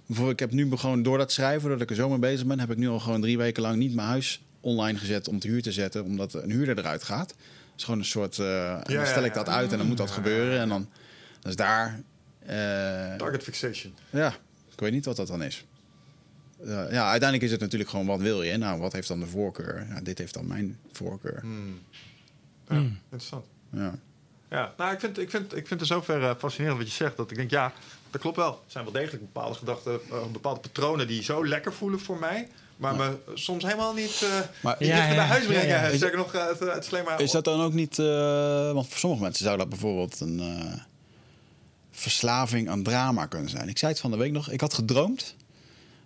bijvoorbeeld, 0.05 0.33
ik 0.33 0.39
heb 0.39 0.51
nu 0.51 0.77
gewoon 0.77 1.03
door 1.03 1.17
dat 1.17 1.31
schrijven, 1.31 1.61
doordat 1.61 1.81
ik 1.81 1.89
er 1.89 1.95
zo 1.95 2.09
mee 2.09 2.19
bezig 2.19 2.45
ben... 2.45 2.59
heb 2.59 2.71
ik 2.71 2.77
nu 2.77 2.87
al 2.87 2.99
gewoon 2.99 3.21
drie 3.21 3.37
weken 3.37 3.61
lang 3.61 3.77
niet 3.77 3.95
mijn 3.95 4.07
huis 4.07 4.41
online 4.61 4.97
gezet 4.97 5.27
om 5.27 5.39
te 5.39 5.47
huur 5.47 5.61
te 5.61 5.71
zetten... 5.71 6.03
omdat 6.03 6.33
een 6.33 6.51
huurder 6.51 6.77
eruit 6.77 7.03
gaat. 7.03 7.27
Dat 7.27 7.37
is 7.77 7.83
gewoon 7.83 7.99
een 7.99 8.05
soort... 8.05 8.35
Ja, 8.35 8.81
dan 8.83 9.05
stel 9.05 9.23
ik 9.23 9.33
dat 9.33 9.49
uit 9.49 9.71
en 9.71 9.77
dan 9.77 9.87
moet 9.87 9.97
dat 9.97 10.11
gebeuren. 10.11 10.59
En 10.59 10.69
dan... 10.69 10.89
Dus 11.41 11.55
daar... 11.55 12.01
eh, 12.45 13.15
Target 13.15 13.43
fixation. 13.43 13.95
ja, 14.09 14.27
ik 14.73 14.79
weet 14.79 14.91
niet 14.91 15.05
wat 15.05 15.15
dat 15.15 15.27
dan 15.27 15.43
is. 15.43 15.65
Eh, 16.63 16.67
ja, 16.67 17.09
uiteindelijk 17.09 17.41
is 17.43 17.51
het 17.51 17.59
natuurlijk 17.59 17.89
gewoon 17.89 18.05
wat 18.05 18.19
wil 18.19 18.41
je. 18.43 18.57
Nou, 18.57 18.79
wat 18.79 18.93
heeft 18.93 19.07
dan 19.07 19.19
de 19.19 19.27
voorkeur? 19.27 19.85
Ja, 19.89 20.01
dit 20.01 20.17
heeft 20.17 20.33
dan 20.33 20.47
mijn 20.47 20.79
voorkeur. 20.91 21.39
Hmm. 21.41 21.79
Ja, 22.67 22.75
Hmm. 22.75 22.99
interessant. 23.03 23.45
Ja. 23.69 23.95
Ja, 24.49 24.73
nou, 24.77 24.93
ik 24.93 24.99
vind, 24.99 25.17
ik 25.19 25.29
vind, 25.29 25.55
ik 25.55 25.67
vind 25.67 25.79
het 25.79 25.89
zover 25.89 26.23
eh, 26.23 26.31
fascinerend 26.37 26.77
wat 26.79 26.87
je 26.87 26.93
zegt. 26.93 27.17
Dat 27.17 27.31
ik 27.31 27.37
denk, 27.37 27.49
ja, 27.49 27.73
dat 28.11 28.21
klopt 28.21 28.35
wel. 28.37 28.51
Er 28.51 28.71
zijn 28.71 28.83
wel 28.83 28.93
degelijk 28.93 29.21
bepaalde 29.21 29.55
gedachten, 29.55 29.99
bepaalde 30.31 30.59
patronen 30.59 31.07
die 31.07 31.23
zo 31.23 31.47
lekker 31.47 31.73
voelen 31.73 31.99
voor 31.99 32.19
mij. 32.19 32.47
Maar 32.77 32.95
me 32.95 33.17
soms 33.33 33.63
helemaal 33.63 33.93
niet 33.93 34.21
eh 34.23 34.39
Maar 34.61 34.75
niet 34.79 34.87
Ja, 34.89 35.07
bij 35.07 35.17
huis 35.17 35.45
brengen. 35.45 35.67
ja, 35.67 35.87
ja. 35.87 35.97
Zeker 35.97 36.17
nog 36.17 36.31
het, 36.31 36.59
het 36.59 37.19
is 37.19 37.31
dat 37.31 37.43
dan 37.43 37.61
ook 37.61 37.73
niet... 37.73 37.99
eh, 37.99 38.71
want 38.71 38.87
voor 38.87 38.97
sommige 38.97 39.21
mensen 39.21 39.45
zou 39.45 39.57
dat 39.57 39.69
bijvoorbeeld 39.69 40.19
een 40.19 40.39
eh, 40.39 40.73
verslaving 42.09 42.69
aan 42.69 42.83
drama 42.83 43.25
kunnen 43.25 43.49
zijn. 43.49 43.69
Ik 43.69 43.77
zei 43.77 43.91
het 43.91 44.01
van 44.01 44.11
de 44.11 44.17
week 44.17 44.31
nog. 44.31 44.51
Ik 44.51 44.61
had 44.61 44.73
gedroomd 44.73 45.35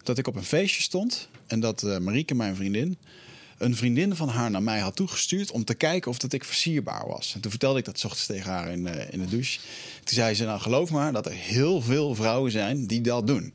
dat 0.04 0.18
ik 0.18 0.28
op 0.28 0.36
een 0.36 0.44
feestje 0.44 0.82
stond... 0.82 1.30
en 1.48 1.60
dat 1.60 1.84
eh, 1.84 1.98
Marieke, 1.98 2.36
mijn 2.36 2.56
vriendin... 2.56 2.98
een 3.58 3.76
vriendin 3.76 4.16
van 4.16 4.30
haar 4.30 4.52
naar 4.52 4.64
mij 4.64 4.80
had 4.80 4.96
toegestuurd... 4.96 5.52
om 5.52 5.64
te 5.64 5.74
kijken 5.74 6.12
of 6.12 6.18
dat 6.18 6.34
ik 6.34 6.44
versierbaar 6.44 7.08
was. 7.08 7.34
En 7.34 7.42
toen 7.42 7.52
vertelde 7.52 7.80
ik 7.80 7.86
dat 7.86 8.06
ochtends 8.06 8.26
tegen 8.26 8.52
haar 8.52 8.72
in, 8.72 8.88
eh, 8.88 9.14
in 9.14 9.20
de 9.20 9.30
douche. 9.30 9.60
Toen 10.04 10.16
zei 10.16 10.34
ze, 10.36 10.46
nou 10.46 10.60
geloof 10.60 10.90
maar 10.90 11.14
dat 11.14 11.26
er 11.26 11.32
heel 11.32 11.82
veel 11.82 12.16
vrouwen 12.16 12.52
zijn 12.52 12.88
die 12.88 13.02
dat 13.02 13.28
doen. 13.28 13.54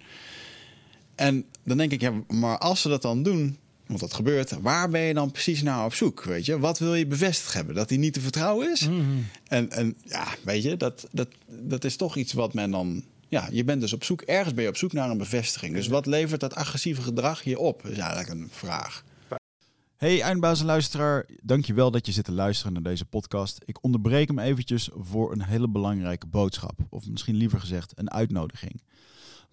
En 1.14 1.44
dan 1.64 1.76
denk 1.76 1.92
ik, 1.92 2.00
ja, 2.00 2.12
maar 2.28 2.58
als 2.58 2.80
ze 2.80 2.88
dat 2.88 3.02
dan 3.02 3.22
doen, 3.22 3.58
want 3.86 4.00
dat 4.00 4.14
gebeurt, 4.14 4.60
waar 4.60 4.88
ben 4.88 5.00
je 5.00 5.14
dan 5.14 5.30
precies 5.30 5.62
naar 5.62 5.84
op 5.84 5.94
zoek? 5.94 6.24
Weet 6.24 6.46
je, 6.46 6.58
wat 6.58 6.78
wil 6.78 6.94
je 6.94 7.06
bevestigd 7.06 7.54
hebben? 7.54 7.74
Dat 7.74 7.88
hij 7.88 7.98
niet 7.98 8.12
te 8.12 8.20
vertrouwen 8.20 8.70
is? 8.70 8.88
Mhm. 8.88 9.02
En, 9.48 9.70
en 9.70 9.96
ja, 10.04 10.26
weet 10.42 10.62
je, 10.62 10.76
dat, 10.76 11.06
dat, 11.10 11.28
dat 11.48 11.84
is 11.84 11.96
toch 11.96 12.16
iets 12.16 12.32
wat 12.32 12.54
men 12.54 12.70
dan. 12.70 13.04
Ja, 13.28 13.48
je 13.50 13.64
bent 13.64 13.80
dus 13.80 13.92
op 13.92 14.04
zoek, 14.04 14.20
ergens 14.20 14.54
ben 14.54 14.62
je 14.62 14.68
op 14.68 14.76
zoek 14.76 14.92
naar 14.92 15.10
een 15.10 15.18
bevestiging. 15.18 15.74
Dus 15.74 15.88
wat 15.88 16.06
levert 16.06 16.40
dat 16.40 16.54
agressieve 16.54 17.02
gedrag 17.02 17.42
je 17.42 17.58
op? 17.58 17.86
Is 17.86 17.98
eigenlijk 17.98 18.28
een 18.28 18.48
vraag. 18.50 19.04
Hey 19.96 20.20
eindbaas 20.20 20.60
en 20.60 20.66
luisteraar, 20.66 21.26
dankjewel 21.42 21.90
dat 21.90 22.06
je 22.06 22.12
zit 22.12 22.24
te 22.24 22.32
luisteren 22.32 22.72
naar 22.72 22.82
deze 22.82 23.04
podcast. 23.04 23.60
Ik 23.64 23.84
onderbreek 23.84 24.28
hem 24.28 24.38
eventjes 24.38 24.90
voor 24.94 25.32
een 25.32 25.42
hele 25.42 25.68
belangrijke 25.68 26.26
boodschap. 26.26 26.78
Of 26.88 27.08
misschien 27.08 27.34
liever 27.34 27.60
gezegd 27.60 27.92
een 27.94 28.10
uitnodiging. 28.10 28.82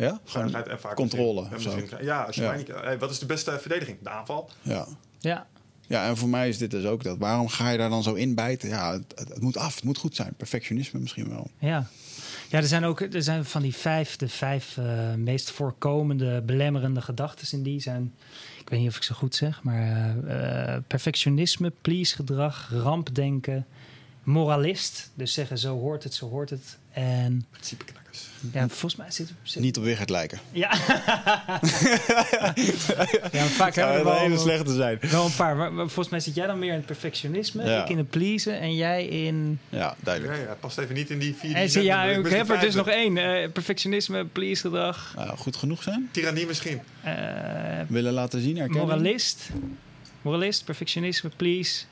Ja? 0.00 0.20
Veiligheid 0.24 0.68
en 0.68 0.80
vaak 0.80 0.94
controle 0.96 1.46
misschien- 1.52 1.88
Ja, 2.00 2.22
als 2.22 2.36
je 2.36 2.42
Ja. 2.42 2.54
niet, 2.56 2.68
hey, 2.68 2.98
wat 2.98 3.10
is 3.10 3.18
de 3.18 3.26
beste 3.26 3.58
verdediging? 3.60 3.98
De 4.02 4.08
aanval. 4.10 4.50
ja. 4.62 4.86
Ja, 5.18 5.46
Ja, 5.86 6.06
en 6.08 6.16
voor 6.16 6.28
mij 6.28 6.48
is 6.48 6.58
dit 6.58 6.70
dus 6.70 6.84
ook 6.84 7.02
dat. 7.02 7.18
Waarom 7.18 7.48
ga 7.48 7.70
je 7.70 7.78
daar 7.78 7.90
dan 7.90 8.02
zo 8.02 8.14
in 8.14 8.34
bijten? 8.34 8.68
Ja, 8.68 8.92
het, 8.92 9.12
het, 9.14 9.28
het 9.28 9.40
moet 9.40 9.56
af, 9.56 9.74
het 9.74 9.84
moet 9.84 9.98
goed 9.98 10.16
zijn. 10.16 10.34
Perfectionisme 10.36 11.00
misschien 11.00 11.28
wel. 11.28 11.50
ja. 11.58 11.86
Ja, 12.48 12.58
er 12.58 12.66
zijn 12.66 12.84
ook 12.84 13.00
er 13.00 13.22
zijn 13.22 13.44
van 13.44 13.62
die 13.62 13.74
vijf, 13.74 14.16
de 14.16 14.28
vijf 14.28 14.76
eh, 14.76 15.14
meest 15.14 15.50
voorkomende 15.50 16.42
belemmerende 16.42 17.00
gedachten 17.00 17.46
in 17.58 17.62
die 17.62 17.80
zijn, 17.80 18.14
ik 18.60 18.68
weet 18.68 18.80
niet 18.80 18.88
of 18.88 18.96
ik 18.96 19.02
ze 19.02 19.14
goed 19.14 19.34
zeg, 19.34 19.62
maar 19.62 19.80
eh, 20.26 20.74
eh, 20.74 20.82
perfectionisme, 20.86 21.72
please 21.82 22.14
gedrag, 22.14 22.70
rampdenken, 22.72 23.66
moralist, 24.22 25.10
dus 25.14 25.32
zeggen 25.32 25.58
zo 25.58 25.78
hoort 25.78 26.04
het, 26.04 26.14
zo 26.14 26.28
hoort 26.28 26.50
het. 26.50 26.78
En 26.92 27.46
Principeknakkers. 27.50 28.18
ja, 28.52 28.68
volgens 28.68 28.96
mij 28.96 29.10
zit, 29.10 29.32
zit 29.42 29.62
Niet 29.62 29.76
op 29.78 29.84
Wigert 29.84 30.10
lijken. 30.10 30.38
Ja. 30.52 30.70
ja, 30.78 32.52
maar 33.32 33.48
vaak 33.48 33.74
Zou 33.74 33.90
hebben 33.92 34.04
we 34.04 34.10
een 34.18 34.22
hele 34.22 34.28
wel, 34.34 34.38
slechte 34.42 34.74
zijn. 34.74 34.98
wel 35.00 35.24
een 35.24 35.34
paar. 35.36 35.56
Maar, 35.56 35.72
maar 35.72 35.84
volgens 35.86 36.08
mij 36.08 36.20
zit 36.20 36.34
jij 36.34 36.46
dan 36.46 36.58
meer 36.58 36.70
in 36.70 36.76
het 36.76 36.86
perfectionisme, 36.86 37.64
Ja. 37.64 37.82
ik 37.82 37.88
in 37.88 37.98
het 37.98 38.10
pleasen 38.10 38.60
en 38.60 38.74
jij 38.74 39.06
in... 39.06 39.58
Ja, 39.68 39.78
Ja, 39.78 39.94
duidelijk. 40.00 40.38
ja, 40.48 40.54
past 40.60 40.78
even 40.78 40.94
niet 40.94 41.10
in 41.10 41.18
die 41.18 41.34
vier. 41.34 41.48
die 41.48 41.58
En 41.58 41.70
zie, 41.70 41.82
ja, 41.82 42.04
ik 42.04 42.26
heb 42.28 42.48
er 42.50 42.60
dus 42.60 42.74
nog 42.74 42.88
één. 42.88 43.16
eh, 43.16 43.50
perfectionisme, 43.52 44.24
please 44.24 44.60
gedrag, 44.60 45.12
Nou, 45.16 45.36
goed 45.36 45.56
genoeg 45.56 45.82
zijn. 45.82 46.08
Tirannie 46.12 46.46
misschien. 46.46 46.80
eh, 47.02 47.14
Willen 47.88 48.12
laten 48.12 48.40
zien, 48.40 48.56
herkennen. 48.56 48.86
moralist. 48.86 49.48
Moralist, 50.22 50.64
perfectionisme, 50.64 51.30
please, 51.36 51.84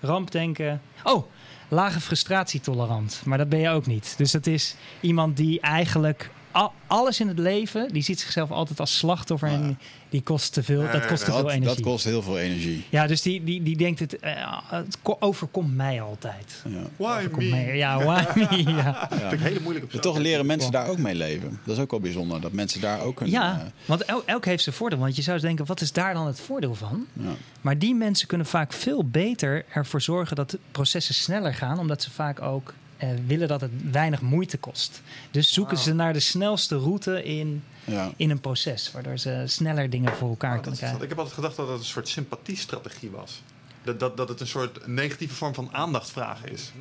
rampdenken. 0.00 0.80
Oh, 1.02 1.26
lage 1.72 2.00
frustratietolerant. 2.00 3.22
Maar 3.24 3.38
dat 3.38 3.48
ben 3.48 3.58
je 3.58 3.68
ook 3.68 3.86
niet. 3.86 4.14
Dus 4.16 4.30
dat 4.30 4.46
is 4.46 4.74
iemand 5.00 5.36
die 5.36 5.60
eigenlijk 5.60 6.30
al- 6.52 6.72
alles 6.86 7.20
in 7.20 7.28
het 7.28 7.38
leven, 7.38 7.88
die 7.92 8.02
ziet 8.02 8.20
zichzelf 8.20 8.50
altijd 8.50 8.80
als 8.80 8.96
slachtoffer 8.98 9.48
Ja. 9.48 9.54
en 9.54 9.78
die 10.08 10.22
kost 10.22 10.52
te 10.52 10.62
veel, 10.62 10.80
Nee, 10.82 10.92
dat 10.92 11.06
kost 11.06 11.24
te 11.24 11.30
nee, 11.30 11.38
veel 11.38 11.46
Dat, 11.48 11.56
energie. 11.56 11.74
dat 11.76 11.84
kost 11.92 12.04
heel 12.04 12.22
veel 12.22 12.38
energie. 12.38 12.84
Ja, 12.88 13.06
dus 13.06 13.22
die, 13.22 13.44
die, 13.44 13.62
die 13.62 13.76
denkt 13.76 14.00
het, 14.00 14.18
eh, 14.18 14.58
het 14.70 14.96
ko- 15.02 15.16
overkomt 15.20 15.74
mij 15.76 16.00
altijd. 16.02 16.62
Ja. 16.68 16.80
Why 16.96 17.16
Overkomt 17.18 17.42
me? 17.44 17.50
mij, 17.50 17.76
ja, 17.76 17.98
why 18.04 18.22
me? 18.34 18.62
Ja, 18.72 18.76
Ja. 18.76 19.08
Vind 19.18 19.32
ik 19.32 19.40
hele 19.40 19.60
moeilijk 19.60 19.94
op 19.94 20.00
toch 20.00 20.18
leren 20.18 20.46
mensen 20.46 20.70
daar 20.72 20.88
ook 20.88 20.98
mee 20.98 21.14
leven. 21.14 21.60
Dat 21.64 21.76
is 21.76 21.82
ook 21.82 21.90
wel 21.90 22.00
bijzonder. 22.00 22.40
Dat 22.40 22.52
mensen 22.52 22.80
daar 22.80 23.00
ook 23.00 23.20
een... 23.20 23.30
ja 23.30 23.52
eh, 23.60 23.66
want 23.86 24.04
el- 24.04 24.22
elk 24.26 24.44
heeft 24.44 24.62
zijn 24.62 24.74
voordeel. 24.74 24.98
Want 24.98 25.16
je 25.16 25.22
zou 25.22 25.40
denken, 25.40 25.66
wat 25.66 25.80
is 25.80 25.92
daar 25.92 26.14
dan 26.14 26.26
het 26.26 26.40
voordeel 26.40 26.74
van? 26.74 27.06
ja. 27.12 27.30
Maar 27.60 27.78
die 27.78 27.94
mensen 27.94 28.26
kunnen 28.28 28.46
vaak 28.46 28.72
veel 28.72 29.04
beter 29.04 29.64
ervoor 29.72 30.00
zorgen 30.00 30.36
dat 30.36 30.50
de 30.50 30.58
processen 30.70 31.14
sneller 31.14 31.54
gaan, 31.54 31.78
omdat 31.78 32.02
ze 32.02 32.10
vaak 32.10 32.42
ook 32.42 32.74
eh, 33.02 33.08
willen 33.26 33.48
dat 33.48 33.60
het 33.60 33.70
weinig 33.90 34.20
moeite 34.20 34.58
kost. 34.58 35.02
Dus 35.30 35.52
zoeken 35.52 35.78
ze 35.78 35.94
naar 35.94 36.12
de 36.12 36.20
snelste 36.20 36.76
route 36.78 37.22
in, 37.24 37.64
Ja. 37.84 38.12
in 38.16 38.30
een 38.30 38.40
proces, 38.40 38.92
waardoor 38.92 39.18
ze 39.18 39.42
sneller 39.46 39.90
dingen 39.90 40.12
voor 40.12 40.28
elkaar 40.28 40.54
Oh, 40.56 40.60
kunnen 40.60 40.78
krijgen. 40.78 41.02
Ik 41.02 41.08
heb 41.08 41.18
altijd 41.18 41.34
gedacht 41.34 41.56
dat 41.56 41.68
het 41.68 41.78
een 41.78 41.84
soort 41.84 42.08
sympathiestrategie 42.08 43.10
was. 43.10 43.42
Dat, 43.84 44.00
dat, 44.00 44.16
dat 44.16 44.28
het 44.28 44.40
een 44.40 44.46
soort 44.46 44.86
negatieve 44.86 45.34
vorm 45.34 45.54
van 45.54 45.68
aandacht 45.72 46.10
vragen 46.10 46.52
is. 46.52 46.72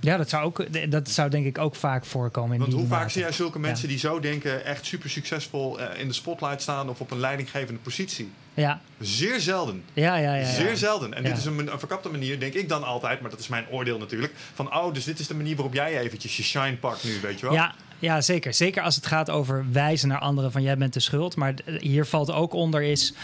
Ja, 0.00 0.16
dat 0.16 0.28
zou, 0.28 0.44
ook, 0.44 0.90
dat 0.90 1.08
zou 1.10 1.30
denk 1.30 1.46
ik 1.46 1.58
ook 1.58 1.74
vaak 1.74 2.04
voorkomen. 2.04 2.52
In 2.54 2.60
Want 2.60 2.72
hoe 2.72 2.86
vaak 2.86 3.10
zie 3.10 3.22
jij 3.22 3.32
zulke 3.32 3.58
mensen 3.58 3.84
Ja. 3.84 3.90
die 3.90 3.98
zo 4.00 4.20
denken, 4.20 4.64
echt 4.64 4.86
super 4.86 5.10
succesvol 5.10 5.80
eh, 5.80 6.00
in 6.00 6.08
de 6.08 6.14
spotlight 6.14 6.62
staan 6.62 6.88
of 6.88 7.00
op 7.00 7.10
een 7.10 7.18
leidinggevende 7.20 7.80
positie? 7.80 8.30
Ja, 8.54 8.80
Zeer 9.00 9.40
zelden. 9.40 9.82
ja, 9.92 10.16
ja. 10.16 10.34
ja, 10.34 10.40
ja. 10.40 10.52
Zeer 10.52 10.76
zelden. 10.76 11.14
En 11.14 11.22
Ja. 11.22 11.28
dit 11.28 11.38
is 11.38 11.44
een, 11.44 11.72
een 11.72 11.78
verkapte 11.78 12.08
manier, 12.08 12.40
denk 12.40 12.54
ik 12.54 12.68
dan 12.68 12.84
altijd, 12.84 13.20
maar 13.20 13.30
dat 13.30 13.38
is 13.38 13.48
mijn 13.48 13.64
oordeel 13.70 13.98
natuurlijk. 13.98 14.32
Van, 14.54 14.74
oh, 14.74 14.94
dus 14.94 15.04
dit 15.04 15.18
is 15.18 15.26
de 15.26 15.34
manier 15.34 15.54
waarop 15.56 15.74
jij 15.74 15.98
eventjes 15.98 16.36
je 16.36 16.42
shine 16.42 16.76
pakt 16.76 17.04
nu, 17.04 17.20
weet 17.22 17.40
je 17.40 17.46
wel? 17.46 17.54
Ja, 17.54 17.74
ja, 17.98 18.20
zeker. 18.20 18.54
Zeker 18.54 18.82
als 18.82 18.94
het 18.96 19.06
gaat 19.06 19.30
over 19.30 19.64
wijzen 19.72 20.08
naar 20.08 20.18
anderen 20.18 20.52
van 20.52 20.62
jij 20.62 20.76
bent 20.76 20.92
de 20.92 21.00
schuld. 21.00 21.36
Maar 21.36 21.54
hier 21.80 22.04
valt 22.06 22.30
ook 22.30 22.52
onder 22.52 22.82
is... 22.82 23.14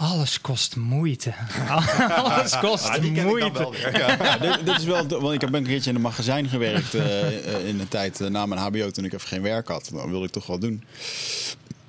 Alles 0.00 0.40
kost 0.40 0.76
moeite. 0.76 1.34
Alles 2.24 2.58
kost 2.58 2.84
Ah, 2.88 3.00
die 3.00 3.00
ken 3.00 3.08
ik 3.10 3.16
dan 3.16 3.26
moeite. 3.26 3.58
wel 3.58 3.70
weer. 3.72 3.98
Ja, 3.98 4.36
dit, 4.56 4.66
dit 4.66 4.78
is 4.78 4.84
wel, 4.84 5.06
want 5.08 5.34
ik 5.34 5.40
heb 5.40 5.54
een 5.54 5.64
keertje 5.64 5.90
in 5.90 5.96
een 5.96 6.02
magazijn 6.02 6.48
gewerkt 6.48 6.94
eh, 6.94 7.54
eh, 7.54 7.68
in 7.68 7.78
de 7.78 7.88
tijd 7.88 8.20
eh, 8.20 8.28
na 8.28 8.46
mijn 8.46 8.60
HBO 8.60 8.90
toen 8.90 9.04
ik 9.04 9.12
even 9.12 9.28
geen 9.28 9.42
werk 9.42 9.68
had. 9.68 9.90
Dat 9.92 10.04
wilde 10.08 10.26
ik 10.26 10.32
toch 10.32 10.46
wel 10.46 10.58
doen. 10.58 10.84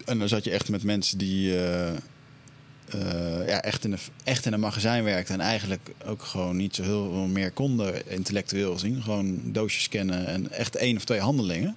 En 0.05 0.19
dan 0.19 0.27
zat 0.27 0.43
je 0.43 0.51
echt 0.51 0.69
met 0.69 0.83
mensen 0.83 1.17
die 1.17 1.57
eh, 1.57 1.89
eh, 1.89 3.47
ja, 3.47 3.61
echt, 3.61 3.83
in 3.83 3.91
een, 3.91 3.99
echt 4.23 4.45
in 4.45 4.53
een 4.53 4.59
magazijn 4.59 5.03
werkten 5.03 5.33
en 5.35 5.41
eigenlijk 5.41 5.89
ook 6.05 6.23
gewoon 6.23 6.55
niet 6.57 6.75
zo 6.75 6.83
heel 6.83 7.09
veel 7.11 7.27
meer 7.27 7.51
konden 7.51 8.09
intellectueel 8.11 8.79
zien. 8.79 9.01
Gewoon 9.03 9.39
doosjes 9.43 9.83
scannen 9.83 10.27
en 10.27 10.51
echt 10.51 10.75
één 10.75 10.97
of 10.97 11.03
twee 11.05 11.19
handelingen. 11.19 11.75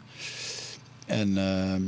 En 1.07 1.39
ehm, 1.39 1.83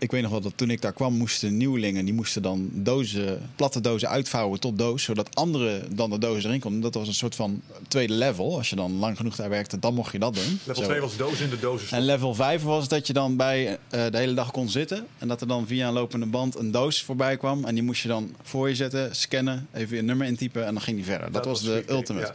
ik 0.00 0.10
weet 0.10 0.22
nog 0.22 0.30
wel 0.30 0.40
dat 0.40 0.52
toen 0.56 0.70
ik 0.70 0.82
daar 0.82 0.92
kwam, 0.92 1.14
moesten 1.14 1.56
nieuwelingen, 1.56 2.04
die 2.04 2.14
moesten 2.14 2.42
dan 2.42 2.70
dozen, 2.72 3.50
platte 3.56 3.80
dozen 3.80 4.08
uitvouwen 4.08 4.60
tot 4.60 4.78
doos, 4.78 5.02
zodat 5.02 5.36
anderen 5.36 5.96
dan 5.96 6.10
de 6.10 6.18
doos 6.18 6.44
erin 6.44 6.60
konden. 6.60 6.80
Dat 6.80 6.94
was 6.94 7.08
een 7.08 7.14
soort 7.14 7.34
van 7.34 7.62
tweede 7.88 8.12
level. 8.12 8.56
Als 8.56 8.70
je 8.70 8.76
dan 8.76 8.98
lang 8.98 9.16
genoeg 9.16 9.36
daar 9.36 9.48
werkte, 9.48 9.78
dan 9.78 9.94
mocht 9.94 10.12
je 10.12 10.18
dat 10.18 10.34
doen. 10.34 10.60
Level 10.64 10.82
Zo. 10.82 10.88
2 10.88 11.00
was 11.00 11.16
doos 11.16 11.40
in 11.40 11.50
de 11.50 11.58
dozen. 11.58 11.96
En 11.96 12.04
level 12.04 12.34
5 12.34 12.62
was 12.62 12.88
dat 12.88 13.06
je 13.06 13.12
dan 13.12 13.36
bij 13.36 13.78
eh, 13.88 14.04
de 14.10 14.18
hele 14.18 14.34
dag 14.34 14.50
kon 14.50 14.68
zitten. 14.68 15.06
En 15.18 15.28
dat 15.28 15.40
er 15.40 15.46
dan 15.46 15.66
via 15.66 15.88
een 15.88 15.94
lopende 15.94 16.26
band 16.26 16.56
een 16.56 16.70
doos 16.70 17.02
voorbij 17.02 17.36
kwam. 17.36 17.64
En 17.64 17.74
die 17.74 17.82
moest 17.82 18.02
je 18.02 18.08
dan 18.08 18.34
voor 18.42 18.68
je 18.68 18.74
zetten, 18.74 19.16
scannen, 19.16 19.68
even 19.72 19.96
je 19.96 20.02
nummer 20.02 20.26
intypen 20.26 20.66
en 20.66 20.72
dan 20.72 20.82
ging 20.82 20.96
die 20.96 21.06
verder. 21.06 21.32
Dat, 21.32 21.44
was 21.44 21.62
de 21.62 21.84
ultimate. 21.88 22.26
ja. 22.26 22.32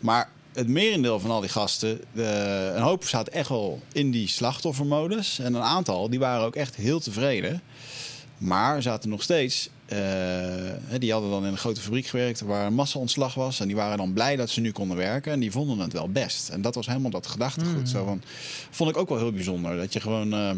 Maar 0.00 0.30
het 0.58 0.68
merendeel 0.68 1.20
van 1.20 1.30
al 1.30 1.40
die 1.40 1.48
gasten, 1.50 2.00
de, 2.12 2.72
een 2.76 2.82
hoop 2.82 3.04
zaten 3.04 3.32
echt 3.32 3.48
wel 3.48 3.80
in 3.92 4.10
die 4.10 4.28
slachtoffermodus. 4.28 5.38
En 5.38 5.54
een 5.54 5.62
aantal, 5.62 6.10
die 6.10 6.18
waren 6.18 6.46
ook 6.46 6.56
echt 6.56 6.76
heel 6.76 7.00
tevreden. 7.00 7.60
Maar 8.38 8.82
zaten 8.82 9.08
nog 9.10 9.22
steeds, 9.22 9.68
eh, 9.86 9.98
die 10.98 11.12
hadden 11.12 11.30
dan 11.30 11.44
in 11.46 11.52
een 11.52 11.58
grote 11.58 11.80
fabriek 11.80 12.06
gewerkt 12.06 12.40
waar 12.40 12.66
een 12.66 12.74
massa-ontslag 12.74 13.34
was. 13.34 13.60
En 13.60 13.66
die 13.66 13.76
waren 13.76 13.96
dan 13.98 14.12
blij 14.12 14.36
dat 14.36 14.50
ze 14.50 14.60
nu 14.60 14.72
konden 14.72 14.96
werken. 14.96 15.32
En 15.32 15.40
die 15.40 15.50
vonden 15.50 15.78
het 15.78 15.92
wel 15.92 16.08
best. 16.08 16.48
En 16.48 16.62
dat 16.62 16.74
was 16.74 16.86
helemaal 16.86 17.10
dat 17.10 17.26
gedachtegoed. 17.26 17.88
Zo 17.88 18.04
van, 18.04 18.22
vond 18.70 18.90
ik 18.90 18.96
ook 18.96 19.08
wel 19.08 19.18
heel 19.18 19.32
bijzonder. 19.32 19.76
Dat 19.76 19.92
je 19.92 20.00
gewoon... 20.00 20.32
eh, 20.32 20.50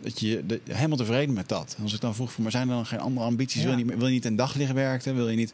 dat 0.00 0.20
je 0.20 0.42
de- 0.46 0.60
helemaal 0.70 0.96
tevreden 0.96 1.34
met 1.34 1.48
dat. 1.48 1.74
En 1.76 1.82
als 1.82 1.94
ik 1.94 2.00
dan 2.00 2.14
vroeg, 2.14 2.38
maar 2.38 2.50
zijn 2.50 2.68
er 2.68 2.74
dan 2.74 2.86
geen 2.86 3.00
andere 3.00 3.26
ambities? 3.26 3.62
Ja. 3.62 3.68
Wil, 3.68 3.78
je 3.78 3.84
niet, 3.84 3.96
wil 3.96 4.06
je 4.06 4.12
niet 4.12 4.24
in 4.24 4.36
daglicht 4.36 4.72
werken? 4.72 5.14
Wil 5.14 5.28
je 5.28 5.36
niet... 5.36 5.52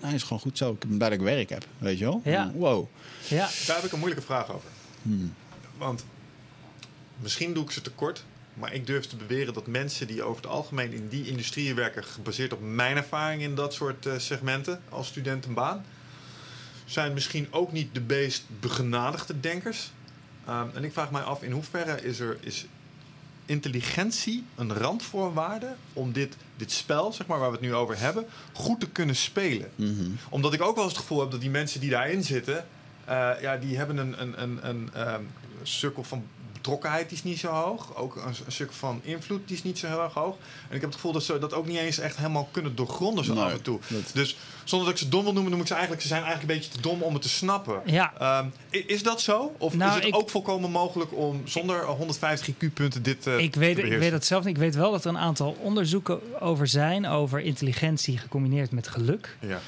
Nou, 0.00 0.14
is 0.14 0.22
gewoon 0.22 0.40
goed 0.40 0.58
zo. 0.58 0.72
Ik 0.72 0.78
ben 0.78 0.96
blij 0.96 1.08
dat 1.10 1.18
ik 1.18 1.24
werk 1.24 1.48
heb. 1.50 1.66
Weet 1.78 1.98
je 1.98 2.04
wel? 2.04 2.20
Ja. 2.24 2.52
Wow. 2.54 2.86
Ja, 3.28 3.48
Daar 3.66 3.76
heb 3.76 3.84
ik 3.84 3.92
een 3.92 3.98
moeilijke 3.98 4.26
vraag 4.26 4.52
over. 4.52 4.68
Hmm. 5.02 5.34
Want 5.76 6.04
misschien 7.20 7.54
doe 7.54 7.64
ik 7.64 7.70
ze 7.70 7.82
tekort. 7.82 8.24
Maar 8.54 8.74
ik 8.74 8.86
durf 8.86 9.06
te 9.06 9.16
beweren 9.16 9.54
dat 9.54 9.66
mensen 9.66 10.06
die 10.06 10.22
over 10.22 10.42
het 10.42 10.50
algemeen 10.50 10.92
in 10.92 11.08
die 11.08 11.28
industrieën 11.28 11.74
werken, 11.74 12.04
gebaseerd 12.04 12.52
op 12.52 12.60
mijn 12.62 12.96
ervaring 12.96 13.42
in 13.42 13.54
dat 13.54 13.74
soort 13.74 14.06
eh, 14.06 14.18
segmenten 14.18 14.82
als 14.88 15.06
student 15.06 15.44
en 15.44 15.54
baan, 15.54 15.84
zijn 16.84 17.12
misschien 17.12 17.46
ook 17.50 17.72
niet 17.72 17.94
de 17.94 18.00
meest 18.00 18.44
begenadigde 18.60 19.40
denkers. 19.40 19.90
Ehm, 20.46 20.66
en 20.74 20.84
ik 20.84 20.92
vraag 20.92 21.10
mij 21.10 21.22
af, 21.22 21.42
in 21.42 21.52
hoeverre 21.52 22.02
is 22.02 22.20
er 22.20 22.36
is 22.40 22.66
intelligentie 23.46 24.44
een 24.54 24.74
randvoorwaarde 24.74 25.74
om 25.92 26.12
dit, 26.12 26.36
dit 26.56 26.72
spel, 26.72 27.12
zeg 27.12 27.26
maar, 27.26 27.38
waar 27.38 27.50
we 27.50 27.56
het 27.56 27.64
nu 27.64 27.74
over 27.74 27.98
hebben, 27.98 28.26
goed 28.52 28.80
te 28.80 28.88
kunnen 28.88 29.16
spelen? 29.16 29.70
Mhm. 29.74 30.10
Omdat 30.28 30.52
ik 30.52 30.62
ook 30.62 30.74
wel 30.74 30.84
eens 30.84 30.92
het 30.92 31.02
gevoel 31.02 31.20
heb 31.20 31.30
dat 31.30 31.40
die 31.40 31.50
mensen 31.50 31.80
die 31.80 31.90
daarin 31.90 32.24
zitten, 32.24 32.66
ja, 33.40 33.56
die 33.56 33.76
hebben 33.76 33.96
een, 33.96 34.20
een, 34.22 34.42
een, 34.42 34.58
een 34.68 34.90
ehm, 34.94 35.22
cirkel 35.62 36.04
van 36.04 36.24
betrokkenheid 36.52 37.08
die 37.08 37.18
is 37.18 37.24
niet 37.24 37.38
zo 37.38 37.48
hoog. 37.48 37.96
Ook 37.96 38.16
een, 38.16 38.22
een 38.46 38.52
stuk 38.52 38.72
van 38.72 39.00
invloed 39.02 39.40
die 39.48 39.56
is 39.56 39.62
niet 39.62 39.78
zo 39.78 39.86
heel 39.86 40.02
erg 40.02 40.14
hoog. 40.14 40.36
En 40.68 40.74
ik 40.74 40.80
heb 40.80 40.82
het 40.82 40.94
gevoel 40.94 41.12
dat 41.12 41.22
ze 41.22 41.38
dat 41.38 41.54
ook 41.54 41.66
niet 41.66 41.78
eens 41.78 41.98
echt 41.98 42.16
helemaal 42.16 42.48
kunnen 42.50 42.74
doorgronden 42.76 43.24
zo 43.24 43.34
Nee, 43.34 43.42
af 43.42 43.52
en 43.52 43.62
toe. 43.62 43.78
dat- 43.88 44.10
Dus 44.14 44.36
zonder 44.64 44.88
dat 44.88 44.96
ik 44.98 45.02
ze 45.04 45.10
dom 45.10 45.24
wil 45.24 45.32
noemen, 45.32 45.50
noem 45.50 45.60
ik 45.60 45.66
ze 45.66 45.72
eigenlijk, 45.72 46.02
ze 46.02 46.08
zijn 46.08 46.22
eigenlijk 46.22 46.52
een 46.52 46.58
beetje 46.58 46.72
te 46.76 46.80
dom 46.80 47.02
om 47.02 47.12
het 47.12 47.22
te 47.22 47.28
snappen. 47.28 47.80
Ja, 47.84 48.12
Ehm, 48.18 48.46
is 48.70 49.02
dat 49.02 49.20
zo? 49.20 49.54
Of 49.58 49.74
Nou, 49.76 49.88
is 49.90 49.96
het 49.96 50.04
ik- 50.04 50.14
ook 50.16 50.30
volkomen 50.30 50.70
mogelijk 50.70 51.16
om 51.16 51.42
zonder 51.44 51.84
150 51.86 52.46
IQ-punten 52.54 53.02
dit 53.02 53.26
eh, 53.26 53.38
ik 53.38 53.52
te 53.52 53.58
weet, 53.58 53.68
ik 53.70 53.74
beheersen? 53.76 54.00
weet 54.00 54.10
dat 54.10 54.24
zelf 54.24 54.44
niet. 54.44 54.54
Ik 54.54 54.60
weet 54.60 54.74
wel 54.74 54.90
dat 54.90 55.04
er 55.04 55.10
een 55.10 55.18
aantal 55.18 55.56
onderzoeken 55.60 56.40
over 56.42 56.66
zijn 56.66 57.06
over 57.06 57.40
intelligentie 57.40 58.18
gecombineerd 58.18 58.70
met 58.70 58.88
geluk. 58.88 59.36
Ja. 59.40 59.60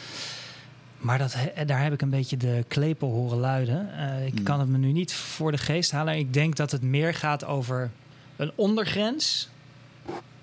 Maar 1.05 1.19
dat, 1.19 1.37
daar 1.67 1.83
heb 1.83 1.93
ik 1.93 2.03
een 2.03 2.11
beetje 2.11 2.37
de 2.37 2.65
klepel 2.69 3.11
horen 3.11 3.39
luiden. 3.39 3.91
Eh, 3.99 4.27
ik 4.27 4.35
Hmm. 4.35 4.43
kan 4.43 4.61
het 4.61 4.69
me 4.69 4.79
nu 4.79 4.93
niet 4.93 5.15
voor 5.15 5.51
de 5.51 5.59
geest 5.59 5.91
halen. 5.91 6.17
Ik 6.19 6.33
denk 6.33 6.57
dat 6.57 6.71
het 6.71 6.83
meer 6.83 7.15
gaat 7.15 7.45
over 7.45 7.91
een 8.37 8.53
ondergrens. 8.55 9.49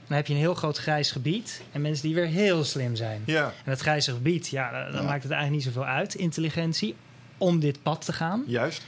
Dan 0.08 0.16
heb 0.20 0.28
je 0.28 0.34
een 0.34 0.40
heel 0.40 0.54
groot 0.54 0.78
grijs 0.78 1.12
gebied. 1.12 1.62
En 1.72 1.82
mensen 1.82 2.06
die 2.06 2.16
weer 2.16 2.26
heel 2.26 2.64
slim 2.64 2.96
zijn. 2.96 3.22
ja, 3.26 3.46
En 3.46 3.52
dat 3.72 3.80
grijze 3.80 4.12
gebied, 4.12 4.48
ja, 4.48 4.72
dan, 4.72 4.92
dan 4.92 5.02
Ja. 5.02 5.08
maakt 5.08 5.24
het 5.24 5.32
eigenlijk 5.32 5.64
niet 5.66 5.74
zoveel 5.74 5.90
uit, 5.90 6.14
intelligentie, 6.16 6.96
om 7.38 7.60
dit 7.60 7.84
pad 7.84 8.06
te 8.06 8.14
gaan. 8.14 8.44
juist. 8.48 8.86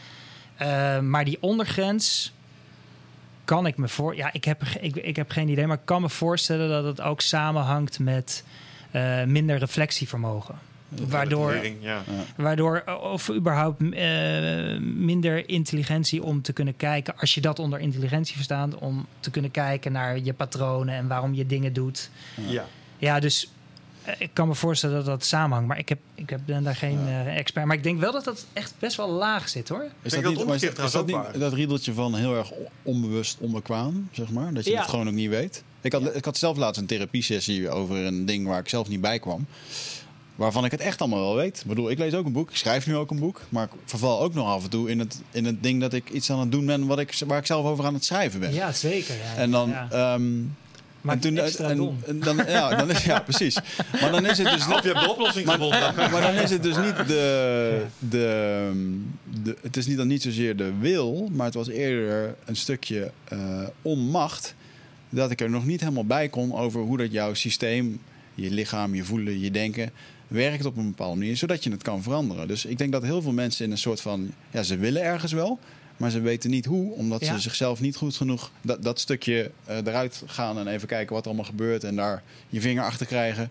Eh, 0.55 0.99
maar 0.99 1.25
die 1.25 1.37
ondergrens 1.39 2.33
kan 3.45 3.65
ik 3.65 3.77
me 3.77 3.87
voor. 3.87 4.15
Ja, 4.15 4.33
ik 4.33 4.43
heb, 4.43 4.63
ik, 4.81 4.95
ik 4.95 5.15
heb 5.15 5.29
geen 5.31 5.49
idee, 5.49 5.67
maar 5.67 5.77
ik 5.77 5.85
kan 5.85 6.01
me 6.01 6.09
voorstellen 6.09 6.69
dat 6.69 6.83
het 6.83 7.01
ook 7.01 7.21
samenhangt 7.21 7.99
met 7.99 8.43
eh, 8.91 9.23
minder 9.23 9.57
reflectievermogen. 9.57 10.55
Waardoor, 11.07 11.55
ja. 11.79 12.03
waardoor, 12.37 12.83
eh, 12.85 13.01
of 13.01 13.29
überhaupt 13.31 13.81
eh, 13.81 14.79
minder 14.81 15.49
intelligentie 15.49 16.23
om 16.23 16.41
te 16.41 16.53
kunnen 16.53 16.75
kijken, 16.75 17.13
als 17.17 17.33
je 17.33 17.41
dat 17.41 17.59
onder 17.59 17.79
intelligentie 17.79 18.35
verstaat, 18.35 18.75
om 18.75 19.05
te 19.19 19.31
kunnen 19.31 19.51
kijken 19.51 19.91
naar 19.91 20.19
je 20.19 20.33
patronen 20.33 20.95
en 20.95 21.07
waarom 21.07 21.33
je 21.33 21.45
dingen 21.45 21.73
doet. 21.73 22.09
ja. 22.47 22.65
Ja, 22.97 23.19
dus 23.19 23.49
eh, 24.03 24.13
ik 24.17 24.29
kan 24.33 24.47
me 24.47 24.55
voorstellen 24.55 24.95
dat 24.95 25.05
dat 25.05 25.25
samenhangt. 25.25 25.67
Maar 25.67 25.77
ik, 25.77 25.89
heb, 25.89 25.99
ik 26.15 26.29
heb, 26.29 26.39
ben 26.45 26.63
daar 26.63 26.75
geen 26.75 26.99
eh, 27.07 27.37
expert. 27.37 27.65
Maar 27.65 27.75
ik 27.75 27.83
denk 27.83 27.99
wel 27.99 28.11
dat 28.11 28.23
dat 28.23 28.45
echt 28.53 28.73
best 28.79 28.97
wel 28.97 29.09
laag 29.09 29.49
zit 29.49 29.69
hoor. 29.69 29.85
Is 30.01 30.11
dat 30.11 30.23
dat 30.23 30.31
niet, 30.31 30.63
is 30.63 30.75
dat, 30.75 31.07
is 31.07 31.13
niet 31.15 31.39
dat 31.39 31.53
riedeltje 31.53 31.93
van 31.93 32.15
heel 32.15 32.35
erg 32.37 32.51
onbewust 32.83 33.37
onbekwaam, 33.39 34.09
zeg 34.11 34.29
maar? 34.29 34.53
Dat 34.53 34.65
je 34.65 34.71
Ja. 34.71 34.79
het 34.79 34.89
gewoon 34.89 35.07
ook 35.07 35.13
niet 35.13 35.29
weet? 35.29 35.63
Ik 35.81 35.91
had, 35.91 36.15
ik 36.15 36.25
had 36.25 36.37
zelf 36.37 36.57
laatst 36.57 36.81
een 36.81 36.87
therapiesessie 36.87 37.69
over 37.69 37.95
een 37.97 38.25
ding 38.25 38.47
waar 38.47 38.59
ik 38.59 38.69
zelf 38.69 38.87
niet 38.87 39.01
bij 39.01 39.19
kwam. 39.19 39.45
Waarvan 40.43 40.65
ik 40.65 40.71
het 40.71 40.79
echt 40.79 40.99
allemaal 41.01 41.19
wel 41.19 41.35
weet. 41.35 41.59
Ik 41.59 41.65
bedoel, 41.65 41.89
ik 41.89 41.97
lees 41.97 42.13
ook 42.13 42.25
een 42.25 42.31
boek, 42.31 42.49
ik 42.49 42.55
schrijf 42.55 42.87
nu 42.87 42.95
ook 42.95 43.11
een 43.11 43.19
boek. 43.19 43.41
Maar 43.49 43.63
ik 43.63 43.71
verval 43.85 44.21
ook 44.21 44.33
nog 44.33 44.47
af 44.47 44.63
en 44.63 44.69
toe 44.69 44.89
in 44.89 44.99
het, 44.99 45.21
in 45.31 45.45
het 45.45 45.63
ding 45.63 45.81
dat 45.81 45.93
ik 45.93 46.09
iets 46.09 46.31
aan 46.31 46.39
het 46.39 46.51
doen 46.51 46.65
ben 46.65 46.85
wat 46.85 46.99
ik, 46.99 47.21
waar 47.27 47.37
ik 47.37 47.45
zelf 47.45 47.65
over 47.65 47.85
aan 47.85 47.93
het 47.93 48.05
schrijven 48.05 48.39
ben. 48.39 48.53
Ja, 48.53 48.71
zeker. 48.71 49.15
Ja. 49.15 49.41
En 49.41 49.51
dan... 49.51 49.69
Ja. 49.69 49.87
ehm, 49.91 50.31
Maar 51.01 51.15
en 51.15 51.19
toen, 51.21 51.37
extra 51.37 51.69
en- 51.69 51.97
en 52.07 52.19
dan, 52.19 52.37
ja, 52.47 52.75
dan 52.75 52.89
is, 52.89 53.03
ja, 53.13 53.19
precies. 53.19 53.57
Maar 54.01 54.11
dan 54.11 54.25
is 54.25 54.37
het 54.37 54.47
dus 54.51 54.67
Of 54.67 54.81
je 54.83 54.87
hebt 54.87 54.99
de 54.99 55.09
oplossing 55.11 55.49
gevonden. 55.51 55.93
maar 55.95 56.21
dan 56.21 56.33
is 56.33 56.49
het 56.49 56.63
dus 56.63 56.75
niet 56.77 56.95
de, 57.07 57.85
de, 58.09 58.71
de. 59.43 59.55
Het 59.61 59.77
is 59.77 59.85
niet 59.87 59.97
dan 59.97 60.07
niet 60.07 60.21
zozeer 60.21 60.55
de 60.55 60.71
wil, 60.79 61.29
maar 61.31 61.45
het 61.45 61.55
was 61.55 61.67
eerder 61.67 62.35
een 62.45 62.55
stukje 62.55 63.11
eh, 63.23 63.37
onmacht. 63.81 64.55
Dat 65.09 65.31
ik 65.31 65.41
er 65.41 65.49
nog 65.49 65.65
niet 65.65 65.79
helemaal 65.79 66.05
bij 66.05 66.29
kon 66.29 66.53
over 66.55 66.81
hoe 66.81 66.97
dat 66.97 67.11
jouw 67.11 67.33
systeem, 67.33 67.99
je 68.35 68.51
lichaam, 68.51 68.95
je 68.95 69.03
voelen, 69.03 69.39
je 69.39 69.51
denken. 69.51 69.91
werkt 70.27 70.65
op 70.65 70.77
een 70.77 70.87
bepaalde 70.89 71.17
manier, 71.17 71.37
zodat 71.37 71.63
je 71.63 71.71
het 71.71 71.83
kan 71.83 72.03
veranderen. 72.03 72.47
Dus 72.47 72.65
ik 72.65 72.77
denk 72.77 72.91
dat 72.91 73.03
heel 73.03 73.21
veel 73.21 73.31
mensen 73.31 73.65
in 73.65 73.71
een 73.71 73.77
soort 73.77 74.01
van. 74.01 74.31
Ja, 74.51 74.63
ze 74.63 74.77
willen 74.77 75.03
ergens 75.03 75.31
wel. 75.31 75.59
Maar 75.97 76.09
ze 76.11 76.19
weten 76.21 76.49
niet 76.49 76.65
hoe, 76.65 76.93
omdat 76.93 77.25
Ja. 77.25 77.33
ze 77.33 77.39
zichzelf 77.41 77.81
niet 77.81 77.95
goed 77.95 78.15
genoeg 78.15 78.51
dat, 78.61 78.83
dat 78.83 78.99
stukje 78.99 79.51
eh, 79.65 79.77
eruit 79.77 80.23
gaan 80.25 80.57
en 80.59 80.67
even 80.67 80.87
kijken 80.87 81.13
wat 81.13 81.21
er 81.21 81.27
allemaal 81.27 81.49
gebeurt 81.49 81.83
en 81.83 81.95
daar 81.95 82.23
je 82.49 82.61
vinger 82.61 82.83
achter 82.83 83.05
krijgen. 83.05 83.49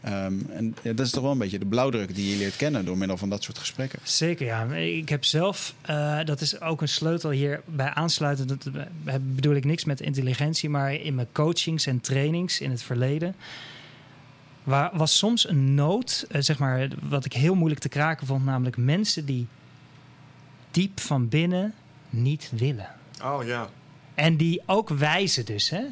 Ehm, 0.00 0.34
en 0.50 0.74
ja, 0.82 0.92
dat 0.92 1.06
is 1.06 1.12
toch 1.12 1.22
wel 1.22 1.32
een 1.32 1.38
beetje 1.38 1.58
de 1.58 1.66
blauwdruk 1.66 2.14
die 2.14 2.30
je 2.30 2.36
leert 2.36 2.56
kennen 2.56 2.84
door 2.84 2.98
middel 2.98 3.16
van 3.16 3.28
dat 3.28 3.42
soort 3.42 3.58
gesprekken. 3.58 3.98
Zeker, 4.02 4.46
ja. 4.46 4.64
Ik 4.74 5.08
heb 5.08 5.24
zelf, 5.24 5.74
eh, 5.80 6.24
dat 6.24 6.40
is 6.40 6.60
ook 6.60 6.80
een 6.80 6.88
sleutel 6.88 7.30
hierbij 7.30 7.88
aansluiten. 7.94 8.46
Dat 8.46 8.66
eh, 9.04 9.14
bedoel 9.34 9.54
ik 9.54 9.64
niks 9.64 9.84
met 9.84 10.00
intelligentie, 10.00 10.68
maar 10.68 10.94
in 10.94 11.14
mijn 11.14 11.28
coachings 11.32 11.86
en 11.86 12.00
trainings 12.00 12.60
in 12.60 12.70
het 12.70 12.82
verleden. 12.82 13.34
Waar, 14.70 14.90
was 14.92 15.18
soms 15.18 15.48
een 15.48 15.74
nood, 15.74 16.26
eh, 16.30 16.40
zeg 16.40 16.58
maar, 16.58 16.88
wat 17.02 17.24
ik 17.24 17.32
heel 17.32 17.54
moeilijk 17.54 17.80
te 17.80 17.88
kraken 17.88 18.26
vond, 18.26 18.44
namelijk 18.44 18.76
mensen 18.76 19.24
die 19.24 19.46
diep 20.70 21.00
van 21.00 21.28
binnen 21.28 21.74
niet 22.10 22.50
willen. 22.56 22.88
Oh 23.22 23.44
ja. 23.44 23.68
En 24.14 24.36
die 24.36 24.62
ook 24.66 24.88
wijzen 24.88 25.44
dus, 25.44 25.70
hè? 25.70 25.82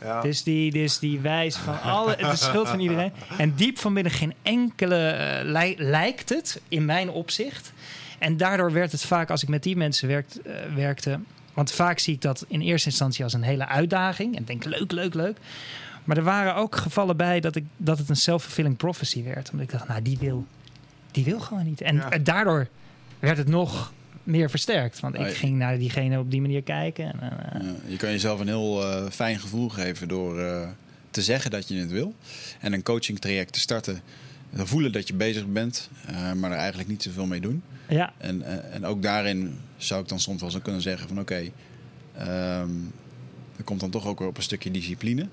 ja. 0.00 0.20
Dus 0.20 0.42
die, 0.42 0.70
dus 0.70 0.98
die 0.98 1.20
wijs 1.20 1.56
van 1.56 1.80
alle, 1.80 2.10
het 2.18 2.32
is 2.32 2.44
schuld 2.44 2.68
van 2.68 2.80
iedereen. 2.80 3.12
En 3.38 3.54
diep 3.54 3.78
van 3.78 3.94
binnen 3.94 4.12
geen 4.12 4.34
enkele 4.42 5.08
eh, 5.08 5.44
lij- 5.44 5.74
lijkt 5.78 6.28
het, 6.28 6.60
in 6.68 6.84
mijn 6.84 7.10
opzicht. 7.10 7.72
En 8.18 8.36
daardoor 8.36 8.72
werd 8.72 8.92
het 8.92 9.04
vaak, 9.04 9.30
als 9.30 9.42
ik 9.42 9.48
met 9.48 9.62
die 9.62 9.76
mensen 9.76 10.08
werkt, 10.08 10.40
eh, 10.42 10.54
werkte... 10.74 11.20
Want 11.54 11.72
vaak 11.72 11.98
zie 11.98 12.14
ik 12.14 12.20
dat 12.20 12.44
in 12.48 12.60
eerste 12.60 12.88
instantie 12.88 13.24
als 13.24 13.32
een 13.32 13.42
hele 13.42 13.66
uitdaging. 13.66 14.36
En 14.36 14.44
denk, 14.44 14.64
leuk, 14.64 14.92
leuk, 14.92 15.14
leuk. 15.14 15.36
Maar 16.06 16.16
er 16.16 16.22
waren 16.22 16.54
ook 16.54 16.76
gevallen 16.76 17.16
bij 17.16 17.40
dat, 17.40 17.56
ik, 17.56 17.64
dat 17.76 17.98
het 17.98 18.08
een 18.08 18.16
self-fulfilling 18.16 18.76
prophecy 18.76 19.22
werd. 19.24 19.50
Omdat 19.50 19.66
ik 19.66 19.72
dacht, 19.72 19.88
nou, 19.88 20.02
die 20.02 20.18
wil, 20.20 20.46
die 21.10 21.24
wil 21.24 21.40
gewoon 21.40 21.64
niet. 21.64 21.80
En 21.80 21.96
Ja. 21.96 22.18
daardoor 22.18 22.68
werd 23.18 23.38
het 23.38 23.48
nog 23.48 23.92
meer 24.22 24.50
versterkt. 24.50 25.00
Want 25.00 25.14
ik 25.14 25.26
ging 25.34 25.56
naar 25.58 25.78
diegene 25.78 26.18
op 26.18 26.30
die 26.30 26.40
manier 26.40 26.62
kijken. 26.62 27.20
En, 27.20 27.20
eh, 27.52 27.60
Ja, 27.60 27.74
je 27.86 27.96
kan 27.96 28.10
jezelf 28.10 28.40
een 28.40 28.46
heel 28.46 28.82
eh, 28.82 29.10
fijn 29.10 29.38
gevoel 29.38 29.68
geven 29.68 30.08
door 30.08 30.40
eh, 30.40 30.68
te 31.10 31.22
zeggen 31.22 31.50
dat 31.50 31.68
je 31.68 31.74
het 31.74 31.90
wil. 31.90 32.14
En 32.60 32.72
een 32.72 32.82
coaching 32.82 33.18
traject 33.18 33.52
te 33.52 33.60
starten. 33.60 34.00
Dan 34.50 34.66
voelen 34.66 34.92
dat 34.92 35.08
je 35.08 35.14
bezig 35.14 35.46
bent, 35.46 35.90
eh, 36.06 36.32
maar 36.32 36.50
er 36.50 36.56
eigenlijk 36.56 36.88
niet 36.88 37.02
zoveel 37.02 37.26
mee 37.26 37.40
doen. 37.40 37.62
ja, 37.88 38.12
En, 38.18 38.42
eh, 38.42 38.74
en 38.74 38.84
ook 38.84 39.02
daarin 39.02 39.58
zou 39.76 40.02
ik 40.02 40.08
dan 40.08 40.20
soms 40.20 40.40
wel 40.40 40.50
zo 40.50 40.58
kunnen 40.58 40.82
zeggen 40.82 41.08
van 41.08 41.20
oké, 41.20 41.50
ehm, 42.16 42.70
er 43.56 43.64
komt 43.64 43.80
dan 43.80 43.90
toch 43.90 44.06
ook 44.06 44.18
weer 44.18 44.28
op 44.28 44.36
een 44.36 44.42
stukje 44.42 44.70
discipline. 44.70 45.28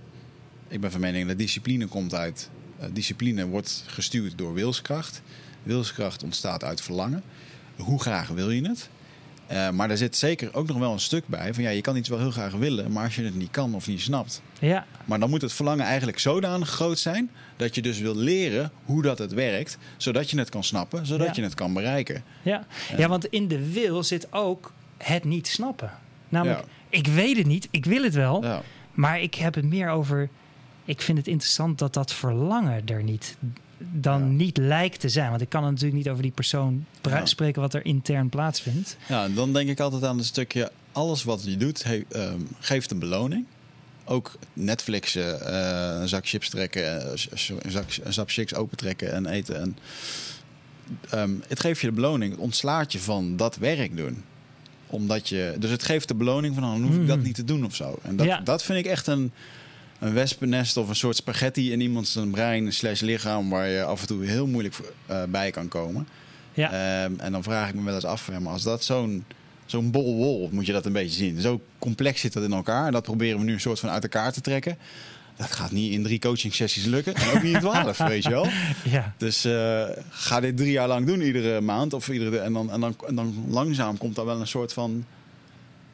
Ik 0.67 0.81
ben 0.81 0.91
van 0.91 0.99
mening 1.01 1.27
dat 1.27 1.37
discipline 1.37 1.85
komt 1.87 2.13
uit, 2.13 2.49
eh, 2.79 2.87
discipline 2.93 3.47
wordt 3.47 3.83
gestuurd 3.87 4.37
door 4.37 4.53
wilskracht. 4.53 5.21
Wilskracht 5.63 6.23
ontstaat 6.23 6.63
uit 6.63 6.81
verlangen. 6.81 7.23
Hoe 7.75 8.01
graag 8.01 8.27
wil 8.27 8.49
je 8.51 8.67
het? 8.67 8.89
Eh, 9.47 9.69
maar 9.69 9.89
er 9.89 9.97
zit 9.97 10.15
zeker 10.15 10.53
ook 10.53 10.67
nog 10.67 10.77
wel 10.77 10.91
een 10.93 10.99
stuk 10.99 11.27
bij 11.27 11.53
van 11.53 11.63
ja, 11.63 11.69
je 11.69 11.81
kan 11.81 11.95
iets 11.95 12.09
wel 12.09 12.19
heel 12.19 12.31
graag 12.31 12.53
willen, 12.53 12.91
maar 12.91 13.03
als 13.03 13.15
je 13.15 13.23
het 13.23 13.35
niet 13.35 13.51
kan 13.51 13.75
of 13.75 13.87
niet 13.87 14.01
snapt, 14.01 14.41
ja, 14.59 14.85
maar 15.05 15.19
dan 15.19 15.29
moet 15.29 15.41
het 15.41 15.53
verlangen 15.53 15.85
eigenlijk 15.85 16.19
zodanig 16.19 16.69
groot 16.69 16.99
zijn 16.99 17.29
dat 17.55 17.75
je 17.75 17.81
dus 17.81 17.99
wil 17.99 18.15
leren 18.15 18.71
hoe 18.85 19.01
dat 19.01 19.17
het 19.19 19.33
werkt, 19.33 19.77
zodat 19.97 20.29
je 20.29 20.37
het 20.37 20.49
kan 20.49 20.63
snappen, 20.63 21.05
zodat 21.05 21.27
Ja. 21.27 21.33
je 21.35 21.41
het 21.41 21.53
kan 21.53 21.73
bereiken. 21.73 22.23
Ja. 22.41 22.65
ja, 22.97 23.07
want 23.07 23.25
in 23.25 23.47
de 23.47 23.71
wil 23.71 24.03
zit 24.03 24.27
ook 24.33 24.71
het 24.97 25.23
niet 25.23 25.47
snappen. 25.47 25.91
Namelijk, 26.29 26.59
Ja. 26.59 26.97
ik 26.97 27.07
weet 27.07 27.37
het 27.37 27.47
niet, 27.47 27.67
ik 27.71 27.85
wil 27.85 28.03
het 28.03 28.13
wel, 28.13 28.43
Ja. 28.43 28.61
maar 28.91 29.21
ik 29.21 29.35
heb 29.35 29.55
het 29.55 29.65
meer 29.65 29.89
over. 29.89 30.29
Ik 30.85 31.01
vind 31.01 31.17
het 31.17 31.27
interessant 31.27 31.79
dat 31.79 31.93
dat 31.93 32.13
verlangen 32.13 32.81
er 32.87 33.03
niet 33.03 33.35
dan 33.77 34.19
Ja. 34.19 34.25
niet 34.27 34.57
lijkt 34.57 34.99
te 34.99 35.09
zijn. 35.09 35.29
Want 35.29 35.41
ik 35.41 35.49
kan 35.49 35.61
natuurlijk 35.63 35.93
niet 35.93 36.09
over 36.09 36.21
die 36.23 36.31
persoon 36.31 36.85
Ja. 37.01 37.25
spreken 37.25 37.61
wat 37.61 37.73
er 37.73 37.85
intern 37.85 38.29
plaatsvindt. 38.29 38.97
Ja, 39.07 39.29
dan 39.29 39.53
denk 39.53 39.69
ik 39.69 39.79
altijd 39.79 40.03
aan 40.03 40.17
het 40.17 40.25
stukje... 40.25 40.71
alles 40.91 41.23
wat 41.23 41.43
je 41.45 41.57
doet, 41.57 41.83
he- 41.83 42.03
ehm, 42.11 42.39
geeft 42.59 42.91
een 42.91 42.99
beloning. 42.99 43.45
Ook 44.05 44.35
Netflixen, 44.53 45.41
eh, 45.47 46.01
een 46.01 46.07
zak 46.07 46.27
chips 46.27 46.49
trekken, 46.49 47.01
eh, 47.01 47.11
een 47.63 47.71
zak, 47.71 47.85
een 48.03 48.13
zak 48.13 48.31
chips 48.31 48.55
opentrekken 48.55 49.13
en 49.13 49.25
eten. 49.25 49.59
En, 49.61 49.77
ehm, 51.09 51.31
het 51.47 51.59
geeft 51.59 51.81
je 51.81 51.87
de 51.87 51.93
beloning, 51.93 52.31
het 52.31 52.41
ontslaat 52.41 52.91
je 52.91 52.99
van 52.99 53.35
dat 53.37 53.55
werk 53.55 53.97
doen. 53.97 54.23
Omdat 54.87 55.29
je, 55.29 55.55
dus 55.59 55.69
het 55.69 55.83
geeft 55.83 56.07
de 56.07 56.15
beloning 56.15 56.53
van, 56.55 56.63
dan 56.63 56.83
hoef 56.83 56.95
ik 56.95 57.07
dat 57.07 57.17
Mhm. 57.17 57.25
niet 57.25 57.35
te 57.35 57.43
doen 57.43 57.65
of 57.65 57.75
zo. 57.75 57.99
En 58.01 58.15
dat, 58.15 58.25
Ja. 58.25 58.39
dat 58.39 58.63
vind 58.63 58.79
ik 58.79 58.85
echt 58.85 59.07
een, 59.07 59.31
een 60.03 60.13
wespennest 60.13 60.77
of 60.77 60.89
een 60.89 60.95
soort 60.95 61.15
spaghetti 61.15 61.71
in 61.71 61.81
iemands 61.81 62.11
zijn 62.11 62.31
brein 62.31 62.73
slash 62.73 63.01
lichaam... 63.01 63.49
waar 63.49 63.67
je 63.67 63.83
af 63.83 64.01
en 64.01 64.07
toe 64.07 64.25
heel 64.25 64.47
moeilijk 64.47 64.75
eh, 65.05 65.23
bij 65.29 65.51
kan 65.51 65.67
komen. 65.67 66.07
Ja, 66.53 66.71
Ehm, 66.71 67.13
en 67.19 67.31
dan 67.31 67.43
vraag 67.43 67.69
ik 67.69 67.75
me 67.75 67.83
wel 67.83 67.93
eens 67.95 68.05
af, 68.05 68.31
maar 68.39 68.51
als 68.53 68.63
dat 68.63 68.83
zo'n 68.83 69.25
zo'n 69.65 69.91
bol 69.91 70.15
wol, 70.15 70.49
moet 70.51 70.65
je 70.65 70.71
dat 70.71 70.85
een 70.85 70.93
beetje 70.93 71.17
zien. 71.17 71.41
Zo 71.41 71.61
complex 71.79 72.21
zit 72.21 72.33
dat 72.33 72.43
in 72.43 72.53
elkaar. 72.53 72.85
En 72.85 72.91
dat 72.91 73.03
proberen 73.03 73.39
we 73.39 73.45
nu 73.45 73.53
een 73.53 73.59
soort 73.59 73.79
van 73.79 73.89
uit 73.89 74.03
elkaar 74.03 74.31
te 74.33 74.41
trekken. 74.41 74.77
Dat 75.37 75.51
gaat 75.51 75.71
niet 75.71 75.91
in 75.93 76.03
drie 76.03 76.19
coaching 76.19 76.53
sessies 76.53 76.85
lukken. 76.85 77.15
En 77.15 77.29
ook 77.35 77.43
niet 77.43 77.53
in 77.53 77.59
twaalf, 77.59 77.97
weet 78.13 78.23
je 78.23 78.29
wel. 78.29 78.47
ja, 78.83 79.13
Dus 79.17 79.45
eh, 79.45 79.83
ga 80.09 80.39
dit 80.39 80.57
drie 80.57 80.71
jaar 80.71 80.87
lang 80.87 81.05
doen, 81.05 81.21
iedere 81.21 81.61
maand. 81.61 81.93
Of 81.93 82.09
iedere, 82.09 82.37
en, 82.37 82.53
dan, 82.53 82.71
en, 82.71 82.79
dan, 82.79 82.95
en 83.07 83.15
dan 83.15 83.45
langzaam 83.49 83.97
komt 83.97 84.15
daar 84.15 84.25
wel 84.25 84.39
een 84.39 84.47
soort 84.47 84.73
van 84.73 85.05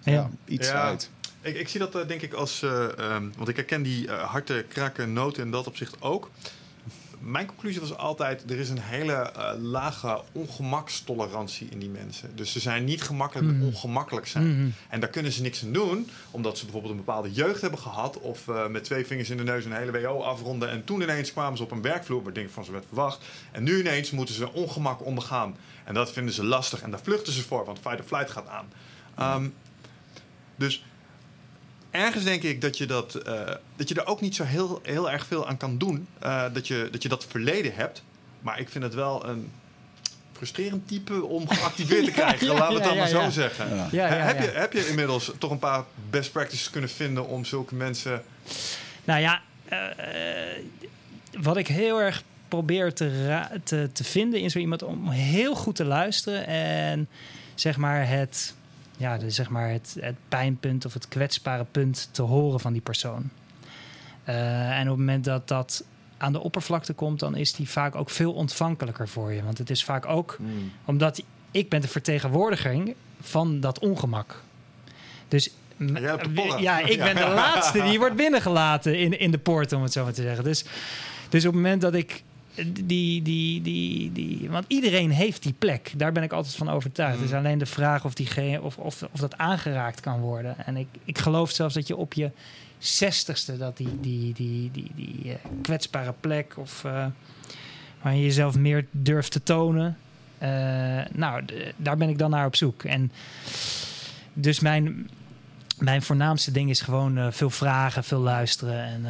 Ja. 0.04 0.30
iets 0.48 0.68
Ja. 0.68 0.74
uit. 0.82 1.10
Ik, 1.42 1.56
ik 1.56 1.70
zie 1.70 1.80
dat 1.80 1.96
eh, 1.96 2.08
denk 2.08 2.22
ik 2.22 2.34
als... 2.34 2.62
eh, 2.62 2.98
ehm, 2.98 3.28
want 3.38 3.50
ik 3.50 3.56
herken 3.56 3.82
die 3.82 4.08
eh, 4.08 4.24
harte 4.24 4.66
kraken 4.68 5.14
noten 5.14 5.44
in 5.44 5.52
dat 5.52 5.68
opzicht 5.68 6.02
ook. 6.02 6.30
Mijn 7.20 7.46
conclusie 7.46 7.80
was 7.80 7.98
altijd... 7.98 8.52
er 8.52 8.60
is 8.60 8.70
een 8.70 8.80
hele 8.82 9.32
lage 9.62 10.22
ongemakstolerantie 10.32 11.68
in 11.70 11.80
die 11.80 11.90
mensen. 11.90 12.36
Dus 12.36 12.52
ze 12.52 12.60
zijn 12.60 12.84
niet 12.84 13.02
gemakkelijk 13.02 13.48
met 13.48 13.56
Mhm. 13.58 13.66
ongemakkelijk 13.66 14.28
zijn. 14.28 14.48
Mhm. 14.60 14.70
En 14.90 15.00
daar 15.00 15.10
kunnen 15.10 15.32
ze 15.32 15.42
niks 15.42 15.64
aan 15.64 15.72
doen, 15.72 16.10
omdat 16.32 16.58
ze 16.58 16.64
bijvoorbeeld 16.64 16.94
een 16.94 17.00
bepaalde 17.06 17.32
jeugd 17.32 17.62
hebben 17.62 17.80
gehad. 17.80 18.20
Of 18.20 18.48
met 18.70 18.84
twee 18.84 19.06
vingers 19.06 19.30
in 19.30 19.38
de 19.38 19.44
neus 19.44 19.66
een 19.66 19.72
hele 19.74 20.02
WO 20.02 20.22
afronden. 20.22 20.70
En 20.70 20.84
toen 20.84 21.02
ineens 21.02 21.32
kwamen 21.32 21.58
ze 21.58 21.64
op 21.64 21.72
een 21.72 21.82
werkvloer 21.82 22.24
waar 22.24 22.34
dingen 22.34 22.52
van 22.52 22.66
ze 22.66 22.72
werd 22.72 22.86
verwacht. 22.88 23.26
En 23.52 23.64
nu 23.64 23.80
ineens 23.80 24.12
moeten 24.12 24.36
ze 24.36 24.54
ongemak 24.54 25.06
ondergaan. 25.06 25.56
En 25.84 25.94
dat 25.94 26.12
vinden 26.12 26.34
ze 26.34 26.44
lastig. 26.46 26.82
En 26.82 26.92
daar 26.92 27.00
vluchten 27.04 27.34
ze 27.34 27.42
voor, 27.44 27.66
want 27.66 27.80
fight 27.80 28.00
or 28.00 28.06
flight 28.06 28.32
gaat 28.32 28.48
aan. 28.48 28.68
Ehm, 29.16 29.48
dus 30.56 30.84
ergens 31.92 32.24
denk 32.24 32.44
ik 32.44 32.62
dat 32.62 32.78
je, 32.78 32.86
dat, 32.86 33.16
eh, 33.16 33.42
dat 33.76 33.90
je 33.90 33.96
er 33.96 34.06
ook 34.06 34.22
niet 34.22 34.36
zo 34.36 34.44
heel, 34.44 34.80
heel 34.84 35.12
erg 35.12 35.26
veel 35.26 35.48
aan 35.48 35.58
kan 35.58 35.78
doen. 35.78 36.08
eh, 36.20 36.44
dat, 36.54 36.68
je, 36.68 36.88
dat 36.92 37.04
je 37.04 37.10
dat 37.10 37.26
verleden 37.30 37.76
hebt. 37.76 38.04
Maar 38.42 38.60
ik 38.60 38.70
vind 38.70 38.84
het 38.84 38.94
wel 38.94 39.26
een 39.26 39.52
frustrerend 40.34 40.88
type 40.88 41.26
om 41.26 41.50
geactiveerd 41.50 42.06
te 42.06 42.12
krijgen. 42.22 42.48
Ja, 42.48 42.54
Laten 42.54 42.68
we 42.68 42.74
het 42.74 42.84
dan 42.84 42.94
ja, 42.94 43.00
maar 43.00 43.10
ja, 43.10 43.16
zo 43.16 43.22
ja. 43.22 43.30
zeggen. 43.30 43.76
Ja. 43.76 43.88
Ja, 43.92 44.08
ja, 44.08 44.24
heb, 44.24 44.38
ja. 44.38 44.44
Je, 44.44 44.50
heb 44.52 44.74
je 44.74 44.88
inmiddels 44.88 45.32
toch 45.38 45.52
een 45.52 45.60
paar 45.60 45.84
best 46.10 46.32
practices 46.32 46.70
kunnen 46.70 46.90
vinden 46.90 47.28
om 47.28 47.46
zulke 47.46 47.76
mensen. 47.76 48.24
Nou 49.04 49.22
ja, 49.22 49.42
eh, 49.66 49.80
wat 51.40 51.58
ik 51.58 51.68
heel 51.68 52.02
erg 52.02 52.24
probeer 52.48 52.94
te, 52.94 53.40
te, 53.64 53.90
te 53.94 54.04
vinden 54.04 54.40
in 54.40 54.50
zo 54.52 54.60
iemand 54.60 54.84
om 54.84 55.10
heel 55.10 55.56
goed 55.56 55.76
te 55.76 55.86
luisteren 55.86 56.48
en 56.48 57.08
zeg 57.56 57.78
maar 57.78 58.08
het, 58.08 58.56
ja, 59.00 59.18
de, 59.18 59.30
zeg 59.30 59.50
maar 59.50 59.70
het, 59.70 59.98
het 60.00 60.16
pijnpunt 60.30 60.86
of 60.86 60.94
het 60.94 61.08
kwetsbare 61.08 61.66
punt 61.72 62.10
te 62.12 62.22
horen 62.22 62.60
van 62.60 62.74
die 62.74 62.82
persoon. 62.82 63.30
Eh, 64.24 64.78
en 64.78 64.82
op 64.82 64.88
het 64.88 64.98
moment 64.98 65.26
dat 65.26 65.48
dat 65.48 65.84
aan 66.18 66.32
de 66.32 66.40
oppervlakte 66.40 66.94
komt, 66.94 67.20
dan 67.20 67.36
is 67.36 67.54
die 67.54 67.70
vaak 67.70 67.96
ook 67.96 68.10
veel 68.10 68.34
ontvankelijker 68.34 69.08
voor 69.08 69.32
je. 69.32 69.44
Want 69.44 69.58
het 69.58 69.70
is 69.70 69.84
vaak 69.84 70.06
ook 70.06 70.38
omdat 70.86 71.24
ik 71.52 71.70
ben 71.70 71.82
de 71.82 71.88
vertegenwoordiger 71.88 72.94
van 73.22 73.60
dat 73.60 73.80
ongemak. 73.80 74.42
Dus 75.28 75.50
ja, 76.60 76.80
ik 76.80 76.98
ben 76.98 77.16
de 77.16 77.28
laatste 77.28 77.84
die 77.84 78.00
wordt 78.00 78.16
binnengelaten 78.16 79.00
in, 79.00 79.20
in 79.20 79.32
de 79.32 79.38
poort, 79.38 79.74
om 79.74 79.84
het 79.84 79.94
zo 79.94 80.04
maar 80.04 80.14
te 80.14 80.22
zeggen. 80.22 80.44
Dus, 80.44 80.66
dus 81.30 81.46
op 81.46 81.54
het 81.54 81.62
moment 81.62 81.82
dat 81.82 81.94
ik 81.94 82.24
die, 82.68 83.22
die, 83.22 83.62
die, 83.62 84.12
die, 84.12 84.50
want 84.50 84.66
iedereen 84.68 85.10
heeft 85.10 85.44
die 85.44 85.54
plek. 85.54 85.92
Daar 85.96 86.12
ben 86.12 86.24
ik 86.24 86.34
altijd 86.34 86.56
van 86.56 86.70
overtuigd. 86.70 87.16
Mm. 87.16 87.22
Het 87.22 87.30
is 87.32 87.38
alleen 87.38 87.58
de 87.58 87.66
vraag 87.66 88.06
of, 88.06 88.14
die, 88.14 88.62
of, 88.62 88.78
of, 88.78 89.04
of 89.12 89.20
dat 89.20 89.38
aangeraakt 89.38 90.00
kan 90.00 90.20
worden. 90.20 90.66
En 90.66 90.78
ik, 90.78 90.88
ik 91.04 91.18
geloof 91.18 91.52
zelfs 91.52 91.74
dat 91.74 91.88
je 91.88 91.96
op 91.96 92.14
je 92.14 92.32
zestigste 92.80 93.58
dat 93.58 93.78
die, 93.78 94.00
die, 94.00 94.34
die, 94.34 94.72
die, 94.72 94.92
die, 94.96 95.22
eh, 95.24 95.52
kwetsbare 95.62 96.14
plek 96.20 96.58
of 96.58 96.84
eh, 96.84 97.06
waar 98.02 98.16
je 98.16 98.24
jezelf 98.24 98.58
meer 98.58 98.86
durft 98.92 99.32
te 99.32 99.44
tonen. 99.44 99.98
eh, 100.38 100.50
nou, 101.12 101.44
daar 101.78 101.98
ben 101.98 102.10
ik 102.10 102.18
dan 102.18 102.30
naar 102.30 102.46
op 102.46 102.56
zoek. 102.56 102.84
En 102.84 103.12
dus 104.34 104.60
mijn, 104.60 105.10
mijn 105.78 106.02
voornaamste 106.02 106.52
ding 106.52 106.70
is 106.70 106.82
gewoon 106.82 107.34
veel 107.34 107.50
vragen, 107.50 108.04
veel 108.04 108.20
luisteren 108.20 108.84
en 108.84 109.02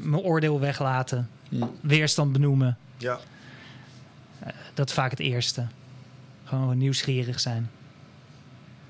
mijn 0.00 0.22
oordeel 0.22 0.60
weglaten, 0.60 1.28
Hm. 1.58 1.64
weerstand 1.80 2.32
benoemen. 2.32 2.78
Ja. 2.96 3.18
Dat 4.74 4.88
is 4.88 4.94
vaak 4.94 5.10
het 5.10 5.20
eerste. 5.20 5.66
Gewoon 6.44 6.78
nieuwsgierig 6.78 7.40
zijn. 7.40 7.70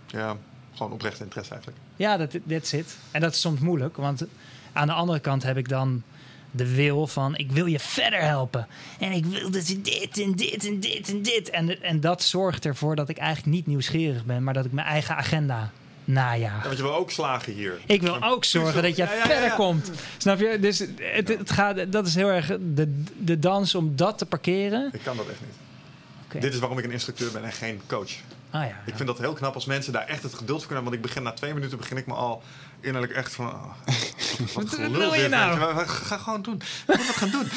ja, 0.06 0.36
gewoon 0.74 0.92
oprecht 0.92 1.20
interesse 1.20 1.52
eigenlijk. 1.52 1.82
Ja, 1.96 2.16
dat 2.16 2.38
that's 2.48 2.72
it. 2.72 2.96
En 3.10 3.20
dat 3.20 3.32
is 3.32 3.40
soms 3.40 3.60
moeilijk, 3.60 3.96
want 3.96 4.24
aan 4.72 4.86
de 4.86 4.92
andere 4.92 5.20
kant 5.20 5.42
heb 5.42 5.56
ik 5.56 5.68
dan 5.68 6.02
de 6.50 6.74
wil 6.74 7.06
van 7.06 7.36
ik 7.36 7.52
wil 7.52 7.66
je 7.66 7.78
verder 7.78 8.20
helpen. 8.20 8.66
En 8.98 9.12
ik 9.12 9.24
wil 9.24 9.50
dat 9.50 9.68
je 9.68 9.80
dit 9.80 10.18
en 10.18 10.32
dit 10.32 10.66
en 10.66 10.80
dit 10.80 11.08
en 11.08 11.22
dit. 11.22 11.50
En, 11.50 11.82
en 11.82 12.00
dat 12.00 12.22
zorgt 12.22 12.64
ervoor 12.64 12.96
dat 12.96 13.08
ik 13.08 13.18
eigenlijk 13.18 13.56
niet 13.56 13.66
nieuwsgierig 13.66 14.24
ben, 14.24 14.44
maar 14.44 14.54
dat 14.54 14.64
ik 14.64 14.72
mijn 14.72 14.86
eigen 14.86 15.16
agenda 15.16 15.70
najaag. 16.12 16.62
Ja, 16.62 16.66
want 16.66 16.76
je 16.76 16.82
wil 16.82 16.94
ook 16.94 17.10
slagen 17.10 17.52
hier. 17.52 17.80
Ik 17.86 18.02
wil 18.02 18.22
ook 18.22 18.44
zorgen 18.44 18.82
dat 18.82 18.96
je 18.96 19.02
Ja, 19.02 19.08
verder 19.08 19.52
komt. 19.52 19.90
Snap 20.18 20.38
je? 20.38 20.58
Dus 20.60 20.78
het, 20.96 21.28
het 21.28 21.50
gaat, 21.50 21.92
dat 21.92 22.06
is 22.06 22.14
heel 22.14 22.28
erg 22.28 22.46
de, 22.46 23.02
de 23.18 23.38
dans 23.38 23.74
om 23.74 23.96
dat 23.96 24.18
te 24.18 24.26
parkeren. 24.26 24.90
Ik 24.92 25.00
kan 25.02 25.16
dat 25.16 25.28
echt 25.28 25.40
niet. 25.40 26.42
Dit 26.42 26.52
is 26.54 26.58
waarom 26.58 26.78
ik 26.78 26.84
een 26.84 26.90
instructeur 26.90 27.32
ben 27.32 27.44
en 27.44 27.52
geen 27.52 27.80
coach. 27.86 28.10
Ah 28.50 28.66
ja. 28.66 28.80
Ik 28.86 28.96
vind 28.96 29.08
dat 29.08 29.18
heel 29.18 29.32
knap 29.32 29.54
als 29.54 29.64
mensen 29.64 29.92
daar 29.92 30.06
echt 30.06 30.22
het 30.22 30.34
geduld 30.34 30.58
voor 30.58 30.66
kunnen 30.66 30.84
hebben. 30.84 30.84
Want 30.84 30.94
ik 30.94 31.02
begin 31.02 31.22
na 31.22 31.32
twee 31.32 31.54
minuten 31.54 31.78
begin 31.78 31.96
ik 31.96 32.06
me 32.06 32.14
al 32.14 32.42
innerlijk 32.82 33.12
echt 33.12 33.34
van... 33.34 33.46
oh, 33.46 33.74
wat 34.54 34.76
wil 34.76 35.14
je 35.14 35.28
nou? 35.28 35.58
weet 35.58 35.78
je. 35.78 35.92
Ga 35.92 36.16
gewoon 36.16 36.42
doen. 36.42 36.62
Ik 36.86 36.96
moet 36.96 37.06
het 37.06 37.16
gaan 37.16 37.30
doen. 37.30 37.48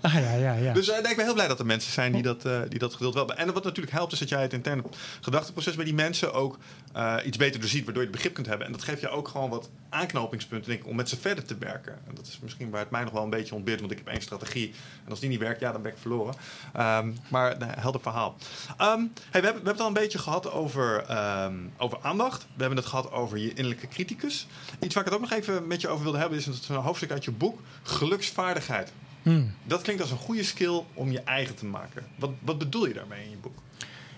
Ah 0.00 0.12
ja, 0.12 0.32
ja, 0.32 0.52
ja. 0.52 0.72
Dus 0.72 0.88
eh, 0.88 1.02
nee, 1.02 1.10
ik 1.10 1.16
ben 1.16 1.24
heel 1.24 1.34
blij 1.34 1.48
dat 1.48 1.58
er 1.58 1.66
mensen 1.66 1.92
zijn 1.92 2.12
die 2.12 2.22
dat, 2.22 2.44
eh, 2.44 2.60
die 2.68 2.78
dat 2.78 2.92
geduld 2.92 3.14
wel 3.14 3.26
hebben. 3.26 3.46
En 3.46 3.52
wat 3.54 3.64
natuurlijk 3.64 3.96
helpt 3.96 4.12
is 4.12 4.18
dat 4.18 4.28
jij 4.28 4.42
het 4.42 4.52
interne 4.52 4.82
gedachteproces 5.20 5.74
bij 5.74 5.84
die 5.84 5.94
mensen 5.94 6.32
ook 6.32 6.58
eh, 6.92 7.16
iets 7.24 7.36
beter 7.36 7.60
doorziet. 7.60 7.84
Waardoor 7.84 8.02
je 8.02 8.08
het 8.08 8.16
begrip 8.16 8.34
kunt 8.34 8.46
hebben. 8.46 8.66
En 8.66 8.72
dat 8.72 8.82
geeft 8.82 9.00
je 9.00 9.08
ook 9.08 9.28
gewoon 9.28 9.50
wat 9.50 9.70
aanknopingspunten 9.88 10.68
denk 10.70 10.82
ik, 10.82 10.88
om 10.88 10.96
met 10.96 11.08
ze 11.08 11.16
verder 11.16 11.44
te 11.44 11.56
werken. 11.58 11.92
En 12.08 12.14
dat 12.14 12.26
is 12.26 12.38
misschien 12.42 12.70
waar 12.70 12.80
het 12.80 12.90
mij 12.90 13.02
nog 13.02 13.12
wel 13.12 13.22
een 13.22 13.30
beetje 13.30 13.54
ontbeert. 13.54 13.80
Want 13.80 13.92
ik 13.92 13.98
heb 13.98 14.08
één 14.08 14.22
strategie. 14.22 14.74
En 15.04 15.10
als 15.10 15.20
die 15.20 15.28
niet 15.28 15.38
werkt, 15.38 15.60
ja, 15.60 15.72
dan 15.72 15.82
ben 15.82 15.92
ik 15.92 15.98
verloren. 15.98 16.34
Ehm, 16.72 17.12
maar 17.28 17.58
nou, 17.58 17.72
helder 17.76 18.00
verhaal. 18.00 18.36
Ehm, 18.76 18.98
hey, 19.30 19.40
we, 19.40 19.46
hebben, 19.46 19.50
we 19.50 19.50
hebben 19.50 19.72
het 19.72 19.80
al 19.80 19.86
een 19.86 19.92
beetje 19.92 20.18
gehad 20.18 20.50
over, 20.50 21.04
ehm, 21.08 21.54
over 21.76 21.98
aandacht. 22.02 22.42
We 22.42 22.60
hebben 22.60 22.75
het 22.76 22.86
gehad 22.86 23.12
over 23.12 23.38
je 23.38 23.48
innerlijke 23.48 23.88
criticus. 23.88 24.46
Iets 24.80 24.94
waar 24.94 25.04
ik 25.04 25.10
het 25.10 25.20
ook 25.20 25.28
nog 25.28 25.38
even 25.38 25.66
met 25.66 25.80
je 25.80 25.88
over 25.88 26.02
wilde 26.02 26.18
hebben... 26.18 26.38
is 26.38 26.46
een 26.46 26.76
hoofdstuk 26.76 27.10
uit 27.10 27.24
je 27.24 27.30
boek. 27.30 27.60
Geluksvaardigheid. 27.82 28.92
Hmm. 29.22 29.54
Dat 29.64 29.82
klinkt 29.82 30.02
als 30.02 30.10
een 30.10 30.16
goede 30.16 30.44
skill 30.44 30.82
om 30.94 31.10
je 31.10 31.20
eigen 31.20 31.54
te 31.54 31.66
maken. 31.66 32.06
Wat, 32.16 32.30
wat 32.40 32.58
bedoel 32.58 32.86
je 32.86 32.94
daarmee 32.94 33.24
in 33.24 33.30
je 33.30 33.36
boek? 33.36 33.58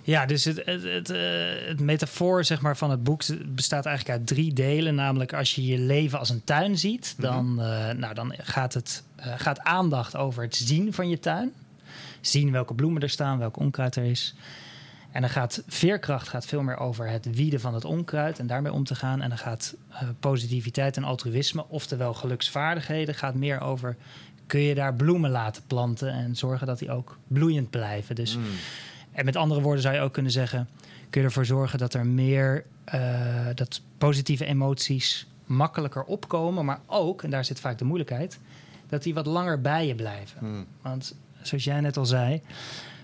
Ja, 0.09 0.27
dus 0.27 0.45
het, 0.45 0.65
het, 0.65 0.83
het, 0.83 1.11
eh, 1.11 1.21
het 1.67 1.81
metafoor 1.81 2.45
zeg 2.45 2.61
maar, 2.61 2.77
van 2.77 2.91
het 2.91 3.03
boek 3.03 3.23
bestaat 3.47 3.87
eigenlijk 3.87 4.19
uit 4.19 4.27
drie 4.27 4.53
delen. 4.53 4.95
Namelijk 4.95 5.33
als 5.33 5.55
je 5.55 5.67
je 5.67 5.79
leven 5.79 6.19
als 6.19 6.29
een 6.29 6.45
tuin 6.45 6.79
ziet, 6.79 7.15
dan, 7.19 7.63
eh, 7.63 7.91
nou, 7.91 8.15
dan 8.15 8.35
gaat, 8.39 8.75
het, 8.75 9.05
eh, 9.17 9.33
gaat 9.37 9.61
aandacht 9.61 10.17
over 10.17 10.43
het 10.43 10.57
zien 10.57 10.93
van 10.93 11.09
je 11.09 11.19
tuin. 11.19 11.53
Zien 12.21 12.53
welke 12.53 12.75
bloemen 12.75 13.03
er 13.03 13.11
staan, 13.11 13.39
welk 13.39 13.57
onkruid 13.57 13.97
er 13.97 14.05
is. 14.05 14.35
En 15.11 15.21
dan 15.21 15.31
gaat 15.31 15.63
veerkracht 15.67 16.29
gaat 16.29 16.47
veel 16.47 16.63
meer 16.63 16.77
over 16.77 17.09
het 17.09 17.35
wieden 17.35 17.61
van 17.61 17.75
het 17.75 17.85
onkruid 17.85 18.39
en 18.39 18.47
daarmee 18.47 18.73
om 18.73 18.85
te 18.85 18.95
gaan. 18.95 19.21
En 19.23 19.29
dan 19.29 19.39
gaat 19.39 19.75
eh, 19.89 20.09
positiviteit 20.21 20.97
en 20.97 21.05
altruïsme, 21.05 21.65
oftewel 21.69 22.15
geluksvaardigheden, 22.15 23.15
gaat 23.15 23.35
meer 23.35 23.61
over 23.61 23.97
kun 24.49 24.61
je 24.61 24.75
daar 24.75 24.95
bloemen 24.95 25.31
laten 25.31 25.63
planten 25.67 26.13
en 26.13 26.37
zorgen 26.37 26.67
dat 26.67 26.79
die 26.79 26.91
ook 26.91 27.19
bloeiend 27.27 27.71
blijven. 27.71 28.15
Dus 28.15 28.35
Hmm. 28.35 28.45
en 29.13 29.25
met 29.25 29.37
andere 29.37 29.61
woorden 29.61 29.83
zou 29.83 29.95
je 29.95 30.01
ook 30.01 30.13
kunnen 30.13 30.33
zeggen: 30.33 30.69
kun 31.11 31.21
je 31.21 31.27
ervoor 31.27 31.45
zorgen 31.45 31.79
dat 31.79 31.95
er 31.95 32.07
meer 32.07 32.65
eh, 32.85 33.47
dat 33.55 33.81
positieve 33.99 34.45
emoties 34.45 35.27
makkelijker 35.47 36.03
opkomen, 36.05 36.65
maar 36.65 36.81
ook, 36.87 37.23
en 37.23 37.31
daar 37.31 37.45
zit 37.45 37.61
vaak 37.61 37.79
de 37.79 37.85
moeilijkheid, 37.85 38.39
dat 38.89 39.03
die 39.03 39.15
wat 39.15 39.27
langer 39.27 39.61
bij 39.61 39.87
je 39.87 39.95
blijven. 39.95 40.39
Hmm. 40.39 40.67
Want 40.83 41.15
zoals 41.43 41.65
jij 41.65 41.81
net 41.81 41.97
al 41.97 42.07
zei, 42.07 42.43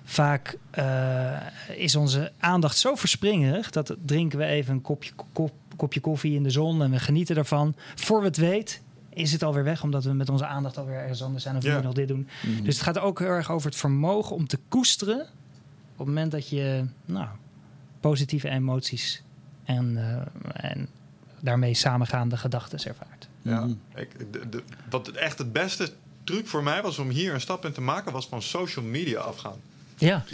vaak 0.05 0.59
eh, 0.71 1.37
is 1.77 1.97
onze 1.97 2.33
aandacht 2.39 2.79
zo 2.79 2.95
verspringerig 2.95 3.71
dat 3.71 3.97
drinken 4.07 4.39
we 4.39 4.45
even 4.45 4.75
een 4.75 4.83
kopje, 4.83 5.13
kop, 5.33 5.53
kopje 5.77 6.01
koffie 6.01 6.35
in 6.35 6.43
de 6.43 6.51
zon 6.51 6.83
en 6.83 6.91
we 6.91 6.99
genieten 6.99 7.37
ervan. 7.37 7.75
Voor 7.95 8.21
we 8.21 8.27
het 8.27 8.37
weet, 8.37 8.83
is 9.09 9.33
het 9.33 9.43
alweer 9.43 9.65
weg, 9.65 9.83
omdat 9.83 10.05
we 10.05 10.13
met 10.13 10.29
onze 10.29 10.47
aandacht 10.47 10.79
alweer 10.79 10.99
ergens 10.99 11.23
anders 11.23 11.43
zijn 11.43 11.57
of 11.57 11.63
we 11.63 11.69
Ja. 11.69 11.81
nog 11.81 11.93
dit 11.95 12.09
doen. 12.09 12.29
Dus 12.63 12.75
het 12.75 12.83
gaat 12.85 12.99
ook 12.99 13.19
heel 13.19 13.29
erg 13.29 13.51
over 13.51 13.69
het 13.71 13.79
vermogen 13.79 14.37
om 14.37 14.47
te 14.47 14.59
koesteren 14.69 15.21
op 15.93 15.99
het 15.99 16.07
moment 16.07 16.31
dat 16.33 16.49
je 16.49 16.85
nou, 17.05 17.27
positieve 18.01 18.49
emoties 18.49 19.23
en, 19.65 19.97
eh, 19.97 20.71
en 20.71 20.89
daarmee 21.41 21.75
samengaande 21.75 22.37
gedachten 22.37 22.79
ervaart. 22.89 23.29
Ja, 23.43 23.61
Mhm. 23.61 23.73
ik, 23.95 24.33
de, 24.33 24.49
de, 24.49 24.63
wat 24.91 25.09
echt 25.09 25.39
het 25.39 25.53
beste 25.53 25.93
truc 26.25 26.47
voor 26.47 26.63
mij 26.63 26.83
was 26.83 26.99
om 26.99 27.09
hier 27.09 27.35
een 27.35 27.41
stap 27.41 27.65
in 27.65 27.73
te 27.73 27.81
maken, 27.81 28.13
was 28.13 28.27
van 28.27 28.43
social 28.43 28.85
media 28.85 29.21
afgaan. 29.21 29.57
Ja, 30.05 30.25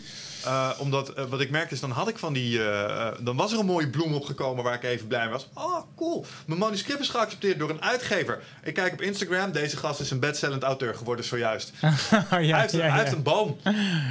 Eh, 0.44 0.70
omdat 0.78 1.08
eh, 1.12 1.24
wat 1.24 1.40
ik 1.40 1.50
merkte 1.50 1.74
is, 1.74 1.80
dan 1.80 1.90
had 1.90 2.08
ik 2.08 2.18
van 2.18 2.32
die. 2.32 2.64
eh, 2.64 3.08
dan 3.20 3.36
was 3.36 3.52
er 3.52 3.58
een 3.58 3.66
mooie 3.66 3.88
bloem 3.88 4.14
opgekomen 4.14 4.64
waar 4.64 4.74
ik 4.74 4.82
even 4.82 5.06
blij 5.06 5.20
mee 5.20 5.30
was. 5.30 5.48
Oh, 5.54 5.80
cool. 5.96 6.24
Mijn 6.46 6.58
manuscript 6.58 7.00
is 7.00 7.08
geaccepteerd 7.08 7.58
door 7.58 7.70
een 7.70 7.82
uitgever. 7.82 8.42
Ik 8.64 8.74
kijk 8.74 8.92
op 8.92 9.00
Instagram. 9.00 9.52
Deze 9.52 9.76
gast 9.76 10.00
is 10.00 10.10
een 10.10 10.18
bestsellend 10.20 10.62
auteur 10.62 10.94
geworden 10.94 11.24
zojuist. 11.24 11.72
ja, 11.80 11.88
hij, 12.28 12.44
heeft, 12.44 12.72
ja, 12.72 12.86
ja. 12.86 13.06
een 13.12 13.22
boom. 13.22 13.56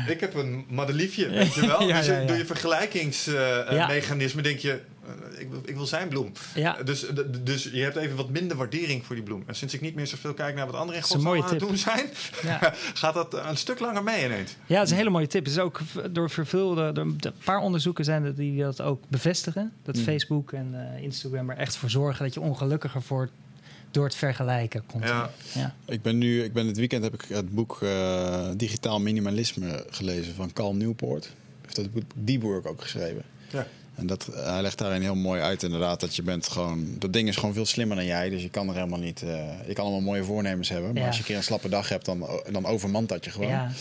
Ik 0.08 0.20
heb 0.20 0.34
een 0.34 0.66
madeliefje, 0.70 1.30
weet 1.30 1.54
je 1.54 1.68
wel. 1.78 1.88
Dus 1.88 2.08
door 2.08 2.38
je 2.38 2.46
vergelijkingsmechanisme 2.46 4.42
denk 4.42 4.60
je... 4.60 4.82
eh, 5.34 5.42
ik, 5.42 5.50
wil- 5.50 5.62
ik 5.66 5.76
wil 5.76 5.86
zijn 5.86 6.08
bloem. 6.08 6.32
Ja. 6.56 6.84
Dus, 6.84 7.00
d- 7.00 7.16
d- 7.16 7.46
dus 7.46 7.64
je 7.64 7.82
hebt 7.82 7.96
even 7.96 8.16
wat 8.16 8.30
minder 8.30 8.58
waardering 8.58 9.06
voor 9.06 9.16
die 9.16 9.24
bloem. 9.24 9.44
En 9.46 9.56
sinds 9.56 9.74
ik 9.74 9.82
niet 9.82 9.96
meer 9.96 10.08
zoveel 10.08 10.34
kijk 10.34 10.56
naar 10.56 10.66
wat 10.66 10.76
anderen 10.76 10.96
in 10.96 11.02
Dat 11.02 11.10
godsnaam 11.12 11.42
aan 11.44 11.50
het 11.50 11.60
doen 11.60 11.78
zijn, 11.78 12.06
Ja. 12.44 12.74
gaat 12.94 13.14
dat 13.14 13.34
een 13.34 13.58
stuk 13.58 13.80
langer 13.80 14.04
mee 14.04 14.26
ineens. 14.26 14.56
Ja, 14.66 14.76
het 14.76 14.86
is 14.86 14.92
een 14.92 14.98
hele 14.98 15.10
mooie 15.10 15.28
tip. 15.28 15.46
Het 15.46 15.54
is 15.54 15.60
ook 15.60 15.80
door 16.12 16.30
vervulde, 16.30 16.92
door 16.92 17.06
een 17.06 17.20
paar 17.44 17.60
onderzoeken 17.60 18.04
zijn 18.06 18.24
er 18.24 18.36
die 18.36 18.62
dat 18.62 18.82
ook 18.82 19.04
bevestigen. 19.08 19.72
Dat 19.84 19.96
Mm. 19.96 20.04
Facebook 20.04 20.52
en 20.52 20.94
eh, 20.96 21.04
Instagram 21.04 21.50
er 21.50 21.58
echt 21.58 21.76
voor 21.76 21.90
zorgen 21.90 22.24
dat 22.26 22.34
je 22.34 22.40
ongelukkiger 22.42 23.02
wordt 23.08 23.32
door 23.92 24.04
het 24.04 24.16
vergelijken. 24.16 24.84
continu. 24.92 25.12
Ja. 25.14 25.30
Ja. 25.54 25.76
Ik 25.86 26.02
ben 26.02 26.18
nu, 26.18 26.44
ik 26.44 26.54
ben 26.54 26.66
dit 26.66 26.78
weekend 26.78 27.04
heb 27.04 27.14
ik 27.14 27.26
het 27.28 27.54
boek 27.56 27.78
eh, 27.82 28.50
Digitaal 28.56 29.00
Minimalisme 29.00 29.86
gelezen 29.90 30.36
van 30.36 30.54
Cal 30.54 30.76
Newport. 30.76 31.30
Heeft 31.62 31.76
dat 31.76 31.92
boek 31.94 32.04
Deep 32.16 32.42
Work 32.42 32.68
ook 32.68 32.82
geschreven. 32.82 33.24
Ja. 33.52 33.68
En 34.00 34.08
dat, 34.08 34.30
hij 34.34 34.62
legt 34.62 34.78
daarin 34.78 35.02
heel 35.02 35.16
mooi 35.16 35.42
uit 35.42 35.64
inderdaad 35.64 36.00
dat 36.00 36.16
je 36.16 36.22
bent 36.22 36.48
gewoon... 36.48 36.86
Dat 37.00 37.14
ding 37.14 37.28
is 37.28 37.36
gewoon 37.36 37.54
veel 37.54 37.66
slimmer 37.66 37.96
dan 37.98 38.06
jij, 38.06 38.30
dus 38.30 38.42
je 38.42 38.50
kan 38.50 38.68
er 38.68 38.74
helemaal 38.76 39.00
niet... 39.00 39.22
eh, 39.22 39.68
je 39.68 39.74
kan 39.74 39.84
allemaal 39.84 40.02
mooie 40.02 40.24
voornemens 40.24 40.70
hebben, 40.70 40.94
maar 40.94 41.02
Ja. 41.02 41.08
als 41.08 41.16
je 41.16 41.22
een 41.22 41.28
keer 41.28 41.38
een 41.38 41.44
slappe 41.44 41.70
dag 41.70 41.90
hebt, 41.90 42.06
dan, 42.06 42.28
dan 42.52 42.66
overmand 42.66 43.10
dat 43.10 43.26
je 43.26 43.32
gewoon. 43.32 43.50
Ja. 43.50 43.72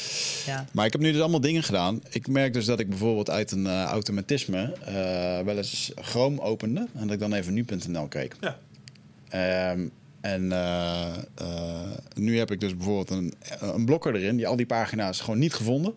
Ja. 0.47 0.65
Maar 0.73 0.87
ik 0.87 0.93
heb 0.93 1.01
nu 1.01 1.13
dus 1.13 1.21
allemaal 1.21 1.41
dingen 1.41 1.63
gedaan. 1.63 2.01
Ik 2.11 2.29
merk 2.29 2.53
dus 2.53 2.65
dat 2.65 2.81
ik 2.81 2.89
bijvoorbeeld 2.89 3.31
uit 3.31 3.51
een 3.51 3.67
eh, 3.67 3.83
automatisme 3.85 4.73
eh, 4.85 4.93
wel 5.45 5.57
eens 5.57 5.93
Chrome 5.95 6.41
opende. 6.41 6.87
En 6.95 7.03
dat 7.03 7.11
ik 7.13 7.19
dan 7.21 7.33
even 7.33 7.55
nu.nl 7.55 8.07
keek. 8.07 8.35
Ja. 8.41 8.59
Ehm, 9.29 9.87
en 10.21 10.53
eh, 10.53 11.07
eh, 11.35 11.81
nu 12.15 12.39
heb 12.39 12.51
ik 12.51 12.61
dus 12.61 12.77
bijvoorbeeld 12.77 13.11
een, 13.11 13.35
een 13.61 13.85
blokker 13.85 14.15
erin 14.15 14.37
die 14.37 14.47
al 14.47 14.57
die 14.57 14.67
pagina's 14.67 15.21
gewoon 15.21 15.39
niet 15.39 15.55
gevonden. 15.55 15.95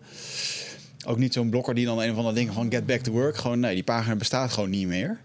Ook 1.04 1.18
niet 1.18 1.32
zo'n 1.32 1.50
blokker 1.50 1.74
die 1.74 1.84
dan 1.86 2.00
een 2.02 2.10
of 2.10 2.16
andere 2.16 2.34
dingen 2.34 2.52
van 2.54 2.70
get 2.70 2.86
back 2.86 3.00
to 3.00 3.12
work. 3.12 3.36
Gewoon 3.36 3.60
nee, 3.60 3.74
die 3.74 3.82
pagina 3.84 4.16
bestaat 4.16 4.52
gewoon 4.52 4.70
niet 4.70 4.86
meer. 4.86 5.18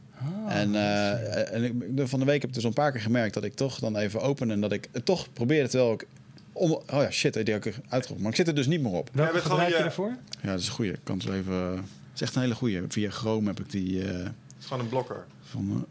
en 0.47 0.75
eh, 0.75 1.53
en 1.53 1.63
ik, 1.63 2.07
van 2.07 2.19
de 2.19 2.25
week 2.25 2.41
heb 2.41 2.49
ik 2.49 2.55
dus 2.55 2.63
een 2.63 2.73
paar 2.73 2.91
keer 2.91 3.01
gemerkt 3.01 3.33
dat 3.33 3.43
ik 3.43 3.53
toch 3.53 3.79
dan 3.79 3.97
even 3.97 4.21
open 4.21 4.51
en 4.51 4.61
dat 4.61 4.71
ik 4.71 4.87
het 4.91 5.05
toch 5.05 5.33
probeerde 5.33 5.69
terwijl 5.69 5.93
ik. 5.93 6.05
Om, 6.53 6.71
oh 6.71 6.81
ja, 6.89 7.11
shit, 7.11 7.33
die 7.33 7.53
heb 7.53 7.65
ik 7.65 7.75
uitgeroepen. 7.89 8.21
Maar 8.21 8.31
ik 8.31 8.37
zit 8.37 8.47
er 8.47 8.55
dus 8.55 8.67
niet 8.67 8.81
meer 8.81 8.91
op. 8.91 9.09
Welke 9.13 9.39
gebruik 9.39 9.69
je 9.69 9.77
daarvoor? 9.77 10.15
Ja, 10.41 10.49
dat 10.51 10.59
is 10.59 10.67
een 10.67 10.73
goeie. 10.73 10.91
Ik 10.91 10.99
kan 11.03 11.21
zo 11.21 11.31
even. 11.31 11.55
Het 11.55 11.81
is 12.15 12.21
echt 12.21 12.35
een 12.35 12.41
hele 12.41 12.55
goeie. 12.55 12.81
Via 12.87 13.09
Chrome 13.09 13.47
heb 13.47 13.59
ik 13.59 13.71
die. 13.71 14.01
eh, 14.03 14.07
Het 14.23 14.31
is 14.59 14.65
gewoon 14.65 14.83
een 14.83 14.89
blokker. 14.89 15.25
Van, 15.51 15.85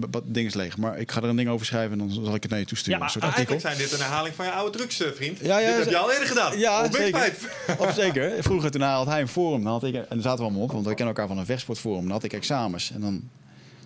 b- 0.00 0.10
b- 0.10 0.20
ding 0.24 0.46
is 0.46 0.54
leeg. 0.54 0.76
Maar 0.76 0.98
ik 0.98 1.12
ga 1.12 1.22
er 1.22 1.28
een 1.28 1.36
ding 1.36 1.48
over 1.48 1.66
schrijven 1.66 1.92
en 1.92 1.98
dan 1.98 2.10
zal 2.24 2.34
ik 2.34 2.42
het 2.42 2.50
naar 2.50 2.60
je 2.60 2.66
toesturen. 2.66 3.00
Ja, 3.00 3.04
Maar 3.14 3.32
eigenlijk 3.32 3.60
zijn 3.60 3.76
dit 3.78 3.92
een 3.92 3.98
herhaling 3.98 4.34
van 4.34 4.44
je 4.44 4.50
oude 4.50 4.78
drugs, 4.78 5.00
eh, 5.00 5.08
vriend. 5.14 5.38
Ja, 5.38 5.58
ja, 5.58 5.66
dit 5.66 5.76
heb 5.78 5.88
je 5.88 5.96
al 5.96 6.12
eerder 6.12 6.28
gedaan. 6.28 6.58
Ja, 6.58 6.84
Op 6.84 6.94
zeker. 6.94 7.32
Of 7.78 7.94
zeker. 7.94 8.42
Vroeger 8.42 8.70
toen 8.70 8.80
had 8.80 9.06
hij 9.06 9.20
een 9.20 9.28
forum. 9.28 9.62
Dan 9.62 9.72
had 9.72 9.84
ik, 9.84 9.94
en 9.94 10.04
daar 10.08 10.20
zaten 10.20 10.38
we 10.38 10.44
allemaal 10.44 10.62
op, 10.62 10.72
want 10.72 10.86
we 10.86 10.94
kennen 10.94 11.14
elkaar 11.14 11.28
van 11.28 11.38
een 11.38 11.46
vechtsportforum. 11.46 12.02
Dan 12.02 12.10
had 12.10 12.22
ik 12.24 12.32
examens. 12.32 12.90
En 12.94 13.00
dan 13.00 13.22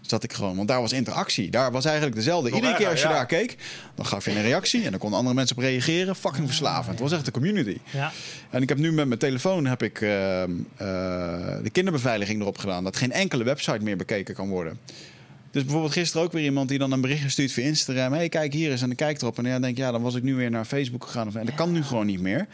zat 0.01 0.23
ik 0.23 0.33
gewoon, 0.33 0.57
want 0.57 0.69
daar 0.69 0.81
was 0.81 0.93
interactie. 0.93 1.51
Daar 1.51 1.73
was 1.73 1.85
eigenlijk 1.85 2.17
dezelfde. 2.17 2.49
Nog 2.49 2.59
Iedere 2.59 2.77
keer 2.77 2.89
als 2.89 3.03
je 3.03 3.09
daar 3.09 3.27
keek, 3.27 3.57
dan 3.95 4.07
gaf 4.07 4.25
je 4.25 4.31
een 4.31 4.43
reactie. 4.43 4.85
En 4.85 4.91
dan 4.91 5.01
konden 5.01 5.19
andere 5.19 5.37
mensen 5.37 5.57
op 5.57 5.63
reageren. 5.63 6.17
Fucking 6.17 6.47
verslavend. 6.47 6.91
Het 6.91 7.01
was 7.01 7.13
echt 7.13 7.27
een 7.27 7.33
community. 7.33 7.79
Ja. 7.91 8.13
En 8.51 8.63
ik 8.63 8.69
heb 8.69 8.79
nu 8.79 8.93
met 8.93 9.07
mijn 9.07 9.21
telefoon 9.21 9.67
heb 9.67 9.83
ik, 9.83 10.01
ehm, 10.01 10.51
eh, 10.77 10.87
de 11.63 11.71
kinderbeveiliging 11.73 12.41
erop 12.41 12.59
gedaan. 12.59 12.85
Dat 12.85 12.97
geen 12.97 13.13
enkele 13.13 13.45
website 13.45 13.83
meer 13.83 13.97
bekeken 13.97 14.35
kan 14.35 14.49
worden. 14.49 14.79
Dus 15.51 15.63
bijvoorbeeld 15.63 15.93
gisteren 15.93 16.27
ook 16.27 16.33
weer 16.33 16.45
iemand 16.45 16.69
die 16.69 16.79
dan 16.79 16.93
een 16.93 17.01
berichtje 17.01 17.29
stuurt 17.29 17.53
via 17.53 17.65
Instagram. 17.65 18.13
hey, 18.13 18.29
kijk 18.29 18.53
hier 18.53 18.71
eens. 18.71 18.81
En 18.81 18.87
dan 18.87 18.97
kijk 18.97 19.21
erop. 19.21 19.39
En 19.39 19.45
dan 19.45 19.61
denk 19.61 19.77
ik, 19.77 19.85
ja, 19.85 19.91
dan 19.91 20.03
was 20.03 20.15
ik 20.15 20.23
nu 20.23 20.35
weer 20.35 20.51
naar 20.51 20.65
Facebook 20.65 21.05
gegaan. 21.05 21.27
Of, 21.27 21.35
en 21.35 21.47
dat 21.47 21.55
kan 21.55 21.73
nu 21.73 21.83
gewoon 21.83 22.07
niet 22.07 22.21
meer. 22.21 22.47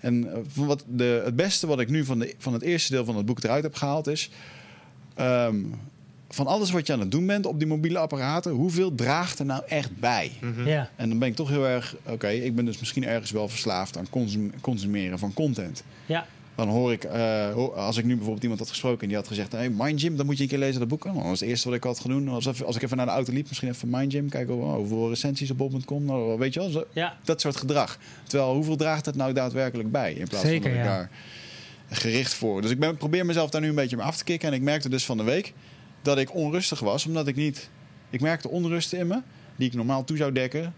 En 0.00 0.32
eh, 0.32 0.38
wat 0.54 0.84
de, 0.88 1.22
het 1.24 1.36
beste 1.36 1.66
wat 1.66 1.80
ik 1.80 1.88
nu 1.88 2.04
van, 2.04 2.18
de, 2.18 2.34
van 2.38 2.52
het 2.52 2.62
eerste 2.62 2.92
deel 2.92 3.04
van 3.04 3.16
het 3.16 3.26
boek 3.26 3.42
eruit 3.42 3.62
heb 3.62 3.74
gehaald 3.74 4.06
is... 4.06 4.30
ehm, 5.14 5.56
van 6.34 6.46
alles 6.46 6.70
wat 6.70 6.86
je 6.86 6.92
aan 6.92 7.00
het 7.00 7.10
doen 7.10 7.26
bent 7.26 7.46
op 7.46 7.58
die 7.58 7.68
mobiele 7.68 7.98
apparaten... 7.98 8.52
hoeveel 8.52 8.94
draagt 8.94 9.38
er 9.38 9.44
nou 9.44 9.62
echt 9.66 9.96
bij? 10.00 10.32
Ja. 10.64 10.90
En 10.96 11.08
dan 11.08 11.18
ben 11.18 11.28
ik 11.28 11.34
toch 11.34 11.48
heel 11.48 11.66
erg... 11.66 11.96
Oké, 12.06 12.28
ik 12.28 12.54
ben 12.54 12.64
dus 12.64 12.78
misschien 12.78 13.04
ergens 13.06 13.30
wel 13.30 13.48
verslaafd 13.48 13.98
aan 13.98 14.06
consum- 14.10 14.52
consumeren 14.60 15.18
van 15.18 15.32
content. 15.34 15.82
Ja. 16.06 16.26
Dan 16.54 16.68
hoor 16.68 16.92
ik, 16.92 17.04
eh, 17.04 17.54
als 17.76 17.96
ik 17.96 18.04
nu 18.04 18.12
bijvoorbeeld 18.14 18.42
iemand 18.42 18.60
had 18.60 18.68
gesproken 18.68 19.00
en 19.02 19.08
die 19.08 19.16
had 19.16 19.26
gezegd: 19.28 19.52
hey, 19.52 19.70
Mind 19.70 20.00
Gym, 20.00 20.16
dan 20.16 20.26
moet 20.26 20.36
je 20.36 20.42
een 20.42 20.48
keer 20.48 20.58
lezen 20.58 20.78
dat 20.80 20.88
boek. 20.88 21.04
Oh, 21.04 21.14
dat 21.14 21.22
was 21.22 21.40
het 21.40 21.48
eerste 21.48 21.68
wat 21.68 21.76
ik 21.76 21.84
had 21.84 21.98
gedaan. 22.00 22.28
Als, 22.28 22.46
even- 22.46 22.66
als 22.66 22.76
ik 22.76 22.82
even 22.82 22.96
naar 22.96 23.06
de 23.06 23.12
auto 23.12 23.32
liep, 23.32 23.48
misschien 23.48 23.68
even 23.68 23.88
Mind 23.90 24.12
Gym, 24.12 24.28
kijken 24.28 24.54
oh, 24.54 24.74
hoeveel 24.74 25.08
recensies 25.08 25.50
op 25.50 25.58
bol.com. 25.58 26.04
Nou, 26.04 26.38
weet 26.38 26.54
je 26.54 26.60
wel, 26.60 26.68
zo- 26.70 26.84
Ja. 26.92 27.16
dat 27.24 27.40
soort 27.40 27.56
gedrag. 27.56 27.98
Terwijl, 28.26 28.54
hoeveel 28.54 28.76
draagt 28.76 29.06
het 29.06 29.16
nou 29.16 29.32
daadwerkelijk 29.32 29.90
bij? 29.90 30.12
In 30.12 30.28
plaats 30.28 30.44
Zeker, 30.44 30.62
van 30.62 30.70
dat 30.70 30.80
ik 30.80 30.86
ja. 30.86 30.96
daar 30.96 31.10
gericht 31.90 32.34
voor. 32.34 32.62
Dus 32.62 32.70
ik 32.70 32.78
ben, 32.78 32.96
probeer 32.96 33.26
mezelf 33.26 33.50
daar 33.50 33.60
nu 33.60 33.68
een 33.68 33.74
beetje 33.74 33.96
mee 33.96 34.06
af 34.06 34.16
te 34.16 34.24
kicken. 34.24 34.48
En 34.48 34.54
ik 34.54 34.62
merkte 34.62 34.88
dus 34.88 35.04
van 35.04 35.16
de 35.16 35.22
week 35.22 35.52
dat 36.04 36.18
ik 36.18 36.34
onrustig 36.34 36.80
was, 36.80 37.06
omdat 37.06 37.26
ik 37.26 37.36
niet. 37.36 37.68
Ik 38.10 38.20
merkte 38.20 38.48
onrusten 38.48 38.98
in 38.98 39.06
me, 39.06 39.18
die 39.56 39.68
ik 39.68 39.74
normaal 39.74 40.04
toe 40.04 40.16
zou 40.16 40.32
dekken. 40.32 40.74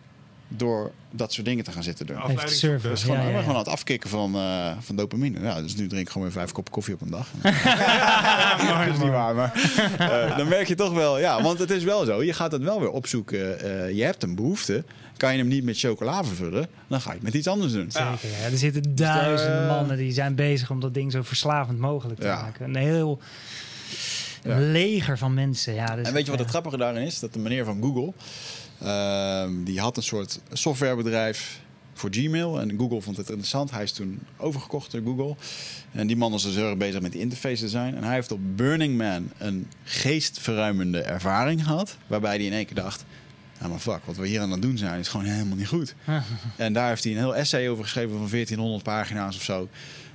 door 0.48 0.92
dat 1.10 1.32
soort 1.32 1.46
dingen 1.46 1.64
te 1.64 1.72
gaan 1.72 1.82
zitten 1.82 2.06
doen. 2.06 2.16
Afleiding 2.16 2.50
service. 2.50 3.04
Gewoon, 3.04 3.16
Ja, 3.16 3.22
ik 3.22 3.28
ja, 3.28 3.34
ben 3.34 3.34
ja. 3.34 3.40
gewoon 3.40 3.54
aan 3.56 3.62
het 3.64 3.72
afkicken 3.72 4.10
van, 4.10 4.34
eh, 4.34 4.70
van 4.80 4.96
dopamine. 4.96 5.40
Ja, 5.40 5.62
dus 5.62 5.76
nu 5.76 5.86
drink 5.86 6.02
ik 6.06 6.08
gewoon 6.12 6.22
weer 6.26 6.36
vijf 6.36 6.52
koppen 6.52 6.72
koffie 6.72 6.94
op 6.94 7.00
een 7.00 7.10
dag. 7.10 7.28
dat 8.86 8.86
is 8.94 8.98
niet 8.98 9.10
waar, 9.10 9.34
maar 9.34 9.52
eh, 9.98 10.36
dan 10.36 10.48
merk 10.48 10.68
je 10.68 10.74
toch 10.74 10.92
wel... 10.92 11.18
Ja, 11.18 11.42
want 11.42 11.58
het 11.58 11.70
is 11.70 11.84
wel 11.84 12.04
zo, 12.04 12.22
je 12.22 12.32
gaat 12.32 12.52
het 12.52 12.62
wel 12.62 12.80
weer 12.80 12.90
opzoeken. 12.90 13.60
Eh, 13.60 13.90
je 13.96 14.02
hebt 14.04 14.22
een 14.22 14.34
behoefte. 14.34 14.84
Kan 15.16 15.32
je 15.32 15.38
hem 15.38 15.48
niet 15.48 15.64
met 15.64 15.78
chocola 15.78 16.24
vervullen, 16.24 16.68
dan 16.86 17.00
ga 17.00 17.08
je 17.10 17.14
het 17.14 17.24
met 17.24 17.34
iets 17.34 17.46
anders 17.48 17.72
doen. 17.72 17.90
Zeker, 17.90 18.08
ja. 18.40 18.44
Er 18.50 18.58
zitten 18.58 18.94
duizenden 18.94 19.62
eh, 19.62 19.68
mannen 19.68 19.96
die 19.96 20.12
zijn 20.12 20.34
bezig 20.34 20.70
om 20.70 20.80
dat 20.80 20.94
ding 20.94 21.12
zo 21.12 21.22
verslavend 21.22 21.78
mogelijk 21.78 22.20
te 22.20 22.26
Ja. 22.26 22.40
maken. 22.42 22.68
Een 22.68 22.76
heel 22.76 23.20
Ja. 24.46 24.58
leger 24.58 25.18
van 25.18 25.34
mensen. 25.34 25.74
Ja, 25.74 25.96
dus 25.96 26.06
En 26.06 26.12
weet 26.12 26.24
je 26.24 26.30
wat 26.30 26.40
het 26.40 26.48
grappige 26.48 26.76
daarin 26.76 27.02
is? 27.02 27.20
Dat 27.20 27.32
de 27.32 27.38
meneer 27.38 27.64
van 27.64 27.82
Google, 27.82 28.12
ehm, 28.80 29.64
die 29.64 29.80
had 29.80 29.96
een 29.96 30.02
soort 30.02 30.40
softwarebedrijf 30.52 31.60
voor 31.94 32.10
Gmail. 32.12 32.60
En 32.60 32.78
Google 32.78 33.00
vond 33.00 33.16
het 33.16 33.28
interessant. 33.28 33.70
Hij 33.70 33.82
is 33.82 33.92
toen 33.92 34.20
overgekocht 34.36 34.90
door 34.90 35.02
Google. 35.04 35.36
En 35.92 36.06
die 36.06 36.16
man 36.16 36.34
is 36.34 36.42
dus 36.42 36.54
heel 36.54 36.68
erg 36.68 36.76
bezig 36.76 37.00
met 37.00 37.12
die 37.12 37.20
interface 37.20 37.62
design. 37.62 37.94
En 37.96 38.04
hij 38.04 38.14
heeft 38.14 38.32
op 38.32 38.40
Burning 38.56 38.96
Man 38.96 39.30
een 39.38 39.68
geestverruimende 39.84 41.00
ervaring 41.00 41.64
gehad. 41.64 41.96
Waarbij 42.06 42.36
hij 42.36 42.44
in 42.44 42.52
één 42.52 42.66
keer 42.66 42.74
dacht... 42.74 43.04
Ja, 43.60 43.68
maar 43.68 43.78
fuck, 43.78 44.00
wat 44.04 44.16
we 44.16 44.26
hier 44.26 44.40
aan 44.40 44.50
het 44.50 44.62
doen 44.62 44.78
zijn 44.78 45.00
is 45.00 45.08
gewoon 45.08 45.26
helemaal 45.26 45.56
niet 45.56 45.68
goed. 45.68 45.94
en 46.56 46.72
daar 46.72 46.88
heeft 46.88 47.04
hij 47.04 47.12
een 47.12 47.18
heel 47.18 47.36
essay 47.36 47.68
over 47.68 47.84
geschreven 47.84 48.10
van 48.10 48.28
1400 48.30 48.82
pagina's 48.82 49.36
of 49.36 49.42
zo. 49.42 49.68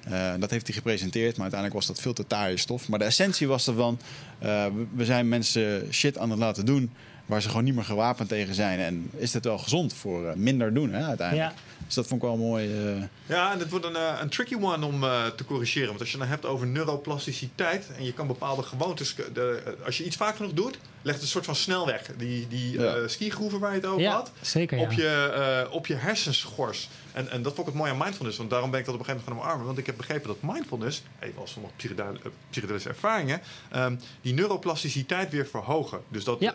Eh, 0.09 0.33
dat 0.39 0.49
heeft 0.49 0.67
hij 0.67 0.75
gepresenteerd, 0.75 1.31
maar 1.31 1.41
uiteindelijk 1.41 1.79
was 1.79 1.87
dat 1.87 2.01
veel 2.01 2.13
te 2.13 2.27
taaie 2.27 2.57
stof. 2.57 2.87
Maar 2.89 2.99
de 2.99 3.05
essentie 3.05 3.47
was 3.47 3.67
ervan, 3.67 3.99
eh, 4.39 4.65
we- 4.95 5.05
zijn 5.05 5.29
mensen 5.29 5.87
shit 5.93 6.17
aan 6.17 6.29
het 6.29 6.39
laten 6.39 6.65
doen 6.65 6.91
waar 7.25 7.41
ze 7.41 7.47
gewoon 7.49 7.63
niet 7.63 7.75
meer 7.75 7.83
gewapend 7.83 8.29
tegen 8.29 8.55
zijn. 8.55 8.79
En 8.79 9.09
is 9.17 9.31
dat 9.31 9.43
wel 9.43 9.57
gezond 9.57 9.93
voor 9.93 10.27
eh, 10.27 10.35
minder 10.35 10.73
doen 10.73 10.93
hè, 10.93 11.05
uiteindelijk. 11.05 11.49
Ja. 11.49 11.55
Dus 11.85 11.95
dat 11.95 12.07
vond 12.07 12.21
ik 12.21 12.27
wel 12.27 12.37
mooi. 12.37 12.73
eh, 12.73 13.03
Ja, 13.25 13.51
en 13.53 13.59
het 13.59 13.69
wordt 13.69 13.85
een, 13.85 14.21
een 14.21 14.29
tricky 14.29 14.55
one 14.55 14.85
om 14.85 15.03
eh, 15.03 15.25
te 15.25 15.45
corrigeren. 15.45 15.87
Want 15.87 15.99
als 15.99 16.11
je 16.11 16.17
het 16.17 16.27
dan 16.27 16.33
hebt 16.37 16.45
over 16.53 16.67
neuroplasticiteit 16.67 17.89
en 17.97 18.03
je 18.05 18.13
kan 18.13 18.27
bepaalde 18.27 18.63
gewoontes, 18.63 19.15
de, 19.33 19.75
als 19.85 19.97
je 19.97 20.05
iets 20.05 20.15
vaak 20.15 20.35
genoeg 20.35 20.53
doet, 20.53 20.77
legt 21.01 21.21
een 21.21 21.27
soort 21.27 21.45
van 21.45 21.55
snelweg. 21.55 22.09
Die, 22.17 22.47
die 22.47 22.79
Ja. 22.79 22.95
eh, 22.95 23.07
skigroeven 23.07 23.59
waar 23.59 23.69
je 23.69 23.75
het 23.75 23.85
over 23.85 24.01
Ja, 24.01 24.11
had, 24.13 24.31
zeker 24.41 24.77
ja. 24.77 24.83
op, 24.83 24.91
je, 24.91 25.31
eh, 25.67 25.73
op 25.73 25.87
je 25.87 25.95
hersenschors. 25.95 26.89
En, 27.11 27.29
en 27.29 27.41
dat 27.41 27.53
vond 27.55 27.67
ik 27.67 27.73
het 27.73 27.81
mooie 27.83 27.91
aan 27.91 27.97
mindfulness, 27.97 28.37
want 28.37 28.49
daarom 28.49 28.71
ben 28.71 28.79
ik 28.79 28.85
dat 28.85 28.93
op 28.93 28.99
een 28.99 29.05
gegeven 29.05 29.27
moment 29.29 29.41
gaan 29.43 29.49
omarmen. 29.51 29.65
Want 29.65 29.77
ik 29.77 29.85
heb 29.85 29.97
begrepen 29.97 30.27
dat 30.27 30.37
mindfulness, 30.41 31.03
even 31.19 31.41
als 31.41 31.51
sommige 31.51 31.73
eh, 31.95 32.31
psychedelische 32.49 32.89
ervaringen, 32.89 33.41
ehm, 33.71 33.95
die 34.21 34.33
neuroplasticiteit 34.33 35.31
weer 35.31 35.47
verhogen. 35.47 36.01
Dus 36.07 36.23
dat 36.23 36.53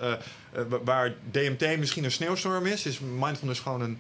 waar 0.85 1.15
DMT 1.31 1.79
misschien 1.79 2.05
een 2.05 2.13
sneeuwstorm 2.13 2.67
is, 2.67 2.87
is 2.87 2.99
mindfulness 2.99 3.61
gewoon 3.61 3.81
een 3.81 3.99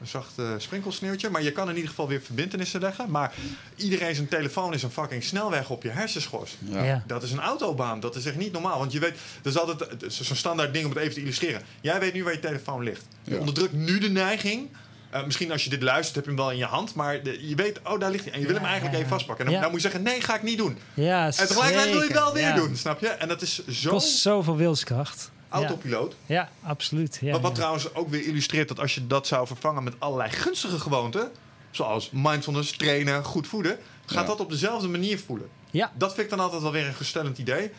een 0.00 0.06
zacht 0.06 0.32
eh, 0.38 0.50
sprinkelsneeuwtje. 0.58 1.30
Maar 1.30 1.42
je 1.42 1.52
kan 1.52 1.68
in 1.68 1.74
ieder 1.74 1.88
geval 1.90 2.08
weer 2.08 2.20
verbindenissen 2.20 2.80
leggen. 2.80 3.10
Maar 3.10 3.32
iedereen 3.76 4.14
zijn 4.14 4.28
telefoon 4.28 4.74
is 4.74 4.82
een 4.82 4.90
fucking 4.90 5.24
snelweg 5.24 5.70
op 5.70 5.82
je 5.82 5.88
hersenschors. 5.88 6.56
ja. 6.58 6.82
Ja. 6.84 7.02
Dat 7.06 7.22
is 7.22 7.32
een 7.32 7.40
autobaan. 7.40 8.00
Dat 8.00 8.16
is 8.16 8.24
echt 8.26 8.36
niet 8.36 8.52
normaal. 8.52 8.78
Want 8.78 8.92
je 8.92 8.98
weet, 8.98 9.14
dat 9.42 9.52
is 9.52 9.58
altijd 9.58 9.80
het 10.00 10.12
zo'n 10.12 10.36
standaard 10.36 10.72
ding 10.72 10.84
om 10.84 10.90
het 10.90 11.00
even 11.00 11.14
te 11.14 11.20
illustreren. 11.20 11.62
Jij 11.80 12.00
weet 12.00 12.12
nu 12.14 12.24
waar 12.24 12.32
je 12.32 12.40
telefoon 12.40 12.82
ligt. 12.82 13.04
Je 13.22 13.30
Ja. 13.34 13.38
onderdrukt 13.38 13.72
nu 13.72 13.98
de 13.98 14.08
neiging. 14.10 14.68
eh, 15.10 15.24
misschien 15.24 15.52
als 15.52 15.64
je 15.64 15.70
dit 15.70 15.82
luistert, 15.82 16.14
heb 16.14 16.24
je 16.24 16.30
hem 16.30 16.38
wel 16.40 16.50
in 16.50 16.56
je 16.58 16.64
hand. 16.64 16.94
Maar 16.94 17.22
de- 17.22 17.48
je 17.48 17.54
weet, 17.54 17.80
oh, 17.84 18.00
daar 18.00 18.10
ligt 18.10 18.24
hij. 18.24 18.32
En 18.32 18.40
je 18.40 18.46
wil 18.46 18.54
Ja, 18.54 18.60
hem 18.60 18.70
eigenlijk 18.70 18.96
ja. 18.98 19.02
even 19.04 19.16
vastpakken. 19.16 19.44
En 19.46 19.50
dan, 19.50 19.60
Ja. 19.60 19.66
dan 19.66 19.74
moet 19.76 19.82
je 19.82 19.88
zeggen, 19.90 20.10
nee, 20.10 20.20
ga 20.20 20.34
ik 20.36 20.42
niet 20.42 20.58
doen. 20.58 20.78
Ja, 20.94 21.24
En 21.26 21.30
tegelijkertijd 21.32 21.90
wil 21.90 22.00
je 22.00 22.06
het 22.06 22.12
wel 22.16 22.32
weer 22.32 22.54
doen, 22.54 22.76
snap 22.76 23.00
je? 23.00 23.08
En 23.08 23.28
dat 23.28 23.42
is 23.42 23.66
zo 23.66 23.90
kost 23.90 24.16
zoveel 24.18 24.56
wilskracht. 24.56 25.30
Autopiloot. 25.48 26.16
Ja, 26.26 26.34
ja 26.34 26.68
absoluut. 26.68 27.18
Ja, 27.20 27.32
wat 27.32 27.40
wat 27.40 27.50
ja. 27.50 27.56
trouwens 27.56 27.94
ook 27.94 28.08
weer 28.08 28.26
illustreert 28.26 28.68
dat 28.68 28.80
als 28.80 28.94
je 28.94 29.06
dat 29.06 29.26
zou 29.26 29.46
vervangen 29.46 29.84
met 29.84 29.94
allerlei 29.98 30.30
gunstige 30.30 30.78
gewoonten, 30.78 31.30
zoals 31.70 32.10
mindfulness, 32.10 32.76
trainen, 32.76 33.24
goed 33.24 33.46
voeden, 33.46 33.78
gaat 34.06 34.26
dat 34.26 34.40
op 34.40 34.50
dezelfde 34.50 34.88
manier 34.88 35.18
voelen. 35.18 35.48
Ja. 35.70 35.92
Dat 35.94 36.14
vind 36.14 36.22
ik 36.22 36.30
dan 36.30 36.40
altijd 36.40 36.62
wel 36.62 36.72
weer 36.72 36.86
een 36.86 36.94
gestellend 36.94 37.38
idee. 37.38 37.70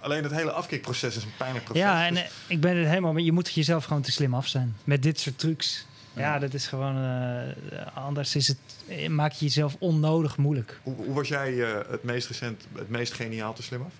Alleen 0.00 0.22
het 0.22 0.32
hele 0.32 0.50
afkikproces 0.50 1.16
is 1.16 1.22
een 1.22 1.36
pijnlijk 1.36 1.64
proces. 1.64 1.82
Ja, 1.82 2.06
en 2.06 2.14
Dus- 2.14 2.22
eh, 2.22 2.28
ik 2.46 2.60
ben 2.60 2.76
het 2.76 2.88
helemaal 2.88 3.16
je 3.16 3.32
moet 3.32 3.52
jezelf 3.52 3.84
gewoon 3.84 4.02
te 4.02 4.12
slim 4.12 4.34
af 4.34 4.46
zijn 4.46 4.76
met 4.84 5.02
dit 5.02 5.20
soort 5.20 5.38
trucs. 5.38 5.86
Ja, 6.16 6.38
dat 6.38 6.54
is 6.54 6.66
gewoon 6.66 6.96
eh, 6.96 7.96
anders 7.96 8.36
is 8.36 8.48
het 8.48 8.58
eh, 8.88 9.08
maak 9.08 9.32
je 9.32 9.44
jezelf 9.44 9.76
onnodig 9.78 10.36
moeilijk. 10.36 10.80
hoe, 10.82 10.94
hoe 10.94 11.14
was 11.14 11.28
jij 11.28 11.52
het 11.90 12.02
meest 12.02 12.28
recent, 12.28 12.66
het 12.74 12.88
meest 12.88 13.12
geniaal 13.12 13.52
te 13.52 13.62
slim 13.62 13.82
af? 13.82 13.92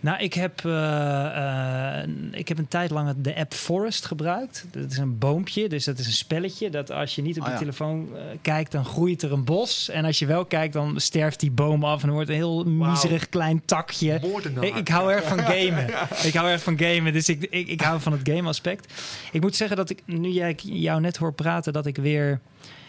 Nou, 0.00 0.18
ik 0.18 0.34
heb, 0.34 0.64
eh, 0.64 2.00
eh, 2.02 2.08
ik 2.30 2.48
heb 2.48 2.58
een 2.58 2.68
tijd 2.68 2.90
lang 2.90 3.14
de 3.18 3.36
app 3.36 3.54
Forest 3.54 4.06
gebruikt. 4.06 4.66
Dat 4.70 4.90
is 4.90 4.96
een 4.96 5.18
boompje, 5.18 5.68
dus 5.68 5.84
dat 5.84 5.98
is 5.98 6.06
een 6.06 6.12
spelletje. 6.12 6.70
Dat 6.70 6.90
als 6.90 7.14
je 7.14 7.22
niet 7.22 7.36
op 7.36 7.42
Ah, 7.42 7.46
je 7.46 7.52
ja. 7.52 7.58
telefoon 7.58 8.08
eh, 8.14 8.22
kijkt, 8.42 8.72
dan 8.72 8.84
groeit 8.84 9.22
er 9.22 9.32
een 9.32 9.44
bos. 9.44 9.88
En 9.88 10.04
als 10.04 10.18
je 10.18 10.26
wel 10.26 10.44
kijkt, 10.44 10.72
dan 10.72 11.00
sterft 11.00 11.40
die 11.40 11.50
boom 11.50 11.84
af 11.84 12.02
en 12.02 12.10
wordt 12.10 12.28
een 12.28 12.34
heel 12.34 12.64
miserig 12.64 13.28
klein 13.28 13.62
takje. 13.64 14.20
Ik, 14.60 14.76
ik 14.76 14.88
hou 14.88 15.12
erg 15.12 15.24
van 15.34 15.38
gamen. 15.38 15.86
Ik 16.22 16.34
hou 16.34 16.50
erg 16.50 16.62
van 16.62 16.78
gamen, 16.78 17.12
dus 17.12 17.28
ik, 17.28 17.46
ik, 17.50 17.68
ik 17.68 17.80
hou 17.80 18.00
van 18.00 18.12
het 18.12 18.28
game 18.28 18.48
aspect. 18.48 18.92
Ik 19.32 19.40
moet 19.40 19.56
zeggen 19.56 19.76
dat 19.76 19.90
ik, 19.90 20.02
nu 20.04 20.28
jij 20.28 20.56
jou 20.62 21.00
net 21.00 21.16
hoor 21.16 21.32
praten, 21.32 21.72
dat 21.72 21.86
ik 21.86 21.96
weer... 21.96 22.40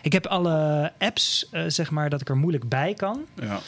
Ik 0.01 0.13
heb 0.13 0.25
alle 0.25 0.91
apps, 0.97 1.49
zeg 1.67 1.91
maar, 1.91 2.09
dat 2.09 2.21
ik 2.21 2.29
er 2.29 2.37
moeilijk 2.37 2.69
bij 2.69 2.93
kan. 2.93 3.25
Ja. 3.41 3.59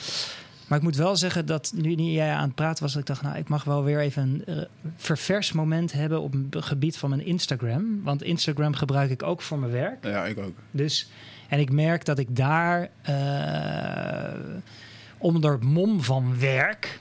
Maar 0.71 0.79
ik 0.79 0.85
moet 0.85 0.95
wel 0.95 1.15
zeggen 1.15 1.45
dat 1.45 1.71
nu 1.75 1.95
niet 1.95 2.13
jij 2.13 2.31
aan 2.31 2.45
het 2.45 2.55
praten 2.55 2.83
was, 2.83 2.91
dat 2.91 3.01
ik 3.01 3.07
dacht, 3.07 3.21
nou, 3.21 3.37
ik 3.37 3.49
mag 3.49 3.63
wel 3.63 3.83
weer 3.83 3.99
even 3.99 4.43
een 4.45 4.45
eh, 4.45 4.65
ververs 4.95 5.51
moment 5.51 5.91
hebben 5.91 6.21
op 6.21 6.33
het 6.49 6.65
gebied 6.65 6.97
van 6.97 7.09
mijn 7.09 7.25
Instagram. 7.25 8.03
Want 8.03 8.23
Instagram 8.23 8.73
gebruik 8.73 9.09
ik 9.09 9.23
ook 9.23 9.41
voor 9.41 9.59
mijn 9.59 9.71
werk. 9.71 10.03
ja, 10.05 10.25
ik 10.25 10.37
ook. 10.37 10.57
Dus, 10.71 11.09
en 11.49 11.59
ik 11.59 11.71
merk 11.71 12.05
dat 12.05 12.19
ik 12.19 12.35
daar 12.35 12.89
eh, 13.01 14.39
onder 15.17 15.51
het 15.51 15.63
mom 15.63 16.03
van 16.03 16.39
werk 16.39 16.99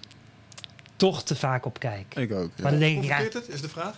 toch 0.97 1.23
te 1.23 1.37
vaak 1.37 1.67
op 1.67 1.79
kijk. 1.79 2.15
Ik 2.15 2.33
ook. 2.33 2.51
ja. 2.55 2.63
Maar 2.63 2.71
dan 2.71 2.81
denk 2.81 2.97
ik, 2.99 3.05
ja, 3.05 3.17
Converteert 3.17 3.47
het, 3.47 3.55
is 3.55 3.61
de 3.61 3.69
vraag? 3.69 3.97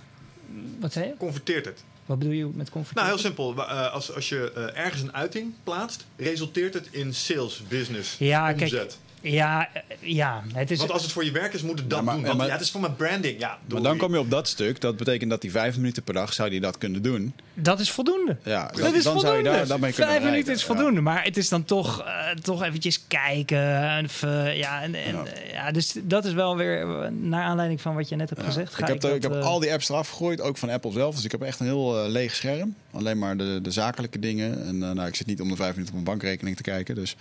wat 0.80 0.92
zei 0.92 1.06
je? 1.06 1.14
Converteert 1.18 1.64
het? 1.64 1.84
Wat 2.06 2.18
bedoel 2.18 2.34
je 2.34 2.50
met 2.54 2.70
comfort? 2.70 2.94
Nou, 2.94 3.06
heel 3.08 3.18
simpel. 3.18 3.56
Eh, 3.56 3.92
als, 3.92 4.14
als 4.14 4.28
je 4.28 4.52
eh, 4.52 4.84
ergens 4.84 5.02
een 5.02 5.14
uiting 5.14 5.52
plaatst, 5.64 6.06
resulteert 6.16 6.74
het 6.74 6.88
in 6.90 7.14
sales, 7.14 7.62
business, 7.68 8.18
Ja, 8.18 8.52
kijk, 8.52 8.60
omzet. 8.60 8.98
Ja, 9.22 9.68
eh, 9.72 9.82
ja, 10.00 10.42
het 10.54 10.70
is... 10.70 10.78
Want 10.78 10.90
als 10.90 11.02
het 11.02 11.12
voor 11.12 11.24
je 11.24 11.30
werk 11.30 11.52
is, 11.52 11.62
moet 11.62 11.78
het 11.78 11.90
dat 11.90 11.98
Ja, 11.98 12.04
maar- 12.04 12.14
doen. 12.14 12.24
Want, 12.24 12.36
maar- 12.38 12.46
ja, 12.46 12.52
het 12.52 12.60
is 12.62 12.70
voor 12.70 12.80
mijn 12.80 12.96
branding. 12.96 13.38
Ja, 13.40 13.58
Maar 13.68 13.82
dan 13.82 13.96
kom 13.96 14.12
je 14.12 14.18
op 14.18 14.30
dat 14.30 14.48
stuk. 14.48 14.80
Dat 14.80 14.96
betekent 14.96 15.30
dat 15.30 15.40
die 15.40 15.50
vijf 15.50 15.76
minuten 15.76 16.02
per 16.02 16.14
dag 16.14 16.32
zou 16.32 16.50
die 16.50 16.60
dat 16.60 16.78
kunnen 16.78 17.02
doen. 17.02 17.34
Dat 17.54 17.80
is 17.80 17.90
voldoende. 17.90 18.36
Ja, 18.44 18.66
Dat 18.66 18.76
dan, 18.76 18.94
is 18.94 19.02
dan 19.04 19.12
voldoende. 19.12 19.20
zou 19.28 19.36
je 19.38 19.42
daar, 19.42 19.66
daarmee 19.66 19.92
kunnen 19.92 20.12
Vijf 20.14 20.24
minuten 20.30 20.52
is 20.54 20.64
voldoende. 20.64 21.00
Maar 21.00 21.24
het 21.24 21.36
is 21.36 21.48
dan 21.48 21.64
toch, 21.64 22.00
eh, 22.00 22.30
toch 22.42 22.62
eventjes 22.62 23.00
kijken. 23.08 23.58
En, 23.88 24.08
ja, 24.56 24.82
en, 24.82 24.94
en, 24.94 25.14
Ja. 25.14 25.24
eh, 25.24 25.52
ja, 25.52 25.70
dus 25.72 25.94
dat 26.02 26.24
is 26.24 26.32
wel 26.32 26.56
weer 26.56 27.12
naar 27.12 27.42
aanleiding 27.44 27.80
van 27.80 27.94
wat 27.94 28.08
je 28.08 28.16
net 28.16 28.28
hebt 28.28 28.40
Ja. 28.40 28.46
gezegd. 28.46 28.74
Ga 28.74 28.82
ik 28.82 28.88
heb, 28.88 29.00
dat, 29.00 29.14
ik 29.14 29.22
heb 29.22 29.32
al 29.34 29.60
die 29.60 29.72
apps 29.72 29.88
eraf 29.88 30.08
gegooid, 30.08 30.40
ook 30.40 30.56
van 30.58 30.70
Apple 30.70 30.92
zelf. 30.92 31.14
Dus 31.14 31.24
ik 31.24 31.30
heb 31.30 31.42
echt 31.42 31.60
een 31.60 31.66
heel 31.66 32.08
leeg 32.08 32.34
scherm. 32.34 32.74
Alleen 32.92 33.18
maar 33.18 33.36
de, 33.36 33.58
de 33.62 33.70
zakelijke 33.70 34.18
dingen. 34.18 34.66
En 34.66 34.78
nou, 34.78 35.06
ik 35.06 35.14
zit 35.14 35.26
niet 35.26 35.40
om 35.40 35.48
de 35.48 35.56
vijf 35.56 35.70
minuten 35.74 35.94
op 35.96 36.04
mijn 36.04 36.18
bankrekening 36.18 36.56
te 36.56 36.62
kijken. 36.62 36.94
Dus, 36.94 37.16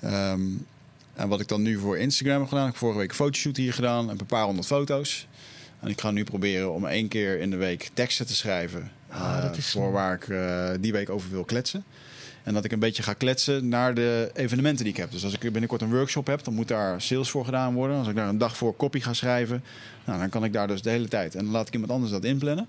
ehm, 0.00 0.40
en 1.14 1.28
wat 1.28 1.40
ik 1.40 1.48
dan 1.48 1.62
nu 1.62 1.78
voor 1.78 1.98
Instagram 1.98 2.38
heb 2.40 2.48
gedaan. 2.48 2.64
Ik 2.64 2.70
heb 2.70 2.80
vorige 2.80 2.98
week 2.98 3.08
een 3.08 3.14
fotoshoot 3.14 3.56
hier 3.56 3.72
gedaan. 3.72 4.08
Een 4.08 4.16
paar 4.26 4.44
honderd 4.44 4.66
foto's. 4.66 5.26
En 5.80 5.88
ik 5.90 6.00
ga 6.00 6.10
nu 6.10 6.24
proberen 6.24 6.72
om 6.72 6.86
één 6.86 7.08
keer 7.08 7.40
in 7.40 7.50
de 7.50 7.56
week 7.56 7.90
teksten 7.94 8.26
te 8.26 8.34
schrijven. 8.34 8.90
Ah, 9.08 9.36
eh, 9.36 9.42
dat 9.42 9.56
is- 9.56 9.70
voor 9.70 9.92
waar 9.92 10.14
ik 10.14 10.28
eh, 10.28 10.70
die 10.80 10.92
week 10.92 11.10
over 11.10 11.30
wil 11.30 11.44
kletsen. 11.44 11.84
En 12.42 12.54
dat 12.54 12.64
ik 12.64 12.72
een 12.72 12.78
beetje 12.78 13.02
ga 13.02 13.12
kletsen 13.12 13.68
naar 13.68 13.94
de 13.94 14.30
evenementen 14.34 14.84
die 14.84 14.92
ik 14.92 14.98
heb. 15.00 15.10
Dus 15.10 15.24
als 15.24 15.32
ik 15.32 15.40
binnenkort 15.40 15.82
een 15.82 15.90
workshop 15.90 16.26
heb, 16.26 16.44
dan 16.44 16.54
moet 16.54 16.68
daar 16.68 17.00
sales 17.02 17.30
voor 17.30 17.44
gedaan 17.44 17.74
worden. 17.74 17.96
Als 17.96 18.08
ik 18.08 18.14
daar 18.14 18.28
een 18.28 18.38
dag 18.38 18.56
voor 18.56 18.76
copy 18.76 19.00
ga 19.00 19.12
schrijven, 19.12 19.64
nou, 20.04 20.18
dan 20.18 20.28
kan 20.28 20.44
ik 20.44 20.52
daar 20.52 20.66
dus 20.66 20.82
de 20.82 20.90
hele 20.90 21.08
tijd. 21.08 21.34
En 21.34 21.44
dan 21.44 21.52
laat 21.52 21.66
ik 21.66 21.72
iemand 21.72 21.92
anders 21.92 22.10
dat 22.12 22.24
inplannen. 22.24 22.66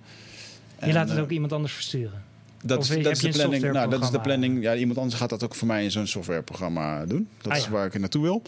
je 0.86 0.94
laat 0.94 1.08
het 1.08 1.18
eh, 1.18 1.24
ook 1.24 1.30
iemand 1.30 1.54
anders 1.54 1.74
versturen. 1.74 2.24
Dat 2.66 2.78
of 2.78 2.90
is, 2.92 3.04
dat 3.04 3.12
is 3.12 3.20
de 3.20 3.30
planning. 3.30 3.72
Nou, 3.72 3.90
dat 3.90 4.04
is 4.04 4.10
de 4.10 4.20
planning. 4.20 4.62
Ja, 4.62 4.76
iemand 4.76 4.98
anders 4.98 5.16
gaat 5.20 5.30
dat 5.30 5.44
ook 5.44 5.56
voor 5.56 5.68
mij 5.68 5.84
in 5.84 5.92
zo'n 5.92 6.08
softwareprogramma 6.08 7.06
doen. 7.06 7.28
Dat 7.42 7.52
Ah, 7.52 7.58
is 7.58 7.64
ja. 7.64 7.70
waar 7.70 7.86
ik 7.86 7.94
er 7.94 8.00
naartoe 8.00 8.22
wil. 8.22 8.42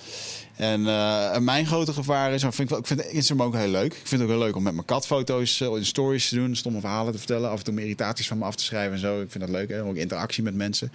En 0.55 0.87
eh, 0.87 1.37
mijn 1.37 1.65
grote 1.65 1.93
gevaar 1.93 2.33
is, 2.33 2.43
maar 2.43 2.53
vind 2.53 2.69
ik, 2.69 2.69
wel, 2.69 2.79
ik 2.79 2.87
vind 2.87 3.01
Instagram 3.13 3.47
ook 3.47 3.55
heel 3.55 3.67
leuk. 3.71 3.93
Ik 3.93 4.07
vind 4.07 4.21
het 4.21 4.21
ook 4.21 4.35
heel 4.35 4.45
leuk 4.45 4.55
om 4.55 4.63
met 4.63 4.73
mijn 4.73 4.85
kat 4.85 5.05
foto's 5.07 5.61
eh, 5.61 5.67
in 5.75 5.85
stories 5.85 6.29
te 6.29 6.35
doen, 6.35 6.55
stomme 6.55 6.79
verhalen 6.79 7.11
te 7.11 7.17
vertellen, 7.17 7.49
af 7.49 7.57
en 7.57 7.63
toe 7.63 7.73
mijn 7.73 7.85
irritaties 7.85 8.27
van 8.27 8.37
me 8.37 8.45
af 8.45 8.55
te 8.55 8.63
schrijven 8.63 8.93
en 8.93 8.99
zo. 8.99 9.21
Ik 9.21 9.31
vind 9.31 9.43
dat 9.43 9.53
leuk, 9.53 9.69
hè? 9.69 9.83
ook 9.83 9.95
interactie 9.95 10.43
met 10.43 10.55
mensen. 10.55 10.91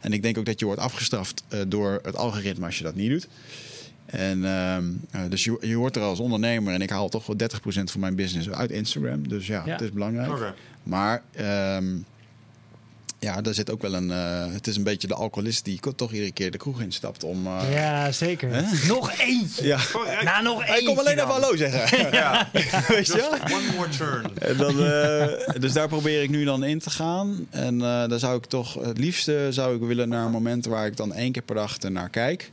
En 0.00 0.12
ik 0.12 0.22
denk 0.22 0.38
ook 0.38 0.44
dat 0.44 0.58
je 0.60 0.64
wordt 0.66 0.80
afgestraft 0.80 1.42
eh, 1.48 1.60
door 1.68 2.00
het 2.02 2.16
algoritme 2.16 2.66
als 2.66 2.78
je 2.78 2.84
dat 2.84 2.94
niet 2.94 3.10
doet. 3.10 3.28
En 4.06 4.44
ehm, 4.44 4.84
eh, 5.10 5.20
dus 5.28 5.44
je, 5.44 5.56
je 5.60 5.74
hoort 5.74 5.96
er 5.96 6.02
als 6.02 6.20
ondernemer 6.20 6.74
en 6.74 6.82
ik 6.82 6.90
haal 6.90 7.08
toch 7.08 7.26
wel 7.26 7.36
30% 7.36 7.90
van 7.90 8.00
mijn 8.00 8.14
business 8.14 8.50
uit 8.50 8.70
Instagram. 8.70 9.28
Dus 9.28 9.46
ja, 9.46 9.62
Ja. 9.66 9.72
het 9.72 9.80
is 9.80 9.92
belangrijk. 9.92 10.30
Oké. 10.30 10.54
Maar 10.82 11.22
ehm, 11.32 11.84
ja, 13.22 13.40
daar 13.40 13.54
zit 13.54 13.70
ook 13.70 13.82
wel 13.82 13.94
een. 13.94 14.10
eh, 14.10 14.52
het 14.52 14.66
is 14.66 14.76
een 14.76 14.82
beetje 14.82 15.06
de 15.08 15.14
alcoholist 15.14 15.64
die 15.64 15.80
toch 15.96 16.12
iedere 16.12 16.32
keer 16.32 16.50
de 16.50 16.58
kroeg 16.58 16.80
instapt 16.80 17.24
om. 17.24 17.46
eh, 17.46 17.72
Ja, 17.72 18.12
zeker. 18.12 18.50
Hè? 18.54 18.86
Nog 18.88 19.18
eentje. 19.18 19.66
ja. 19.66 19.78
Nou, 20.24 20.42
nog 20.42 20.58
Hij 20.64 20.68
eentje 20.70 20.86
komt 20.86 20.98
alleen 20.98 21.16
dan. 21.16 21.28
even 21.30 21.40
hallo 21.42 21.56
zeggen. 21.56 22.10
Ja, 22.20 22.48
Weet 22.88 23.06
je? 23.06 23.12
just 23.12 23.52
one 23.54 23.72
more 23.76 23.88
turn. 23.88 24.38
En 24.38 24.56
dan, 24.56 24.84
eh, 24.86 25.60
dus 25.60 25.72
daar 25.72 25.88
probeer 25.88 26.22
ik 26.22 26.30
nu 26.30 26.44
dan 26.44 26.64
in 26.64 26.78
te 26.78 26.90
gaan. 26.90 27.46
En 27.50 27.74
eh 27.74 28.08
daar 28.08 28.18
zou 28.18 28.36
ik 28.36 28.44
toch 28.46 28.74
het 28.74 28.98
liefste 28.98 29.46
zou 29.50 29.74
ik 29.74 29.80
willen 29.82 30.08
naar 30.08 30.24
een 30.24 30.30
moment 30.32 30.64
waar 30.66 30.86
ik 30.86 30.96
dan 30.96 31.12
één 31.14 31.32
keer 31.32 31.42
per 31.42 31.54
dag 31.54 31.78
naar 31.78 32.08
kijk. 32.10 32.50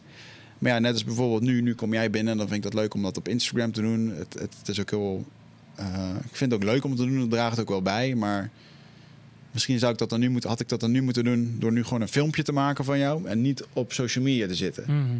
Maar 0.58 0.72
ja, 0.72 0.80
net 0.80 0.94
als 0.94 1.04
bijvoorbeeld 1.04 1.42
nu, 1.42 1.62
nu 1.62 1.76
kom 1.76 1.94
jij 1.94 2.10
binnen 2.10 2.32
en 2.32 2.38
dan 2.38 2.48
vind 2.48 2.66
ik 2.66 2.72
dat 2.72 2.82
leuk 2.82 2.94
om 2.94 3.02
dat 3.04 3.18
op 3.18 3.28
Instagram 3.28 3.72
te 3.72 3.82
doen. 3.82 4.14
Het, 4.18 4.34
het, 4.40 4.54
het 4.60 4.68
is 4.70 4.80
ook 4.80 4.90
heel. 4.90 5.26
eh, 5.76 5.86
ik 6.30 6.36
vind 6.36 6.52
het 6.52 6.62
ook 6.62 6.68
leuk 6.70 6.84
om 6.84 6.96
te 6.96 7.06
doen, 7.06 7.20
het 7.20 7.30
draagt 7.30 7.60
ook 7.60 7.70
wel 7.70 7.82
bij. 7.82 8.16
Maar 8.16 8.50
misschien 9.52 9.80
zou 9.80 9.92
ik 9.92 9.98
dat 9.98 10.10
dan 10.10 10.20
nu 10.20 10.30
moeten, 10.30 10.50
had 10.50 10.60
ik 10.60 10.70
dat 10.70 10.80
dan 10.80 10.92
nu 10.92 11.02
moeten 11.02 11.24
doen 11.24 11.56
door 11.60 11.72
nu 11.72 11.84
gewoon 11.84 12.02
een 12.02 12.08
filmpje 12.08 12.44
te 12.44 12.52
maken 12.52 12.86
van 12.86 13.00
jou 13.00 13.28
en 13.28 13.42
niet 13.42 13.66
op 13.74 13.94
social 13.94 14.24
media 14.24 14.48
te 14.48 14.56
zitten. 14.56 14.84
Mhm. 14.88 15.18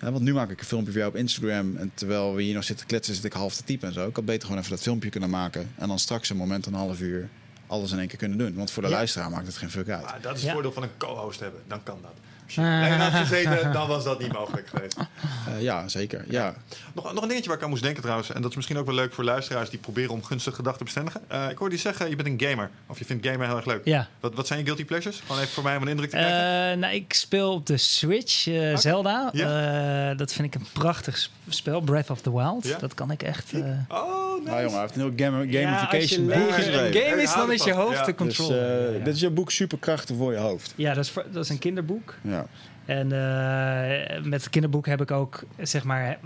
Ja, 0.00 0.12
want 0.12 0.24
nu 0.24 0.32
maak 0.34 0.50
ik 0.50 0.60
een 0.60 0.66
filmpje 0.66 0.90
voor 0.90 1.00
jou 1.00 1.12
op 1.12 1.18
Instagram. 1.18 1.76
En 1.76 1.90
terwijl 1.94 2.34
we 2.34 2.42
hier 2.42 2.54
nog 2.54 2.64
zitten 2.64 2.86
kletsen, 2.86 3.14
zit 3.14 3.24
ik 3.24 3.32
half 3.32 3.54
te 3.56 3.64
typen 3.64 3.88
en 3.88 3.94
zo. 3.94 4.08
Ik 4.08 4.16
had 4.16 4.24
beter 4.24 4.42
gewoon 4.42 4.58
even 4.58 4.70
dat 4.70 4.82
filmpje 4.82 5.08
kunnen 5.10 5.30
maken. 5.30 5.70
En 5.78 5.88
dan 5.88 5.98
straks 5.98 6.30
een 6.30 6.36
moment, 6.36 6.66
een 6.66 6.74
half 6.74 7.00
uur, 7.00 7.28
alles 7.66 7.92
in 7.92 7.98
één 7.98 8.08
keer 8.08 8.18
kunnen 8.18 8.38
doen. 8.38 8.54
Want 8.54 8.70
voor 8.70 8.82
de 8.82 8.88
Ja. 8.88 8.94
luisteraar 8.94 9.30
maakt 9.30 9.46
het 9.46 9.56
geen 9.56 9.70
fuck 9.70 9.88
uit. 9.88 10.04
Dat 10.22 10.36
is 10.36 10.40
Ja. 10.40 10.46
het 10.46 10.52
voordeel 10.52 10.72
van 10.72 10.82
een 10.82 10.96
co-host 10.98 11.40
hebben. 11.40 11.60
Dan 11.66 11.82
kan 11.82 11.98
dat. 12.02 12.14
Als 12.56 12.66
je 12.68 12.72
alleen 12.86 12.98
had 13.00 13.12
gezeten, 13.26 13.72
dan 13.72 13.88
was 13.88 14.04
dat 14.04 14.18
niet 14.20 14.32
mogelijk 14.32 14.68
geweest. 14.68 14.96
Eh, 14.96 15.62
ja, 15.62 15.88
zeker. 15.88 16.24
Ja. 16.28 16.54
Nog, 16.94 17.12
nog 17.12 17.22
een 17.22 17.28
dingetje 17.28 17.48
waar 17.48 17.58
ik 17.58 17.64
aan 17.64 17.70
moest 17.70 17.82
denken 17.82 18.02
trouwens. 18.02 18.30
En 18.32 18.40
dat 18.42 18.50
is 18.50 18.56
misschien 18.56 18.78
ook 18.78 18.86
wel 18.86 18.94
leuk 18.94 19.12
voor 19.14 19.24
luisteraars 19.24 19.70
die 19.70 19.78
proberen 19.78 20.10
om 20.10 20.24
gunstige 20.24 20.56
gedachten 20.56 20.78
te 20.78 20.84
bestendigen. 20.92 21.20
Eh, 21.28 21.50
ik 21.50 21.58
hoorde 21.58 21.74
je 21.74 21.80
zeggen, 21.80 22.08
je 22.08 22.16
bent 22.16 22.28
een 22.28 22.48
gamer. 22.48 22.70
Of 22.86 22.98
je 22.98 23.04
vindt 23.04 23.26
gamen 23.26 23.46
heel 23.46 23.56
erg 23.56 23.64
leuk. 23.66 23.80
Ja. 23.84 24.08
Wat, 24.20 24.34
wat 24.34 24.46
zijn 24.46 24.58
je 24.58 24.64
guilty 24.64 24.84
pleasures? 24.84 25.20
Gewoon 25.26 25.40
even 25.40 25.52
voor 25.52 25.62
mij 25.62 25.76
om 25.76 25.82
een 25.82 25.88
indruk 25.88 26.10
te 26.10 26.16
krijgen. 26.16 26.70
Eh, 26.72 26.78
nou, 26.78 26.94
ik 26.94 27.12
speel 27.14 27.52
op 27.52 27.66
de 27.66 27.76
Switch 27.76 28.48
Zelda. 28.74 29.32
Eh, 29.32 30.16
dat 30.18 30.32
vind 30.32 30.54
ik 30.54 30.60
een 30.60 30.66
prachtig 30.72 31.18
sp- 31.18 31.30
spel. 31.48 31.80
Breath 31.80 32.10
of 32.10 32.20
the 32.20 32.32
Wild. 32.36 32.80
Dat 32.80 32.94
kan 32.94 33.10
ik 33.10 33.22
echt... 33.22 33.52
eh, 33.52 33.60
oh, 33.60 34.34
nice. 34.38 34.50
Nou 34.50 34.62
jongen, 34.62 34.70
hij 34.70 34.80
heeft 34.80 34.96
een 34.96 35.00
heel 35.00 35.12
game, 35.30 35.48
ja, 35.50 35.60
gamification 35.76 36.00
als 36.00 36.10
je 36.10 36.20
boek 36.20 36.28
lekker 36.28 36.54
geschreven. 36.54 36.86
een 37.04 37.08
game 37.10 37.22
is, 37.22 37.34
dan 37.34 37.52
is 37.52 37.64
je 37.64 37.72
hoofd 37.72 37.96
Ja. 37.98 38.04
de 38.04 38.14
Dus, 38.24 38.36
controle. 38.36 38.58
eh, 38.60 38.98
ja. 38.98 39.04
Dit 39.04 39.14
is 39.14 39.20
je 39.20 39.30
boek 39.30 39.50
Superkrachten 39.50 40.16
voor 40.16 40.32
je 40.32 40.38
hoofd. 40.38 40.72
Ja, 40.76 40.94
dat 40.94 41.04
is, 41.04 41.10
voor- 41.10 41.24
dat 41.32 41.44
is 41.44 41.50
een 41.50 41.58
kinderboek. 41.58 42.14
Ja. 42.20 42.41
En 42.84 43.12
eh, 43.12 44.22
met 44.22 44.40
het 44.40 44.50
kinderboek 44.50 44.86
heb 44.86 45.00
ik 45.00 45.10
ook, 45.10 45.42
zeg 45.60 45.84
maar, 45.84 46.18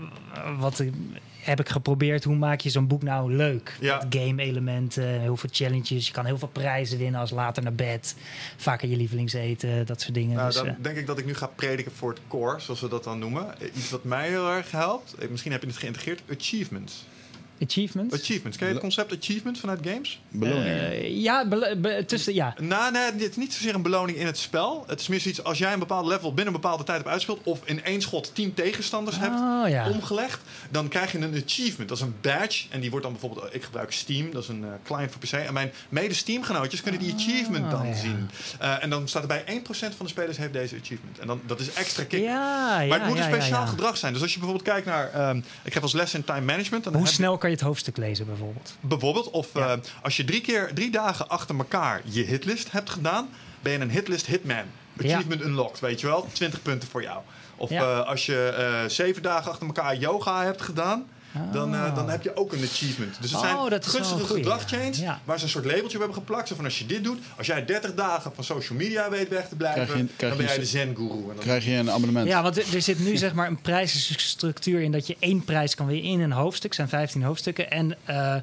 wat 0.59 0.83
heb 1.41 1.59
ik 1.59 1.69
geprobeerd. 1.69 2.23
Hoe 2.23 2.35
maak 2.35 2.59
je 2.61 2.69
zo'n 2.69 2.87
boek 2.87 3.03
nou 3.03 3.33
leuk? 3.35 3.77
Ja. 3.79 4.01
Game-elementen, 4.09 5.19
heel 5.19 5.37
veel 5.37 5.49
challenges. 5.53 6.07
Je 6.07 6.13
kan 6.13 6.25
heel 6.25 6.37
veel 6.37 6.47
prijzen 6.47 6.97
winnen 6.97 7.19
als 7.19 7.31
later 7.31 7.63
naar 7.63 7.73
bed. 7.73 8.15
Vaker 8.57 8.89
je 8.89 8.95
lievelingseten, 8.95 9.85
dat 9.85 10.01
soort 10.01 10.13
dingen. 10.13 10.35
Nou, 10.35 10.47
dus, 10.47 10.55
dan 10.55 10.67
eh, 10.67 10.73
denk 10.81 10.97
ik 10.97 11.05
dat 11.07 11.17
ik 11.17 11.25
nu 11.25 11.35
ga 11.35 11.47
prediken 11.47 11.91
voor 11.91 12.09
het 12.09 12.19
core, 12.27 12.59
zoals 12.59 12.81
we 12.81 12.87
dat 12.89 13.03
dan 13.03 13.19
noemen. 13.19 13.45
Iets 13.75 13.89
wat 13.89 14.03
mij 14.03 14.27
heel 14.27 14.49
erg 14.51 14.71
helpt. 14.71 15.13
eh, 15.13 15.29
Misschien 15.29 15.51
heb 15.51 15.61
je 15.61 15.67
het 15.67 15.77
geïntegreerd. 15.77 16.21
Achievements. 16.39 17.05
Achievements. 17.61 18.13
Achievements. 18.15 18.57
Ken 18.57 18.67
je 18.67 18.73
het 18.73 18.81
concept 18.81 19.17
achievement 19.17 19.59
vanuit 19.59 19.79
games? 19.83 20.19
Beloningen. 20.29 20.91
Eh, 20.91 21.21
ja, 21.21 21.47
be- 21.47 22.03
tussen, 22.07 22.33
ja. 22.33 22.55
Nou, 22.61 22.91
nee, 22.91 23.01
het 23.03 23.29
is 23.29 23.35
niet 23.35 23.53
zozeer 23.53 23.75
een 23.75 23.81
beloning 23.81 24.17
in 24.17 24.25
het 24.25 24.37
spel. 24.37 24.83
Het 24.87 24.99
is 24.99 25.07
meer 25.07 25.19
zoiets 25.19 25.43
als 25.43 25.57
jij 25.57 25.73
een 25.73 25.79
bepaald 25.79 26.05
level 26.05 26.33
binnen 26.33 26.53
een 26.53 26.61
bepaalde 26.61 26.83
tijd 26.83 26.97
hebt 26.97 27.09
uitgespeeld. 27.09 27.39
of 27.43 27.59
in 27.63 27.83
één 27.83 28.01
schot 28.01 28.35
tien 28.35 28.53
tegenstanders 28.53 29.19
hebt 29.19 29.35
Oh, 29.35 29.69
ja. 29.69 29.89
omgelegd. 29.89 30.41
dan 30.71 30.87
krijg 30.87 31.11
je 31.11 31.17
een 31.17 31.43
achievement. 31.45 31.89
Dat 31.89 31.97
is 31.97 32.03
een 32.03 32.15
badge. 32.21 32.65
En 32.69 32.79
die 32.79 32.89
wordt 32.89 33.05
dan 33.05 33.13
bijvoorbeeld. 33.19 33.55
Ik 33.55 33.63
gebruik 33.63 33.91
Steam, 33.91 34.31
dat 34.31 34.43
is 34.43 34.49
een 34.49 34.63
eh, 34.63 34.69
client 34.83 35.11
voor 35.11 35.21
PC. 35.21 35.31
En 35.31 35.53
mijn 35.53 35.71
mede-Steam-genootjes 35.89 36.81
kunnen 36.81 37.01
die 37.01 37.13
achievement 37.13 37.71
dan 37.71 37.87
ja. 37.87 37.93
zien. 37.95 38.29
Eh, 38.59 38.83
en 38.83 38.89
dan 38.89 39.07
staat 39.07 39.21
er 39.21 39.27
bij 39.27 39.43
1% 39.47 39.95
van 39.95 40.05
de 40.05 40.07
spelers 40.07 40.37
heeft 40.37 40.53
deze 40.53 40.75
achievement. 40.81 41.19
En 41.19 41.27
dan, 41.27 41.41
dat 41.45 41.59
is 41.59 41.73
extra 41.73 42.03
kick. 42.03 42.21
Ja, 42.21 42.81
ja, 42.81 42.87
maar 42.87 42.99
het 42.99 43.07
moet 43.07 43.17
ja, 43.17 43.27
een 43.27 43.33
speciaal 43.33 43.61
ja. 43.63 43.67
gedrag 43.69 43.97
zijn. 43.97 44.13
Dus 44.13 44.21
als 44.21 44.33
je 44.33 44.39
bijvoorbeeld 44.39 44.69
kijkt 44.69 44.85
naar. 44.87 45.11
ehm, 45.13 45.41
ik 45.63 45.73
heb 45.73 45.83
als 45.83 45.93
les 45.93 46.13
in 46.13 46.23
time 46.23 46.41
management. 46.41 46.83
Dan 46.83 46.93
Hoe 46.95 47.07
snel 47.07 47.37
kan 47.37 47.46
je 47.49 47.55
het 47.55 47.65
hoofdstuk 47.65 47.97
lezen 47.97 48.25
bijvoorbeeld? 48.25 48.75
Bijvoorbeeld, 48.79 49.29
of 49.29 49.53
Ja. 49.53 49.71
eh, 49.71 49.77
als 50.01 50.17
je 50.17 50.25
drie 50.25 50.41
keer 50.41 50.71
drie 50.73 50.91
dagen 50.91 51.29
achter 51.29 51.57
elkaar 51.57 52.01
je 52.03 52.23
hitlist 52.23 52.71
hebt 52.71 52.89
gedaan, 52.89 53.29
ben 53.61 53.71
je 53.71 53.79
een 53.79 53.91
hitlist 53.91 54.25
hitman. 54.25 54.63
Achievement 54.99 55.41
unlocked, 55.41 55.79
weet 55.79 55.99
je 56.01 56.07
wel? 56.07 56.27
20 56.31 56.61
punten 56.61 56.89
voor 56.89 57.01
jou. 57.01 57.19
Of 57.55 57.69
Ja. 57.69 57.81
eh, 57.99 58.07
als 58.07 58.25
je 58.25 58.47
eh, 58.57 58.89
zeven 58.89 59.21
dagen 59.21 59.51
achter 59.51 59.67
elkaar 59.67 59.95
yoga 59.97 60.43
hebt 60.43 60.61
gedaan, 60.61 61.07
dan, 61.51 61.75
eh, 61.75 61.95
dan 61.95 62.09
heb 62.09 62.23
je 62.23 62.35
ook 62.35 62.53
een 62.53 62.63
achievement. 62.63 63.17
Dus 63.21 63.31
het 63.31 63.39
Oh, 63.41 63.45
zijn 63.57 63.69
dat 63.69 63.85
gunstige 63.87 65.01
ja. 65.01 65.19
waar 65.23 65.37
ze 65.37 65.43
een 65.43 65.49
soort 65.49 65.65
labeltje 65.65 65.97
op 65.97 66.03
hebben 66.03 66.13
geplakt. 66.13 66.47
Zo 66.47 66.55
van 66.55 66.65
als 66.65 66.79
je 66.79 66.85
dit 66.85 67.03
doet, 67.03 67.19
als 67.37 67.47
jij 67.47 67.65
30 67.65 67.93
dagen 67.93 68.31
van 68.35 68.43
social 68.43 68.77
media 68.77 69.09
weet 69.09 69.29
weg 69.29 69.47
te 69.47 69.55
blijven, 69.55 69.83
Krijg 69.85 69.99
je- 70.01 70.05
krijg 70.15 70.33
dan 70.35 70.41
ben 70.45 70.51
jij 70.53 70.59
de 70.63 70.69
zen-guru. 70.69 71.13
En 71.19 71.25
dan- 71.27 71.35
Krijg 71.37 71.65
je 71.65 71.71
een 71.71 71.91
abonnement. 71.91 72.27
Ja, 72.27 72.41
want 72.41 72.57
er, 72.57 72.75
er 72.75 72.81
zit 72.81 72.99
nu 72.99 73.17
zeg 73.17 73.33
maar 73.33 73.47
een 73.47 73.61
prijzenstructuur 73.61 74.81
in 74.81 74.91
dat 74.91 75.07
je 75.07 75.15
één 75.19 75.43
prijs 75.43 75.75
kan 75.75 75.85
winnen 75.85 76.11
in 76.11 76.19
een 76.19 76.31
hoofdstuk. 76.31 76.65
Het 76.65 76.75
zijn 76.75 76.89
15 76.89 77.23
hoofdstukken. 77.23 77.71
En 77.71 77.97
eh 78.05 78.35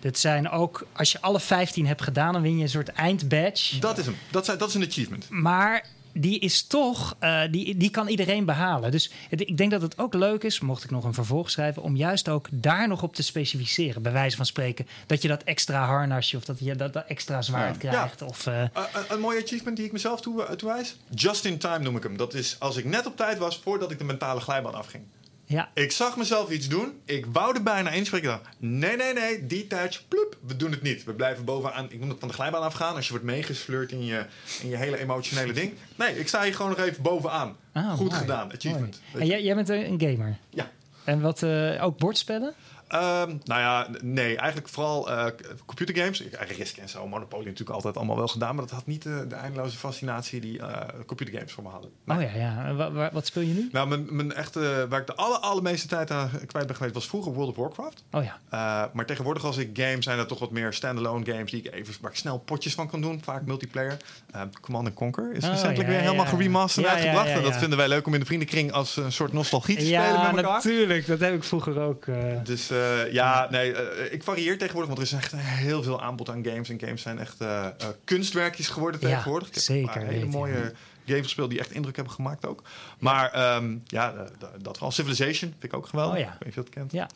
dit 0.00 0.18
zijn 0.18 0.50
ook, 0.50 0.86
als 0.92 1.12
je 1.12 1.20
alle 1.20 1.40
15 1.40 1.86
hebt 1.86 2.02
gedaan, 2.02 2.32
dan 2.32 2.42
win 2.42 2.56
je 2.56 2.62
een 2.62 2.68
soort 2.68 2.88
eindbadge. 2.88 3.78
Dat 3.78 3.98
is 3.98 4.04
hem. 4.04 4.16
Dat, 4.30 4.44
zijn, 4.44 4.58
dat 4.58 4.68
is 4.68 4.74
een 4.74 4.84
achievement. 4.86 5.26
Maar 5.28 5.84
die 6.20 6.38
is 6.38 6.62
toch, 6.66 7.16
eh, 7.18 7.40
die, 7.50 7.76
die 7.76 7.90
kan 7.90 8.08
iedereen 8.08 8.44
behalen. 8.44 8.90
Dus 8.90 9.10
het- 9.28 9.40
ik 9.40 9.56
denk 9.56 9.70
dat 9.70 9.82
het 9.82 9.98
ook 9.98 10.14
leuk 10.14 10.42
is, 10.44 10.60
mocht 10.60 10.84
ik 10.84 10.90
nog 10.90 11.04
een 11.04 11.14
vervolg 11.14 11.50
schrijven, 11.50 11.82
om 11.82 11.96
juist 11.96 12.28
ook 12.28 12.46
daar 12.50 12.88
nog 12.88 13.02
op 13.02 13.14
te 13.14 13.22
specificeren. 13.22 14.02
Bij 14.02 14.12
wijze 14.12 14.36
van 14.36 14.46
spreken, 14.46 14.86
dat 15.06 15.22
je 15.22 15.28
dat 15.28 15.42
extra 15.42 15.84
harnasje 15.86 16.36
of 16.36 16.44
dat 16.44 16.58
je 16.58 16.76
dat, 16.76 16.92
dat 16.92 17.04
extra 17.06 17.42
zwaard 17.42 17.82
Ja. 17.82 17.90
krijgt. 17.90 18.22
Of, 18.22 18.46
eh, 18.46 18.62
Uh, 18.62 18.84
een, 19.08 19.20
mooie 19.20 19.42
achievement 19.42 19.76
die 19.76 19.86
ik 19.86 19.92
mezelf 19.92 20.20
toe, 20.20 20.56
toewijs. 20.56 20.96
Just 21.14 21.44
in 21.44 21.58
time 21.58 21.78
noem 21.78 21.96
ik 21.96 22.02
hem. 22.02 22.16
Dat 22.16 22.34
is 22.34 22.56
als 22.58 22.76
ik 22.76 22.84
net 22.84 23.06
op 23.06 23.16
tijd 23.16 23.38
was 23.38 23.60
voordat 23.62 23.90
ik 23.90 23.98
de 23.98 24.04
mentale 24.04 24.40
glijbaan 24.40 24.74
afging. 24.74 25.02
Ja. 25.48 25.68
Ik 25.74 25.92
zag 25.92 26.16
mezelf 26.16 26.50
iets 26.50 26.68
doen. 26.68 27.00
Ik 27.04 27.26
wou 27.32 27.54
er 27.56 27.62
bijna 27.62 27.90
inspreken. 27.90 28.28
Dacht, 28.28 28.42
nee, 28.58 28.96
nee, 28.96 29.12
nee. 29.12 29.46
Detach, 29.46 30.08
ploep. 30.08 30.36
We 30.46 30.56
doen 30.56 30.70
het 30.70 30.82
niet. 30.82 31.04
We 31.04 31.12
blijven 31.12 31.44
bovenaan. 31.44 31.86
Ik 31.90 31.98
noem 32.00 32.08
het 32.08 32.18
van 32.18 32.28
de 32.28 32.34
glijbaan 32.34 32.62
afgaan. 32.62 32.94
Als 32.94 33.04
je 33.04 33.10
wordt 33.10 33.26
meegesleurd 33.26 33.92
in 33.92 34.04
je, 34.04 34.24
in 34.62 34.68
je 34.68 34.76
hele 34.76 34.98
emotionele 34.98 35.52
ding. 35.52 35.72
Nee, 35.96 36.18
ik 36.18 36.28
sta 36.28 36.42
hier 36.42 36.54
gewoon 36.54 36.70
nog 36.76 36.80
even 36.86 37.02
bovenaan. 37.02 37.56
Ah, 37.72 37.92
Goed 37.92 38.08
mooi. 38.08 38.20
gedaan. 38.20 38.52
Achievement. 38.52 39.00
En 39.18 39.26
jij, 39.26 39.42
jij 39.42 39.54
bent 39.54 39.68
een 39.68 40.00
gamer. 40.00 40.38
Ja. 40.50 40.70
En 41.04 41.20
wat, 41.20 41.42
eh, 41.42 41.84
ook 41.84 41.98
bordspellen? 41.98 42.54
Ehm, 42.88 43.36
nou 43.44 43.60
ja, 43.60 43.86
nee, 44.02 44.36
eigenlijk 44.36 44.68
vooral 44.68 45.10
eh 45.10 45.26
computergames. 45.66 46.20
Ik- 46.20 46.32
eh, 46.32 46.56
Risk 46.56 46.76
en 46.76 46.88
zo, 46.88 47.06
Monopoly 47.08 47.44
natuurlijk 47.44 47.70
altijd 47.70 47.96
allemaal 47.96 48.16
wel 48.16 48.28
gedaan. 48.28 48.54
Maar 48.54 48.64
dat 48.64 48.74
had 48.74 48.86
niet 48.86 49.06
eh, 49.06 49.12
de 49.28 49.34
eindeloze 49.34 49.76
fascinatie 49.78 50.40
die 50.40 50.58
eh 50.58 50.88
computergames 51.06 51.52
voor 51.52 51.62
me 51.62 51.68
hadden. 51.70 51.90
Nee. 52.04 52.16
Oh 52.16 52.22
ja, 52.22 52.38
ja. 52.38 52.64
En 52.64 52.76
wa- 52.76 52.92
wa- 52.92 53.10
wat 53.12 53.26
speel 53.26 53.42
je 53.42 53.54
nu? 53.54 53.68
Nou, 53.72 53.88
mijn, 53.88 54.06
mijn 54.10 54.32
echte, 54.34 54.86
waar 54.88 55.00
ik 55.00 55.06
de 55.06 55.14
aller, 55.14 55.38
allermeeste 55.38 55.88
tijd 55.88 56.10
aan 56.10 56.30
kwijt 56.46 56.66
ben 56.66 56.76
geweest, 56.76 56.94
was 56.94 57.06
vroeger 57.08 57.32
World 57.32 57.50
of 57.50 57.56
Warcraft. 57.56 58.04
Oh 58.10 58.22
ja. 58.24 58.38
Uh, 58.54 58.84
maar 58.94 59.06
tegenwoordig 59.06 59.44
als 59.44 59.56
ik 59.56 59.70
game 59.72 60.02
zijn 60.02 60.16
dat 60.16 60.28
toch 60.28 60.38
wat 60.38 60.50
meer 60.50 60.72
standalone 60.72 61.24
games 61.32 61.50
die 61.50 61.62
ik 61.62 61.74
even 61.74 61.94
waar 62.00 62.10
ik 62.10 62.16
snel 62.16 62.38
potjes 62.38 62.74
van 62.74 62.88
kan 62.88 63.00
doen, 63.00 63.20
vaak 63.22 63.42
multiplayer. 63.46 63.96
Uh, 64.34 64.42
Command 64.60 64.94
Conquer 64.94 65.32
is 65.32 65.44
Oh, 65.44 65.50
recentelijk 65.50 65.88
ja, 65.88 65.94
weer 65.94 66.00
helemaal 66.02 66.24
ja. 66.24 66.30
geremasterd 66.30 66.86
Ja, 66.86 66.92
uitgebracht. 66.92 67.24
ja, 67.26 67.30
ja, 67.30 67.36
En 67.36 67.42
dat 67.44 67.52
ja. 67.52 67.58
vinden 67.58 67.78
wij 67.78 67.88
leuk 67.88 68.06
om 68.06 68.14
in 68.14 68.20
de 68.20 68.26
vriendenkring 68.26 68.72
als 68.72 68.96
een 68.96 69.12
soort 69.12 69.32
nostalgie 69.32 69.76
te 69.76 69.84
spelen 69.84 70.00
Ja, 70.02 70.26
met 70.32 70.36
elkaar. 70.44 70.54
natuurlijk. 70.56 71.06
Dat 71.06 71.20
heb 71.20 71.34
ik 71.34 71.44
vroeger 71.44 71.80
ook. 71.80 72.04
Dus 72.44 72.70
eh, 72.78 73.12
ja, 73.12 73.46
nee, 73.50 73.72
eh, 73.72 74.12
ik 74.12 74.22
varieer 74.22 74.58
tegenwoordig, 74.58 74.94
want 74.94 75.08
er 75.08 75.16
is 75.18 75.22
echt 75.22 75.32
heel 75.36 75.82
veel 75.82 76.02
aanbod 76.02 76.30
aan 76.30 76.44
games. 76.44 76.68
En 76.68 76.80
games 76.80 77.02
zijn 77.02 77.18
echt 77.18 77.40
eh, 77.40 77.66
kunstwerkjes 78.04 78.68
geworden 78.68 79.00
Ja, 79.00 79.08
tegenwoordig. 79.08 79.48
Ik 79.48 79.54
heb 79.54 79.62
zeker 79.62 80.02
een 80.02 80.08
hele 80.08 80.26
mooie 80.26 80.72
games 81.06 81.22
gespeeld 81.22 81.50
die 81.50 81.58
echt 81.58 81.70
indruk 81.70 81.96
hebben 81.96 82.14
gemaakt 82.14 82.46
ook. 82.46 82.62
Maar 82.98 83.30
ehm, 83.32 83.76
ja, 83.86 84.14
dat 84.58 84.72
vooral. 84.72 84.90
Civilization 84.92 85.50
vind 85.50 85.64
ik 85.64 85.74
ook 85.74 85.86
geweldig. 85.86 86.14
Oh 86.14 86.20
ja. 86.20 86.26
Ik 86.26 86.32
weet 86.38 86.46
niet 86.48 86.48
of 86.48 86.54
je 86.54 86.60
dat 86.60 86.70
kent. 86.90 86.92
ja. 86.92 87.06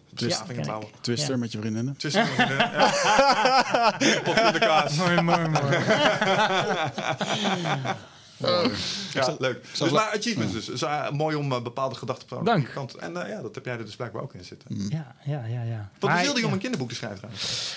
Twister 1.01 1.31
Ja. 1.31 1.37
met 1.37 1.53
je 1.53 1.59
vriendinnen. 1.59 1.97
Tussen 2.03 2.27
ja. 2.37 3.95
Pot 4.25 4.39
in 4.41 4.53
de 4.53 4.59
kaas. 4.59 4.97
Mooi, 4.97 5.21
mooi, 5.21 5.49
mooi. 5.49 5.79
Ja, 9.13 9.37
leuk. 9.39 9.65
zal- 9.73 9.87
Dus 9.89 9.97
maar 9.97 10.13
achievements 10.17 10.53
dus. 10.53 10.65
Dus, 10.65 10.83
eh, 10.83 11.11
mooi 11.11 11.37
om 11.37 11.53
eh, 11.53 11.63
bepaalde 11.63 11.95
gedachten 11.95 12.37
op 12.39 12.45
Dank. 12.47 12.65
die 12.65 12.75
kant. 12.75 12.95
En 12.95 13.23
eh, 13.23 13.29
ja, 13.29 13.43
dat 13.43 13.55
heb 13.55 13.65
jij 13.65 13.79
er 13.79 13.85
dus 13.85 13.97
blijkbaar 13.97 14.23
ook 14.23 14.35
in 14.35 14.45
zitten. 14.45 14.89
Ja, 14.89 15.15
ja, 15.25 15.45
ja. 15.45 15.63
ja. 15.63 15.91
Wat 15.99 16.11
Maar- 16.11 16.19
bezielde 16.19 16.41
je 16.41 16.47
om 16.47 16.53
een 16.53 16.59
kinderboek 16.59 16.89
te 16.89 16.95
schrijven 16.95 17.19
trouwens? 17.19 17.75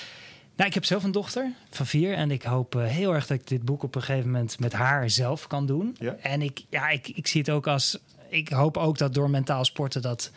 Nou, 0.55 0.67
ik 0.69 0.73
heb 0.75 0.85
zelf 0.85 1.03
een 1.03 1.11
dochter 1.11 1.51
van 1.69 1.85
vier 1.85 2.13
en 2.13 2.31
ik 2.31 2.43
hoop 2.43 2.73
heel 2.73 3.13
erg 3.13 3.27
dat 3.27 3.37
ik 3.39 3.47
dit 3.47 3.61
boek 3.63 3.83
op 3.83 3.95
een 3.95 4.01
gegeven 4.03 4.31
moment 4.31 4.59
met 4.59 4.73
haar 4.73 5.09
zelf 5.09 5.47
kan 5.47 5.65
doen. 5.65 5.95
Ja. 5.99 6.15
En 6.21 6.41
ik, 6.41 6.63
ja, 6.69 6.89
ik, 6.89 7.07
ik 7.07 7.27
zie 7.27 7.41
het 7.41 7.49
ook 7.49 7.67
als. 7.67 7.97
Ik 8.29 8.49
hoop 8.49 8.77
ook 8.77 8.97
dat 8.97 9.13
door 9.13 9.29
mentaal 9.29 9.65
sporten 9.65 10.01
dat, 10.01 10.31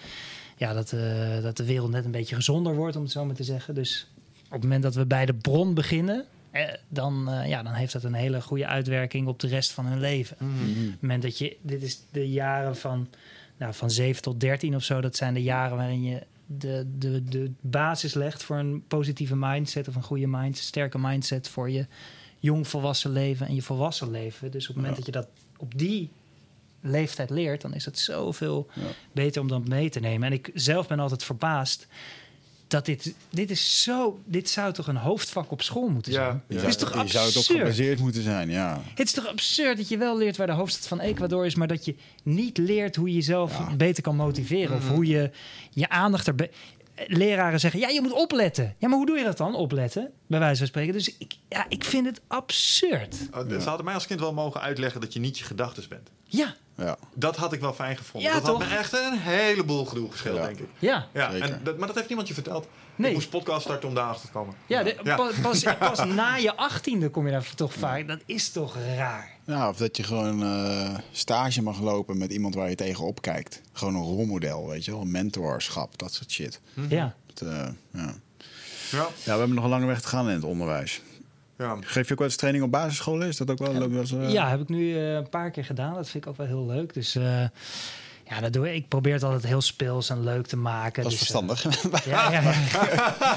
ja, 0.57 0.73
dat, 0.73 0.93
eh, 0.93 1.43
dat 1.43 1.57
de 1.57 1.65
wereld 1.65 1.91
net 1.91 2.05
een 2.05 2.11
beetje 2.11 2.35
gezonder 2.35 2.75
wordt, 2.75 2.97
om 2.97 3.03
het 3.03 3.11
zo 3.13 3.25
maar 3.25 3.35
te 3.35 3.45
zeggen. 3.45 3.75
Dus 3.75 4.07
op 4.47 4.53
het 4.53 4.63
moment 4.63 4.83
dat 4.83 4.95
we 4.95 5.07
bij 5.07 5.27
de 5.27 5.35
bron 5.35 5.75
beginnen, 5.75 6.25
dan, 6.89 7.31
eh, 7.31 7.49
ja, 7.49 7.63
dan 7.63 7.73
heeft 7.73 7.93
dat 7.93 8.05
een 8.05 8.15
hele 8.15 8.41
goede 8.41 8.67
uitwerking 8.67 9.27
op 9.27 9.41
de 9.41 9.47
rest 9.47 9.73
van 9.73 9.87
hun 9.87 10.01
leven. 10.01 10.37
Op 10.41 10.47
het 10.49 11.01
moment 11.03 11.23
dat 11.23 11.39
je, 11.39 11.57
dit 11.63 11.83
is 11.83 12.01
de 12.13 12.29
jaren 12.29 12.77
van, 12.77 13.09
nou, 13.57 13.75
van 13.75 13.91
7 13.91 14.23
tot 14.23 14.41
13 14.41 14.75
of 14.75 14.83
zo, 14.83 15.01
dat 15.01 15.17
zijn 15.17 15.35
de 15.35 15.43
jaren 15.43 15.77
waarin 15.77 16.03
je 16.03 16.23
de, 16.47 16.87
de, 16.99 17.25
de 17.25 17.51
basis 17.61 18.15
legt 18.15 18.43
voor 18.43 18.57
een 18.57 18.85
positieve 18.89 19.37
mindset 19.37 19.89
of 19.89 19.95
een 19.95 20.03
goede 20.03 20.27
mindset, 20.27 20.65
sterke 20.65 20.99
mindset 20.99 21.49
voor 21.49 21.71
je 21.71 21.87
jong 22.39 22.69
volwassen 22.69 23.11
leven 23.13 23.47
en 23.47 23.55
je 23.55 23.63
volwassen 23.63 24.11
leven. 24.11 24.51
Dus 24.51 24.63
op 24.63 24.75
het 24.75 24.77
moment 24.77 24.97
dat 24.97 25.07
je 25.07 25.13
dat 25.13 25.29
op 25.57 25.79
die 25.79 26.11
leeftijd 26.81 27.31
leert, 27.31 27.61
dan 27.61 27.75
is 27.75 27.85
het 27.85 27.99
zoveel 27.99 28.67
Ja. 28.75 28.83
beter 29.13 29.41
om 29.41 29.49
dat 29.49 29.69
mee 29.69 29.91
te 29.91 30.01
nemen. 30.01 30.27
En 30.27 30.33
ik 30.33 30.51
zelf 30.55 30.89
ben 30.89 30.99
altijd 31.01 31.25
verbaasd 31.25 31.87
dat 32.69 32.87
dit, 32.87 33.15
dit 33.31 33.51
is 33.51 33.83
zo, 33.83 34.21
dit 34.25 34.49
zou 34.51 34.73
toch 34.73 34.87
een 34.87 34.97
hoofdvak 34.97 35.51
op 35.51 35.63
school 35.63 35.89
moeten 35.89 36.13
Ja. 36.13 36.19
zijn? 36.25 36.43
Het 36.47 36.57
zou, 36.59 36.69
is 36.69 36.77
toch 36.77 36.89
je 36.89 36.95
zou 37.09 37.27
het 37.27 37.37
ook 37.37 37.43
absurd? 37.43 37.59
gebaseerd 37.59 37.99
moeten 37.99 38.23
zijn, 38.23 38.51
ja. 38.51 38.81
Het 38.95 39.07
is 39.07 39.13
toch 39.13 39.27
absurd 39.27 39.77
dat 39.77 39.89
je 39.89 39.99
wel 39.99 40.19
leert 40.19 40.37
waar 40.37 40.47
de 40.47 40.53
hoofdstad 40.53 40.89
van 40.89 41.01
Ecuador 41.01 41.47
is, 41.47 41.55
maar 41.55 41.67
dat 41.69 41.85
je 41.85 41.95
niet 42.23 42.59
leert 42.59 42.97
hoe 42.97 43.09
je 43.09 43.15
jezelf 43.15 43.59
Ja. 43.59 43.75
beter 43.77 44.03
kan 44.03 44.17
motiveren 44.17 44.77
of 44.77 44.89
hoe 44.89 45.07
je 45.07 45.31
je 45.71 45.89
aandacht 45.89 46.27
er. 46.27 46.35
be- 46.35 46.51
Leraren 47.07 47.61
zeggen, 47.61 47.81
ja, 47.81 47.89
je 47.89 48.01
moet 48.03 48.13
opletten. 48.13 48.75
Ja, 48.79 48.89
maar 48.89 48.97
hoe 48.97 49.07
doe 49.07 49.19
je 49.19 49.25
dat 49.25 49.37
dan, 49.37 49.55
opletten? 49.55 50.11
Bij 50.27 50.39
wijze 50.39 50.59
van 50.59 50.67
spreken. 50.67 50.93
Dus 50.93 51.17
ik, 51.19 51.35
ja, 51.49 51.67
ik 51.69 51.85
vind 51.85 52.07
het 52.07 52.21
absurd. 52.27 53.17
Oh, 53.35 53.49
Ze 53.51 53.69
hadden 53.69 53.85
mij 53.85 53.95
als 53.95 54.07
kind 54.07 54.21
wel 54.21 54.33
mogen 54.33 54.61
uitleggen 54.61 55.01
dat 55.01 55.13
je 55.13 55.21
niet 55.21 55.39
je 55.39 55.45
gedachten 55.45 55.85
bent. 55.89 56.11
Ja, 56.25 56.55
ja. 56.79 56.97
Dat 57.15 57.37
had 57.37 57.53
ik 57.53 57.61
wel 57.61 57.73
fijn 57.73 57.97
gevonden. 57.97 58.31
Ja, 58.31 58.37
dat 58.41 58.47
had 58.47 58.59
me 58.59 58.65
echt 58.77 58.93
een 58.93 59.19
heleboel 59.19 59.85
gedoe 59.85 60.11
gescheeld, 60.11 60.37
Ja. 60.37 60.45
denk 60.47 60.59
ik. 60.59 60.69
ja. 60.79 61.07
Ja, 61.13 61.33
en 61.33 61.61
dat, 61.65 61.77
maar 61.79 61.87
dat 61.87 61.97
heeft 61.97 62.09
niemand 62.09 62.29
je 62.29 62.35
verteld. 62.35 62.67
Nee. 62.97 63.09
Ik 63.09 63.17
moest 63.17 63.31
podcast 63.31 63.63
starten 63.63 63.89
om 63.89 63.95
daarachter 63.95 64.27
te 64.27 64.33
komen. 64.33 64.55
Ja, 64.67 64.83
de- 64.83 64.97
Ja. 65.03 65.17
pa- 65.17 65.31
Pas, 65.43 65.63
pas 65.79 66.05
na 66.05 66.35
je 66.35 66.57
achttiende 66.57 67.09
kom 67.09 67.27
je 67.27 67.33
daar 67.33 67.55
toch 67.55 67.73
vaak. 67.75 68.09
Dat 68.09 68.21
is 68.27 68.51
toch 68.51 68.77
raar. 68.97 69.31
Ja, 69.45 69.69
of 69.69 69.77
dat 69.77 69.97
je 69.97 70.03
gewoon 70.03 70.43
eh, 70.43 70.95
stage 71.13 71.63
mag 71.63 71.81
lopen 71.81 72.19
met 72.19 72.33
iemand 72.33 72.55
waar 72.55 72.69
je 72.69 72.75
tegenop 72.75 73.23
kijkt. 73.23 73.61
Gewoon 73.73 73.95
een 73.95 74.03
rolmodel, 74.03 74.69
weet 74.69 74.85
je 74.85 74.91
wel. 74.91 75.05
Mentorschap, 75.05 75.99
dat 75.99 76.13
soort 76.13 76.31
shit. 76.31 76.61
Ja. 76.89 77.15
Dat, 77.35 77.49
eh, 77.49 77.69
ja. 77.93 78.15
Ja, 78.91 78.99
ja, 79.25 79.33
we 79.33 79.39
hebben 79.39 79.55
nog 79.55 79.65
een 79.65 79.71
lange 79.71 79.87
weg 79.87 80.01
te 80.01 80.09
gaan 80.09 80.29
in 80.29 80.35
het 80.35 80.45
onderwijs. 80.45 81.01
Ja. 81.59 81.77
Geef 81.81 82.07
je 82.07 82.13
ook 82.13 82.19
wel 82.19 82.29
eens 82.29 82.37
training 82.37 82.65
op 82.65 82.71
basisscholen? 82.71 83.29
Is 83.29 83.37
dat 83.37 83.51
ook 83.51 83.59
wel 83.59 83.73
leuk? 83.73 83.91
wel 83.91 84.01
eens, 84.01 84.13
eh, 84.13 84.31
Ja, 84.31 84.49
heb 84.49 84.61
ik 84.61 84.69
nu 84.69 84.95
eh, 84.97 85.13
een 85.15 85.29
paar 85.29 85.51
keer 85.51 85.65
gedaan. 85.65 85.95
Dat 85.95 86.09
vind 86.09 86.25
ik 86.25 86.31
ook 86.31 86.37
wel 86.37 86.47
heel 86.47 86.67
leuk. 86.67 86.95
Dus 86.95 87.15
eh, 87.15 87.45
ja, 88.31 88.41
dat 88.41 88.53
doe 88.53 88.69
ik. 88.69 88.75
Ik 88.75 88.89
probeer 88.89 89.13
het 89.13 89.23
altijd 89.23 89.47
heel 89.47 89.61
speels 89.61 90.11
en 90.11 90.25
leuk 90.25 90.47
te 90.47 90.57
maken. 90.57 91.03
Dat 91.03 91.13
is 91.13 91.19
Dus, 91.19 91.29
verstandig. 91.29 91.63
ja, 92.05 92.31
ja, 92.33 92.41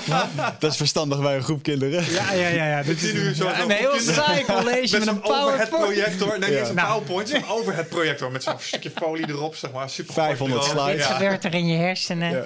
ja. 0.05 0.55
dat 0.59 0.71
is 0.71 0.77
verstandig 0.77 1.21
bij 1.21 1.35
een 1.35 1.43
groep 1.43 1.63
kinderen. 1.63 2.11
Ja, 2.11 2.33
ja, 2.33 2.47
ja. 2.47 2.67
ja. 2.67 2.83
Dit 2.83 3.01
is 3.03 3.13
nu 3.13 3.33
zo- 3.33 3.43
ja, 3.45 3.55
zo'n 3.61 3.69
een 3.71 3.75
heel 3.77 3.99
saai 3.99 4.43
college 4.45 4.97
Met 4.97 5.05
met, 5.05 5.07
een 5.15 5.23
overhead 5.23 5.69
PowerPoint. 5.69 5.69
projector. 5.69 6.39
Nee, 6.39 6.59
niet 6.59 6.69
een 6.69 6.75
Nou. 6.75 6.87
PowerPoint, 6.87 7.29
zo'n 7.29 7.45
overhead 7.49 7.89
projector. 7.89 8.31
Met 8.31 8.43
zo'n 8.43 8.53
stukje 8.59 8.91
folie 8.95 9.27
erop, 9.29 9.55
zeg 9.55 9.71
maar. 9.71 9.89
Super 9.89 10.13
500 10.13 10.61
groot 10.61 10.73
bureau. 10.73 10.89
slides. 10.91 11.07
Dit 11.07 11.17
Ja. 11.17 11.23
gebeurt 11.23 11.45
er 11.45 11.53
in 11.53 11.67
je 11.67 11.77
hersenen. 11.77 12.29
Ja. 12.31 12.45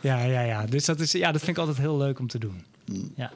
Ja. 0.00 0.18
ja, 0.24 0.40
ja, 0.40 0.66
Dus 0.66 0.84
dat, 0.84 1.00
is, 1.00 1.12
ja, 1.12 1.32
dat 1.32 1.40
vind 1.42 1.56
ik 1.56 1.58
altijd 1.58 1.78
heel 1.78 1.96
leuk 1.96 2.18
om 2.18 2.26
te 2.28 2.38
doen. 2.38 2.64
Ja. 3.16 3.30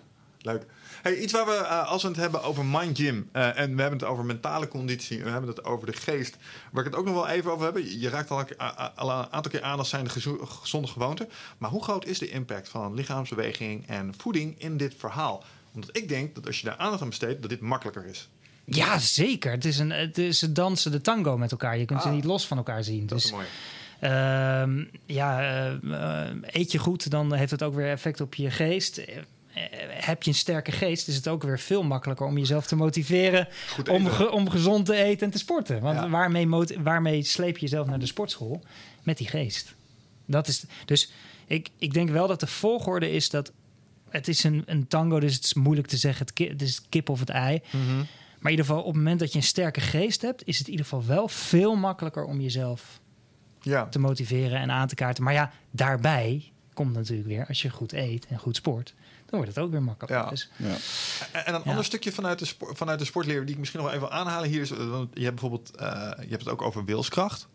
Leuk. 0.46 0.64
Hey, 1.02 1.16
iets 1.16 1.32
waar 1.32 1.46
we, 1.46 1.52
eh, 1.52 1.88
als 1.88 2.02
we 2.02 2.08
het 2.08 2.16
hebben 2.16 2.42
over 2.42 2.64
mind 2.64 2.98
gym 2.98 3.28
eh, 3.32 3.58
en 3.58 3.74
we 3.76 3.80
hebben 3.80 3.98
het 3.98 4.08
over 4.08 4.24
mentale 4.24 4.68
conditie 4.68 5.18
en 5.18 5.24
we 5.24 5.30
hebben 5.30 5.50
het 5.50 5.64
over 5.64 5.86
de 5.86 5.92
geest, 5.92 6.36
waar 6.72 6.84
ik 6.84 6.90
het 6.90 6.98
ook 7.00 7.04
nog 7.06 7.14
wel 7.14 7.28
even 7.28 7.50
over 7.52 7.64
hebben. 7.64 8.00
Je 8.00 8.08
raakt 8.08 8.30
al, 8.30 8.40
een- 8.40 8.56
al 8.96 9.10
een 9.10 9.32
aantal 9.32 9.50
keer 9.50 9.62
aan 9.62 9.78
als 9.78 9.88
zijn 9.88 10.04
de 10.04 10.10
gezonde 10.46 10.88
gewoonte. 10.88 11.28
Maar 11.58 11.70
hoe 11.70 11.82
groot 11.82 12.04
is 12.06 12.18
de 12.18 12.28
impact 12.28 12.68
van 12.68 12.94
lichaamsbeweging 12.94 13.86
en 13.88 14.14
voeding 14.18 14.54
in 14.58 14.76
dit 14.76 14.94
verhaal? 14.98 15.44
Omdat 15.74 15.96
ik 15.96 16.08
denk 16.08 16.34
dat 16.34 16.46
als 16.46 16.60
je 16.60 16.66
daar 16.66 16.76
aandacht 16.76 17.02
aan 17.02 17.08
besteedt, 17.08 17.40
dat 17.40 17.50
dit 17.50 17.60
makkelijker 17.60 18.04
is. 18.06 18.28
ja, 18.64 18.98
zeker. 18.98 19.50
Het 19.50 19.64
is, 19.64 19.78
een, 19.78 19.90
het 19.90 20.18
is 20.18 20.38
ze 20.38 20.52
dansen 20.52 20.90
de 20.92 21.00
tango 21.00 21.38
met 21.38 21.50
elkaar. 21.50 21.78
Je 21.78 21.84
kunt 21.84 22.02
ze 22.02 22.08
Ah. 22.08 22.14
niet 22.14 22.24
los 22.24 22.46
van 22.46 22.56
elkaar 22.56 22.84
zien. 22.84 23.00
Dat 23.06 23.08
Dus 23.18 23.24
is 23.24 23.30
mooi. 23.32 23.46
Ehm, 24.00 24.84
ja, 25.06 25.40
eh, 25.82 26.28
eet 26.42 26.72
je 26.72 26.78
goed, 26.78 27.10
dan 27.10 27.32
heeft 27.34 27.50
het 27.50 27.62
ook 27.62 27.74
weer 27.74 27.90
effect 27.90 28.20
op 28.20 28.34
je 28.34 28.50
geest. 28.50 29.00
Eh, 29.56 29.62
heb 29.88 30.22
je 30.22 30.30
een 30.30 30.36
sterke 30.36 30.72
geest, 30.72 31.08
is 31.08 31.16
het 31.16 31.28
ook 31.28 31.42
weer 31.42 31.58
veel 31.58 31.82
makkelijker 31.82 32.26
om 32.26 32.38
jezelf 32.38 32.66
te 32.66 32.76
motiveren 32.76 33.48
om, 33.90 34.06
ge- 34.06 34.30
om 34.30 34.50
gezond 34.50 34.86
te 34.86 34.94
eten 34.94 35.26
en 35.26 35.32
te 35.32 35.38
sporten. 35.38 35.80
Want 35.80 35.98
Ja. 35.98 36.08
waarmee, 36.08 36.48
waarmee 36.82 37.22
sleep 37.22 37.54
je 37.54 37.60
jezelf 37.60 37.86
naar 37.86 37.98
de 37.98 38.06
sportschool? 38.06 38.62
Met 39.02 39.18
die 39.18 39.28
geest. 39.28 39.74
Dat 40.26 40.48
is, 40.48 40.64
dus 40.84 41.12
ik, 41.46 41.68
ik 41.78 41.92
denk 41.92 42.10
wel 42.10 42.26
dat 42.26 42.40
de 42.40 42.46
volgorde 42.46 43.10
is 43.10 43.30
dat 43.30 43.52
het 44.10 44.28
is 44.28 44.44
een, 44.44 44.62
een 44.66 44.88
tango, 44.88 45.20
dus 45.20 45.34
het 45.34 45.44
is 45.44 45.54
moeilijk 45.54 45.88
te 45.88 45.96
zeggen. 45.96 46.24
Het, 46.26 46.34
ki- 46.34 46.48
het 46.48 46.62
is 46.62 46.82
kip 46.88 47.08
of 47.08 47.20
het 47.20 47.28
ei. 47.28 47.60
Maar 47.72 48.52
in 48.52 48.58
ieder 48.58 48.64
geval, 48.64 48.80
op 48.80 48.86
het 48.86 48.96
moment 48.96 49.20
dat 49.20 49.32
je 49.32 49.38
een 49.38 49.44
sterke 49.44 49.80
geest 49.80 50.22
hebt, 50.22 50.42
is 50.46 50.56
het 50.58 50.66
in 50.66 50.72
ieder 50.72 50.86
geval 50.86 51.06
wel 51.06 51.28
veel 51.28 51.74
makkelijker 51.76 52.24
om 52.24 52.40
jezelf 52.40 53.00
Ja. 53.60 53.86
te 53.86 53.98
motiveren 53.98 54.60
en 54.60 54.70
aan 54.70 54.88
te 54.88 54.94
kaarten. 54.94 55.24
Maar 55.24 55.32
ja, 55.32 55.52
daarbij 55.70 56.52
komt 56.74 56.92
natuurlijk 56.94 57.28
weer, 57.28 57.46
als 57.46 57.62
je 57.62 57.70
goed 57.70 57.92
eet 57.92 58.26
en 58.26 58.38
goed 58.38 58.56
sport, 58.56 58.94
dan 59.36 59.44
wordt 59.44 59.54
het 59.54 59.64
ook 59.64 59.70
weer 59.70 59.82
makkelijker. 59.82 60.24
Ja. 60.24 60.30
Dus, 60.30 60.50
Ja. 60.56 60.66
En 61.32 61.46
en 61.46 61.54
een 61.54 61.60
Ja. 61.64 61.70
ander 61.70 61.84
stukje 61.84 62.12
vanuit 62.12 62.38
de, 62.38 62.44
sport, 62.44 62.76
vanuit 62.78 62.98
de 62.98 63.04
sportleer 63.04 63.40
die 63.44 63.52
ik 63.54 63.58
misschien 63.58 63.80
nog 63.80 63.88
wel 63.90 63.98
even 63.98 64.08
wil 64.08 64.18
aanhalen 64.18 64.48
hier 64.48 64.60
is, 64.60 64.70
eh, 64.70 64.90
want 64.90 65.08
je 65.14 65.24
hebt 65.24 65.40
bijvoorbeeld, 65.40 65.76
eh, 65.76 65.86
je 66.20 66.28
hebt 66.30 66.42
het 66.44 66.48
ook 66.48 66.62
over 66.62 66.84
wilskracht. 66.84 67.48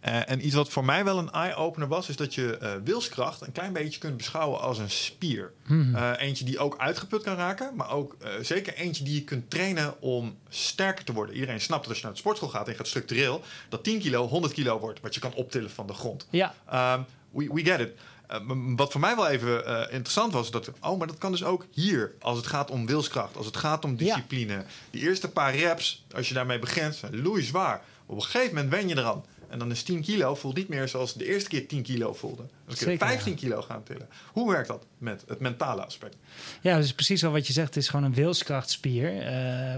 Eh, 0.00 0.30
en 0.30 0.46
iets 0.46 0.54
wat 0.54 0.68
voor 0.68 0.84
mij 0.84 1.04
wel 1.04 1.18
een 1.18 1.30
eye-opener 1.30 1.88
was, 1.88 2.08
is 2.08 2.16
dat 2.16 2.34
je 2.34 2.56
eh, 2.58 2.70
wilskracht 2.84 3.40
een 3.40 3.52
klein 3.52 3.72
beetje 3.72 3.98
kunt 4.00 4.16
beschouwen 4.16 4.60
als 4.60 4.78
een 4.78 4.90
spier. 4.90 5.52
Eh, 5.68 6.10
eentje 6.18 6.44
die 6.44 6.58
ook 6.58 6.78
uitgeput 6.78 7.22
kan 7.22 7.36
raken, 7.36 7.72
maar 7.76 7.90
ook 7.90 8.16
eh, 8.20 8.30
zeker 8.40 8.74
eentje 8.74 9.04
die 9.04 9.14
je 9.14 9.24
kunt 9.24 9.50
trainen 9.50 10.00
om 10.00 10.36
sterker 10.48 11.04
te 11.04 11.12
worden. 11.12 11.34
Iedereen 11.34 11.60
snapt 11.60 11.80
dat 11.80 11.88
als 11.88 11.98
je 11.98 12.04
naar 12.04 12.12
de 12.12 12.18
sportschool 12.18 12.48
gaat 12.48 12.64
en 12.66 12.70
je 12.72 12.76
gaat 12.78 12.86
structureel, 12.88 13.42
dat 13.68 13.84
10 13.84 13.98
kilo 14.00 14.26
100 14.28 14.52
kilo 14.54 14.78
wordt, 14.78 15.00
wat 15.00 15.14
je 15.14 15.20
kan 15.20 15.34
optillen 15.34 15.70
van 15.70 15.86
de 15.86 15.92
grond. 15.94 16.26
ja, 16.30 16.54
Um, 16.96 17.04
we, 17.30 17.50
we 17.52 17.64
get 17.64 17.80
it. 17.80 17.92
M- 18.40 18.76
wat 18.76 18.92
voor 18.92 19.00
mij 19.00 19.16
wel 19.16 19.28
even 19.28 19.66
eh, 19.66 19.94
interessant 19.94 20.32
was, 20.32 20.50
dat 20.50 20.70
oh, 20.80 20.98
maar 20.98 21.06
dat 21.06 21.18
kan 21.18 21.30
dus 21.32 21.44
ook 21.44 21.66
hier. 21.70 22.12
Als 22.20 22.36
het 22.36 22.46
gaat 22.46 22.70
om 22.70 22.86
wilskracht, 22.86 23.36
als 23.36 23.46
het 23.46 23.56
gaat 23.56 23.84
om 23.84 23.96
discipline. 23.96 24.64
Die 24.90 25.02
eerste 25.02 25.30
paar 25.30 25.54
reps, 25.56 26.04
als 26.14 26.28
je 26.28 26.34
daarmee 26.34 26.58
begint, 26.58 26.94
zijn 26.94 27.22
loei 27.22 27.42
zwaar. 27.42 27.82
Op 28.06 28.16
een 28.16 28.22
gegeven 28.22 28.54
moment 28.54 28.72
wen 28.72 28.88
je 28.88 28.96
eraan. 28.98 29.24
En 29.48 29.58
dan 29.58 29.70
is 29.70 29.82
10 29.82 30.02
kilo 30.02 30.34
voelt 30.34 30.56
niet 30.56 30.68
meer 30.68 30.88
zoals 30.88 31.14
de 31.14 31.26
eerste 31.26 31.48
keer 31.48 31.68
10 31.68 31.82
kilo 31.82 32.14
voelde. 32.14 32.36
Dan 32.42 32.46
kun 32.66 32.76
je 32.76 32.84
Zeker, 32.84 33.06
15 33.06 33.34
kilo 33.34 33.62
gaan 33.62 33.82
tillen. 33.82 34.08
Hoe 34.32 34.50
werkt 34.50 34.68
dat 34.68 34.84
met 34.98 35.24
het 35.26 35.40
mentale 35.40 35.84
aspect? 35.84 36.16
Ja, 36.60 36.76
dus 36.76 36.92
precies 36.92 37.22
wel 37.22 37.32
wat 37.32 37.46
je 37.46 37.52
zegt. 37.52 37.66
Het 37.74 37.76
is 37.76 37.88
gewoon 37.88 38.04
een 38.04 38.14
wilskrachtspier. 38.14 39.20
Eh, 39.20 39.74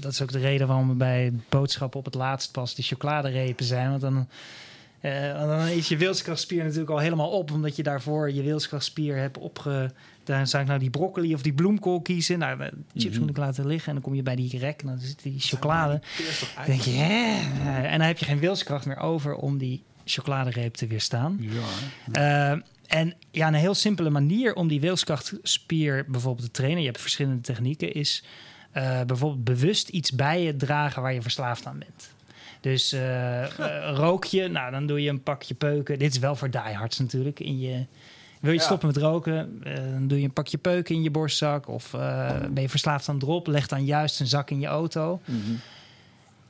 dat 0.00 0.12
is 0.12 0.22
ook 0.22 0.32
de 0.32 0.38
reden 0.38 0.66
waarom 0.66 0.88
we 0.88 0.94
bij 0.94 1.32
boodschappen 1.48 1.98
op 1.98 2.04
het 2.04 2.14
laatst 2.14 2.52
pas 2.52 2.74
die 2.74 2.84
chocoladerepen 2.84 3.64
zijn. 3.64 3.88
Want 3.88 4.00
dan, 4.00 4.16
eh, 4.16 4.22
want 5.02 5.48
dan 5.48 5.66
is 5.66 5.88
je 5.88 5.96
wilskrachtspier 5.96 6.62
natuurlijk 6.62 6.90
al 6.90 6.98
helemaal 6.98 7.30
op. 7.30 7.50
Omdat 7.50 7.76
je 7.76 7.82
daarvoor 7.82 8.32
je 8.32 8.42
wilskrachtspier 8.42 9.16
hebt 9.16 9.38
opge... 9.38 9.90
Daar 10.24 10.46
zou 10.46 10.62
ik 10.62 10.68
nou 10.68 10.80
die 10.80 10.90
broccoli 10.90 11.34
of 11.34 11.42
die 11.42 11.52
bloemkool 11.52 12.00
kiezen. 12.00 12.38
Nou, 12.38 12.58
de 12.58 12.70
chips 12.94 13.12
Mhm. 13.12 13.20
moet 13.20 13.30
ik 13.30 13.36
laten 13.36 13.66
liggen. 13.66 13.88
En 13.88 13.94
dan 13.94 14.02
kom 14.02 14.14
je 14.14 14.22
bij 14.22 14.36
die 14.36 14.58
rek 14.58 14.80
en 14.80 14.86
dan 14.86 14.98
zit 14.98 15.22
die 15.22 15.34
chocolade. 15.38 16.00
Dan 16.56 16.64
denk 16.66 16.80
je, 16.80 16.90
hè? 16.90 17.40
En 17.82 17.98
dan 17.98 18.06
heb 18.06 18.18
je 18.18 18.24
geen 18.24 18.38
wilskracht 18.38 18.86
meer 18.86 18.96
over 18.96 19.34
om 19.34 19.58
die 19.58 19.82
chocoladereep 20.04 20.74
te 20.74 20.86
weerstaan. 20.86 21.38
Ja. 22.12 22.52
Uh, 22.52 22.60
en 22.86 23.14
ja, 23.30 23.48
een 23.48 23.54
heel 23.54 23.74
simpele 23.74 24.10
manier 24.10 24.54
om 24.54 24.68
die 24.68 24.80
wilskrachtspier 24.80 26.04
bijvoorbeeld 26.08 26.46
te 26.46 26.52
trainen, 26.52 26.80
je 26.80 26.86
hebt 26.86 27.00
verschillende 27.00 27.40
technieken, 27.40 27.92
is 27.92 28.24
uh, 28.76 29.00
bijvoorbeeld 29.02 29.44
bewust 29.44 29.88
iets 29.88 30.12
bij 30.12 30.42
je 30.42 30.56
dragen 30.56 31.02
waar 31.02 31.14
je 31.14 31.22
verslaafd 31.22 31.66
aan 31.66 31.78
bent. 31.78 32.10
Dus 32.62 32.92
uh, 32.92 33.46
rook 34.04 34.24
je, 34.24 34.48
nou 34.48 34.70
dan 34.70 34.86
doe 34.86 35.02
je 35.02 35.10
een 35.10 35.22
pakje 35.22 35.54
peuken. 35.54 35.98
Dit 35.98 36.12
is 36.12 36.18
wel 36.18 36.36
voor 36.36 36.50
diehards 36.50 36.98
natuurlijk. 36.98 37.40
In 37.40 37.60
je, 37.60 37.86
wil 38.40 38.52
je 38.52 38.58
Ja. 38.58 38.64
stoppen 38.64 38.86
met 38.86 38.96
roken, 38.96 39.62
uh, 39.66 39.74
dan 39.74 40.08
doe 40.08 40.18
je 40.18 40.24
een 40.24 40.32
pakje 40.32 40.58
peuken 40.58 40.94
in 40.94 41.02
je 41.02 41.10
borstzak. 41.10 41.68
Of 41.68 41.92
uh, 41.92 42.28
ben 42.50 42.62
je 42.62 42.68
verslaafd 42.68 43.08
aan 43.08 43.18
drop, 43.18 43.46
leg 43.46 43.66
dan 43.66 43.84
juist 43.84 44.20
een 44.20 44.26
zak 44.26 44.50
in 44.50 44.60
je 44.60 44.66
auto. 44.66 45.20
Mhm. 45.24 45.38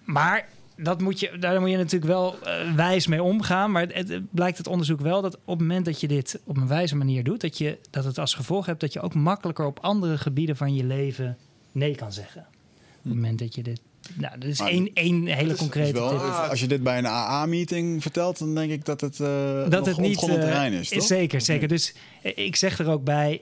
Maar 0.04 0.48
dat 0.76 1.00
moet 1.00 1.20
je, 1.20 1.38
daar 1.38 1.60
moet 1.60 1.70
je 1.70 1.76
natuurlijk 1.76 2.12
wel 2.12 2.36
uh, 2.44 2.74
wijs 2.74 3.06
mee 3.06 3.22
omgaan. 3.22 3.70
Maar 3.70 3.82
het, 3.82 4.08
het, 4.08 4.30
blijkt 4.30 4.58
het 4.58 4.66
onderzoek 4.66 5.00
wel 5.00 5.22
dat 5.22 5.34
op 5.34 5.58
het 5.58 5.58
moment 5.58 5.84
dat 5.84 6.00
je 6.00 6.08
dit 6.08 6.40
op 6.44 6.56
een 6.56 6.68
wijze 6.68 6.96
manier 6.96 7.24
doet, 7.24 7.40
dat, 7.40 7.58
je, 7.58 7.78
dat 7.90 8.04
het 8.04 8.18
als 8.18 8.34
gevolg 8.34 8.66
hebt 8.66 8.80
dat 8.80 8.92
je 8.92 9.00
ook 9.00 9.14
makkelijker 9.14 9.66
op 9.66 9.78
andere 9.80 10.18
gebieden 10.18 10.56
van 10.56 10.74
je 10.74 10.84
leven 10.84 11.36
nee 11.72 11.94
kan 11.94 12.12
zeggen. 12.12 12.40
Op 12.40 13.02
het 13.02 13.14
moment 13.14 13.38
dat 13.38 13.54
je 13.54 13.62
dit. 13.62 13.80
Nou, 14.14 14.38
dat 14.38 14.48
is 14.48 14.58
Maar 14.58 14.68
één, 14.68 14.90
één 14.94 15.26
hele 15.26 15.52
is- 15.52 15.58
concrete 15.58 15.92
wel, 15.92 16.08
tip. 16.08 16.20
Als 16.50 16.60
je 16.60 16.66
dit 16.66 16.82
bij 16.82 16.98
een 16.98 17.06
AA-meeting 17.06 18.02
vertelt, 18.02 18.38
dan 18.38 18.54
denk 18.54 18.70
ik 18.70 18.84
dat 18.84 19.00
het, 19.00 19.18
uh, 19.18 19.28
Dat 19.68 19.70
nog 19.70 19.84
het 19.86 19.96
niet. 19.98 20.22
eh, 20.22 20.24
terrein 20.34 20.72
is, 20.72 20.88
toch? 20.88 21.02
zeker, 21.02 21.40
zeker. 21.40 21.68
Dus 21.68 21.94
eh, 22.22 22.32
ik 22.46 22.56
zeg 22.56 22.78
er 22.78 22.88
ook 22.90 23.04
bij. 23.04 23.40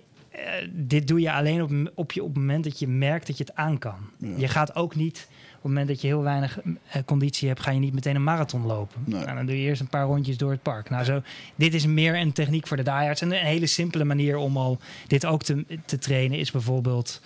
dit 0.70 1.08
doe 1.08 1.20
je 1.20 1.32
alleen 1.32 1.62
op, 1.62 1.90
op, 1.94 2.12
je, 2.12 2.22
op 2.22 2.28
het 2.28 2.36
moment 2.38 2.64
dat 2.64 2.78
je 2.78 2.88
merkt 2.88 3.26
dat 3.26 3.38
je 3.38 3.44
het 3.44 3.54
aan 3.54 3.78
kan. 3.78 3.96
Ja. 4.18 4.28
Je 4.36 4.48
gaat 4.48 4.74
ook 4.74 4.94
niet, 4.94 5.28
op 5.30 5.52
het 5.52 5.62
moment 5.62 5.88
dat 5.88 6.00
je 6.00 6.06
heel 6.06 6.22
weinig 6.22 6.58
eh, 6.90 7.02
conditie 7.04 7.48
hebt, 7.48 7.60
ga 7.60 7.70
je 7.70 7.78
niet 7.78 7.92
meteen 7.94 8.14
een 8.14 8.22
marathon 8.24 8.66
lopen. 8.66 9.02
Nee. 9.04 9.24
Nou, 9.24 9.34
dan 9.36 9.46
doe 9.46 9.60
je 9.60 9.66
eerst 9.68 9.80
een 9.80 9.88
paar 9.88 10.06
rondjes 10.06 10.36
door 10.36 10.50
het 10.50 10.62
park. 10.62 10.90
Nou, 10.90 11.04
zo, 11.04 11.22
dit 11.54 11.74
is 11.74 11.86
meer 11.86 12.16
een 12.16 12.32
techniek 12.32 12.66
voor 12.66 12.76
de 12.76 12.82
diehards. 12.82 13.20
En 13.20 13.30
een 13.32 13.44
hele 13.46 13.66
simpele 13.66 14.04
manier 14.04 14.36
om 14.36 14.56
al 14.56 14.78
dit 15.06 15.26
ook 15.26 15.42
te, 15.42 15.64
te 15.84 15.98
trainen 15.98 16.38
is 16.38 16.50
bijvoorbeeld 16.50 17.20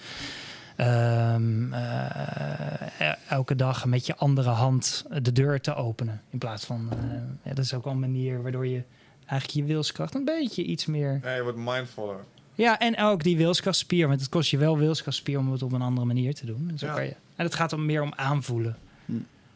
ehm, 0.77 1.73
eh, 1.73 3.13
elke 3.29 3.57
dag 3.57 3.85
met 3.87 4.07
je 4.07 4.17
andere 4.17 4.51
hand 4.51 5.05
de 5.23 5.33
deur 5.33 5.61
te 5.61 5.75
openen. 5.75 6.23
In 6.31 6.39
plaats 6.39 6.65
van, 6.65 6.89
eh, 6.91 6.99
ja, 7.43 7.55
dat 7.55 7.65
is 7.65 7.75
ook 7.75 7.85
wel 7.85 7.93
een 7.93 7.99
manier 7.99 8.43
waardoor 8.43 8.67
je 8.67 8.83
eigenlijk 9.27 9.67
je 9.67 9.73
wilskracht 9.75 10.15
een 10.15 10.25
beetje 10.25 10.65
iets 10.65 10.87
meer... 10.87 11.21
Ja, 11.23 11.35
je 11.35 11.43
wordt 11.43 11.59
mindfuller. 11.59 12.25
Ja, 12.55 12.79
en 12.79 12.99
ook 12.99 13.23
die 13.23 13.37
wilskrachtspier. 13.37 14.09
Want 14.09 14.21
het 14.21 14.29
kost 14.29 14.51
je 14.51 14.59
wel 14.59 14.79
wilskrachtspier 14.79 15.39
om 15.39 15.53
het 15.53 15.63
op 15.63 15.73
een 15.73 15.83
andere 15.83 16.07
manier 16.07 16.35
te 16.35 16.47
doen. 16.47 16.67
En, 16.71 16.79
zo 16.79 16.87
Ja. 16.87 16.95
kan 16.95 17.05
je, 17.05 17.15
en 17.37 17.45
het 17.45 17.55
gaat 17.55 17.73
om 17.73 17.87
meer 17.87 18.03
om 18.03 18.13
aanvoelen. 18.17 18.77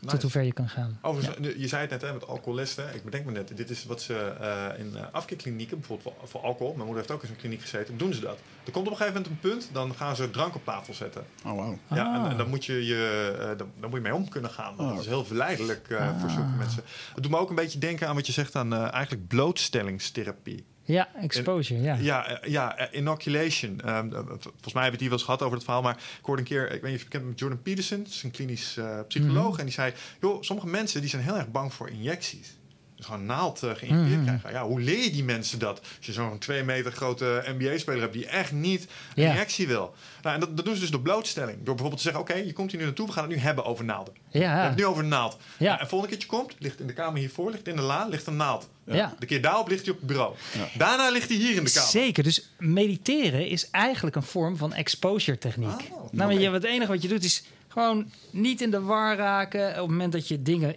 Nice. 0.01 0.12
Tot 0.12 0.23
hoe 0.23 0.31
ver 0.31 0.43
je 0.43 0.53
kan 0.53 0.69
gaan. 0.69 0.99
Overigens, 1.03 1.37
je 1.57 1.69
zei 1.69 1.81
het 1.81 1.91
net 1.91 2.03
hè, 2.03 2.12
met 2.12 2.27
alcoholisten. 2.27 2.95
Ik 2.95 3.05
bedenk 3.05 3.25
me 3.25 3.33
net, 3.33 3.57
dit 3.57 3.70
is 3.70 3.85
wat 3.85 4.03
ze 4.03 4.15
eh, 4.15 4.81
in 4.81 4.93
uh, 4.95 5.01
afkeerklinieken, 5.12 5.79
bijvoorbeeld 5.79 6.15
voor, 6.19 6.29
voor, 6.29 6.41
alcohol, 6.41 6.73
mijn 6.73 6.87
moeder 6.87 6.97
heeft 6.97 7.11
ook 7.11 7.23
in 7.23 7.29
zo'n 7.29 7.37
kliniek 7.37 7.61
gezeten, 7.61 7.99
doen 7.99 8.12
ze 8.15 8.20
dat. 8.20 8.39
Er 8.65 8.73
komt 8.73 8.87
op 8.87 8.93
een 8.93 8.99
gegeven 8.99 9.23
moment 9.23 9.43
een 9.45 9.51
punt, 9.51 9.69
dan 9.73 9.95
gaan 9.95 10.16
ze 10.16 10.31
drank 10.31 10.55
op 10.55 10.65
tafel 10.65 10.95
zetten. 10.95 11.25
Oh, 11.45 11.57
wauw. 11.57 11.79
Ja, 11.91 12.15
en, 12.15 12.20
Ah. 12.23 12.31
en 12.31 12.37
dan 12.37 12.49
moet 12.49 12.65
je, 12.65 12.85
je, 12.87 13.33
uh, 13.41 13.47
dan, 13.47 13.57
dan 13.81 13.91
moet 13.91 13.93
je 13.99 14.01
mee 14.01 14.15
om 14.15 14.29
kunnen 14.29 14.51
gaan. 14.51 14.77
Want 14.77 14.89
Oh. 14.89 14.95
dat 14.95 15.05
is 15.05 15.11
heel 15.11 15.25
verleidelijk 15.25 15.89
uh, 15.89 16.01
Ah. 16.01 16.20
voor 16.20 16.31
zulke 16.31 16.57
mensen. 16.59 16.83
Het 17.15 17.23
doet 17.23 17.33
me 17.33 17.39
ook 17.39 17.49
een 17.51 17.55
beetje 17.55 17.79
denken 17.79 18.09
aan 18.09 18.15
wat 18.15 18.27
je 18.27 18.33
zegt 18.33 18.57
aan 18.57 18.73
uh, 18.75 18.93
eigenlijk 18.93 19.29
blootstellingstherapie. 19.29 20.65
Ja, 20.89 21.09
exposure, 21.15 21.81
ja. 21.81 21.97
Ja, 22.01 22.31
uh, 22.31 22.51
ja 22.51 22.81
uh, 22.81 22.98
inoculation. 22.98 23.70
Um, 23.70 24.10
volgens 24.10 24.73
mij 24.73 24.82
hebben 24.82 24.82
we 24.82 24.90
het 24.90 25.01
hier 25.01 25.09
wel 25.09 25.19
eens 25.19 25.23
gehad 25.23 25.43
over 25.43 25.55
het 25.55 25.65
verhaal. 25.65 25.82
Maar 25.82 25.97
ik 25.97 26.24
hoorde 26.24 26.43
een 26.43 26.48
keer, 26.48 26.65
ik 26.65 26.82
weet 26.82 26.90
niet 26.90 26.94
of 26.94 27.02
je 27.02 27.09
kent 27.09 27.27
met 27.27 27.39
Jordan 27.39 27.62
Peterson, 27.62 28.02
dat 28.02 28.12
is 28.12 28.23
een 28.23 28.31
klinisch 28.31 28.77
uh, 28.78 28.98
psycholoog. 29.09 29.51
Mhm. 29.51 29.59
En 29.59 29.65
die 29.65 29.74
zei, 29.74 29.93
joh, 30.20 30.43
sommige 30.43 30.69
mensen 30.69 31.01
die 31.01 31.10
zijn 31.10 31.23
heel 31.23 31.36
erg 31.36 31.51
bang 31.51 31.74
voor 31.74 31.89
injecties. 31.89 32.57
Dus 32.99 33.07
gewoon 33.07 33.27
naald 33.27 33.62
uh, 33.65 33.70
geïnjecteerd 33.75 34.16
Mhm. 34.20 34.25
krijgen. 34.39 34.51
Ja, 34.61 34.66
hoe 34.66 34.81
leer 34.81 35.03
je 35.05 35.11
die 35.11 35.25
mensen 35.25 35.59
dat? 35.59 35.81
Als 35.97 36.07
je 36.07 36.12
zo'n 36.12 36.39
twee 36.39 36.62
meter 36.62 36.93
grote 36.93 37.45
NBA-speler 37.59 38.01
hebt 38.01 38.12
die 38.12 38.27
echt 38.27 38.53
niet 38.53 38.87
een 39.15 39.23
Ja. 39.23 39.31
injectie 39.31 39.66
wil. 39.66 39.95
Nou, 40.23 40.35
en 40.35 40.41
dat, 40.41 40.57
dat 40.57 40.65
doen 40.65 40.75
ze 40.75 40.81
dus 40.81 40.91
door 40.91 41.01
blootstelling. 41.01 41.57
Door 41.57 41.65
bijvoorbeeld 41.75 41.97
te 41.97 42.03
zeggen, 42.03 42.20
oké, 42.23 42.35
je 42.35 42.53
komt 42.53 42.70
hier 42.70 42.81
nu 42.81 42.87
naartoe, 42.87 43.07
we 43.07 43.12
gaan 43.12 43.23
het 43.25 43.33
nu 43.33 43.39
hebben 43.39 43.65
over 43.65 43.85
naalden. 43.85 44.15
We 44.15 44.39
hebben 44.39 44.59
Ja, 44.59 44.69
het 44.69 44.77
nu 44.77 44.85
over 44.87 45.03
een 45.03 45.09
naald. 45.09 45.37
Ja. 45.59 45.69
Nou, 45.69 45.81
en 45.81 45.89
volgende 45.89 46.15
keer 46.16 46.25
je 46.25 46.31
komt, 46.37 46.55
ligt 46.59 46.81
in 46.81 46.87
de 46.87 46.93
kamer 46.93 47.19
hiervoor, 47.20 47.51
ligt 47.51 47.66
in 47.66 47.77
de 47.77 47.83
la, 47.83 48.07
ligt 48.09 48.27
een 48.27 48.37
naald. 48.37 48.69
ja. 48.85 49.15
De 49.19 49.27
keer 49.27 49.41
daarop 49.43 49.69
ligt 49.69 49.83
hij 49.85 49.93
op 49.93 49.99
het 49.99 50.07
bureau. 50.07 50.35
Ja. 50.59 50.69
Daarna 50.79 51.11
ligt 51.11 51.29
hij 51.29 51.39
hier 51.39 51.55
in 51.57 51.65
de 51.65 51.70
kamer. 51.73 51.89
Zeker. 51.91 52.23
Dus 52.23 52.51
mediteren 52.59 53.49
is 53.49 53.70
eigenlijk 53.70 54.16
een 54.16 54.23
vorm 54.23 54.57
van 54.57 54.73
exposure 54.75 55.39
techniek. 55.39 55.69
Oh, 55.91 56.12
nou, 56.12 56.33
oké. 56.33 56.41
je, 56.41 56.51
het 56.51 56.65
enige 56.65 56.93
wat 56.93 57.03
je 57.03 57.09
doet 57.09 57.25
is 57.25 57.43
gewoon 57.78 58.10
niet 58.30 58.60
in 58.60 58.70
de 58.70 58.80
war 58.80 59.16
raken. 59.16 59.68
Op 59.68 59.74
het 59.76 59.86
moment 59.88 60.12
dat 60.12 60.28
je 60.28 60.42
dingen 60.42 60.76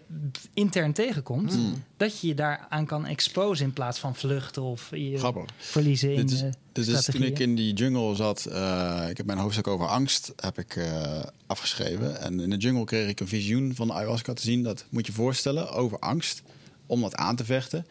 intern 0.53 0.93
tegenkomt, 0.93 1.53
Hmm. 1.53 1.83
dat 1.97 2.19
je 2.21 2.27
je 2.27 2.33
daaraan 2.35 2.85
kan 2.85 3.05
exposen 3.05 3.65
in 3.65 3.73
plaats 3.73 3.99
van 3.99 4.15
vluchten 4.15 4.61
of 4.63 4.89
je 4.91 5.17
Grappig. 5.17 5.45
verliezen 5.57 6.09
in 6.09 6.15
Dit 6.15 6.31
is, 6.31 6.41
eh, 6.41 6.49
dit 6.71 6.87
is 6.87 7.05
toen 7.05 7.23
ik 7.23 7.39
in 7.39 7.55
die 7.55 7.73
jungle 7.73 8.15
zat. 8.15 8.45
eh, 8.45 9.05
ik 9.09 9.17
heb 9.17 9.25
mijn 9.25 9.37
hoofdstuk 9.39 9.67
over 9.67 9.87
angst 9.87 10.33
heb 10.35 10.59
ik, 10.59 10.75
eh, 10.75 11.23
afgeschreven. 11.47 12.21
En 12.21 12.39
in 12.39 12.49
de 12.49 12.57
jungle 12.57 12.83
kreeg 12.85 13.09
ik 13.09 13.19
een 13.19 13.27
visioen 13.27 13.75
van 13.75 13.87
de 13.87 13.93
ayahuasca 13.93 14.33
te 14.33 14.41
zien. 14.41 14.63
Dat 14.63 14.85
moet 14.89 15.05
je 15.07 15.13
voorstellen 15.13 15.71
over 15.71 15.99
angst. 15.99 16.41
Om 16.85 17.01
dat 17.01 17.15
aan 17.15 17.35
te 17.35 17.45
vechten. 17.45 17.85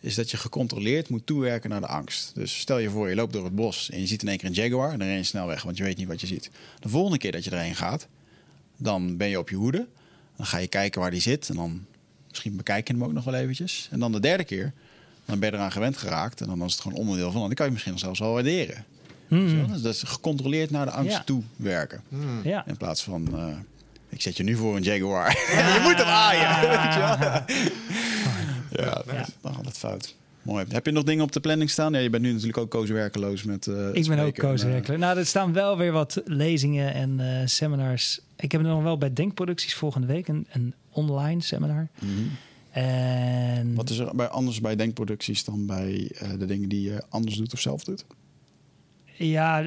Is 0.00 0.14
dat 0.14 0.30
je 0.30 0.36
gecontroleerd 0.36 1.08
moet 1.08 1.26
toewerken 1.26 1.70
naar 1.70 1.80
de 1.80 1.86
angst. 1.86 2.30
Dus 2.34 2.58
stel 2.58 2.78
je 2.78 2.90
voor, 2.90 3.08
je 3.08 3.14
loopt 3.14 3.32
door 3.32 3.44
het 3.44 3.54
bos 3.54 3.90
en 3.90 4.00
je 4.00 4.06
ziet 4.06 4.22
in 4.22 4.28
één 4.28 4.38
keer 4.38 4.48
een 4.48 4.54
jaguar. 4.54 4.92
En 4.92 4.98
dan 4.98 5.08
ren 5.08 5.16
je 5.16 5.22
snel 5.22 5.46
weg, 5.46 5.62
want 5.62 5.76
je 5.76 5.82
weet 5.82 5.96
niet 5.96 6.08
wat 6.08 6.20
je 6.20 6.26
ziet. 6.26 6.50
De 6.80 6.88
volgende 6.88 7.18
keer 7.18 7.32
dat 7.32 7.44
je 7.44 7.50
erheen 7.50 7.74
gaat, 7.74 8.06
dan 8.78 9.16
ben 9.16 9.28
je 9.28 9.38
op 9.38 9.48
je 9.48 9.56
hoede. 9.56 9.86
Dan 10.36 10.46
ga 10.46 10.58
je 10.58 10.66
kijken 10.66 11.00
waar 11.00 11.10
die 11.10 11.20
zit. 11.20 11.48
En 11.48 11.54
dan 11.56 11.84
misschien 12.28 12.56
bekijk 12.56 12.88
je 12.88 12.94
hem 12.94 13.04
ook 13.04 13.12
nog 13.12 13.24
wel 13.24 13.34
eventjes. 13.34 13.88
En 13.90 13.98
dan 14.00 14.12
de 14.12 14.20
derde 14.20 14.44
keer, 14.44 14.72
dan 15.24 15.38
ben 15.38 15.50
je 15.50 15.56
eraan 15.56 15.72
gewend 15.72 15.96
geraakt. 15.96 16.40
En 16.40 16.46
dan 16.46 16.64
is 16.64 16.72
het 16.72 16.80
gewoon 16.82 16.98
onderdeel 16.98 17.30
van. 17.32 17.40
Dan 17.40 17.54
kan 17.54 17.66
je 17.66 17.72
misschien 17.72 17.98
zelfs 17.98 18.18
wel 18.18 18.32
waarderen. 18.32 18.84
Wel? 19.28 19.66
Dus 19.66 19.82
dat 19.82 19.94
is 19.94 20.02
gecontroleerd 20.02 20.70
naar 20.70 20.84
de 20.84 20.92
angst 20.92 21.12
Ja. 21.16 21.22
toe 21.24 21.42
werken. 21.56 22.02
Hmm. 22.08 22.40
Ja. 22.44 22.66
In 22.66 22.76
plaats 22.76 23.02
van, 23.02 23.28
eh, 23.38 23.56
ik 24.08 24.22
zet 24.22 24.36
je 24.36 24.42
nu 24.42 24.56
voor 24.56 24.76
een 24.76 24.82
jaguar. 24.82 25.30
je 25.74 25.80
moet 25.82 25.96
hem 25.96 26.06
aaien. 26.06 26.60
weet 26.82 26.94
je 26.94 26.98
wel? 26.98 27.18
ja, 28.84 29.02
Ja. 29.14 29.26
dan 29.40 29.54
gaat 29.54 29.64
het 29.64 29.78
fout. 29.78 30.14
Mooi. 30.48 30.64
Heb 30.68 30.86
je 30.86 30.92
nog 30.92 31.04
dingen 31.04 31.24
op 31.24 31.32
de 31.32 31.40
planning 31.40 31.70
staan? 31.70 31.92
Ja, 31.92 31.98
je 31.98 32.10
bent 32.10 32.22
nu 32.22 32.30
natuurlijk 32.30 32.58
ook 32.58 32.70
koos 32.70 32.90
werkeloos 32.90 33.42
met 33.42 33.66
eh, 33.66 33.74
Ik 33.74 34.08
ben 34.08 34.18
ook 34.18 34.34
spreken 34.34 34.42
en, 34.42 34.48
koos 34.48 34.62
eh. 34.88 34.98
Nou, 34.98 35.18
er 35.18 35.26
staan 35.26 35.52
wel 35.52 35.76
weer 35.76 35.92
wat 35.92 36.22
lezingen 36.24 36.94
en 36.94 37.20
eh, 37.20 37.46
seminars. 37.46 38.20
Ik 38.36 38.52
heb 38.52 38.60
nog 38.60 38.82
wel 38.82 38.98
bij 38.98 39.12
Denkproducties 39.12 39.74
volgende 39.74 40.06
week 40.06 40.28
een, 40.28 40.46
een 40.52 40.74
online 40.90 41.42
seminar. 41.42 41.88
mhm. 41.98 42.10
En 42.70 43.74
Wat 43.74 43.90
is 43.90 43.98
er 43.98 44.14
bij, 44.14 44.28
anders 44.28 44.60
bij 44.60 44.76
denkproducties 44.76 45.44
dan 45.44 45.66
bij 45.66 46.10
de 46.38 46.44
dingen 46.46 46.68
die 46.68 46.82
je 46.82 47.02
anders 47.08 47.36
doet 47.36 47.52
of 47.52 47.60
zelf 47.60 47.84
doet? 47.84 48.04
ja, 49.16 49.60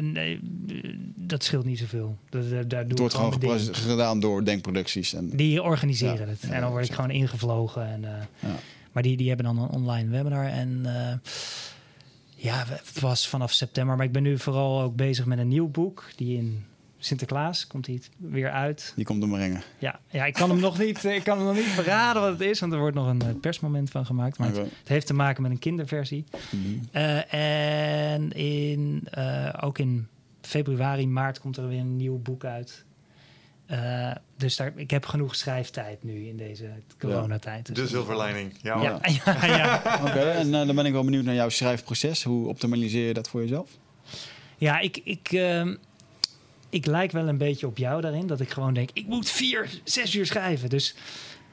nee, 0.00 0.40
dat 1.14 1.44
scheelt 1.44 1.64
niet 1.64 1.78
zoveel. 1.78 2.18
Dat, 2.30 2.50
daar 2.50 2.68
doe 2.68 2.78
Het 2.78 2.98
wordt 2.98 3.14
gewoon 3.14 3.60
gedaan 3.74 4.20
door 4.20 4.44
denkproducties. 4.44 5.14
En, 5.14 5.28
Die 5.28 5.62
organiseren 5.62 6.26
Ja, 6.26 6.26
het. 6.26 6.40
ja, 6.40 6.50
en 6.50 6.60
dan 6.60 6.70
word 6.70 6.84
ik 6.88 6.92
gewoon 6.92 7.10
ingevlogen. 7.10 7.86
En, 7.86 8.00
ja. 8.40 8.58
Maar 8.92 9.02
die, 9.02 9.16
die 9.16 9.28
hebben 9.28 9.46
dan 9.46 9.58
een 9.58 9.68
online 9.68 10.10
webinar. 10.10 10.46
En 10.46 10.80
eh, 10.84 11.14
Ja, 12.36 12.64
het 12.66 13.00
was 13.00 13.28
vanaf 13.28 13.52
september. 13.52 13.96
Maar 13.96 14.06
ik 14.06 14.12
ben 14.12 14.22
nu 14.22 14.38
vooral 14.38 14.82
ook 14.82 14.96
bezig 14.96 15.26
met 15.26 15.38
een 15.38 15.48
nieuw 15.48 15.68
boek. 15.68 16.04
Die 16.16 16.36
in 16.36 16.64
Sinterklaas 16.98 17.66
komt 17.66 17.84
die 17.84 18.02
weer 18.16 18.50
uit. 18.50 18.92
Die 18.96 19.04
komt 19.04 19.22
er 19.22 19.28
brengen. 19.28 19.62
Ja, 19.78 20.00
ja 20.10 20.24
ik 20.24 20.34
kan 20.34 20.50
hem 20.50 20.60
nog 20.60 20.78
niet, 20.78 21.04
ik 21.04 21.24
kan 21.24 21.36
hem 21.36 21.46
nog 21.46 21.56
niet 21.56 21.64
verraden 21.64 22.22
wat 22.22 22.30
het 22.30 22.40
is. 22.40 22.60
Want 22.60 22.72
er 22.72 22.78
wordt 22.78 22.96
nog 22.96 23.06
een 23.06 23.22
eh, 23.22 23.34
persmoment 23.40 23.90
van 23.90 24.06
gemaakt. 24.06 24.38
Maar 24.38 24.48
het, 24.48 24.68
heeft 24.84 25.06
te 25.06 25.14
maken 25.14 25.42
met 25.42 25.50
een 25.50 25.58
kinderversie. 25.58 26.24
Mhm. 26.50 26.60
Eh, 26.90 28.14
en 28.14 28.32
in, 28.32 29.08
ook 29.60 29.78
in 29.78 30.06
februari, 30.40 31.06
maart 31.06 31.40
komt 31.40 31.56
er 31.56 31.68
weer 31.68 31.80
een 31.80 31.96
nieuw 31.96 32.18
boek 32.18 32.44
uit. 32.44 32.84
Eh, 33.72 34.10
dus 34.36 34.56
daar, 34.56 34.72
ik 34.76 34.90
heb 34.90 35.06
genoeg 35.06 35.36
schrijftijd 35.36 36.02
nu 36.02 36.26
in 36.26 36.36
deze 36.36 36.70
coronatijd. 36.98 37.66
Dus 37.66 37.76
De 37.76 37.86
zilverlining. 37.86 38.54
Ja. 38.62 38.82
Ja, 38.82 39.00
ja, 39.24 39.46
ja. 39.46 40.00
Oké, 40.02 40.20
en 40.20 40.54
eh, 40.54 40.66
dan 40.66 40.74
ben 40.74 40.86
ik 40.86 40.92
wel 40.92 41.04
benieuwd 41.04 41.24
naar 41.24 41.34
jouw 41.34 41.48
schrijfproces. 41.48 42.22
Hoe 42.22 42.48
optimaliseer 42.48 43.06
je 43.06 43.14
dat 43.14 43.28
voor 43.28 43.40
jezelf? 43.40 43.70
Ja, 44.58 44.78
ik, 44.78 45.00
ik, 45.04 45.28
ehm, 45.32 45.74
ik 46.70 46.86
lijk 46.86 47.12
wel 47.12 47.28
een 47.28 47.38
beetje 47.38 47.66
op 47.66 47.78
jou 47.78 48.00
daarin. 48.00 48.26
Dat 48.26 48.40
ik 48.40 48.50
gewoon 48.50 48.74
denk, 48.74 48.90
ik 48.92 49.06
moet 49.06 49.30
vier, 49.30 49.80
zes 49.84 50.14
uur 50.14 50.26
schrijven. 50.26 50.68
Dus 50.68 50.94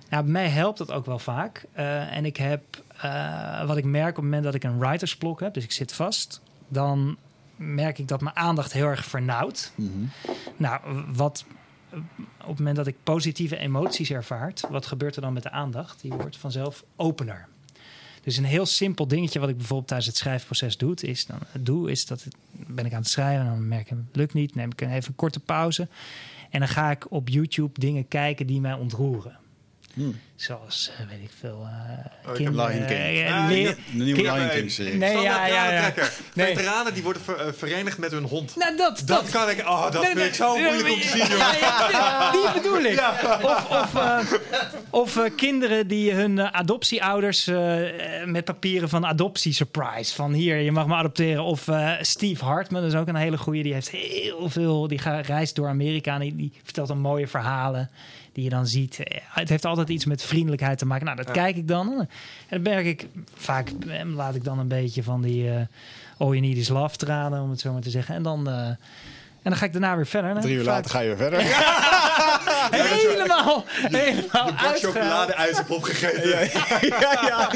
ja, 0.10 0.24
bij 0.24 0.32
mij 0.32 0.48
helpt 0.48 0.78
dat 0.78 0.92
ook 0.92 1.06
wel 1.06 1.20
vaak. 1.20 1.66
Eh, 1.72 2.16
en 2.16 2.26
ik 2.26 2.38
heb, 2.38 2.64
eh, 3.02 3.66
wat 3.68 3.78
ik 3.78 3.86
merk 3.86 4.10
op 4.10 4.16
het 4.16 4.24
moment 4.24 4.44
dat 4.44 4.54
ik 4.54 4.64
een 4.64 4.80
writersblok 4.80 5.40
heb... 5.40 5.54
dus 5.54 5.64
ik 5.64 5.72
zit 5.72 5.94
vast, 5.94 6.42
dan 6.68 7.18
merk 7.56 7.98
ik 7.98 8.08
dat 8.08 8.22
mijn 8.22 8.36
aandacht 8.36 8.74
heel 8.74 8.86
erg 8.86 9.06
vernauwt. 9.06 9.72
Mhm. 9.76 10.06
Nou, 10.58 10.82
wat 11.14 11.46
op 11.94 12.48
het 12.48 12.58
moment 12.58 12.76
dat 12.76 12.88
ik 12.88 12.96
positieve 13.04 13.58
emoties 13.58 14.12
ervaart... 14.12 14.64
wat 14.70 14.86
gebeurt 14.86 15.16
er 15.16 15.22
dan 15.22 15.34
met 15.34 15.44
de 15.44 15.52
aandacht? 15.52 16.02
Die 16.02 16.14
wordt 16.14 16.38
vanzelf 16.38 16.84
opener. 16.96 17.48
Dus 18.24 18.38
een 18.38 18.44
heel 18.44 18.66
simpel 18.66 19.08
dingetje 19.08 19.40
wat 19.40 19.50
ik 19.50 19.58
bijvoorbeeld 19.58 19.88
tijdens 19.88 20.10
het 20.10 20.18
schrijfproces 20.18 20.78
doe, 20.78 20.96
is 20.96 21.26
dan 21.26 21.40
doe, 21.60 21.92
is 21.92 22.06
dat 22.06 22.26
ik, 22.26 22.34
ben 22.52 22.86
ik 22.86 22.94
aan 22.94 23.02
het 23.02 23.10
schrijven 23.10 23.46
en 23.46 23.52
dan 23.52 23.68
merk 23.68 23.92
ik 23.92 23.98
lukt 24.12 24.34
niet, 24.34 24.56
neem 24.56 24.72
ik 24.72 24.82
even 24.82 25.10
een 25.10 25.16
korte 25.16 25.40
pauze 25.40 25.88
en 26.50 26.60
dan 26.60 26.68
ga 26.68 26.92
ik 26.92 27.12
op 27.12 27.30
YouTube 27.30 27.80
dingen 27.80 28.08
kijken 28.08 28.48
die 28.48 28.62
mij 28.62 28.74
ontroeren. 28.74 29.38
Hmm. 29.94 30.20
Zoals, 30.36 30.92
eh, 31.00 31.06
weet 31.10 31.20
ik 31.22 31.30
veel, 31.40 31.62
eh 31.64 32.06
heb 32.26 32.36
kinderen- 32.36 32.70
Lion 32.72 32.86
King. 32.86 33.00
eh, 33.00 33.38
Ah, 33.44 33.48
De 33.50 33.76
nieuwe 33.92 34.22
Lion 34.22 34.50
King 34.50 34.72
serie. 34.72 34.94
Nee, 34.94 35.18
ja, 35.18 35.46
ja, 35.48 35.72
ja. 35.72 35.80
Trekker. 35.82 36.12
Nee. 36.34 36.56
Veteranen 36.56 36.94
die 36.94 37.04
worden 37.04 37.22
ver- 37.22 37.54
verenigd 37.54 37.98
met 37.98 38.12
hun 38.12 38.24
hond. 38.24 38.56
Nou, 38.56 38.78
dat, 38.78 39.02
Dat 39.06 39.30
kan 39.30 39.50
ik. 39.50 39.60
Oh, 39.60 39.82
dat 39.84 39.94
Nee, 39.94 40.04
vind 40.04 40.16
nee, 40.16 40.28
ik 40.28 40.34
zo 40.34 40.54
nee, 40.54 40.64
moeilijk 40.64 40.94
om 40.94 41.00
te 41.02 41.08
zien, 41.08 41.26
die 42.32 42.62
bedoel 42.62 42.92
ik. 42.92 43.00
Of, 43.52 43.70
of, 43.70 43.96
eh, 43.96 44.20
of 44.90 45.18
eh, 45.18 45.24
kinderen 45.36 45.88
die 45.88 46.12
hun 46.12 46.40
adoptieouders 46.54 47.46
met 48.26 48.46
papieren 48.46 48.90
van 48.90 49.06
adoptie 49.06 49.54
surprise. 49.54 50.16
Van 50.16 50.34
hier, 50.34 50.58
je 50.58 50.72
mag 50.72 50.88
me 50.88 50.96
adopteren. 50.96 51.44
Of 51.44 51.68
eh, 51.68 51.92
Steve 52.02 52.46
Hartman, 52.46 52.82
dat 52.82 52.94
is 52.94 53.00
ook 53.00 53.08
een 53.08 53.16
hele 53.16 53.38
goeie. 53.38 53.64
Die 53.64 53.74
heeft 53.74 53.90
heel 53.90 54.50
veel, 54.50 54.88
die 54.88 54.98
gaat, 55.00 55.26
reist 55.26 55.56
door 55.56 55.68
Amerika 55.68 56.14
en 56.14 56.20
die, 56.20 56.36
die 56.36 56.52
vertelt 56.64 56.88
dan 56.88 57.00
mooie 57.00 57.28
verhalen. 57.28 57.90
Die 58.40 58.50
je 58.50 58.56
dan 58.56 58.68
ziet. 58.68 59.00
Eh, 59.04 59.22
Het 59.30 59.50
heeft 59.50 59.66
altijd 59.66 59.90
iets 59.90 60.06
met 60.06 60.24
vriendelijkheid 60.24 60.78
te 60.78 60.86
maken. 60.86 61.06
Nou, 61.06 61.18
dat 61.18 61.32
kijk 61.32 61.56
ik 61.56 61.68
dan. 61.68 62.00
En 62.00 62.08
dan 62.50 62.62
merk 62.62 62.86
ik, 62.86 63.08
vaak 63.34 63.70
eh, 63.70 64.06
laat 64.06 64.36
ik 64.36 64.44
dan 64.44 64.60
een 64.60 64.68
beetje 64.68 65.04
van 65.04 65.22
die 65.22 65.50
eh 65.50 65.62
all 66.18 66.28
you 66.28 66.40
need 66.40 66.58
is 66.58 66.70
love 66.70 66.96
tranen, 66.96 67.42
om 67.42 67.50
het 67.50 67.60
zo 67.60 67.74
maar 67.74 67.82
te 67.82 67.90
zeggen. 67.90 68.16
En 68.16 68.24
dan, 68.24 68.50
en 69.44 69.50
dan 69.52 69.56
ga 69.58 69.66
ik 69.66 69.72
daarna 69.72 69.96
weer 69.96 70.06
verder. 70.08 70.42
Drie 70.42 70.56
uur 70.56 70.64
vaak- 70.64 70.74
later 70.76 70.92
ga 70.92 71.00
je 71.00 71.08
weer 71.08 71.18
verder. 71.18 71.42
Helemaal, 72.70 73.66
helemaal 73.68 74.48
Een 74.48 74.56
bak 74.56 74.66
uitgehaald. 74.66 74.80
chocoladeijs 74.80 75.58
heb 75.58 75.70
opgegeten. 75.72 76.30
ja, 76.88 77.20
ja. 77.28 77.50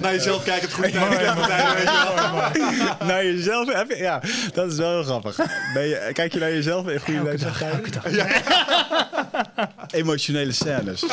Naar 0.00 0.12
jezelf 0.14 0.42
kijken, 0.44 0.62
het 0.68 0.72
goede 0.72 0.90
tijd. 0.90 1.08
weet 1.08 1.80
je 1.80 2.52
wel. 2.98 3.06
Naar 3.08 3.24
jezelf 3.24 3.72
heb 3.72 3.88
je, 3.90 3.96
ja, 3.96 4.22
dat 4.52 4.72
is 4.72 4.78
wel 4.78 4.90
heel 4.90 5.02
grappig. 5.02 5.36
Ben 5.74 5.86
je, 5.86 6.10
kijk 6.12 6.32
je 6.32 6.38
naar 6.38 6.50
jezelf 6.50 6.88
in 6.88 7.00
goede 7.00 7.18
Elke 7.30 7.36
dag, 7.44 7.62
elke 7.62 7.90
dag. 7.90 8.04
Emotionele 9.90 10.52
scènes. 10.52 11.04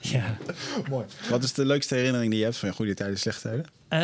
Ja. 0.00 0.22
Wat 1.28 1.42
is 1.42 1.52
de 1.52 1.64
leukste 1.64 1.94
herinnering 1.94 2.30
die 2.30 2.38
je 2.38 2.44
hebt 2.44 2.56
van 2.58 2.68
je 2.68 2.74
goede 2.74 2.94
tijden, 2.94 3.18
slechte 3.18 3.40
tijden? 3.42 3.66
Eh, 3.88 3.98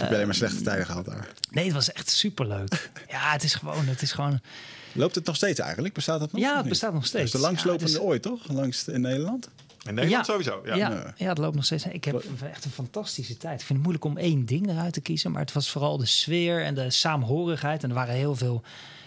Heb 0.00 0.08
je 0.08 0.14
alleen 0.14 0.26
maar 0.26 0.34
slechte 0.34 0.62
tijden 0.62 0.86
gehad 0.86 1.04
daar? 1.04 1.26
nee, 1.50 1.64
het 1.64 1.74
was 1.74 1.92
echt 1.92 2.10
superleuk. 2.10 2.90
Ja, 3.08 3.32
het 3.32 3.42
is 3.42 3.54
gewoon, 3.54 3.86
het 3.86 4.02
is 4.02 4.12
gewoon. 4.12 4.40
Loopt 4.92 5.14
het 5.14 5.24
nog 5.26 5.36
steeds 5.36 5.58
eigenlijk? 5.60 5.94
Bestaat 5.94 6.20
dat 6.20 6.32
nog? 6.32 6.40
Ja, 6.40 6.48
het 6.52 6.60
niet? 6.60 6.68
bestaat 6.68 6.92
nog 6.92 7.00
Dat 7.00 7.08
steeds. 7.08 7.24
is 7.24 7.30
de 7.30 7.38
langslopende 7.38 7.84
Ja, 7.84 7.92
het 7.92 8.02
is- 8.02 8.08
ooit, 8.08 8.22
toch? 8.22 8.48
Langst 8.52 8.88
in 8.88 9.00
Nederland? 9.00 9.48
In 9.86 9.94
Nederland 9.94 10.26
Ja. 10.26 10.32
sowieso. 10.32 10.60
Ja. 10.64 10.74
Ja, 10.74 11.14
ja. 11.16 11.28
het 11.28 11.38
loopt 11.38 11.54
nog 11.54 11.64
steeds. 11.64 11.84
Ik 11.84 12.04
heb 12.04 12.24
echt 12.52 12.64
een 12.64 12.70
fantastische 12.70 13.36
tijd. 13.36 13.60
Ik 13.60 13.66
vind 13.66 13.78
het 13.78 13.88
moeilijk 13.88 14.04
om 14.04 14.16
één 14.16 14.46
ding 14.46 14.68
eruit 14.70 14.92
te 14.92 15.00
kiezen. 15.00 15.30
Maar 15.30 15.40
het 15.40 15.52
was 15.52 15.70
vooral 15.70 15.96
de 15.98 16.06
sfeer 16.06 16.64
en 16.64 16.74
de 16.74 16.90
saamhorigheid. 16.90 17.82
En 17.82 17.88
er 17.88 17.94
waren 17.94 18.14
heel 18.14 18.34
veel 18.36 18.62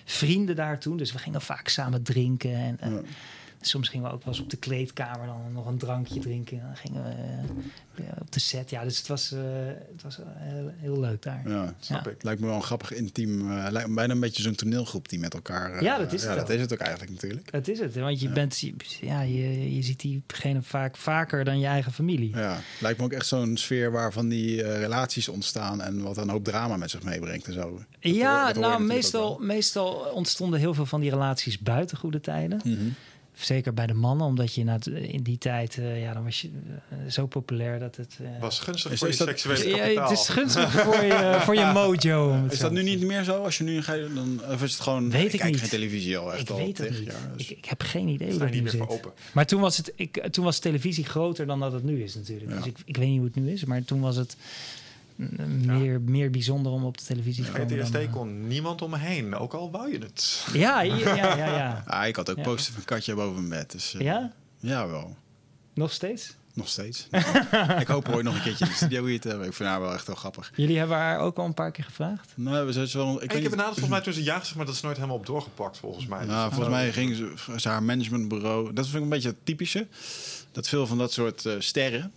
vrienden 0.06 0.56
daar 0.56 0.80
toen. 0.80 0.98
Dus 0.98 1.12
we 1.12 1.18
gingen 1.20 1.42
vaak 1.42 1.68
samen 1.68 2.04
drinken. 2.04 2.54
En, 2.56 2.80
eh, 2.80 2.92
Soms 3.64 3.90
gingen 3.90 4.08
we 4.08 4.14
ook 4.14 4.24
wel 4.24 4.34
eens 4.34 4.44
op 4.44 4.50
de 4.50 4.58
kleedkamer 4.58 5.26
dan 5.28 5.52
nog 5.54 5.66
een 5.68 5.78
drankje 5.78 6.20
drinken. 6.20 6.60
Dan 6.60 6.76
gingen 6.76 7.04
we 7.04 7.10
eh, 7.10 8.06
ja, 8.06 8.14
op 8.22 8.32
de 8.32 8.40
set. 8.40 8.70
Ja, 8.70 8.84
dus 8.84 8.98
het 8.98 9.08
was, 9.08 9.32
eh, 9.32 9.40
het 9.92 10.04
was 10.04 10.20
eh, 10.20 10.26
heel, 10.36 10.72
heel 10.78 11.00
leuk 11.00 11.22
daar. 11.22 11.42
Ja, 11.50 11.74
Snap 11.80 12.06
Ja. 12.06 12.12
ik. 12.12 12.24
lijkt 12.24 12.40
me 12.42 12.48
wel 12.48 12.56
een 12.56 12.64
grappig 12.64 12.94
intiem. 12.94 13.54
lijkt 13.70 13.88
me 13.88 13.94
bijna 13.96 14.14
een 14.14 14.20
beetje 14.20 14.42
zo'n 14.44 14.56
toneelgroep 14.56 15.10
die 15.10 15.20
met 15.20 15.34
elkaar. 15.34 15.84
Ja, 15.84 15.98
dat 15.98 16.14
is 16.14 16.24
het 16.24 16.38
dat 16.38 16.50
is 16.50 16.62
het 16.62 16.74
ook 16.74 16.80
eigenlijk 16.80 17.12
natuurlijk. 17.12 17.52
Dat 17.52 17.68
is 17.68 17.80
het. 17.80 17.96
Want 17.96 18.20
je, 18.20 18.30
bent, 18.30 18.60
ja, 19.02 19.22
je, 19.22 19.76
je 19.76 19.82
ziet 19.82 20.00
diegene 20.00 20.62
vaak 20.62 20.98
vaker 20.98 21.44
dan 21.44 21.60
je 21.60 21.68
eigen 21.68 21.92
familie. 21.92 22.36
Ja, 22.36 22.58
lijkt 22.80 22.98
me 23.00 23.04
ook 23.06 23.12
echt 23.14 23.28
zo'n 23.28 23.58
sfeer 23.58 23.92
waarvan 23.92 24.28
die 24.28 24.62
relaties 24.78 25.28
ontstaan 25.30 25.82
en 25.82 26.02
wat 26.02 26.18
een 26.18 26.30
hoop 26.30 26.44
drama 26.44 26.78
met 26.78 26.90
zich 26.90 27.04
meebrengt 27.04 27.48
en 27.48 27.54
zo. 27.54 27.72
Dat 28.00 28.14
Ja, 28.16 28.46
hoor 28.46 28.60
nou, 28.62 28.74
ook 28.74 28.80
meestal, 28.88 29.38
meestal 29.40 29.94
ontstonden 29.94 30.60
heel 30.60 30.74
veel 30.74 30.86
van 30.86 31.02
die 31.02 31.10
relaties 31.10 31.60
buiten 31.60 31.98
goede 31.98 32.20
tijden. 32.22 32.62
Mhm. 32.64 32.88
Zeker 33.34 33.74
bij 33.74 33.88
de 33.88 33.94
mannen, 33.94 34.26
omdat 34.28 34.54
je 34.54 34.70
het- 34.70 34.88
in 34.88 35.24
die 35.24 35.38
tijd, 35.38 35.78
eh, 35.78 36.02
ja, 36.02 36.14
dan 36.14 36.24
was 36.24 36.42
je 36.42 36.50
eh, 36.90 36.98
zo 37.10 37.26
populair 37.28 37.80
dat 37.80 37.96
het. 37.96 38.18
eh, 38.22 38.42
Was 38.42 38.60
gunstig 38.60 38.92
Is- 38.92 38.98
voor 39.00 39.08
je 39.08 39.14
is 39.14 39.20
dat- 39.20 39.28
seksuele 39.28 39.68
ja, 39.70 39.78
kapitaal. 39.78 40.10
het 40.10 40.20
is 40.20 40.28
gunstig 40.30 40.72
voor 40.72 41.04
je, 41.04 41.38
voor 41.46 41.56
je 41.56 41.72
mojo. 41.74 42.34
het 42.44 42.52
Is 42.54 42.60
dat 42.60 42.72
nu 42.72 42.84
niet 42.84 43.02
meer 43.02 43.24
zo? 43.24 43.44
Als 43.44 43.58
je 43.58 43.64
nu 43.64 43.82
dan 44.14 44.42
of 44.52 44.64
is 44.64 44.72
het 44.72 44.82
gewoon? 44.82 45.10
Weet 45.12 45.34
ik 45.34 45.40
kijk 45.40 45.52
niet. 45.52 45.60
geen 45.60 45.70
televisie 45.70 46.18
al 46.18 46.32
echt 46.34 46.42
Ik 46.42 46.50
al 46.50 46.58
weet 46.58 46.78
het 46.78 46.90
niet. 46.90 47.06
jaar, 47.06 47.32
dus- 47.38 47.50
Ik, 47.50 47.58
ik 47.58 47.66
heb 47.66 47.82
geen 47.82 48.08
idee 48.08 48.30
hoe 48.30 48.40
dat 48.40 48.48
nu 48.48 48.54
niet 48.54 48.62
meer 48.64 48.72
zit. 48.72 48.82
voor 48.82 48.90
open. 48.90 49.12
Maar 49.34 49.46
toen 49.46 49.62
was, 49.62 49.78
het, 49.78 49.94
ik, 49.96 50.28
toen 50.32 50.44
was 50.44 50.60
televisie 50.60 51.06
groter 51.06 51.46
dan 51.46 51.60
dat 51.60 51.72
het 51.72 51.84
nu 51.84 52.04
is 52.04 52.16
natuurlijk. 52.16 52.52
Ja. 52.52 52.58
Dus 52.58 52.66
ik, 52.66 52.78
ik 52.86 52.98
weet 52.98 53.08
niet 53.08 53.18
hoe 53.18 53.26
het 53.28 53.36
nu 53.36 53.52
is, 53.52 53.66
maar 53.66 53.84
toen 53.86 54.02
was 54.02 54.16
het 54.16 54.36
meer, 55.66 56.02
meer 56.02 56.30
bijzonder 56.30 56.72
om 56.72 56.84
op 56.86 56.98
de 56.98 57.04
televisie 57.04 57.44
te 57.44 57.52
komen. 57.52 57.78
PTSD 57.78 57.94
dan, 57.94 58.02
eh, 58.02 58.12
kon 58.12 58.48
niemand 58.48 58.82
om 58.82 58.90
me 58.90 58.98
heen, 58.98 59.36
ook 59.36 59.54
al 59.54 59.72
wou 59.72 59.92
je 59.92 59.98
het. 59.98 60.46
Ja, 60.54 60.82
ja, 60.82 61.16
ja, 61.16 61.36
ja. 61.36 61.84
Ah, 61.88 62.08
ik 62.08 62.16
had 62.16 62.30
ook 62.30 62.38
Ja. 62.38 62.44
poster 62.44 62.74
van 62.74 62.84
Katja 62.84 63.16
boven 63.16 63.48
mijn 63.48 63.62
bed. 63.62 63.72
Dus, 63.72 63.94
eh, 63.94 64.02
Ja? 64.02 64.32
Ja, 64.60 64.88
wel. 64.88 65.16
Nog 65.74 65.92
steeds? 65.92 66.36
Nog 66.54 66.68
steeds. 66.68 67.08
ik 67.80 67.88
hoop 67.88 68.10
ooit 68.10 68.24
nog 68.24 68.36
een 68.36 68.42
keertje 68.42 68.66
in 68.66 68.72
de 68.72 68.78
studio 68.78 69.06
hier 69.06 69.20
te 69.20 69.28
hebben. 69.28 69.48
Ik 69.48 69.54
vind 69.54 69.70
haar 69.70 69.82
wel 69.82 69.94
echt 69.94 70.08
wel 70.08 70.16
grappig. 70.16 70.52
Jullie 70.56 70.78
hebben 70.78 70.98
haar 70.98 71.20
ook 71.20 71.38
al 71.38 71.46
een 71.46 71.54
paar 71.54 71.72
keer 71.72 71.84
gevraagd? 71.84 72.34
Nou, 72.36 72.66
we 72.66 72.72
zijn 72.74 72.90
wel. 72.94 73.24
Ik, 73.24 73.32
heb 73.32 73.42
benaderd 73.42 73.66
volgens 73.68 73.88
mij 73.88 74.02
toen 74.02 74.14
ze 74.14 74.24
ja 74.24 74.40
gezegd, 74.40 74.56
maar 74.56 74.66
dat 74.66 74.76
is 74.76 74.82
nooit 74.82 74.96
helemaal 74.96 75.18
op 75.18 75.26
doorgepakt 75.26 75.78
volgens 75.78 76.06
mij. 76.06 76.26
Nou, 76.26 76.50
volgens 76.50 76.70
mij 76.70 76.92
ging 76.92 77.16
ze, 77.16 77.34
ze 77.58 77.70
haar 77.70 77.84
managementbureau. 77.84 78.74
Dat 78.74 78.86
vind 78.86 78.98
ik 78.98 79.04
een 79.04 79.10
beetje 79.10 79.30
het 79.30 79.46
typische. 79.46 79.88
Dat 80.52 80.68
veel 80.68 80.88
van 80.88 80.98
dat 80.98 81.14
soort 81.14 81.46
eh, 81.46 81.54
sterren, 81.60 82.12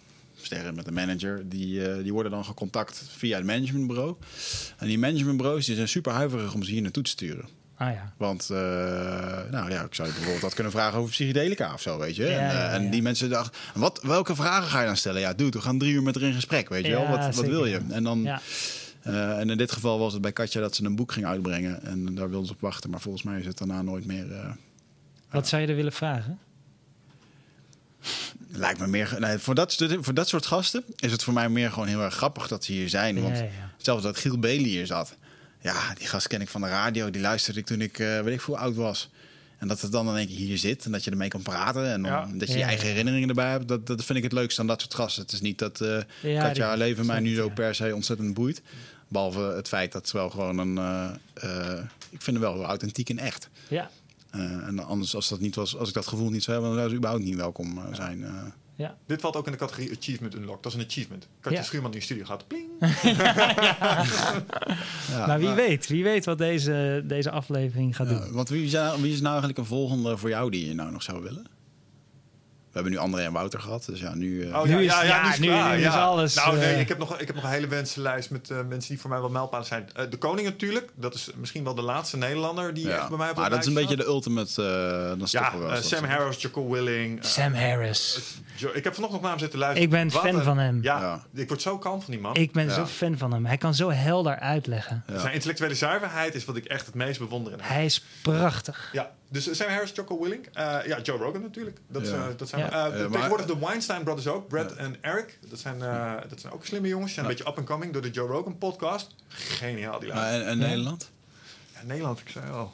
sterren 0.45 0.75
met 0.75 0.87
een 0.87 0.95
manager, 0.95 1.49
die, 1.49 1.89
eh, 1.89 2.03
die 2.03 2.13
worden 2.13 2.33
dan 2.33 2.45
gecontact 2.45 3.05
via 3.17 3.37
het 3.37 3.47
managementbureau. 3.47 4.17
En 4.79 4.87
die 4.87 4.99
managementbureaus 4.99 5.67
die 5.67 5.75
zijn 5.75 5.89
super 5.89 6.13
huiverig 6.13 6.55
om 6.55 6.63
ze 6.63 6.71
hier 6.71 6.83
naartoe 6.83 7.03
te 7.03 7.11
sturen. 7.11 7.49
Ah 7.77 7.93
ja. 7.93 8.13
Want, 8.17 8.51
eh, 8.51 8.57
nou 9.51 9.71
ja, 9.71 9.83
ik 9.83 9.95
zou 9.95 10.09
je 10.09 10.15
bijvoorbeeld 10.15 10.43
dat 10.43 10.55
kunnen 10.55 10.73
vragen 10.73 10.99
over 10.99 11.11
psychedelica 11.11 11.73
of 11.73 11.81
zo, 11.81 11.99
weet 11.99 12.17
je. 12.17 12.25
Ja, 12.25 12.31
en, 12.31 12.49
eh, 12.49 12.55
ja, 12.55 12.71
en 12.71 12.91
die 12.91 13.03
mensen 13.03 13.31
dachten, 13.31 13.61
wat, 13.75 14.01
welke 14.03 14.35
vragen 14.35 14.69
ga 14.69 14.81
je 14.81 14.87
dan 14.87 14.97
stellen? 14.97 15.21
Ja, 15.21 15.35
dude, 15.35 15.59
we 15.59 15.65
gaan 15.65 15.79
drie 15.79 15.93
uur 15.93 16.03
met 16.03 16.15
haar 16.15 16.25
in 16.25 16.35
gesprek, 16.35 16.69
weet 16.69 16.87
je 16.87 16.91
wel. 16.91 17.09
Wat, 17.09 17.35
wat 17.35 17.47
wil 17.47 17.67
je? 17.67 17.81
En 17.91 18.03
dan... 18.03 18.23
Ja. 18.23 18.41
Eh, 19.01 19.39
en 19.39 19.51
in 19.51 19.57
dit 19.57 19.73
geval 19.73 19.99
was 19.99 20.13
het 20.13 20.23
bij 20.23 20.33
Katja 20.33 20.61
dat 20.61 20.75
ze 20.75 20.85
een 20.85 20.97
boek 20.97 21.13
ging 21.13 21.27
uitbrengen. 21.27 21.83
En 21.83 22.15
daar 22.15 22.31
wilden 22.31 22.47
ze 22.47 22.53
op 22.53 22.61
wachten. 22.61 22.91
Maar 22.91 23.01
volgens 23.01 23.23
mij 23.23 23.39
is 23.39 23.47
het 23.47 23.59
daarna 23.59 23.83
nooit 23.83 24.07
meer... 24.07 24.57
Wat 25.31 25.49
zou 25.49 25.63
je 25.63 25.69
er 25.69 25.75
willen 25.77 25.93
vragen? 25.93 26.39
Lijkt 28.57 28.81
me 28.81 28.87
meer... 28.87 29.17
Nee, 29.19 29.39
voor, 29.39 29.55
dat, 29.55 29.77
voor 30.01 30.15
dat 30.15 30.29
soort 30.29 30.47
gasten 30.47 30.85
is 30.97 31.13
het 31.13 31.23
voor 31.23 31.33
mij 31.35 31.49
meer 31.49 31.71
gewoon 31.71 31.89
heel 31.89 32.03
erg 32.03 32.15
grappig 32.15 32.49
dat 32.49 32.65
ze 32.65 32.73
hier 32.73 32.89
zijn. 32.89 33.23
Want 33.23 33.37
Ja, 33.37 33.43
ja. 33.43 33.51
zelfs 33.77 34.03
dat 34.03 34.17
Giel 34.19 34.39
Bailey 34.39 34.69
hier 34.69 34.87
zat. 34.87 35.17
Ja, 35.61 35.95
die 35.99 36.07
gast 36.07 36.27
ken 36.27 36.41
ik 36.41 36.49
van 36.49 36.61
de 36.61 36.69
radio. 36.69 37.11
Die 37.11 37.21
luisterde 37.23 37.61
ik 37.61 37.67
toen 37.67 37.81
ik, 37.81 37.99
eh, 37.99 38.21
weet 38.21 38.35
ik 38.35 38.41
hoe 38.41 38.57
oud 38.57 38.75
was. 38.75 39.11
En 39.59 39.69
dat 39.69 39.81
het 39.81 39.93
dan 39.93 40.09
in 40.09 40.17
één 40.17 40.27
keer 40.27 40.37
hier 40.37 40.59
zit 40.59 40.85
en 40.85 40.93
dat 40.93 41.05
je 41.05 41.11
ermee 41.11 41.29
kan 41.29 41.43
praten. 41.43 41.93
En 41.93 42.03
Ja. 42.05 42.29
dat 42.35 42.49
je 42.49 42.53
je 42.55 42.59
Ja, 42.61 42.67
eigen 42.67 42.85
ja. 42.85 42.91
herinneringen 42.91 43.29
erbij 43.29 43.51
hebt. 43.51 43.69
Dat, 43.69 43.87
dat 43.87 44.05
vind 44.05 44.19
ik 44.19 44.25
het 44.25 44.33
leukste 44.33 44.61
aan 44.61 44.67
dat 44.67 44.81
soort 44.81 44.95
gasten. 44.95 45.23
Het 45.23 45.33
is 45.33 45.41
niet 45.41 45.59
dat 45.59 45.81
eh 45.81 45.99
Ja, 46.23 46.43
Katja 46.43 46.75
leven 46.75 47.07
mij 47.07 47.21
nu 47.21 47.35
zo 47.35 47.49
per 47.49 47.75
se 47.75 47.95
ontzettend 47.95 48.35
boeit. 48.35 48.63
Behalve 49.09 49.41
het 49.41 49.69
feit 49.69 49.93
dat 49.93 50.09
ze 50.09 50.17
wel 50.17 50.31
gewoon 50.31 50.59
een... 50.59 50.79
eh, 51.35 51.79
ik 52.11 52.23
vind 52.23 52.37
hem 52.37 52.41
wel 52.41 52.55
heel 52.55 52.65
authentiek 52.65 53.11
en 53.11 53.19
echt. 53.19 53.49
Ja. 53.69 53.91
Eh, 54.35 54.67
en 54.67 54.79
anders, 54.85 55.15
als, 55.15 55.29
dat 55.29 55.41
niet 55.41 55.55
was, 55.55 55.77
als 55.77 55.89
ik 55.89 55.95
dat 55.95 56.07
gevoel 56.07 56.31
niet 56.31 56.43
zou 56.43 56.53
hebben, 56.57 56.71
dan 56.71 56.79
zou 56.79 56.91
ze 56.91 56.97
überhaupt 56.99 57.25
niet 57.25 57.37
welkom 57.37 57.79
eh, 57.79 57.85
zijn. 57.95 58.25
eh. 58.25 58.33
Ja. 58.77 58.97
Dit 59.07 59.21
valt 59.21 59.37
ook 59.37 59.47
in 59.47 59.53
de 59.53 59.59
categorie 59.59 59.97
Achievement 59.99 60.35
Unlocked. 60.35 60.63
Dat 60.63 60.73
is 60.75 60.79
een 60.79 60.85
achievement. 60.87 61.29
Katja 61.41 61.59
Ja. 61.59 61.65
Schuurman 61.65 61.91
die 61.91 62.01
in 62.01 62.07
de 62.07 62.13
studio 62.15 62.35
gaat. 62.35 62.47
Pling. 62.49 62.69
Ja, 65.11 65.27
maar 65.27 65.39
wie 65.39 65.47
maar- 65.47 65.57
weet, 65.57 65.87
wie 65.89 66.03
weet 66.03 66.25
wat 66.25 66.39
deze, 66.39 67.03
deze 67.07 67.31
aflevering 67.31 67.97
gaat 67.97 68.09
Ja, 68.11 68.19
doen. 68.19 68.33
want 68.33 68.49
wie 68.49 68.65
is, 68.65 68.73
nou, 68.73 69.03
wie 69.03 69.13
is 69.13 69.19
nou 69.21 69.29
eigenlijk 69.31 69.59
een 69.59 69.65
volgende 69.65 70.17
voor 70.17 70.29
jou 70.29 70.51
die 70.51 70.67
je 70.67 70.75
nou 70.75 70.93
nog 70.93 71.03
zou 71.03 71.23
willen? 71.23 71.47
We 72.75 72.81
hebben 72.81 72.93
nu 72.93 72.99
André 73.05 73.23
en 73.23 73.33
Wouter 73.33 73.61
gehad, 73.61 73.85
dus 73.87 74.01
ja, 74.01 74.15
nu... 74.15 74.43
eh, 74.49 74.59
Oh, 74.61 74.65
Nu 74.65 74.79
is- 74.85 74.93
ja, 75.03 75.23
nu 75.25 75.29
is, 75.31 75.39
nu- 75.39 75.47
klaar, 75.47 75.71
nu 75.71 75.77
is 75.77 75.83
ja. 75.93 76.03
alles, 76.05 76.35
Nou, 76.35 76.57
nee, 76.57 76.75
eh, 76.75 76.81
ik 76.81 76.89
heb, 76.89 76.99
nog, 76.99 77.19
ik 77.21 77.27
heb 77.27 77.35
nog 77.37 77.45
een 77.45 77.51
hele 77.51 77.67
wensenlijst 77.67 78.31
met 78.31 78.51
eh, 78.51 78.57
mensen 78.69 78.91
die 78.91 79.01
voor 79.01 79.11
mij 79.11 79.21
wel 79.21 79.29
mijlpalen 79.31 79.67
zijn. 79.67 79.89
Eh, 79.95 80.05
de 80.11 80.17
koning 80.17 80.47
natuurlijk. 80.49 80.91
Dat 80.95 81.15
is 81.15 81.31
misschien 81.37 81.65
wel 81.65 81.75
de 81.75 81.83
laatste 81.83 82.17
Nederlander 82.17 82.75
die 82.75 82.87
ja. 82.87 82.97
echt 82.99 83.09
bij 83.09 83.19
mij 83.19 83.31
op 83.31 83.37
maar 83.37 83.51
dat 83.51 83.59
is 83.59 83.67
een 83.67 83.75
beetje 83.75 83.97
de 83.97 84.05
ultimate... 84.05 84.63
eh 84.63 85.19
dan 85.19 85.29
stoppen 85.29 85.59
we 85.59 85.65
Ja, 85.67 85.73
wel. 85.73 85.83
Sam 85.83 86.05
Harris, 86.05 86.43
Jocko 86.43 86.69
Willing. 86.71 87.25
Sam 87.25 87.55
Harris. 87.55 88.21
Jo- 88.57 88.71
ik 88.75 88.85
heb 88.85 88.95
vanochtend 88.95 89.11
nog 89.11 89.21
naar 89.21 89.31
hem 89.31 89.39
zitten 89.39 89.59
luisteren. 89.59 89.85
Ik 89.91 89.95
ben 89.95 90.11
Wat 90.11 90.23
fan 90.23 90.35
een- 90.39 90.45
van 90.45 90.59
hem. 90.59 90.83
Ja, 90.83 91.01
Ja. 91.01 91.23
ik 91.43 91.49
word 91.49 91.63
zo 91.63 91.79
kalm 91.79 92.03
van 92.03 92.11
die 92.13 92.21
man. 92.21 92.35
Ik 92.35 92.53
ben 92.53 92.65
Ja. 92.67 92.75
zo 92.75 92.85
fan 92.87 93.19
van 93.19 93.33
hem. 93.33 93.47
Hij 93.47 93.57
kan 93.57 93.75
zo 93.75 93.91
helder 93.91 94.39
uitleggen. 94.39 95.05
Ja. 95.07 95.19
Zijn 95.19 95.33
intellectuele 95.35 95.75
zuiverheid 95.75 96.35
is 96.35 96.45
wat 96.45 96.57
ik 96.57 96.65
echt 96.65 96.87
het 96.87 96.95
meest 96.95 97.19
bewonder 97.19 97.53
in 97.53 97.59
hem. 97.59 97.69
Hij 97.69 97.85
is 97.85 98.05
prachtig. 98.23 98.89
Ja, 98.93 99.11
dus 99.35 99.57
Sam 99.57 99.69
Harris, 99.69 99.91
Jocko 99.95 100.21
Willing. 100.23 100.47
Eh, 100.53 100.79
ja, 100.87 101.01
Joe 101.03 101.19
Rogan 101.19 101.41
natuurlijk. 101.41 101.79
Dat, 101.89 102.09
Ja. 102.09 102.33
dat 102.37 102.49
zijn 102.49 102.61
Ja. 102.65 102.71
eh, 102.71 102.87
Eh, 102.87 103.01
maar- 103.01 103.11
tegenwoordig 103.11 103.47
de 103.47 103.59
Weinstein 103.59 104.03
Brothers 104.03 104.27
ook. 104.27 104.49
Brad 104.49 104.73
en 104.73 104.97
Eric. 105.01 105.39
Dat 105.49 105.59
zijn, 105.59 105.83
eh, 105.83 106.13
dat 106.29 106.41
zijn 106.41 106.53
ook 106.53 106.65
slimme 106.67 106.89
jongens. 106.89 107.13
Zijn 107.15 107.25
een 107.27 107.31
beetje 107.31 107.49
up-and-coming 107.51 107.93
door 107.93 108.03
de 108.03 108.11
Joe 108.11 108.29
Rogan 108.29 108.59
podcast. 108.59 109.15
Geniaal, 109.29 109.99
die 110.01 110.13
Maar 110.13 110.23
lui. 110.23 110.41
en, 110.43 110.47
en. 110.49 110.59
Nederland? 110.59 111.11
Ja, 111.75 111.81
Nederland, 111.85 112.21
ik 112.21 112.29
zei 112.29 112.51
al. 112.51 112.73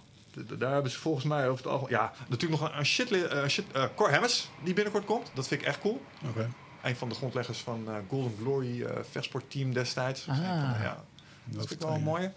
Daar 0.58 0.72
hebben 0.72 0.90
ze 0.90 0.98
volgens 0.98 1.24
mij 1.24 1.48
over 1.48 1.64
het 1.64 1.72
algemeen... 1.72 1.92
Ja, 1.92 2.12
natuurlijk 2.28 2.60
nog 2.60 2.70
een, 2.72 2.78
een 2.78 2.86
shit... 2.86 3.08
shit 3.48 3.64
Cor 3.94 4.10
Hammers, 4.10 4.50
die 4.64 4.74
binnenkort 4.74 5.04
komt. 5.04 5.30
Dat 5.34 5.48
vind 5.48 5.60
ik 5.60 5.66
echt 5.66 5.80
cool. 5.80 6.02
Oké. 6.28 6.50
Een 6.82 6.96
van 6.96 7.08
de 7.08 7.14
grondleggers 7.14 7.58
van 7.58 7.84
eh, 7.88 7.94
Golden 8.08 8.34
Glory 8.40 8.82
eh 8.82 8.90
vechtsportteam 9.10 9.72
destijds. 9.74 10.26
Ah. 10.28 10.36
Een 10.38 10.44
van 10.44 10.72
de- 10.72 10.82
ja, 10.82 11.04
dat 11.44 11.66
vind 11.66 11.80
ik 11.80 11.86
wel 11.86 11.96
een 11.96 12.02
mooie. 12.02 12.32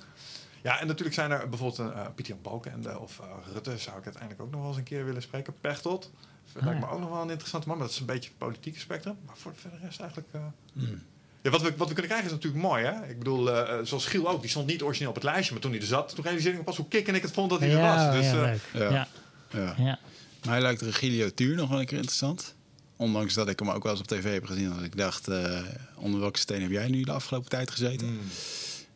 Ja, 0.64 0.80
en 0.80 0.88
natuurlijk 0.88 1.16
zijn 1.16 1.32
er 1.32 1.50
bijvoorbeeld 1.50 1.80
een, 1.80 1.94
eh 1.94 2.06
Pieter 2.16 2.34
Jan 2.34 2.42
Balkenende 2.44 3.00
of 3.00 3.20
eh, 3.20 3.26
Rutte... 3.54 3.78
zou 3.78 3.98
ik 3.98 4.04
uiteindelijk 4.04 4.42
ook 4.42 4.52
nog 4.52 4.60
wel 4.60 4.70
eens 4.70 4.78
een 4.78 4.84
keer 4.84 5.06
willen 5.06 5.22
spreken. 5.22 5.54
Pechtold. 5.62 6.12
Dat 6.54 6.64
lijkt 6.64 6.80
me 6.80 6.86
ja. 6.86 6.92
ook 6.92 7.00
nog 7.00 7.10
wel 7.10 7.22
een 7.22 7.30
interessante 7.30 7.68
man. 7.68 7.78
Maar 7.78 7.86
dat 7.86 7.96
is 7.96 8.02
een 8.02 8.06
beetje 8.14 8.30
het 8.30 8.38
politieke 8.38 8.80
spectrum. 8.80 9.16
Maar 9.26 9.38
voor 9.38 9.54
de 9.62 9.70
rest 9.86 10.00
eigenlijk... 10.00 10.30
eh, 10.32 10.42
Hmm. 10.74 11.02
ja, 11.42 11.50
wat, 11.50 11.62
we, 11.62 11.74
wat 11.78 11.88
we 11.88 11.94
kunnen 11.94 12.12
krijgen 12.12 12.26
is 12.26 12.32
natuurlijk 12.32 12.64
mooi, 12.64 12.84
hè? 12.86 13.08
Ik 13.10 13.18
bedoel, 13.18 13.52
eh, 13.52 13.80
eh, 13.80 13.86
zoals 13.86 14.06
Giel 14.06 14.30
ook, 14.30 14.42
die 14.42 14.50
stond 14.50 14.68
niet 14.68 14.82
origineel 14.82 15.10
op 15.10 15.16
het 15.16 15.24
lijstje, 15.24 15.54
maar 15.54 15.62
toen 15.62 15.72
hij 15.72 15.80
er 15.80 15.86
zat, 15.88 16.16
toen 16.16 16.24
realiseerde 16.24 16.58
ik 16.58 16.64
me 16.64 16.70
pas 16.70 16.78
hoe 16.78 16.88
kick 16.88 17.08
en 17.08 17.16
ik 17.16 17.22
het 17.22 17.32
vond 17.32 17.50
dat 17.50 17.60
hij 17.60 17.72
er 17.72 17.82
was. 17.82 18.14
Dus, 18.16 18.26
ja, 18.26 18.32
eh, 18.32 18.42
leuk. 18.42 18.62
ja. 18.74 18.90
Ja. 18.92 19.08
Ja. 19.50 19.76
Ja. 19.78 20.00
Mij 20.46 20.62
lijkt 20.62 20.82
Regilio 20.82 21.30
Tuur 21.34 21.56
nog 21.56 21.70
wel 21.70 21.80
een 21.80 21.86
keer 21.86 21.98
interessant. 21.98 22.56
Ondanks 22.96 23.34
dat 23.34 23.48
ik 23.50 23.60
hem 23.60 23.70
ook 23.70 23.84
wel 23.84 23.92
eens 23.92 24.02
op 24.02 24.08
tv 24.08 24.34
heb 24.34 24.46
gezien. 24.46 24.70
Dat 24.76 24.84
ik 24.84 24.98
dacht, 24.98 25.28
eh, 25.28 25.60
onder 25.96 26.20
welke 26.20 26.40
steen 26.40 26.62
heb 26.62 26.72
jij 26.72 26.88
nu 26.88 27.04
de 27.04 27.12
afgelopen 27.12 27.50
tijd 27.50 27.72
gezeten? 27.72 28.08
mm, 28.08 28.20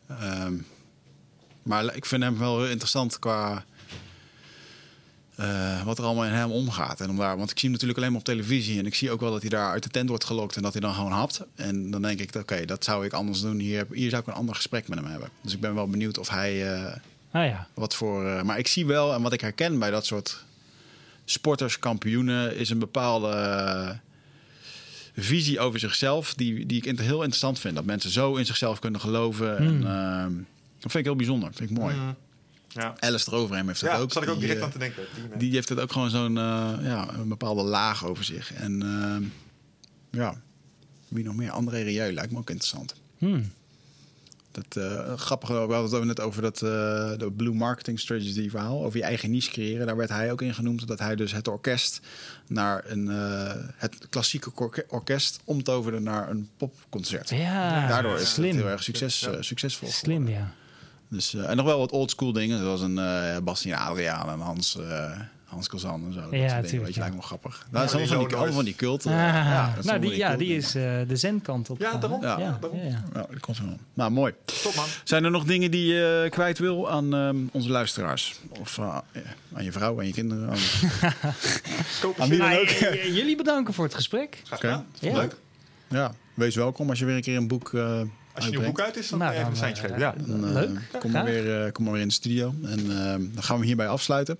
Ehm, 0.07 0.53
maar 1.67 1.95
ik 1.95 2.05
vind 2.05 2.23
hem 2.23 2.37
wel 2.37 2.57
heel 2.59 2.69
interessant 2.69 3.19
qua 3.19 3.65
eh, 5.35 5.83
wat 5.83 5.97
er 5.97 6.03
allemaal 6.03 6.25
in 6.25 6.31
hem 6.31 6.51
omgaat. 6.51 7.01
En 7.01 7.09
om 7.09 7.17
daar, 7.17 7.37
want 7.37 7.51
ik 7.51 7.59
zie 7.59 7.69
hem 7.69 7.71
natuurlijk 7.71 7.97
alleen 7.99 8.11
maar 8.11 8.19
op 8.19 8.25
televisie. 8.25 8.79
En 8.79 8.85
ik 8.85 8.95
zie 8.95 9.11
ook 9.11 9.19
wel 9.19 9.31
dat 9.31 9.41
hij 9.41 9.49
daar 9.49 9.71
uit 9.71 9.83
de 9.83 9.89
tent 9.89 10.09
wordt 10.09 10.23
gelokt 10.23 10.55
en 10.55 10.61
dat 10.61 10.71
hij 10.71 10.81
dan 10.81 10.93
gewoon 10.93 11.11
hapt. 11.11 11.41
En 11.55 11.91
dan 11.91 12.01
denk 12.01 12.19
ik, 12.19 12.35
oké, 12.35 12.65
dat 12.65 12.83
zou 12.83 13.05
ik 13.05 13.13
anders 13.13 13.41
doen. 13.41 13.59
Hier, 13.59 13.87
hier 13.91 14.09
zou 14.09 14.21
ik 14.21 14.27
een 14.27 14.33
ander 14.33 14.55
gesprek 14.55 14.87
met 14.87 14.99
hem 14.99 15.07
hebben. 15.07 15.29
Dus 15.41 15.53
ik 15.53 15.59
ben 15.59 15.75
wel 15.75 15.87
benieuwd 15.89 16.17
of 16.17 16.29
hij 16.29 16.73
eh, 16.75 16.95
Ah 17.31 17.45
ja. 17.45 17.67
wat 17.73 17.95
voor. 17.95 18.25
eh, 18.27 18.41
maar 18.41 18.57
ik 18.59 18.67
zie 18.67 18.85
wel, 18.85 19.13
en 19.13 19.21
wat 19.21 19.33
ik 19.33 19.41
herken 19.41 19.79
bij 19.79 19.91
dat 19.91 20.05
soort 20.05 20.43
sporters, 21.25 21.79
kampioenen, 21.79 22.55
is 22.57 22.69
een 22.69 22.79
bepaalde 22.79 23.99
visie 25.15 25.59
over 25.59 25.79
zichzelf. 25.79 26.33
Die, 26.33 26.65
die 26.65 26.77
ik 26.85 26.99
heel 26.99 27.17
interessant 27.17 27.59
vind. 27.59 27.75
Dat 27.75 27.85
mensen 27.85 28.09
zo 28.11 28.35
in 28.35 28.45
zichzelf 28.45 28.79
kunnen 28.79 29.01
geloven. 29.01 29.57
En, 29.57 29.87
ehm, 29.87 30.33
dat 30.79 30.91
vind 30.91 30.95
ik 30.95 31.03
heel 31.05 31.15
bijzonder. 31.15 31.49
vind 31.53 31.69
ik 31.69 31.77
mooi. 31.77 31.95
mm, 31.95 32.15
ja, 32.67 32.95
Alistair 32.99 33.37
Overeem 33.37 33.67
heeft 33.67 33.81
dat 33.81 33.89
ja 33.91 33.97
ook. 33.97 34.11
zat 34.11 34.23
ik 34.23 34.29
ook 34.29 34.39
Die, 34.39 34.43
direct 34.47 34.59
eh, 34.59 34.65
aan 34.65 34.71
te 34.71 34.77
denken. 34.79 35.03
Die, 35.29 35.37
die 35.37 35.51
heeft 35.51 35.69
het 35.69 35.79
ook 35.79 35.91
gewoon 35.91 36.09
zo'n 36.09 36.37
eh, 36.37 36.73
ja, 36.81 37.13
een 37.13 37.27
bepaalde 37.27 37.63
laag 37.63 38.05
over 38.05 38.23
zich. 38.23 38.53
En 38.53 38.81
ehm, 38.81 39.23
ja, 40.21 40.41
wie 41.07 41.23
nog 41.23 41.35
meer? 41.35 41.51
André 41.51 41.81
Rieu 41.81 42.13
lijkt 42.13 42.31
me 42.31 42.37
ook 42.37 42.49
interessant. 42.49 42.95
Hmm. 43.17 43.51
Dat 44.51 44.83
eh 44.83 45.13
grappig, 45.17 45.49
we 45.49 45.55
hadden 45.55 45.91
het 45.97 46.03
net 46.03 46.19
over 46.19 46.41
dat 46.41 46.55
eh, 46.55 46.59
de 47.17 47.31
Blue 47.35 47.53
Marketing 47.53 47.99
Strategy 47.99 48.49
verhaal, 48.49 48.83
over 48.85 48.97
je 48.99 49.03
eigen 49.05 49.31
niche 49.31 49.51
creëren. 49.51 49.85
Daar 49.87 49.97
werd 49.97 50.09
hij 50.09 50.31
ook 50.31 50.41
in 50.41 50.53
genoemd 50.53 50.87
dat 50.87 50.99
hij 50.99 51.15
dus 51.15 51.31
het 51.31 51.47
orkest 51.47 51.99
naar 52.47 52.83
een 52.87 53.09
eh, 53.09 53.53
het 53.75 54.07
klassieke 54.09 54.51
orke- 54.55 54.85
orkest 54.89 55.39
omtoverde 55.43 55.99
naar 55.99 56.29
een 56.29 56.49
popconcert. 56.57 57.29
Ja, 57.29 57.87
Daardoor 57.87 58.19
is 58.19 58.33
slim. 58.33 58.47
het 58.47 58.55
heel 58.55 58.69
erg 58.69 58.83
succes, 58.83 59.19
Ja. 59.19 59.41
succesvol. 59.41 59.89
Slim, 59.89 60.25
geworden. 60.25 60.43
ja. 60.43 60.53
Dus, 61.09 61.33
eh, 61.33 61.49
en 61.49 61.55
nog 61.57 61.65
wel 61.65 61.79
wat 61.79 61.91
oldschool 61.91 62.31
dingen, 62.33 62.59
zoals 62.59 62.81
een 62.81 62.97
eh 62.97 63.37
Bastien 63.43 63.75
Adriaan 63.75 64.29
en 64.29 64.39
Hans, 64.39 64.77
eh 64.77 65.11
Hans 65.45 65.67
Kozan 65.67 66.05
en 66.05 66.13
zo. 66.13 66.19
Dat 66.21 66.31
dingen, 66.31 66.49
tuurlijk, 66.49 66.71
weet 66.71 66.71
je, 66.71 66.79
ja. 66.93 66.99
lijkt 66.99 67.09
me 67.15 67.19
wel 67.19 67.21
grappig. 67.21 67.67
Dat 67.71 67.83
is 67.83 67.91
die 67.91 67.99
allemaal 67.99 68.07
van 68.07 68.17
die, 68.17 68.17
Lono's. 68.17 68.33
allemaal 68.33 68.53
van 68.55 68.65
die 68.65 68.75
cult. 68.75 69.05
Ah, 69.05 69.11
ja, 69.13 69.69
dat 69.69 69.77
is 69.83 69.85
nou, 69.85 69.99
die, 69.99 70.15
ja, 70.15 70.27
cult 70.27 70.39
die 70.39 70.47
dingen. 70.47 70.63
is 70.63 70.75
eh, 70.75 71.07
de 71.07 71.15
zenkant 71.15 71.69
op. 71.69 71.79
Ja, 71.79 71.97
daarom. 71.97 72.21
Ja. 72.21 72.39
Ja, 72.39 72.57
daarom. 72.61 72.79
ja, 72.79 72.85
ja. 72.85 73.03
Ja, 73.13 73.25
dat 73.31 73.39
komt 73.39 73.59
wel. 73.59 73.77
Nou, 73.93 74.11
mooi. 74.11 74.33
Top 74.63 74.75
man. 74.75 74.85
Zijn 75.03 75.23
er 75.23 75.31
nog 75.31 75.43
dingen 75.43 75.71
die 75.71 75.85
je 75.93 76.27
kwijt 76.29 76.59
wil 76.59 76.89
aan 76.89 77.13
ehm, 77.13 77.37
onze 77.51 77.69
luisteraars? 77.69 78.39
Of 78.59 78.79
aan 79.53 79.63
je 79.63 79.71
vrouw, 79.71 79.99
aan 79.99 80.05
je 80.07 80.13
kinderen? 80.13 80.49
Aan... 80.49 80.57
Wie 82.29 82.37
dan 82.37 82.49
Nou, 82.49 82.59
ook? 82.61 82.69
jullie 83.19 83.35
bedanken 83.37 83.73
voor 83.73 83.85
het 83.85 83.95
gesprek. 83.95 84.41
Graag 84.43 84.59
Oké. 84.59 84.67
gedaan. 84.67 84.85
Ja. 84.99 85.13
Leuk. 85.13 85.35
Ja, 85.89 86.13
wees 86.33 86.55
welkom 86.55 86.89
als 86.89 86.99
je 86.99 87.05
weer 87.05 87.15
een 87.15 87.21
keer 87.21 87.37
een 87.37 87.47
boek 87.47 87.73
eh 87.73 88.01
Als 88.37 88.45
je 88.47 88.57
een 88.57 88.65
boek 88.65 88.79
uit 88.81 88.97
is, 88.97 89.09
dan 89.09 89.19
Nou, 89.19 89.31
even 89.31 89.43
dan, 89.43 89.51
een 89.51 89.57
seintje 89.57 89.83
eh, 89.83 89.89
geven. 89.93 90.05
Ja. 90.05 90.15
Dan, 90.25 90.45
eh, 90.47 90.53
Leuk, 90.53 90.79
kom, 90.99 91.11
maar 91.11 91.23
weer, 91.25 91.65
eh, 91.65 91.71
kom 91.71 91.83
maar 91.83 91.93
weer 91.93 92.01
in 92.01 92.07
de 92.07 92.13
studio. 92.13 92.53
En 92.63 92.79
ehm, 92.79 93.21
dan 93.33 93.43
gaan 93.43 93.59
we 93.59 93.65
hierbij 93.65 93.87
afsluiten. 93.87 94.37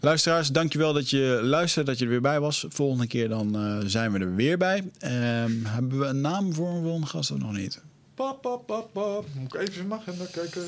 Luisteraars, 0.00 0.48
dankjewel 0.48 0.92
dat 0.92 1.10
je 1.10 1.40
luisterde, 1.42 1.90
dat 1.90 1.98
je 1.98 2.04
er 2.04 2.10
weer 2.10 2.20
bij 2.20 2.40
was. 2.40 2.66
Volgende 2.68 3.06
keer 3.06 3.28
dan 3.28 3.56
eh, 3.56 3.78
zijn 3.86 4.12
we 4.12 4.18
er 4.18 4.34
weer 4.34 4.58
bij. 4.58 4.90
Ehm, 4.98 5.64
hebben 5.64 5.98
we 5.98 6.06
een 6.06 6.20
naam 6.20 6.54
voor 6.54 6.68
een 6.68 6.82
volgende 6.82 7.06
gast 7.06 7.30
of 7.30 7.38
nog 7.38 7.52
niet? 7.52 7.80
Pap, 8.14 8.42
pap, 8.42 8.66
pap, 8.66 8.92
pap. 8.92 9.26
Moet 9.34 9.54
ik 9.54 9.60
even 9.60 9.80
in 9.80 9.88
mijn 9.88 10.00
agenda 10.00 10.24
kijken. 10.32 10.62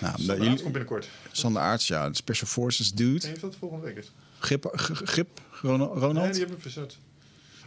Nou, 0.00 0.14
Sander 0.16 0.40
Aarts 0.48 0.60
komt 0.60 0.72
binnenkort. 0.72 1.08
Sander 1.32 1.62
Aarts, 1.62 1.86
ja, 1.86 2.08
de 2.08 2.16
Special 2.16 2.48
Forces 2.48 2.90
Ik 2.90 2.96
dude. 2.96 3.12
weet 3.12 3.22
niet 3.24 3.34
of 3.34 3.40
dat 3.40 3.56
volgende 3.58 3.84
week 3.84 3.96
is. 3.96 4.12
Grip, 4.38 4.70
Grip 5.04 5.40
Ronald? 5.62 6.14
Nee, 6.14 6.30
die 6.30 6.38
hebben 6.40 6.56
we 6.56 6.62
verzet. 6.62 6.96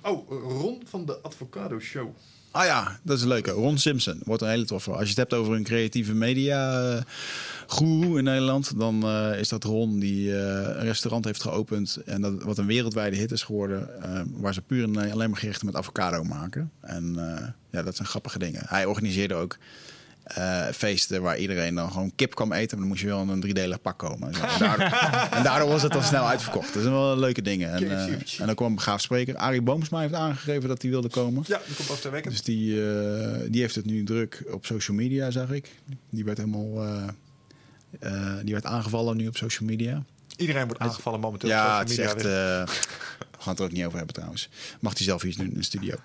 Oh, 0.02 0.30
Ron 0.30 0.82
van 0.90 1.06
de 1.06 1.20
Advocado 1.22 1.80
Show. 1.80 2.16
Ah 2.56 2.66
ja, 2.66 3.00
dat 3.04 3.18
is 3.18 3.24
een 3.24 3.28
leuke. 3.28 3.52
Ron 3.52 3.78
Simpson 3.78 4.22
wordt 4.24 4.42
een 4.42 4.50
hele 4.50 4.66
toffe. 4.66 4.92
Als 4.92 5.02
je 5.02 5.08
het 5.08 5.18
hebt 5.18 5.34
over 5.34 5.54
een 5.54 5.64
creatieve 5.64 6.14
media 6.14 7.04
guru 7.68 8.18
in 8.18 8.24
Nederland, 8.24 8.80
dan 8.80 9.04
eh, 9.04 9.40
is 9.40 9.50
dat 9.50 9.64
Ron 9.64 10.00
die 10.00 10.38
eh, 10.38 10.78
een 10.78 10.84
restaurant 10.86 11.26
heeft 11.26 11.42
geopend 11.42 12.00
en 12.06 12.22
dat 12.22 12.44
wat 12.44 12.58
een 12.58 12.66
wereldwijde 12.66 13.16
hit 13.16 13.32
is 13.32 13.44
geworden, 13.44 13.90
waar 14.38 14.54
ze 14.54 14.62
puur 14.62 14.84
en 14.84 15.12
alleen 15.12 15.30
maar 15.30 15.40
gerechten 15.40 15.66
met 15.66 15.76
avocado 15.76 16.24
maken. 16.24 16.72
En 16.82 17.16
ja, 17.70 17.84
dat 17.84 17.96
zijn 17.96 18.08
grappige 18.08 18.40
dingen. 18.40 18.62
Hij 18.66 18.86
organiseerde 18.86 19.34
ook 19.34 19.58
eh, 20.26 20.68
feesten 20.74 21.22
waar 21.22 21.38
iedereen 21.38 21.76
dan 21.76 21.92
gewoon 21.92 22.12
kip 22.16 22.36
kwam 22.36 22.52
eten, 22.54 22.70
maar 22.70 22.80
dan 22.80 22.88
moest 22.88 23.02
je 23.02 23.08
wel 23.08 23.22
in 23.22 23.30
een 23.30 23.40
driedelig 23.40 23.82
pak 23.82 23.98
komen. 23.98 24.28
En, 24.28 24.34
zo. 24.34 24.44
En 24.44 24.60
daardoor, 24.60 24.88
en 25.38 25.44
daardoor 25.44 25.70
was 25.70 25.82
het 25.82 25.92
dan 25.92 26.04
snel 26.04 26.28
uitverkocht. 26.28 26.74
Dat 26.74 26.82
zijn 26.82 26.94
wel 26.94 27.18
leuke 27.18 27.42
dingen. 27.42 27.74
En, 27.74 27.92
eh, 27.92 28.40
en 28.40 28.46
dan 28.46 28.56
kwam 28.56 28.70
een 28.70 28.76
begaafd 28.76 29.04
spreker. 29.04 29.36
Arie 29.36 29.62
Boomsma 29.62 30.00
heeft 30.00 30.14
aangegeven 30.14 30.70
dat 30.70 30.82
hij 30.82 30.92
wilde 30.92 31.10
komen. 31.10 31.44
Ja, 31.48 31.62
die 31.68 31.86
komt 31.86 32.00
twee 32.00 32.12
weken. 32.12 32.32
Dus 32.32 32.42
die, 32.42 32.90
eh, 32.90 33.40
die 33.50 33.62
heeft 33.62 33.76
het 33.76 33.86
nu 33.86 34.04
druk 34.04 34.44
op 34.52 34.66
social 34.66 34.98
media, 34.98 35.32
zag 35.32 35.50
ik. 35.52 35.72
Die 36.10 36.26
werd 36.26 36.38
helemaal 36.38 36.86
die 38.44 38.54
werd 38.54 38.66
aangevallen 38.66 39.18
nu 39.18 39.28
op 39.28 39.38
social 39.38 39.70
media. 39.70 40.04
Iedereen 40.38 40.66
wordt 40.66 40.80
aangevallen 40.80 41.20
momenteel 41.20 41.50
op 41.50 41.56
ja, 41.56 41.62
social 41.62 41.80
het 41.80 41.90
is 41.90 41.98
media. 41.98 42.14
echt. 42.14 42.70
eh, 42.70 42.76
we 43.32 43.42
gaan 43.42 43.52
het 43.52 43.60
er 43.60 43.66
ook 43.66 43.72
niet 43.72 43.86
over 43.86 43.98
hebben 43.98 44.16
trouwens. 44.16 44.50
Mag 44.80 44.94
hij 44.98 45.04
zelf 45.06 45.24
iets 45.24 45.38
doen 45.38 45.48
in 45.48 45.54
de 45.54 45.64
studio. 45.64 45.96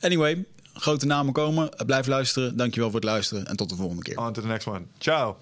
Anyway, 0.00 0.44
grote 0.80 1.06
namen 1.06 1.32
komen. 1.32 1.68
Blijf 1.86 2.06
luisteren. 2.06 2.56
Dankjewel 2.56 2.90
voor 2.90 3.00
het 3.00 3.08
luisteren 3.08 3.46
en 3.46 3.56
tot 3.56 3.68
de 3.68 3.76
volgende 3.76 4.02
keer. 4.02 4.18
On 4.18 4.32
to 4.32 4.40
the 4.40 4.46
next 4.46 4.66
one. 4.66 4.82
Ciao. 4.98 5.36